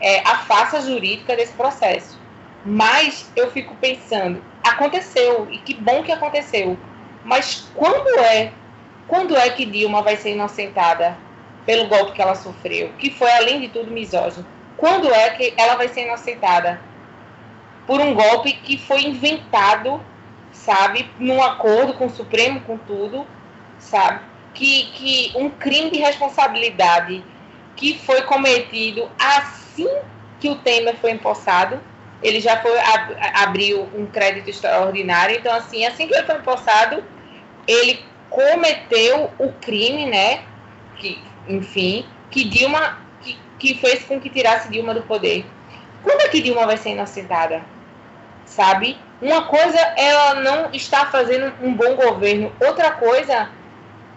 é, 0.00 0.20
a 0.28 0.38
face 0.38 0.80
jurídica 0.82 1.36
desse 1.36 1.52
processo. 1.52 2.18
Mas 2.64 3.30
eu 3.36 3.50
fico 3.50 3.74
pensando, 3.76 4.42
aconteceu, 4.64 5.48
e 5.50 5.58
que 5.58 5.74
bom 5.74 6.02
que 6.02 6.12
aconteceu. 6.12 6.76
Mas 7.24 7.70
quando 7.74 8.08
é, 8.18 8.52
quando 9.06 9.36
é 9.36 9.48
que 9.50 9.64
Dilma 9.64 10.02
vai 10.02 10.16
ser 10.16 10.32
inocentada 10.32 11.16
pelo 11.64 11.86
golpe 11.86 12.12
que 12.12 12.22
ela 12.22 12.34
sofreu, 12.34 12.92
que 12.98 13.10
foi 13.10 13.30
além 13.32 13.60
de 13.60 13.68
tudo 13.68 13.90
misógino? 13.90 14.46
Quando 14.76 15.12
é 15.12 15.30
que 15.30 15.54
ela 15.56 15.76
vai 15.76 15.88
ser 15.88 16.02
inocentada 16.02 16.80
por 17.86 18.00
um 18.00 18.14
golpe 18.14 18.52
que 18.52 18.78
foi 18.78 19.02
inventado, 19.02 20.00
sabe, 20.68 21.10
num 21.18 21.42
acordo 21.42 21.94
com 21.94 22.06
o 22.06 22.10
Supremo, 22.10 22.60
com 22.60 22.76
tudo, 22.76 23.26
sabe? 23.78 24.20
Que, 24.52 24.84
que 24.92 25.32
um 25.34 25.48
crime 25.48 25.90
de 25.90 25.98
responsabilidade 25.98 27.24
que 27.74 27.98
foi 27.98 28.20
cometido 28.22 29.08
assim 29.18 29.88
que 30.38 30.50
o 30.50 30.56
Temer 30.56 30.94
foi 30.96 31.12
empossado, 31.12 31.80
ele 32.22 32.38
já 32.38 32.60
foi 32.60 32.78
ab, 32.78 33.16
abriu 33.34 33.88
um 33.94 34.04
crédito 34.04 34.50
extraordinário. 34.50 35.36
Então, 35.36 35.54
assim, 35.54 35.86
assim 35.86 36.06
que 36.06 36.14
ele 36.14 36.26
foi 36.26 36.36
empossado, 36.36 37.02
ele 37.66 38.04
cometeu 38.28 39.30
o 39.38 39.50
crime, 39.52 40.04
né? 40.04 40.42
Que, 40.96 41.18
enfim, 41.48 42.04
que 42.30 42.44
Dilma 42.44 42.98
que, 43.22 43.38
que 43.58 43.74
fez 43.74 44.04
com 44.04 44.20
que 44.20 44.28
tirasse 44.28 44.70
Dilma 44.70 44.92
do 44.92 45.02
poder. 45.02 45.46
Quando 46.02 46.20
é 46.20 46.28
que 46.28 46.42
Dilma 46.42 46.66
vai 46.66 46.76
ser 46.76 46.90
inocentada? 46.90 47.62
Sabe? 48.48 48.98
Uma 49.20 49.44
coisa 49.44 49.78
ela 49.96 50.34
não 50.40 50.70
está 50.72 51.06
fazendo 51.06 51.52
um 51.62 51.74
bom 51.74 51.94
governo, 51.94 52.52
outra 52.60 52.92
coisa 52.92 53.50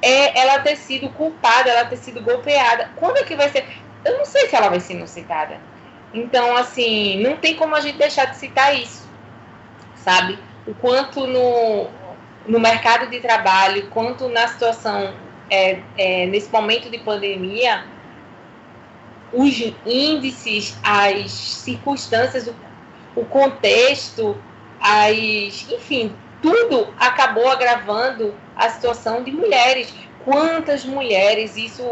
é 0.01 0.39
ela 0.39 0.59
ter 0.59 0.75
sido 0.75 1.09
culpada, 1.09 1.69
ela 1.69 1.85
ter 1.85 1.97
sido 1.97 2.21
golpeada. 2.21 2.89
Quando 2.95 3.17
é 3.17 3.23
que 3.23 3.35
vai 3.35 3.49
ser? 3.49 3.65
Eu 4.03 4.17
não 4.17 4.25
sei 4.25 4.47
se 4.47 4.55
ela 4.55 4.69
vai 4.69 4.79
ser 4.79 4.93
inocentada. 4.93 5.59
Então, 6.13 6.57
assim, 6.57 7.21
não 7.21 7.37
tem 7.37 7.55
como 7.55 7.75
a 7.75 7.81
gente 7.81 7.97
deixar 7.97 8.25
de 8.25 8.37
citar 8.37 8.75
isso, 8.75 9.07
sabe? 9.95 10.37
O 10.67 10.73
quanto 10.73 11.25
no, 11.25 11.87
no 12.45 12.59
mercado 12.59 13.09
de 13.09 13.19
trabalho, 13.19 13.87
quanto 13.89 14.27
na 14.27 14.47
situação, 14.47 15.13
é, 15.49 15.79
é, 15.97 16.25
nesse 16.25 16.51
momento 16.51 16.89
de 16.89 16.97
pandemia, 16.99 17.85
os 19.31 19.73
índices, 19.85 20.77
as 20.83 21.31
circunstâncias, 21.31 22.47
o, 22.47 22.55
o 23.15 23.25
contexto, 23.25 24.38
as, 24.79 25.69
enfim, 25.69 26.15
tudo 26.41 26.93
acabou 26.97 27.49
agravando 27.49 28.33
a 28.55 28.69
situação 28.69 29.23
de 29.23 29.31
mulheres. 29.31 29.93
Quantas 30.23 30.85
mulheres, 30.85 31.57
isso 31.57 31.83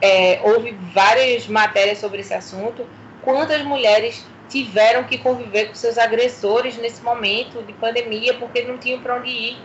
é, 0.00 0.40
houve 0.42 0.72
várias 0.92 1.46
matérias 1.46 1.98
sobre 1.98 2.20
esse 2.20 2.34
assunto, 2.34 2.86
quantas 3.22 3.62
mulheres 3.62 4.26
tiveram 4.48 5.04
que 5.04 5.16
conviver 5.16 5.68
com 5.68 5.74
seus 5.74 5.96
agressores 5.96 6.76
nesse 6.76 7.02
momento 7.02 7.62
de 7.62 7.72
pandemia 7.72 8.34
porque 8.34 8.62
não 8.62 8.76
tinham 8.76 9.00
para 9.00 9.16
onde 9.16 9.30
ir 9.30 9.56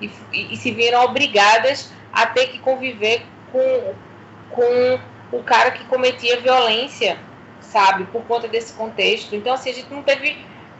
e, 0.00 0.10
e, 0.32 0.54
e, 0.54 0.56
se 0.56 0.70
viram 0.70 1.02
obrigadas 1.02 1.92
a 2.12 2.24
ter 2.26 2.46
que 2.46 2.58
conviver 2.60 3.22
com, 3.50 3.94
com 4.50 4.98
o 5.32 5.42
cara 5.42 5.72
que 5.72 5.84
cometia 5.86 6.40
violência, 6.40 7.18
sabe, 7.60 8.04
por 8.04 8.22
conta 8.24 8.48
desse 8.48 8.72
contexto. 8.72 9.34
Então, 9.34 9.52
assim, 9.52 9.70
a 9.70 9.74
gente 9.74 9.92
não 9.92 10.02
teve 10.02 10.36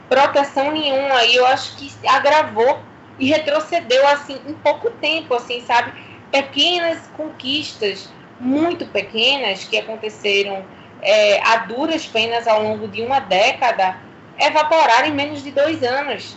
proteção 0.07 0.71
nenhuma 0.71 1.23
e 1.25 1.35
eu 1.35 1.45
acho 1.45 1.75
que 1.77 1.91
agravou 2.07 2.79
e 3.19 3.27
retrocedeu, 3.27 4.07
assim, 4.07 4.39
em 4.47 4.53
pouco 4.53 4.89
tempo, 4.91 5.33
assim, 5.35 5.61
sabe, 5.61 5.93
pequenas 6.31 6.99
conquistas 7.15 8.09
muito 8.39 8.85
pequenas 8.87 9.65
que 9.65 9.77
aconteceram 9.77 10.63
é, 11.01 11.41
a 11.43 11.57
duras 11.57 12.05
penas 12.05 12.47
ao 12.47 12.63
longo 12.63 12.87
de 12.87 13.01
uma 13.01 13.19
década 13.19 13.97
evaporar 14.39 15.07
em 15.07 15.13
menos 15.13 15.43
de 15.43 15.51
dois 15.51 15.83
anos. 15.83 16.35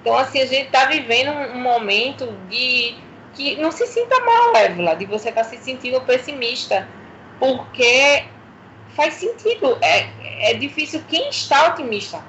Então, 0.00 0.16
assim, 0.16 0.40
a 0.40 0.46
gente 0.46 0.66
está 0.66 0.84
vivendo 0.84 1.30
um 1.30 1.60
momento 1.60 2.26
de 2.48 2.94
que 3.34 3.56
não 3.56 3.70
se 3.70 3.86
sinta 3.86 4.20
mal, 4.20 4.56
Évila, 4.56 4.94
de 4.94 5.06
você 5.06 5.30
estar 5.30 5.44
tá 5.44 5.48
se 5.48 5.56
sentindo 5.58 6.00
pessimista, 6.02 6.86
porque 7.38 8.24
faz 8.98 9.14
sentido. 9.14 9.78
É, 9.80 10.50
é 10.50 10.54
difícil 10.54 11.00
quem 11.08 11.28
está 11.28 11.68
otimista. 11.68 12.20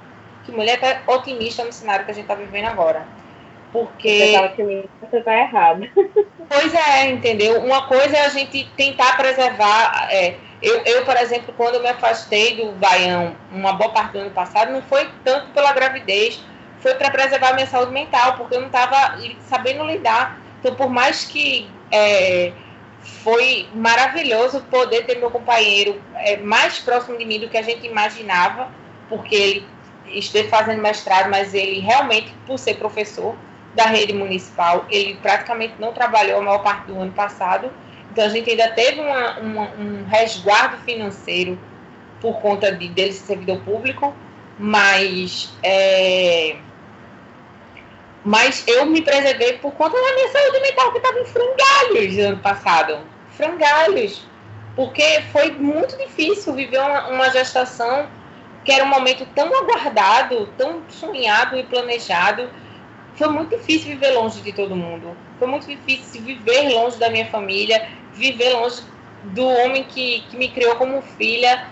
Que 0.45 0.51
mulher 0.51 0.75
está 0.75 1.01
otimista 1.11 1.63
no 1.63 1.73
cenário 1.73 2.05
que 2.05 2.11
a 2.11 2.13
gente 2.13 2.23
está 2.23 2.35
vivendo 2.35 2.67
agora. 2.67 3.07
Porque. 3.73 4.33
Você 5.01 5.17
está 5.17 5.37
errado. 5.37 5.89
Pois 6.47 6.73
é, 6.73 7.09
entendeu? 7.09 7.61
Uma 7.61 7.87
coisa 7.87 8.17
é 8.17 8.25
a 8.25 8.29
gente 8.29 8.67
tentar 8.75 9.17
preservar. 9.17 10.07
É, 10.11 10.35
eu, 10.61 10.81
eu, 10.83 11.05
por 11.05 11.15
exemplo, 11.15 11.53
quando 11.55 11.75
eu 11.75 11.81
me 11.81 11.89
afastei 11.89 12.55
do 12.55 12.71
Baião, 12.73 13.35
uma 13.51 13.73
boa 13.73 13.91
parte 13.91 14.13
do 14.13 14.19
ano 14.19 14.31
passado, 14.31 14.71
não 14.71 14.81
foi 14.81 15.07
tanto 15.23 15.51
pela 15.51 15.71
gravidez, 15.73 16.43
foi 16.79 16.95
para 16.95 17.11
preservar 17.11 17.53
minha 17.53 17.67
saúde 17.67 17.91
mental, 17.91 18.35
porque 18.37 18.55
eu 18.55 18.61
não 18.61 18.67
estava 18.67 19.19
sabendo 19.47 19.85
lidar. 19.85 20.39
Então, 20.59 20.73
por 20.73 20.89
mais 20.89 21.25
que 21.25 21.69
é, 21.91 22.51
foi 23.01 23.67
maravilhoso 23.73 24.61
poder 24.69 25.05
ter 25.05 25.17
meu 25.17 25.31
companheiro 25.31 26.01
é, 26.15 26.37
mais 26.37 26.79
próximo 26.79 27.17
de 27.17 27.25
mim 27.25 27.39
do 27.39 27.49
que 27.49 27.57
a 27.57 27.61
gente 27.61 27.85
imaginava, 27.85 28.69
porque 29.07 29.35
ele 29.35 29.67
esteve 30.07 30.49
fazendo 30.49 30.81
mestrado, 30.81 31.29
mas 31.29 31.53
ele 31.53 31.79
realmente, 31.79 32.33
por 32.45 32.57
ser 32.57 32.75
professor 32.75 33.35
da 33.75 33.85
rede 33.85 34.13
municipal, 34.13 34.85
ele 34.89 35.15
praticamente 35.21 35.75
não 35.79 35.93
trabalhou 35.93 36.39
a 36.39 36.43
maior 36.43 36.59
parte 36.59 36.87
do 36.87 36.99
ano 36.99 37.11
passado. 37.11 37.71
Então 38.11 38.25
a 38.25 38.29
gente 38.29 38.49
ainda 38.49 38.69
teve 38.71 38.99
uma, 38.99 39.39
uma, 39.39 39.69
um 39.77 40.05
resguardo 40.05 40.77
financeiro 40.77 41.57
por 42.19 42.39
conta 42.41 42.71
de, 42.71 42.89
dele 42.89 43.13
ser 43.13 43.27
servidor 43.27 43.59
público, 43.61 44.13
mas, 44.57 45.53
é, 45.63 46.57
mas 48.23 48.63
eu 48.67 48.85
me 48.85 49.01
preservei 49.01 49.53
por 49.53 49.73
conta 49.73 49.95
da 49.95 50.13
minha 50.13 50.29
saúde 50.29 50.59
mental, 50.61 50.91
que 50.91 50.97
estava 50.97 51.19
em 51.19 51.25
frangalhos 51.25 52.15
no 52.15 52.23
ano 52.23 52.37
passado. 52.37 52.99
Frangalhos. 53.31 54.27
Porque 54.75 55.21
foi 55.31 55.51
muito 55.51 55.97
difícil 55.97 56.53
viver 56.53 56.79
uma, 56.79 57.07
uma 57.07 57.29
gestação 57.29 58.07
que 58.63 58.71
era 58.71 58.83
um 58.83 58.87
momento 58.87 59.25
tão 59.33 59.47
aguardado, 59.57 60.47
tão 60.57 60.83
sonhado 60.89 61.57
e 61.57 61.63
planejado, 61.63 62.49
foi 63.15 63.27
muito 63.29 63.57
difícil 63.57 63.89
viver 63.89 64.11
longe 64.11 64.41
de 64.41 64.53
todo 64.53 64.75
mundo. 64.75 65.15
Foi 65.37 65.47
muito 65.47 65.67
difícil 65.67 66.21
viver 66.21 66.69
longe 66.69 66.97
da 66.97 67.09
minha 67.09 67.25
família, 67.27 67.89
viver 68.13 68.53
longe 68.53 68.81
do 69.23 69.45
homem 69.45 69.83
que, 69.83 70.21
que 70.29 70.37
me 70.37 70.49
criou 70.49 70.75
como 70.75 71.01
filha, 71.01 71.67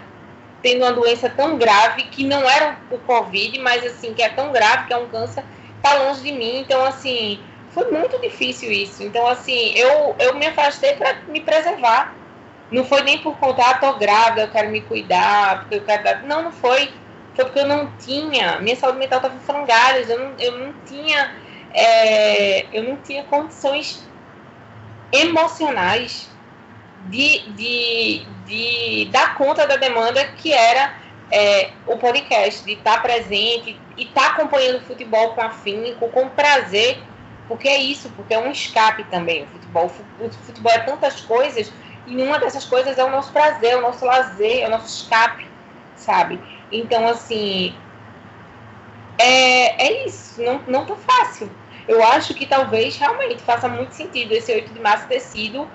tendo 0.61 0.84
uma 0.84 0.91
doença 0.91 1.30
tão 1.30 1.57
grave 1.57 2.03
que 2.03 2.24
não 2.24 2.49
era 2.49 2.78
o 2.91 2.98
Covid, 2.98 3.60
mas 3.60 3.86
assim, 3.86 4.14
que 4.14 4.22
é 4.22 4.30
tão 4.30 4.52
grave, 4.52 4.88
que 4.88 4.94
é 4.94 4.98
um 4.98 5.07
câncer, 5.07 5.44
tá 5.81 5.93
longe 5.95 6.21
de 6.21 6.31
mim. 6.31 6.59
Então, 6.59 6.83
assim, 6.85 7.39
foi 7.69 7.91
muito 7.91 8.19
difícil 8.21 8.71
isso. 8.71 9.03
Então, 9.03 9.27
assim, 9.27 9.73
eu, 9.75 10.15
eu 10.19 10.35
me 10.35 10.45
afastei 10.47 10.93
para 10.95 11.21
me 11.27 11.41
preservar. 11.41 12.15
Não 12.71 12.83
foi 12.83 13.01
nem 13.03 13.19
por 13.19 13.37
conta, 13.37 13.63
ah, 13.63 13.75
tô 13.75 13.93
grávida, 13.93 14.41
eu 14.41 14.51
quero 14.51 14.69
me 14.69 14.81
cuidar, 14.81 15.61
porque 15.61 15.75
eu 15.75 15.85
quero 15.85 16.03
dar. 16.03 16.23
Não, 16.23 16.43
não 16.43 16.51
foi. 16.51 16.91
Foi 17.35 17.45
porque 17.45 17.59
eu 17.59 17.67
não 17.67 17.91
tinha. 17.97 18.59
Minha 18.59 18.75
saúde 18.75 18.97
mental 18.97 19.19
estava 19.19 19.35
em. 19.35 20.09
Eu 20.09 20.19
não, 20.19 20.35
eu 20.39 20.57
não 20.57 20.73
tinha. 20.85 21.35
É, 21.73 22.65
eu 22.77 22.83
não 22.83 22.97
tinha 22.97 23.23
condições 23.25 24.07
emocionais 25.11 26.29
de, 27.09 27.49
de, 27.53 28.25
de 28.45 29.09
dar 29.11 29.35
conta 29.35 29.65
da 29.67 29.77
demanda 29.77 30.25
que 30.25 30.51
era 30.51 30.93
é, 31.31 31.71
o 31.85 31.97
podcast, 31.97 32.63
de 32.63 32.73
estar 32.73 33.01
presente 33.01 33.79
e 33.97 34.03
estar 34.03 34.31
acompanhando 34.31 34.77
o 34.77 34.81
futebol 34.81 35.33
com 35.33 35.41
afinco, 35.41 36.09
com 36.09 36.29
prazer, 36.29 36.99
porque 37.47 37.67
é 37.67 37.77
isso, 37.77 38.09
porque 38.15 38.33
é 38.33 38.39
um 38.39 38.51
escape 38.51 39.03
também 39.05 39.43
o 39.43 39.47
futebol. 39.47 39.91
O 40.19 40.29
futebol 40.29 40.71
é 40.71 40.79
tantas 40.79 41.21
coisas 41.21 41.71
e 42.05 42.15
uma 42.21 42.39
dessas 42.39 42.65
coisas 42.65 42.97
é 42.97 43.03
o 43.03 43.09
nosso 43.09 43.31
prazer, 43.31 43.77
o 43.77 43.81
nosso 43.81 44.05
lazer, 44.05 44.63
é 44.63 44.67
o 44.67 44.69
nosso 44.69 44.87
escape, 44.87 45.45
sabe? 45.95 46.39
Então, 46.71 47.07
assim, 47.07 47.75
é, 49.17 49.87
é 49.87 50.05
isso, 50.05 50.41
não, 50.41 50.61
não 50.67 50.85
tá 50.85 50.95
fácil. 50.95 51.49
Eu 51.87 52.03
acho 52.03 52.33
que 52.33 52.45
talvez 52.45 52.97
realmente 52.97 53.41
faça 53.43 53.67
muito 53.67 53.93
sentido 53.93 54.33
esse 54.33 54.51
8 54.51 54.73
de 54.73 54.79
março 54.79 55.07
ter 55.07 55.21
sido 55.21 55.67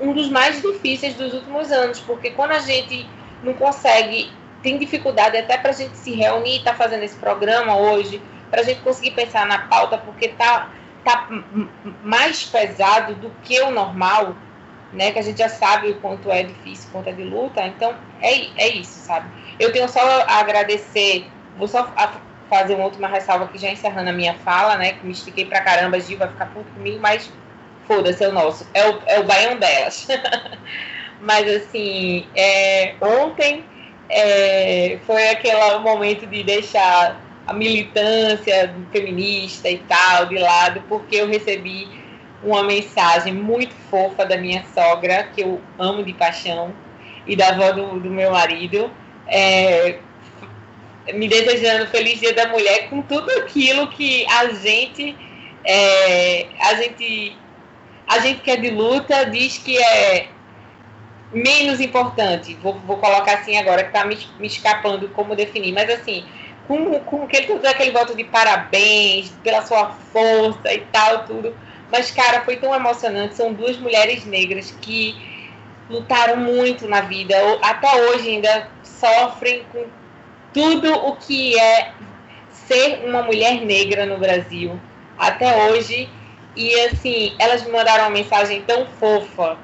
um 0.00 0.12
dos 0.12 0.28
mais 0.28 0.62
difíceis 0.62 1.14
dos 1.14 1.34
últimos 1.34 1.70
anos, 1.70 2.00
porque 2.00 2.30
quando 2.30 2.52
a 2.52 2.60
gente 2.60 3.06
não 3.42 3.54
consegue, 3.54 4.32
tem 4.62 4.78
dificuldade 4.78 5.36
até 5.36 5.56
para 5.56 5.70
a 5.70 5.74
gente 5.74 5.96
se 5.96 6.12
reunir, 6.12 6.58
está 6.58 6.74
fazendo 6.74 7.02
esse 7.02 7.16
programa 7.16 7.76
hoje, 7.76 8.22
para 8.50 8.60
a 8.60 8.64
gente 8.64 8.80
conseguir 8.80 9.12
pensar 9.12 9.46
na 9.46 9.58
pauta, 9.58 9.96
porque 9.98 10.28
tá, 10.28 10.70
tá 11.04 11.28
mais 12.02 12.44
pesado 12.44 13.14
do 13.14 13.30
que 13.42 13.60
o 13.60 13.70
normal, 13.70 14.34
né? 14.92 15.12
Que 15.12 15.18
a 15.18 15.22
gente 15.22 15.38
já 15.38 15.48
sabe 15.48 15.90
o 15.90 16.00
quanto 16.00 16.30
é 16.30 16.42
difícil, 16.42 16.88
o 16.88 16.92
quanto 16.92 17.08
é 17.08 17.12
de 17.12 17.22
luta. 17.22 17.64
Então, 17.66 17.94
é, 18.20 18.48
é 18.56 18.68
isso, 18.68 19.06
sabe? 19.06 19.28
Eu 19.58 19.72
tenho 19.72 19.88
só 19.88 20.00
a 20.00 20.40
agradecer, 20.40 21.26
vou 21.56 21.68
só 21.68 21.92
fazer 22.48 22.74
uma 22.74 22.84
última 22.84 23.06
ressalva 23.06 23.44
aqui, 23.44 23.58
já 23.58 23.70
encerrando 23.70 24.10
a 24.10 24.12
minha 24.12 24.34
fala, 24.34 24.76
né? 24.76 24.92
Que 24.92 25.06
me 25.06 25.12
estiquei 25.12 25.46
pra 25.46 25.60
caramba, 25.62 26.00
Gil 26.00 26.18
vai 26.18 26.28
ficar 26.28 26.46
puto 26.46 26.70
comigo, 26.72 26.98
mas 27.00 27.32
foda-se, 27.86 28.22
é 28.24 28.28
o 28.28 28.32
nosso. 28.32 28.66
É 28.74 28.88
o, 28.88 29.02
é 29.06 29.20
o 29.20 29.24
baião 29.24 29.56
delas. 29.56 30.06
Mas, 31.20 31.46
assim, 31.54 32.26
é, 32.34 32.94
ontem 32.98 33.62
é, 34.10 34.98
foi 35.06 35.28
aquele 35.28 35.78
momento 35.78 36.26
de 36.26 36.42
deixar 36.42 37.20
a 37.46 37.52
militância 37.52 38.74
feminista 38.92 39.70
e 39.70 39.78
tal 39.78 40.26
de 40.26 40.36
lado, 40.36 40.82
porque 40.88 41.16
eu 41.16 41.28
recebi 41.28 41.88
uma 42.42 42.62
mensagem 42.62 43.32
muito 43.32 43.74
fofa 43.90 44.24
da 44.24 44.36
minha 44.36 44.64
sogra, 44.74 45.24
que 45.34 45.42
eu 45.42 45.60
amo 45.78 46.02
de 46.02 46.12
paixão, 46.12 46.74
e 47.26 47.36
da 47.36 47.48
avó 47.48 47.72
do, 47.72 48.00
do 48.00 48.10
meu 48.10 48.32
marido, 48.32 48.90
é, 49.28 49.98
me 51.14 51.28
desejando 51.28 51.86
feliz 51.86 52.18
dia 52.18 52.32
da 52.32 52.48
mulher 52.48 52.88
com 52.88 53.02
tudo 53.02 53.30
aquilo 53.38 53.88
que 53.88 54.26
a 54.26 54.48
gente 54.54 55.16
é, 55.64 56.46
a 56.60 56.74
gente 56.74 57.36
a 58.08 58.18
gente 58.18 58.40
que 58.40 58.50
é 58.50 58.56
de 58.56 58.70
luta 58.70 59.24
diz 59.26 59.58
que 59.58 59.78
é 59.78 60.28
menos 61.32 61.80
importante. 61.80 62.54
Vou, 62.62 62.74
vou 62.80 62.96
colocar 62.98 63.34
assim 63.34 63.56
agora, 63.56 63.82
que 63.82 63.88
está 63.88 64.04
me, 64.04 64.18
me, 64.38 64.46
escapando 64.46 65.08
como 65.10 65.36
definir. 65.36 65.72
Mas 65.72 65.90
assim, 65.90 66.24
com, 66.66 66.98
com 67.00 67.24
aquele, 67.24 67.66
aquele 67.66 67.90
voto 67.90 68.14
de 68.16 68.24
parabéns 68.24 69.30
pela 69.42 69.62
sua 69.62 69.90
força 70.12 70.72
e 70.72 70.80
tal, 70.92 71.24
tudo. 71.24 71.54
Mas, 71.90 72.10
cara, 72.10 72.42
foi 72.42 72.56
tão 72.56 72.74
emocionante. 72.74 73.36
São 73.36 73.52
duas 73.52 73.76
mulheres 73.78 74.24
negras 74.24 74.74
que 74.80 75.16
lutaram 75.88 76.36
muito 76.36 76.86
na 76.86 77.00
vida. 77.02 77.34
Até 77.62 77.88
hoje 78.08 78.28
ainda 78.30 78.68
sofrem 78.82 79.64
com 79.72 79.84
tudo 80.52 80.92
o 80.92 81.16
que 81.16 81.58
é 81.58 81.92
ser 82.52 83.04
uma 83.04 83.22
mulher 83.22 83.60
negra 83.62 84.06
no 84.06 84.18
Brasil. 84.18 84.78
Até 85.18 85.68
hoje 85.68 86.08
e 86.56 86.74
assim, 86.80 87.34
elas 87.38 87.64
me 87.64 87.72
mandaram 87.72 88.04
uma 88.04 88.10
mensagem 88.10 88.62
tão 88.62 88.86
fofa, 88.86 89.56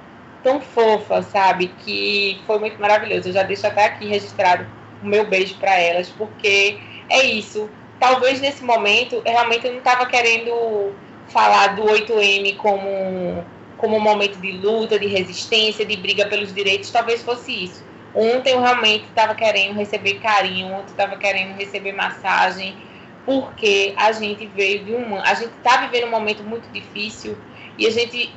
tão 0.47 0.61
fofa, 0.61 1.23
sabe? 1.23 1.73
Que 1.85 2.41
foi 2.47 2.61
muito 2.61 2.81
maravilhoso. 2.81 3.29
Eu 3.29 3.33
já 3.33 3.43
deixo 3.43 3.67
até 3.67 3.87
aqui 3.87 4.07
registrado 4.07 4.65
o 5.03 5.07
meu 5.07 5.27
beijo 5.27 5.57
para 5.57 5.77
elas, 5.77 6.09
porque 6.11 6.79
é 7.11 7.27
isso. 7.27 7.69
Talvez 7.99 8.41
nesse 8.41 8.63
momento, 8.63 9.21
realmente 9.27 9.67
eu 9.67 9.73
não 9.73 9.81
estava 9.81 10.07
querendo 10.07 10.95
falar 11.27 11.75
do 11.75 11.83
8M 11.83 12.57
como, 12.59 13.45
como 13.77 13.97
um 13.97 14.01
momento 14.01 14.39
de 14.39 14.53
luta, 14.53 15.01
de 15.01 15.09
resistência, 15.09 15.85
de 15.85 15.97
briga 15.97 16.29
pelos 16.29 16.55
direitos, 16.55 16.93
talvez 16.93 17.23
fosse 17.23 17.65
isso. 17.65 17.85
Ontem 18.15 18.53
eu 18.53 18.61
realmente 18.61 19.05
estava 19.07 19.35
querendo 19.35 19.75
receber 19.75 20.21
carinho, 20.21 20.69
ontem 20.69 20.91
estava 20.91 21.17
querendo 21.17 21.57
receber 21.57 21.91
massagem, 21.91 22.77
porque 23.25 23.95
a 23.97 24.13
gente 24.13 24.47
veio 24.47 24.85
de 24.85 24.95
um. 24.95 25.17
A 25.17 25.35
gente 25.35 25.55
está 25.57 25.79
vivendo 25.79 26.07
um 26.07 26.11
momento 26.13 26.45
muito 26.45 26.71
difícil 26.71 27.37
e 27.77 27.85
a 27.85 27.91
gente 27.91 28.33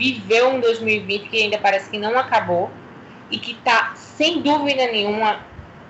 viveu 0.00 0.48
um 0.48 0.60
2020 0.60 1.28
que 1.28 1.42
ainda 1.42 1.58
parece 1.58 1.90
que 1.90 1.98
não 1.98 2.18
acabou 2.18 2.70
e 3.30 3.38
que 3.38 3.52
está, 3.52 3.92
sem 3.94 4.40
dúvida 4.40 4.86
nenhuma, 4.86 5.44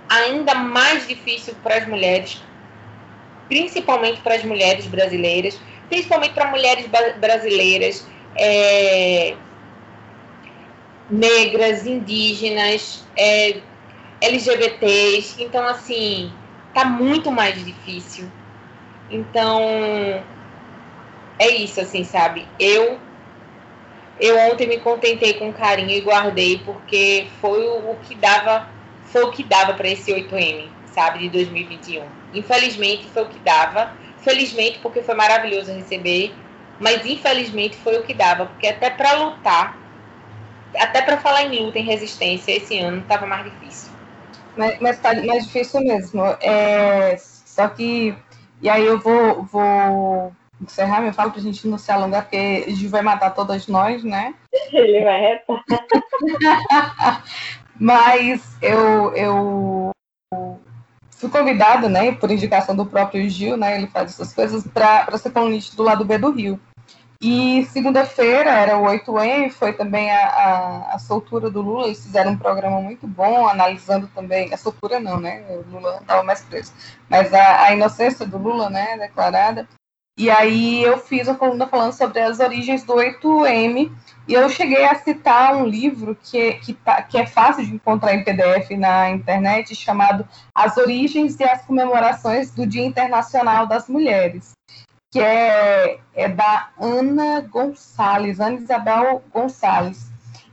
ainda 0.09 0.53
mais 0.57 1.07
difícil 1.07 1.55
para 1.63 1.77
as 1.77 1.87
mulheres, 1.87 2.43
principalmente 3.49 4.21
para 4.21 4.35
as 4.35 4.43
mulheres 4.43 4.87
brasileiras, 4.89 5.61
principalmente 5.89 6.35
para 6.35 6.51
mulheres 6.51 6.87
brasileiras 7.21 8.05
é, 8.35 9.37
negras, 11.09 11.87
indígenas, 11.87 13.07
é, 13.17 13.61
LGBTs. 14.21 15.41
Então, 15.41 15.65
assim, 15.69 16.33
tá 16.75 16.85
muito 16.85 17.31
mais 17.31 17.65
difícil. 17.65 18.29
Então, 19.09 19.63
é 21.39 21.49
isso, 21.49 21.81
assim, 21.81 22.03
sabe? 22.03 22.47
Eu 22.59 22.99
eu 24.21 24.39
ontem 24.39 24.69
me 24.69 24.79
contentei 24.79 25.35
com 25.35 25.53
carinho 25.53 25.91
e 25.91 26.01
guardei 26.01 26.59
porque 26.59 27.27
foi 27.41 27.67
o, 27.67 27.97
que 28.07 28.15
dava 28.15 28.69
foi 29.05 29.25
o 29.25 29.33
que 29.33 29.43
dava 29.43 29.73
para 29.75 29.89
esse 29.89 30.13
8M, 30.13 30.69
sabe, 30.95 31.21
de 31.21 31.31
2021. 31.31 32.05
Infelizmente 32.33 33.09
foi 33.13 33.25
o 33.25 33.29
que 33.29 33.39
dava. 33.41 33.93
Felizmente 34.19 34.79
porque 34.81 35.03
foi 35.03 35.15
maravilhoso 35.15 35.73
receber, 35.73 36.33
mas 36.79 37.05
infelizmente 37.07 37.77
foi 37.77 37.99
o 37.99 38.03
que 38.03 38.13
dava, 38.13 38.47
porque 38.47 38.67
até 38.67 38.91
para 38.91 39.15
lutar, 39.15 39.79
até 40.79 41.01
para 41.01 41.17
falar 41.17 41.45
em 41.45 41.59
luta, 41.59 41.79
em 41.79 41.85
resistência, 41.85 42.53
esse 42.53 42.79
ano 42.79 42.99
estava 42.99 43.27
mais 43.27 43.45
difícil. 43.45 43.91
Mas, 44.55 44.79
mas 44.79 44.99
tá 44.99 45.15
mais 45.15 45.47
difícil 45.47 45.81
mesmo. 45.81 46.23
É, 46.43 47.17
só 47.19 47.67
que 47.69 48.15
e 48.63 48.69
aí 48.69 48.85
eu 48.85 48.99
vou, 48.99 49.43
vou 49.45 50.33
encerrar 50.61 51.01
meu 51.01 51.13
falo 51.13 51.31
para 51.31 51.41
a 51.41 51.43
gente 51.43 51.67
não 51.67 51.79
se 51.79 51.91
alongar, 51.91 52.23
porque 52.23 52.71
Gil 52.71 52.91
vai 52.91 53.03
matar 53.03 53.31
todas 53.31 53.67
nós, 53.67 54.05
né? 54.05 54.35
Ele 54.73 55.05
vai 55.05 55.21
retar. 55.21 55.65
Mas 57.79 58.57
eu, 58.61 59.15
eu 59.15 59.91
fui 61.21 61.31
convidada, 61.31 61.89
né, 61.89 62.13
por 62.13 62.31
indicação 62.31 62.75
do 62.77 62.87
próprio 62.87 63.29
Gil, 63.29 63.57
né, 63.57 63.77
ele 63.77 63.87
faz 63.87 64.13
essas 64.13 64.33
coisas, 64.35 64.67
para 64.67 65.17
ser 65.19 65.31
colunista 65.31 65.77
do 65.77 65.83
lado 65.83 66.05
B 66.05 66.19
do 66.19 66.31
Rio. 66.31 66.61
E 67.23 67.67
segunda-feira 67.67 68.51
era 68.51 68.79
o 68.79 68.87
8M, 68.87 69.51
foi 69.51 69.75
também 69.75 70.11
a, 70.11 70.27
a, 70.27 70.95
a, 70.95 70.99
soltura 70.99 71.51
do 71.51 71.61
Lula, 71.61 71.87
eles 71.87 72.03
fizeram 72.03 72.33
um 72.33 72.39
programa 72.39 72.81
muito 72.81 73.07
bom, 73.07 73.47
analisando 73.47 74.09
também, 74.15 74.55
a 74.55 74.57
soltura 74.57 74.99
não, 74.99 75.21
né, 75.21 75.45
o 75.51 75.71
Lula 75.71 75.93
não 75.93 76.01
estava 76.01 76.23
mais 76.23 76.41
preso, 76.43 76.73
mas 77.11 77.33
a, 77.35 77.65
a, 77.65 77.75
inocência 77.75 78.27
do 78.27 78.39
Lula, 78.39 78.71
né, 78.71 78.97
declarada. 78.97 79.69
E 80.19 80.29
aí 80.29 80.83
eu 80.83 80.99
fiz 80.99 81.29
uma 81.29 81.37
coluna 81.37 81.67
falando 81.67 81.93
sobre 81.93 82.21
as 82.21 82.41
origens 82.41 82.85
do 82.85 82.95
8M, 82.95 83.91
e 84.29 84.35
eu 84.35 84.49
cheguei 84.51 84.85
a 84.85 84.95
citar 84.95 85.57
um 85.57 85.65
livro 85.65 86.17
que, 86.23 86.55
que, 86.55 86.75
tá, 86.75 87.03
que 87.03 87.17
é 87.17 87.27
fácil 87.27 87.65
de 87.65 87.75
encontrar 87.75 88.15
em 88.15 88.23
PDF 88.23 88.71
na 88.79 89.11
internet, 89.11 89.75
chamado 89.75 90.29
As 90.55 90.77
Origens 90.77 91.39
e 91.41 91.45
as 91.45 91.65
Comemorações 91.65 92.51
do 92.51 92.67
Dia 92.67 92.85
Internacional 92.85 93.67
das 93.67 93.89
Mulheres 93.89 94.53
que 95.11 95.19
é, 95.19 95.99
é 96.15 96.29
da 96.29 96.71
Ana 96.79 97.41
Gonçalves, 97.41 98.39
Ana 98.39 98.61
Isabel 98.61 99.23
Gonçalves. 99.33 100.09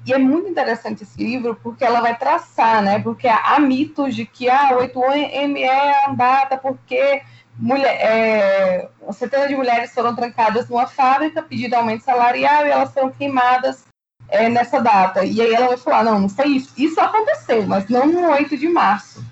E 0.06 0.14
é 0.14 0.18
muito 0.18 0.50
interessante 0.50 1.04
esse 1.04 1.22
livro 1.22 1.60
porque 1.62 1.84
ela 1.84 2.02
vai 2.02 2.18
traçar, 2.18 2.82
né? 2.82 2.98
Porque 2.98 3.28
há 3.28 3.60
mitos 3.60 4.16
de 4.16 4.26
que 4.26 4.50
a 4.50 4.70
ah, 4.70 4.78
8M 4.80 5.58
é 5.60 6.06
a 6.06 6.14
data 6.14 6.58
porque 6.58 7.22
mulher, 7.58 7.98
é, 8.00 8.90
uma 9.02 9.14
centena 9.14 9.48
de 9.48 9.56
mulheres 9.56 9.94
foram 9.94 10.16
trancadas 10.16 10.70
numa 10.70 10.88
fábrica 10.88 11.42
pedindo 11.42 11.74
aumento 11.74 12.04
salarial 12.04 12.66
e 12.66 12.70
elas 12.70 12.94
foram 12.94 13.12
queimadas 13.12 13.86
é, 14.30 14.50
nessa 14.50 14.80
data. 14.80 15.24
E 15.24 15.42
aí 15.42 15.54
ela 15.54 15.70
vai 15.70 15.78
falar, 15.78 16.04
não, 16.04 16.20
não 16.20 16.30
foi 16.30 16.48
isso. 16.48 16.74
Isso 16.78 17.00
aconteceu, 17.00 17.66
mas 17.66 17.88
não 17.90 18.06
no 18.08 18.30
8 18.30 18.58
de 18.58 18.68
março. 18.68 19.24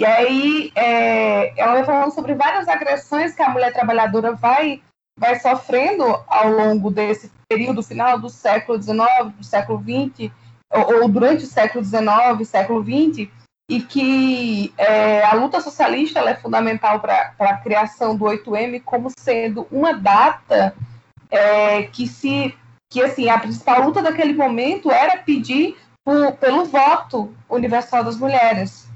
E 0.00 0.04
aí 0.04 0.72
é, 0.74 1.60
ela 1.60 1.74
vai 1.74 1.84
falando 1.84 2.12
sobre 2.12 2.34
várias 2.34 2.68
agressões 2.68 3.34
que 3.34 3.42
a 3.42 3.48
mulher 3.48 3.72
trabalhadora 3.72 4.32
vai, 4.32 4.80
vai 5.18 5.38
sofrendo 5.40 6.04
ao 6.28 6.50
longo 6.50 6.90
desse 6.90 7.30
período 7.48 7.82
final 7.82 8.18
do 8.18 8.28
século 8.28 8.80
XIX, 8.80 8.98
do 9.36 9.44
século 9.44 9.82
XX, 9.82 10.30
ou, 10.72 11.02
ou 11.02 11.08
durante 11.08 11.44
o 11.44 11.48
século 11.48 11.82
XIX, 11.82 12.48
século 12.48 12.84
XX, 12.84 13.28
e 13.68 13.82
que 13.82 14.72
é, 14.78 15.22
a 15.24 15.34
luta 15.34 15.60
socialista 15.60 16.20
é 16.20 16.34
fundamental 16.34 17.00
para 17.00 17.34
a 17.38 17.56
criação 17.58 18.16
do 18.16 18.24
8M 18.24 18.82
como 18.82 19.10
sendo 19.18 19.66
uma 19.70 19.92
data 19.92 20.74
é, 21.30 21.82
que 21.82 22.06
se 22.06 22.54
que 22.90 23.02
assim 23.02 23.28
a 23.28 23.38
principal 23.38 23.84
luta 23.84 24.00
daquele 24.00 24.32
momento 24.32 24.90
era 24.90 25.18
pedir 25.18 25.76
por, 26.02 26.32
pelo 26.36 26.64
voto 26.64 27.34
universal 27.50 28.02
das 28.02 28.16
mulheres. 28.16 28.88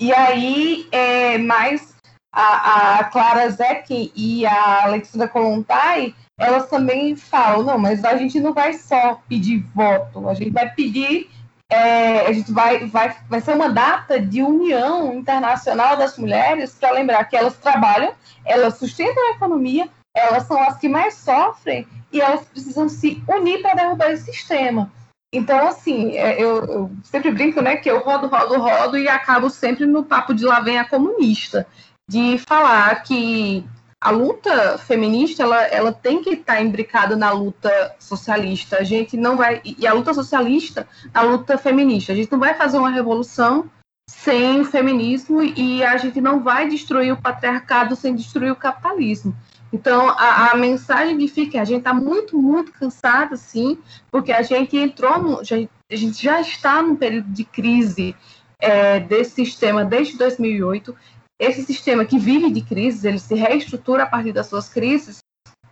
E 0.00 0.10
aí 0.14 0.88
é, 0.90 1.36
mais 1.36 1.94
a, 2.32 2.98
a 2.98 3.04
Clara 3.04 3.50
Zeck 3.50 4.10
e 4.16 4.46
a 4.46 4.84
Alexandra 4.84 5.28
Kolontai 5.28 6.14
elas 6.40 6.70
também 6.70 7.14
falam 7.14 7.62
não 7.62 7.78
mas 7.78 8.02
a 8.02 8.16
gente 8.16 8.40
não 8.40 8.54
vai 8.54 8.72
só 8.72 9.20
pedir 9.28 9.66
voto 9.74 10.26
a 10.30 10.32
gente 10.32 10.50
vai 10.50 10.70
pedir 10.70 11.30
é, 11.72 12.26
a 12.26 12.32
gente 12.32 12.52
vai, 12.52 12.86
vai, 12.86 13.16
vai 13.30 13.40
ser 13.40 13.54
uma 13.54 13.70
data 13.70 14.20
de 14.20 14.42
união 14.42 15.14
internacional 15.14 15.96
das 15.96 16.18
mulheres 16.18 16.76
para 16.78 16.92
lembrar 16.92 17.24
que 17.24 17.34
elas 17.34 17.56
trabalham, 17.56 18.12
elas 18.44 18.76
sustentam 18.76 19.28
a 19.28 19.36
economia, 19.36 19.88
elas 20.14 20.46
são 20.46 20.62
as 20.62 20.76
que 20.76 20.86
mais 20.86 21.14
sofrem 21.14 21.86
e 22.12 22.20
elas 22.20 22.44
precisam 22.44 22.90
se 22.90 23.22
unir 23.26 23.62
para 23.62 23.74
derrubar 23.74 24.10
esse 24.10 24.30
sistema. 24.30 24.92
Então, 25.32 25.66
assim, 25.66 26.14
é, 26.14 26.34
eu, 26.38 26.62
eu, 26.66 26.90
sempre 27.04 27.30
brinco, 27.30 27.62
né, 27.62 27.76
que 27.76 27.90
eu 27.90 28.00
rodo, 28.00 28.26
rodo, 28.26 28.58
rodo 28.58 28.98
e 28.98 29.08
acabo 29.08 29.48
sempre 29.48 29.86
no 29.86 30.04
papo 30.04 30.34
de 30.34 30.44
lá 30.44 30.60
vem 30.60 30.78
a 30.78 30.86
comunista, 30.86 31.66
de 32.06 32.36
falar 32.36 33.02
que 33.02 33.64
a 34.02 34.10
luta 34.10 34.78
feminista 34.78 35.44
ela, 35.44 35.62
ela 35.66 35.92
tem 35.92 36.20
que 36.20 36.30
estar 36.30 36.56
tá 36.56 36.60
imbricada 36.60 37.14
na 37.14 37.30
luta 37.30 37.94
socialista. 38.00 38.78
A 38.78 38.82
gente 38.82 39.16
não 39.16 39.36
vai 39.36 39.62
e 39.64 39.86
a 39.86 39.92
luta 39.92 40.12
socialista, 40.12 40.88
a 41.14 41.22
luta 41.22 41.56
feminista. 41.56 42.12
A 42.12 42.16
gente 42.16 42.32
não 42.32 42.40
vai 42.40 42.54
fazer 42.54 42.78
uma 42.78 42.90
revolução 42.90 43.70
sem 44.10 44.60
o 44.60 44.64
feminismo 44.64 45.40
e 45.40 45.84
a 45.84 45.96
gente 45.98 46.20
não 46.20 46.42
vai 46.42 46.68
destruir 46.68 47.12
o 47.12 47.22
patriarcado 47.22 47.94
sem 47.94 48.16
destruir 48.16 48.50
o 48.50 48.56
capitalismo. 48.56 49.36
Então, 49.72 50.08
a, 50.08 50.50
a 50.50 50.56
mensagem 50.56 51.16
que 51.16 51.28
fica 51.28 51.58
é 51.58 51.60
a 51.60 51.64
gente 51.64 51.78
está 51.78 51.94
muito, 51.94 52.36
muito 52.36 52.72
cansada, 52.72 53.36
sim, 53.36 53.78
porque 54.10 54.32
a 54.32 54.42
gente 54.42 54.76
entrou, 54.76 55.22
no, 55.22 55.44
já, 55.44 55.56
a 55.56 55.96
gente 55.96 56.20
já 56.20 56.40
está 56.40 56.82
num 56.82 56.96
período 56.96 57.28
de 57.28 57.44
crise 57.44 58.16
é, 58.58 58.98
desse 58.98 59.44
sistema 59.44 59.84
desde 59.84 60.18
2008 60.18 60.94
esse 61.42 61.64
sistema 61.64 62.04
que 62.04 62.18
vive 62.18 62.52
de 62.52 62.62
crises, 62.62 63.04
ele 63.04 63.18
se 63.18 63.34
reestrutura 63.34 64.04
a 64.04 64.06
partir 64.06 64.32
das 64.32 64.46
suas 64.46 64.68
crises 64.68 65.18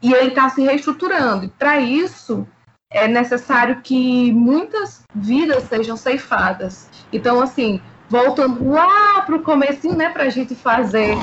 e 0.02 0.12
ele 0.12 0.30
está 0.30 0.48
se 0.48 0.62
reestruturando. 0.62 1.44
E 1.44 1.48
para 1.48 1.80
isso 1.80 2.44
é 2.90 3.06
necessário 3.06 3.80
que 3.80 4.32
muitas 4.32 5.02
vidas 5.14 5.62
sejam 5.64 5.96
ceifadas. 5.96 6.88
Então, 7.12 7.40
assim, 7.40 7.80
voltando 8.08 8.68
lá 8.68 9.22
para 9.22 9.36
o 9.36 9.42
comecinho, 9.42 9.94
né, 9.94 10.08
para 10.08 10.24
a 10.24 10.28
gente 10.28 10.56
fazer 10.56 11.14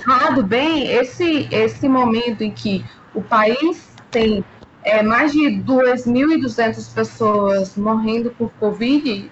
errado 0.00 0.42
bem, 0.42 0.90
esse, 0.90 1.46
esse 1.52 1.86
momento 1.86 2.42
em 2.42 2.50
que 2.50 2.82
o 3.14 3.20
país 3.20 3.90
tem 4.10 4.42
é, 4.82 5.02
mais 5.02 5.32
de 5.32 5.40
2.200 5.40 6.94
pessoas 6.94 7.76
morrendo 7.76 8.30
por 8.30 8.50
Covid, 8.58 9.30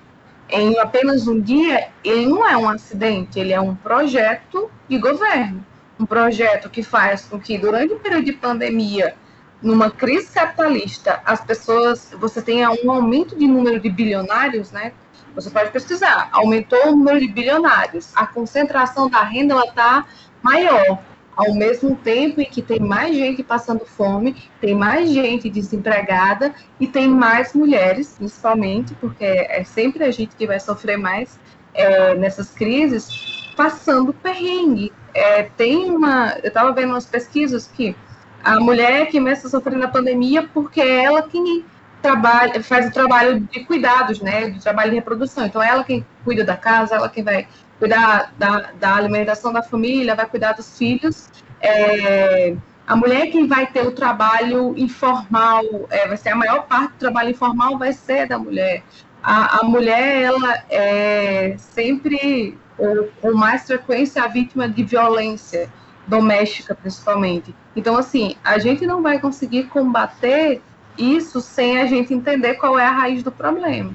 em 0.51 0.79
apenas 0.79 1.27
um 1.27 1.41
dia, 1.41 1.89
ele 2.03 2.27
não 2.27 2.47
é 2.47 2.57
um 2.57 2.69
acidente, 2.69 3.39
ele 3.39 3.53
é 3.53 3.61
um 3.61 3.75
projeto 3.75 4.71
de 4.89 4.99
governo. 4.99 5.65
Um 5.99 6.07
projeto 6.07 6.71
que 6.71 6.83
faz 6.83 7.25
com 7.25 7.39
que, 7.39 7.59
durante 7.59 7.93
o 7.93 7.99
período 7.99 8.25
de 8.25 8.33
pandemia, 8.33 9.15
numa 9.61 9.91
crise 9.91 10.33
capitalista, 10.33 11.21
as 11.25 11.41
pessoas, 11.41 12.15
você 12.19 12.41
tenha 12.41 12.71
um 12.71 12.91
aumento 12.91 13.37
de 13.37 13.47
número 13.47 13.81
de 13.81 13.91
bilionários, 13.91 14.71
né? 14.71 14.93
Você 15.35 15.51
pode 15.51 15.71
pesquisar, 15.71 16.29
aumentou 16.33 16.89
o 16.89 16.93
número 16.93 17.21
de 17.21 17.29
bilionários, 17.29 18.13
a 18.15 18.27
concentração 18.27 19.11
da 19.11 19.23
renda 19.23 19.59
está 19.61 20.07
maior 20.43 20.99
ao 21.39 21.55
mesmo 21.55 21.95
tempo 21.95 22.41
em 22.41 22.45
que 22.45 22.61
tem 22.61 22.81
mais 22.81 23.15
gente 23.15 23.45
passando 23.45 23.87
fome, 23.87 24.35
tem 24.61 24.75
mais 24.75 25.09
gente 25.09 25.49
desempregada 25.49 26.53
e 26.81 26.87
tem 26.89 27.07
mais 27.07 27.55
mulheres, 27.55 28.17
principalmente, 28.19 28.93
porque 28.97 29.25
é 29.25 29.63
sempre 29.63 30.03
a 30.03 30.11
gente 30.11 30.35
que 30.35 30.49
vai 30.49 30.59
sofrer 30.59 30.99
mais 30.99 31.39
é, 31.73 32.17
nessas 32.17 32.51
crises, 32.51 33.53
passando 33.57 34.13
perrengue. 34.13 34.93
É, 35.15 35.45
tem 35.45 35.89
uma, 35.89 36.37
eu 36.43 36.49
estava 36.49 36.73
vendo 36.73 36.91
umas 36.91 37.07
pesquisas 37.07 37.69
que 37.69 37.95
a 38.43 38.59
mulher 38.59 39.07
que 39.07 39.19
começa 39.19 39.47
a 39.47 39.51
sofrer 39.51 39.79
na 39.79 39.89
pandemia 39.89 40.49
porque 40.53 40.81
é 40.81 41.05
ela 41.05 41.23
quem 41.23 41.65
trabalha, 42.03 42.61
faz 42.65 42.89
o 42.89 42.93
trabalho 42.93 43.39
de 43.41 43.65
cuidados, 43.65 44.21
né, 44.21 44.51
de 44.51 44.61
trabalho 44.61 44.91
de 44.91 44.97
reprodução. 44.97 45.47
Então, 45.47 45.63
é 45.63 45.69
ela 45.69 45.85
quem 45.85 46.05
cuida 46.25 46.43
da 46.43 46.57
casa, 46.57 46.97
ela 46.97 47.09
quem 47.09 47.23
vai 47.23 47.47
cuidar 47.79 48.33
da, 48.39 48.73
da 48.79 48.97
alimentação 48.97 49.53
da 49.53 49.63
família, 49.63 50.15
vai 50.15 50.27
cuidar 50.27 50.53
dos 50.53 50.77
filhos. 50.77 51.29
É, 51.61 52.55
a 52.87 52.97
mulher 52.97 53.31
que 53.31 53.47
vai 53.47 53.67
ter 53.67 53.87
o 53.87 53.93
trabalho 53.93 54.75
informal, 54.77 55.63
é, 55.91 56.09
vai 56.09 56.17
ser 56.17 56.31
a 56.31 56.37
maior 56.37 56.67
parte 56.67 56.93
do 56.93 56.99
trabalho 56.99 57.31
informal 57.31 57.79
vai 57.79 57.93
ser 57.93 58.27
da 58.27 58.39
mulher. 58.39 58.83
A, 59.23 59.61
a 59.61 59.63
mulher, 59.65 60.23
ela 60.23 60.65
é 60.71 61.55
sempre, 61.59 62.57
ou 62.79 63.11
com 63.21 63.35
mais 63.35 63.67
frequência, 63.67 64.23
a 64.23 64.29
vítima 64.29 64.69
de 64.69 64.83
violência 64.83 65.69
doméstica, 66.07 66.75
principalmente. 66.75 67.55
Então, 67.77 67.97
assim, 67.97 68.37
a 68.43 68.59
gente 68.59 68.87
não 68.87 69.03
vai 69.03 69.21
conseguir 69.21 69.65
combater 69.65 70.63
isso 70.97 71.41
sem 71.41 71.79
a 71.79 71.87
gente 71.87 72.15
entender 72.15 72.55
qual 72.55 72.79
é 72.79 72.87
a 72.87 72.91
raiz 72.91 73.23
do 73.23 73.31
problema. 73.31 73.95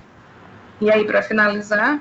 E 0.79 0.91
aí, 0.91 1.03
para 1.03 1.23
finalizar, 1.23 1.99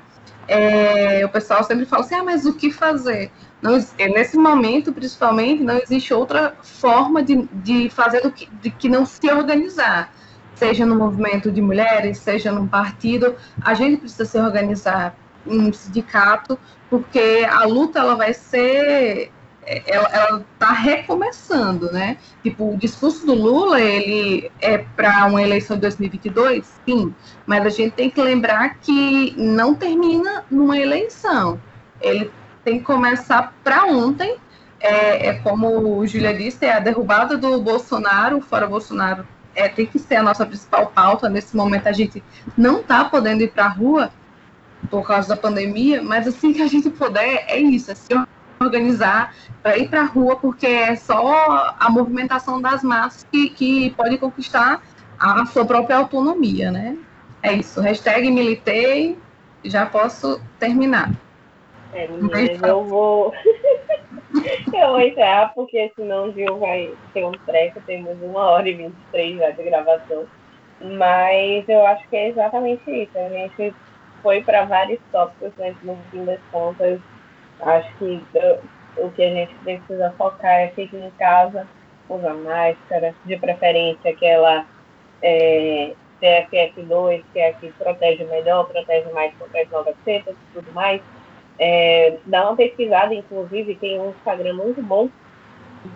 é, 0.53 1.25
o 1.25 1.29
pessoal 1.29 1.65
sempre 1.65 1.87
fala 1.87 2.05
assim, 2.05 2.15
ah, 2.15 2.25
mas 2.25 2.45
o 2.45 2.55
que 2.55 2.71
fazer? 2.71 3.31
Não, 3.61 3.77
é, 3.99 4.09
nesse 4.09 4.37
momento, 4.37 4.93
principalmente, 4.93 5.63
não 5.63 5.79
existe 5.79 6.13
outra 6.13 6.55
forma 6.63 7.23
de, 7.23 7.49
de 7.53 7.89
fazer 7.89 8.21
do 8.21 8.31
que, 8.31 8.47
de 8.61 8.71
que 8.71 8.89
não 8.89 9.07
se 9.07 9.31
organizar. 9.31 10.13
Seja 10.55 10.85
no 10.85 10.95
movimento 10.95 11.51
de 11.51 11.63
mulheres, 11.63 12.19
seja 12.19 12.53
num 12.53 12.67
partido, 12.67 13.35
a 13.63 13.75
gente 13.75 14.01
precisa 14.01 14.25
se 14.25 14.39
organizar 14.39 15.17
em 15.47 15.69
um 15.69 15.73
sindicato, 15.73 16.59
porque 16.91 17.47
a 17.51 17.65
luta 17.65 17.99
ela 17.99 18.15
vai 18.15 18.33
ser 18.33 19.33
ela 19.65 20.45
está 20.53 20.73
recomeçando, 20.73 21.91
né? 21.93 22.17
Tipo, 22.43 22.75
o 22.75 22.77
discurso 22.77 23.25
do 23.25 23.35
Lula, 23.35 23.81
ele 23.81 24.51
é 24.61 24.79
para 24.79 25.27
uma 25.27 25.43
eleição 25.43 25.77
de 25.77 25.83
2022, 25.83 26.81
sim, 26.85 27.15
mas 27.47 27.65
a 27.65 27.71
gente 27.71 27.93
tem 27.93 28.11
que 28.11 28.21
lembrar 28.21 28.79
que 28.81 29.35
não 29.37 29.75
termina 29.75 30.45
numa 30.51 30.77
eleição. 30.77 31.61
Ele 32.01 32.31
tem 32.65 32.79
que 32.79 32.85
começar 32.85 33.55
para 33.63 33.85
ontem. 33.87 34.37
É, 34.81 35.29
é, 35.29 35.35
como 35.35 35.97
o 35.97 36.05
Júlia 36.05 36.35
disse, 36.35 36.67
é 36.67 36.73
a 36.73 36.81
derrubada 36.81 37.39
do 37.39 37.61
Bolsonaro, 37.61 38.41
fora 38.41 38.67
Bolsonaro, 38.67 39.25
é, 39.55 39.69
tem 39.69 39.87
que 39.87 39.97
ser 39.97 40.17
a 40.17 40.23
nossa 40.25 40.45
principal 40.45 40.87
pauta. 40.89 41.29
Nesse 41.29 41.57
momento 41.57 41.87
a 41.87 41.93
gente 41.93 42.23
não 42.57 42.81
está 42.81 43.05
podendo 43.05 43.43
ir 43.43 43.53
para 43.53 43.67
a 43.67 43.69
rua 43.69 44.11
por 44.91 45.07
causa 45.07 45.29
da 45.29 45.37
pandemia, 45.37 46.03
mas 46.03 46.27
assim 46.27 46.53
que 46.53 46.61
a 46.61 46.67
gente 46.67 46.91
puder, 46.91 47.45
é 47.47 47.61
isso, 47.61 47.93
é 47.93 47.95
se 47.95 48.13
organizar 48.63 49.35
para 49.63 49.77
ir 49.79 49.89
para 49.89 50.03
a 50.03 50.07
rua, 50.07 50.37
porque 50.37 50.67
é 50.67 50.97
só 50.97 51.75
a 51.79 51.89
movimentação 51.91 52.61
das 52.61 52.83
massas 52.83 53.25
que, 53.31 53.51
que 53.51 53.91
pode 53.91 54.19
conquistar 54.19 54.83
a 55.19 55.47
sua 55.47 55.65
própria 55.65 55.97
autonomia, 55.97 56.71
né? 56.71 56.97
É 57.43 57.53
isso. 57.53 57.81
Hashtag 57.81 58.31
militei, 58.31 59.19
já 59.65 59.87
posso 59.87 60.41
terminar. 60.59 61.11
É, 61.93 62.09
meninas, 62.09 62.63
eu 62.63 62.85
vou. 62.85 63.33
eu 64.73 64.89
vou 64.89 65.01
encerrar, 65.01 65.53
porque 65.55 65.93
senão 65.95 66.29
o 66.29 66.33
Gil 66.33 66.59
vai 66.59 66.93
ter 67.13 67.25
um 67.25 67.33
treco. 67.33 67.81
Temos 67.87 68.21
uma 68.23 68.51
hora 68.51 68.69
e 68.69 68.75
vinte 68.75 68.95
e 68.95 69.13
três 69.13 69.39
já 69.39 69.51
de 69.51 69.63
gravação. 69.63 70.25
Mas 70.81 71.69
eu 71.69 71.87
acho 71.87 72.09
que 72.09 72.17
é 72.17 72.29
exatamente 72.29 72.83
isso. 72.91 73.17
A 73.17 73.29
gente 73.29 73.75
foi 74.23 74.43
para 74.43 74.65
vários 74.65 75.01
tópicos, 75.11 75.53
né, 75.57 75.75
no 75.83 75.97
fim 76.11 76.25
das 76.25 76.41
contas. 76.51 77.01
Acho 77.63 77.89
que 77.97 78.23
o 78.97 79.11
que 79.11 79.23
a 79.23 79.31
gente 79.31 79.55
precisa 79.57 80.13
focar 80.19 80.61
é 80.61 80.69
ficar 80.69 80.99
em 80.99 81.11
casa, 81.13 81.67
usar 82.09 82.35
máscara, 82.35 83.15
de 83.25 83.37
preferência 83.37 84.11
aquela 84.11 84.67
é, 85.23 85.93
TFF2, 86.21 87.23
que 87.33 87.39
é 87.39 87.49
a 87.49 87.53
que 87.55 87.73
protege 87.73 88.25
melhor, 88.25 88.67
protege 88.67 89.11
mais 89.13 89.33
contra 89.37 89.63
as 89.63 89.71
novas 89.71 89.95
cepas 90.05 90.35
e 90.35 90.55
tudo 90.55 90.73
mais. 90.73 91.01
É, 91.59 92.19
dá 92.27 92.49
uma 92.49 92.57
pesquisada, 92.57 93.15
inclusive, 93.15 93.77
tem 93.77 94.01
um 94.01 94.11
Instagram 94.11 94.55
muito 94.55 94.83
bom, 94.83 95.09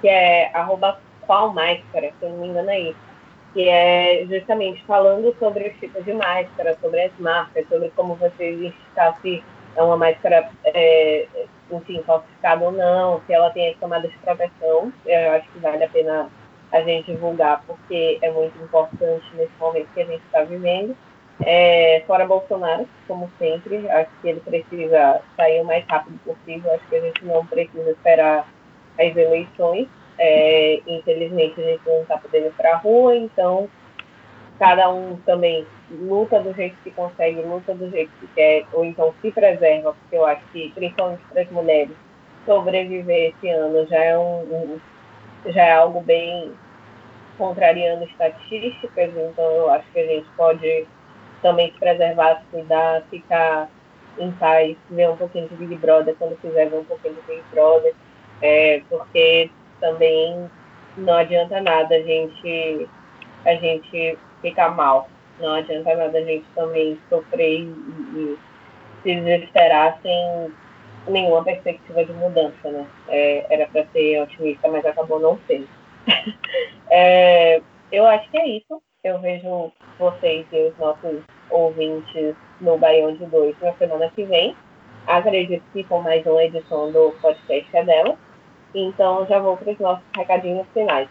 que 0.01 0.09
é 0.09 0.51
arroba 0.55 1.01
se 1.27 2.25
eu 2.25 2.31
não 2.31 2.39
me 2.39 2.49
engano 2.49 2.71
é 2.71 2.81
isso. 2.81 3.07
Que 3.53 3.69
é 3.69 4.25
justamente 4.29 4.85
falando 4.85 5.35
sobre 5.39 5.69
os 5.69 5.81
tipos 5.81 6.05
de 6.05 6.13
máscara, 6.13 6.77
sobre 6.81 7.03
as 7.03 7.13
marcas, 7.19 7.67
sobre 7.69 7.91
como 7.97 8.15
você 8.15 8.53
identificar 8.53 9.19
se 9.21 9.43
é 9.75 9.83
uma 9.83 9.97
máscara, 9.97 10.49
é, 10.65 11.27
enfim, 11.71 12.03
falsificada 12.07 12.65
ou 12.65 12.73
não, 12.73 13.21
se 13.27 13.33
ela 13.33 13.51
tem 13.51 13.71
as 13.71 13.79
camadas 13.79 14.11
de 14.11 14.19
proteção. 14.19 14.93
Eu 15.05 15.33
acho 15.33 15.49
que 15.51 15.59
vale 15.59 15.85
a 15.85 15.89
pena 15.89 16.29
a 16.73 16.81
gente 16.83 17.13
divulgar, 17.13 17.63
porque 17.67 18.19
é 18.23 18.31
muito 18.31 18.57
importante 18.63 19.25
nesse 19.35 19.53
momento 19.59 19.89
que 19.95 20.01
a 20.01 20.07
gente 20.07 20.25
está 20.25 20.43
vivendo. 20.43 20.97
É, 21.45 22.03
fora 22.07 22.27
Bolsonaro, 22.27 22.89
como 23.07 23.31
sempre, 23.39 23.89
acho 23.91 24.11
que 24.23 24.29
ele 24.29 24.41
precisa 24.41 25.21
sair 25.37 25.61
o 25.61 25.65
mais 25.65 25.85
rápido 25.87 26.19
possível. 26.25 26.73
Acho 26.73 26.87
que 26.89 26.97
a 26.97 27.01
gente 27.01 27.25
não 27.25 27.45
precisa 27.47 27.91
esperar 27.91 28.49
as 28.99 29.17
eleições. 29.17 29.89
É, 30.19 30.81
infelizmente, 30.87 31.61
a 31.61 31.65
gente 31.65 31.83
não 31.87 32.03
está 32.03 32.17
podendo 32.17 32.47
ir 32.47 32.53
para 32.53 32.73
a 32.73 32.77
rua, 32.77 33.15
então 33.15 33.69
cada 34.59 34.91
um 34.91 35.17
também 35.27 35.67
luta 35.91 36.41
do 36.41 36.53
jeito 36.55 36.77
que 36.83 36.91
consegue, 36.91 37.43
luta 37.43 37.75
do 37.75 37.91
jeito 37.91 38.11
que 38.21 38.27
quer, 38.29 38.65
ou 38.73 38.85
então 38.85 39.15
se 39.21 39.31
preserva, 39.31 39.95
porque 39.95 40.17
eu 40.17 40.27
acho 40.27 40.43
que, 40.53 40.71
principalmente 40.75 41.23
para 41.31 41.43
as 41.43 41.51
mulheres, 41.51 41.97
sobreviver 42.45 43.35
esse 43.35 43.49
ano 43.51 43.87
já 43.87 44.03
é 44.03 44.19
um, 44.19 44.79
já 45.47 45.63
é 45.63 45.73
algo 45.73 46.01
bem 46.01 46.53
contrariando 47.37 48.05
estatísticas, 48.05 49.11
então 49.15 49.45
eu 49.45 49.71
acho 49.71 49.87
que 49.93 50.01
a 50.01 50.07
gente 50.07 50.27
pode 50.37 50.87
também 51.43 51.71
se 51.71 51.79
preservar, 51.79 52.37
se 52.37 52.47
cuidar, 52.51 53.03
ficar 53.11 53.69
em 54.19 54.31
paz, 54.33 54.77
ver 54.91 55.11
um 55.11 55.17
pouquinho 55.17 55.49
de 55.49 55.57
Big 55.57 55.77
Brother 55.77 56.15
quando 56.19 56.41
quiser 56.41 56.71
ver 56.71 56.79
um 56.79 56.85
pouquinho 56.85 57.15
de 57.15 57.21
Big 57.23 57.43
Brother, 57.53 57.95
é, 58.41 58.83
porque 58.89 59.51
também 59.81 60.51
não 60.97 61.15
adianta 61.15 61.61
nada 61.61 61.95
a 61.95 62.01
gente, 62.01 62.89
a 63.45 63.55
gente 63.55 64.19
ficar 64.49 64.71
mal, 64.77 65.09
não 65.41 65.55
adianta 65.55 65.95
nada 65.97 66.19
a 66.19 66.25
gente 66.25 66.47
também 66.55 66.97
sofrer 67.09 67.61
e, 67.61 67.65
e 67.65 68.39
se 69.03 69.15
desesperar 69.17 69.99
sem 70.03 70.53
nenhuma 71.09 71.43
perspectiva 71.43 72.05
de 72.05 72.13
mudança, 72.13 72.71
né? 72.71 72.87
É, 73.09 73.47
era 73.53 73.67
para 73.67 73.85
ser 73.87 74.23
otimista, 74.23 74.69
mas 74.69 74.87
acabou 74.87 75.19
não 75.19 75.39
sendo. 75.49 75.69
é, 76.91 77.61
eu 77.91 78.07
acho 78.07 78.31
que 78.31 78.39
é 78.39 78.49
isso. 78.49 78.81
Eu 79.03 79.21
vejo 79.21 79.73
vocês 79.99 80.47
e 80.53 80.69
os 80.69 80.79
nossos 80.79 81.23
ouvintes 81.51 82.35
no 82.61 82.79
Baião 82.79 83.15
de 83.15 83.27
Dois 83.27 83.57
na 83.61 83.73
semana 83.75 84.11
que 84.11 84.25
vem. 84.25 84.57
Acredito 85.07 85.63
que 85.73 85.85
com 85.85 86.03
mais 86.03 86.25
uma 86.27 86.43
edição 86.43 86.91
do 86.91 87.13
podcast 87.21 87.77
é 87.77 87.85
dela. 87.85 88.17
Então 88.75 89.27
já 89.27 89.39
vou 89.39 89.57
para 89.57 89.73
os 89.73 89.79
nossos 89.79 90.05
recadinhos 90.17 90.67
finais. 90.73 91.09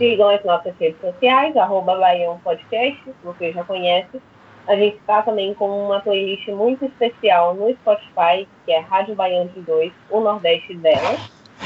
Sigam 0.00 0.30
as 0.30 0.42
nossas 0.44 0.74
redes 0.78 0.98
sociais, 0.98 1.54
arroba 1.58 1.94
Baião 1.94 2.40
Podcast, 2.42 2.98
você 3.22 3.52
já 3.52 3.62
conhece. 3.64 4.18
A 4.66 4.74
gente 4.74 4.96
está 4.96 5.20
também 5.20 5.52
com 5.52 5.68
uma 5.68 6.00
playlist 6.00 6.48
muito 6.48 6.86
especial 6.86 7.52
no 7.52 7.70
Spotify, 7.70 8.48
que 8.64 8.72
é 8.72 8.78
Rádio 8.78 9.14
Baião 9.14 9.46
de 9.48 9.60
2, 9.60 9.92
o 10.08 10.20
Nordeste 10.20 10.74
dela, 10.78 11.18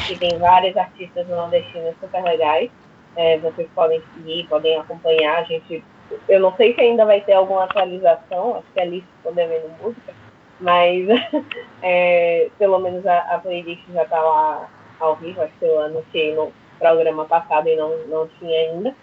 que 0.08 0.18
tem 0.18 0.36
várias 0.36 0.76
artistas 0.76 1.28
nordestinas 1.28 1.94
super 2.00 2.24
legais. 2.24 2.72
É, 3.14 3.38
vocês 3.38 3.68
podem 3.72 4.02
seguir, 4.12 4.48
podem 4.48 4.80
acompanhar. 4.80 5.38
A 5.38 5.44
gente, 5.44 5.84
eu 6.28 6.40
não 6.40 6.56
sei 6.56 6.74
se 6.74 6.80
ainda 6.80 7.04
vai 7.04 7.20
ter 7.20 7.34
alguma 7.34 7.62
atualização, 7.62 8.56
acho 8.56 8.66
que 8.74 8.80
a 8.80 8.84
lista 8.84 9.08
ficou 9.18 9.32
devendo 9.32 9.70
música, 9.80 10.12
mas 10.58 11.06
é, 11.82 12.50
pelo 12.58 12.80
menos 12.80 13.06
a, 13.06 13.16
a 13.32 13.38
playlist 13.38 13.84
já 13.92 14.02
está 14.02 14.20
lá 14.20 14.68
ao 14.98 15.14
vivo, 15.14 15.40
acho 15.40 15.52
que 15.56 15.66
eu 15.66 15.78
anunciei 15.78 16.34
no 16.34 16.52
programa 16.78 17.24
passado 17.24 17.68
e 17.68 17.76
não, 17.76 17.96
não 18.06 18.28
tinha 18.38 18.58
ainda. 18.58 18.94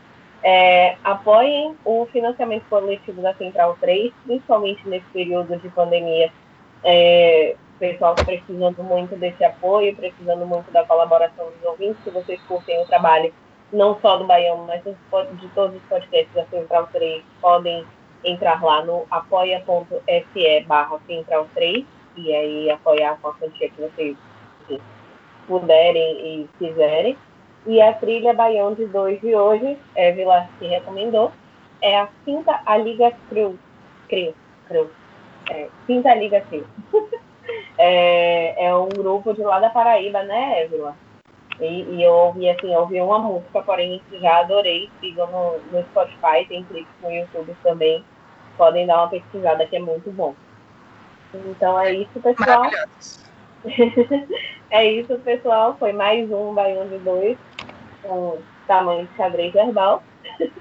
É, 0.43 0.95
apoiem 1.03 1.75
o 1.85 2.07
financiamento 2.11 2.63
coletivo 2.69 3.21
da 3.21 3.33
Central 3.35 3.77
3, 3.79 4.11
principalmente 4.25 4.87
nesse 4.87 5.05
período 5.13 5.57
de 5.57 5.69
pandemia. 5.69 6.31
É, 6.83 7.55
pessoal 7.81 8.13
precisando 8.13 8.83
muito 8.83 9.15
desse 9.15 9.43
apoio, 9.43 9.95
precisando 9.95 10.45
muito 10.45 10.71
da 10.71 10.85
colaboração 10.85 11.49
dos 11.49 11.63
ouvintes. 11.63 12.03
Se 12.03 12.11
vocês 12.11 12.39
curtem 12.43 12.79
o 12.79 12.85
trabalho, 12.85 13.33
não 13.73 13.99
só 13.99 14.17
do 14.17 14.25
Baião, 14.25 14.65
mas 14.67 14.83
de 14.83 15.47
todos 15.55 15.75
os 15.75 15.81
podcasts 15.89 16.33
da 16.35 16.45
Central 16.45 16.87
3, 16.93 17.23
podem 17.41 17.83
entrar 18.23 18.63
lá 18.63 18.85
no 18.85 19.07
apoia.se 19.09 20.59
barra 20.67 20.99
Central 21.07 21.47
3 21.55 21.83
e 22.17 22.35
aí 22.35 22.69
apoiar 22.69 23.17
com 23.19 23.29
a 23.29 23.33
quantia 23.33 23.69
que 23.69 23.81
vocês 23.81 24.15
puderem 25.47 26.43
e 26.43 26.49
quiserem. 26.59 27.17
E 27.65 27.79
a 27.79 27.93
trilha 27.93 28.33
Baião 28.33 28.73
de 28.73 28.85
2 28.87 29.21
de 29.21 29.35
hoje, 29.35 29.77
Évila 29.95 30.49
se 30.57 30.65
recomendou, 30.65 31.31
é 31.81 31.99
a 31.99 32.09
Quinta 32.25 32.59
A 32.65 32.77
Liga 32.77 33.11
Crew. 33.29 33.57
Crew, 34.09 34.33
Crew. 34.67 34.89
É, 35.49 35.67
Quinta 35.85 36.13
Liga 36.15 36.41
Crew. 36.41 36.65
é, 37.77 38.65
é 38.65 38.75
um 38.75 38.89
grupo 38.89 39.33
de 39.33 39.41
lá 39.41 39.59
da 39.59 39.69
Paraíba, 39.69 40.23
né, 40.23 40.63
Évila? 40.63 40.95
E, 41.59 41.83
e, 41.83 42.03
eu 42.03 42.11
ouvi, 42.11 42.49
assim, 42.49 42.73
eu 42.73 42.81
ouvi 42.81 42.99
uma 42.99 43.19
música, 43.19 43.61
porém 43.61 44.01
já 44.13 44.39
adorei. 44.39 44.89
Sigam 44.99 45.27
no, 45.27 45.59
no 45.71 45.83
Spotify, 45.89 46.45
tem 46.47 46.63
clipes 46.63 46.93
no 47.03 47.11
YouTube 47.11 47.55
também. 47.61 48.03
Podem 48.57 48.87
dar 48.87 48.97
uma 48.97 49.09
pesquisada 49.09 49.67
que 49.67 49.75
é 49.75 49.79
muito 49.79 50.11
bom. 50.11 50.33
Então 51.33 51.79
é 51.79 51.93
isso, 51.93 52.19
pessoal. 52.19 52.63
é 54.71 54.85
isso, 54.91 55.15
pessoal. 55.19 55.75
Foi 55.77 55.93
mais 55.93 56.31
um 56.31 56.53
Baião 56.55 56.87
de 56.87 56.97
Dois 56.97 57.37
com 58.01 58.39
tamanho 58.67 59.07
de 59.07 59.15
xadrez 59.15 59.53
verbal. 59.53 60.03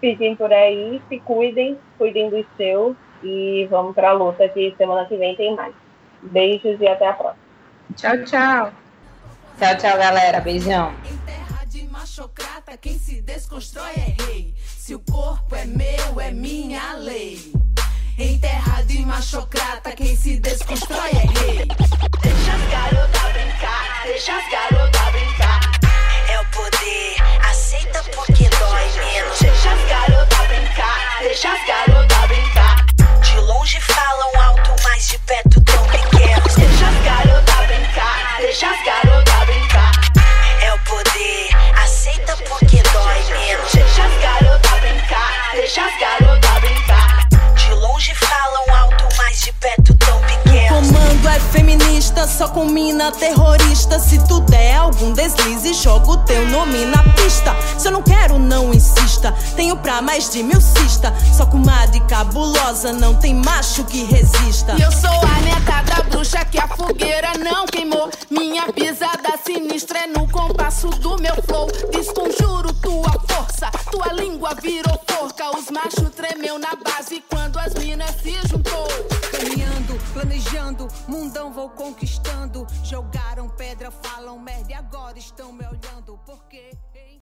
Fiquem 0.00 0.36
por 0.36 0.52
aí, 0.52 1.00
se 1.08 1.18
cuidem, 1.20 1.78
cuidem 1.96 2.30
dos 2.30 2.46
seus 2.56 2.96
e 3.22 3.66
vamos 3.70 3.94
para 3.94 4.10
a 4.10 4.12
luta 4.12 4.48
que 4.48 4.74
semana 4.76 5.06
que 5.06 5.16
vem 5.16 5.34
tem 5.36 5.54
mais. 5.54 5.74
Beijos 6.22 6.80
e 6.80 6.86
até 6.86 7.08
a 7.08 7.12
próxima. 7.12 7.46
Tchau, 7.96 8.24
tchau. 8.24 8.72
Tchau, 9.58 9.76
tchau, 9.78 9.98
galera. 9.98 10.40
Beijão. 10.40 10.92
Em 11.10 11.16
terra 11.18 11.64
de 11.66 11.82
machocrata, 11.88 12.76
quem 12.76 12.98
se 12.98 13.22
desconstrói 13.22 13.92
é 13.96 14.22
rei. 14.22 14.54
Se 14.58 14.94
o 14.94 15.00
corpo 15.00 15.54
é 15.54 15.64
meu, 15.64 16.20
é 16.20 16.30
minha 16.30 16.94
lei. 16.94 17.52
Em 18.18 18.38
terra 18.38 18.82
de 18.82 19.04
machocrata, 19.04 19.92
quem 19.92 20.14
se 20.16 20.38
desconstrói 20.40 21.10
é 21.10 21.40
rei. 21.40 21.66
Deixa 22.22 22.52
as 22.52 22.70
garotas 22.70 23.32
brincar, 23.32 24.02
deixa 24.04 24.36
as 24.36 24.50
garotas 24.50 25.12
brincar. 25.12 25.45
É 26.36 26.38
o 26.38 26.44
poder, 26.48 27.16
aceita 27.48 28.02
porque 28.14 28.46
dói 28.50 28.84
menos. 28.98 29.38
Deixa 29.38 29.70
as 29.70 29.88
garotas 29.88 30.46
brincar, 30.48 31.18
deixa 31.20 31.50
as 31.50 31.66
garotas 31.66 32.26
brincar. 32.28 32.84
De 33.22 33.38
longe 33.38 33.80
falam 33.80 34.42
alto, 34.42 34.76
mas 34.84 35.08
de 35.08 35.18
perto 35.20 35.58
tão 35.62 35.82
pequenos. 35.86 36.54
Deixa 36.54 36.88
as 36.88 37.04
garotas 37.04 37.66
brincar, 37.66 38.36
deixa 38.38 38.70
as 38.70 38.84
garotas 38.84 39.46
brincar. 39.46 39.92
É 40.60 40.74
o 40.74 40.78
poder, 40.80 41.56
aceita 41.82 42.36
porque 42.46 42.82
dói 42.82 43.22
menos. 43.30 43.72
Deixa 43.72 44.04
as 44.04 44.20
garotas 44.20 44.80
brincar, 44.80 45.52
deixa 45.54 45.86
as 45.86 45.98
garotas 45.98 46.60
brincar. 46.60 47.28
De 47.54 47.70
longe 47.72 48.14
falam 48.14 48.76
alto, 48.76 49.08
mas 49.16 49.40
de 49.40 49.52
perto 49.52 49.96
tão 49.96 50.20
pequenos. 50.20 50.35
Comando 50.76 51.26
é 51.26 51.40
feminista, 51.40 52.28
só 52.28 52.48
com 52.48 52.66
mina 52.66 53.10
terrorista. 53.10 53.98
Se 53.98 54.18
tu 54.26 54.40
der 54.40 54.76
algum 54.76 55.10
deslize, 55.14 55.72
joga 55.72 56.10
o 56.10 56.16
teu 56.18 56.46
nome 56.50 56.84
na 56.84 57.02
pista. 57.14 57.56
Se 57.78 57.88
eu 57.88 57.92
não 57.92 58.02
quero, 58.02 58.38
não 58.38 58.74
insista. 58.74 59.32
Tenho 59.56 59.78
pra 59.78 60.02
mais 60.02 60.28
de 60.28 60.42
mil 60.42 60.60
cista. 60.60 61.14
Só 61.34 61.46
com 61.46 61.56
madre 61.56 61.98
cabulosa, 62.00 62.92
não 62.92 63.14
tem 63.14 63.34
macho 63.34 63.84
que 63.84 64.04
resista. 64.04 64.74
E 64.78 64.82
eu 64.82 64.92
sou 64.92 65.08
a 65.08 65.40
neta 65.40 65.80
da 65.82 66.02
bruxa 66.02 66.44
que 66.44 66.58
a 66.58 66.68
fogueira 66.68 67.32
não 67.38 67.64
queimou. 67.64 68.10
Minha 68.28 68.70
pisada 68.70 69.32
sinistra 69.46 70.00
é 70.00 70.06
no 70.08 70.28
compasso 70.28 70.88
do 70.90 71.16
meu 71.16 71.36
flow. 71.48 71.70
Desconjuro 71.90 72.74
tua 72.74 73.12
força, 73.26 73.70
tua 73.90 74.12
língua 74.12 74.54
virou 74.60 75.00
forca. 75.08 75.56
Os 75.56 75.70
machos 75.70 76.10
tremeu 76.14 76.58
na 76.58 76.76
base 76.76 77.24
quando 77.30 77.58
as 77.58 77.72
minas 77.74 78.14
se 78.22 78.36
juntou. 78.46 78.86
Caminhando, 79.32 79.98
planejando, 80.12 80.65
mundão 81.06 81.52
vou 81.52 81.70
conquistando. 81.70 82.66
Jogaram 82.82 83.48
pedra, 83.48 83.90
falam 83.90 84.38
merda 84.38 84.72
e 84.72 84.74
agora 84.74 85.18
estão 85.18 85.52
me 85.52 85.64
olhando. 85.64 86.18
Por 86.24 86.44
quê? 86.46 86.72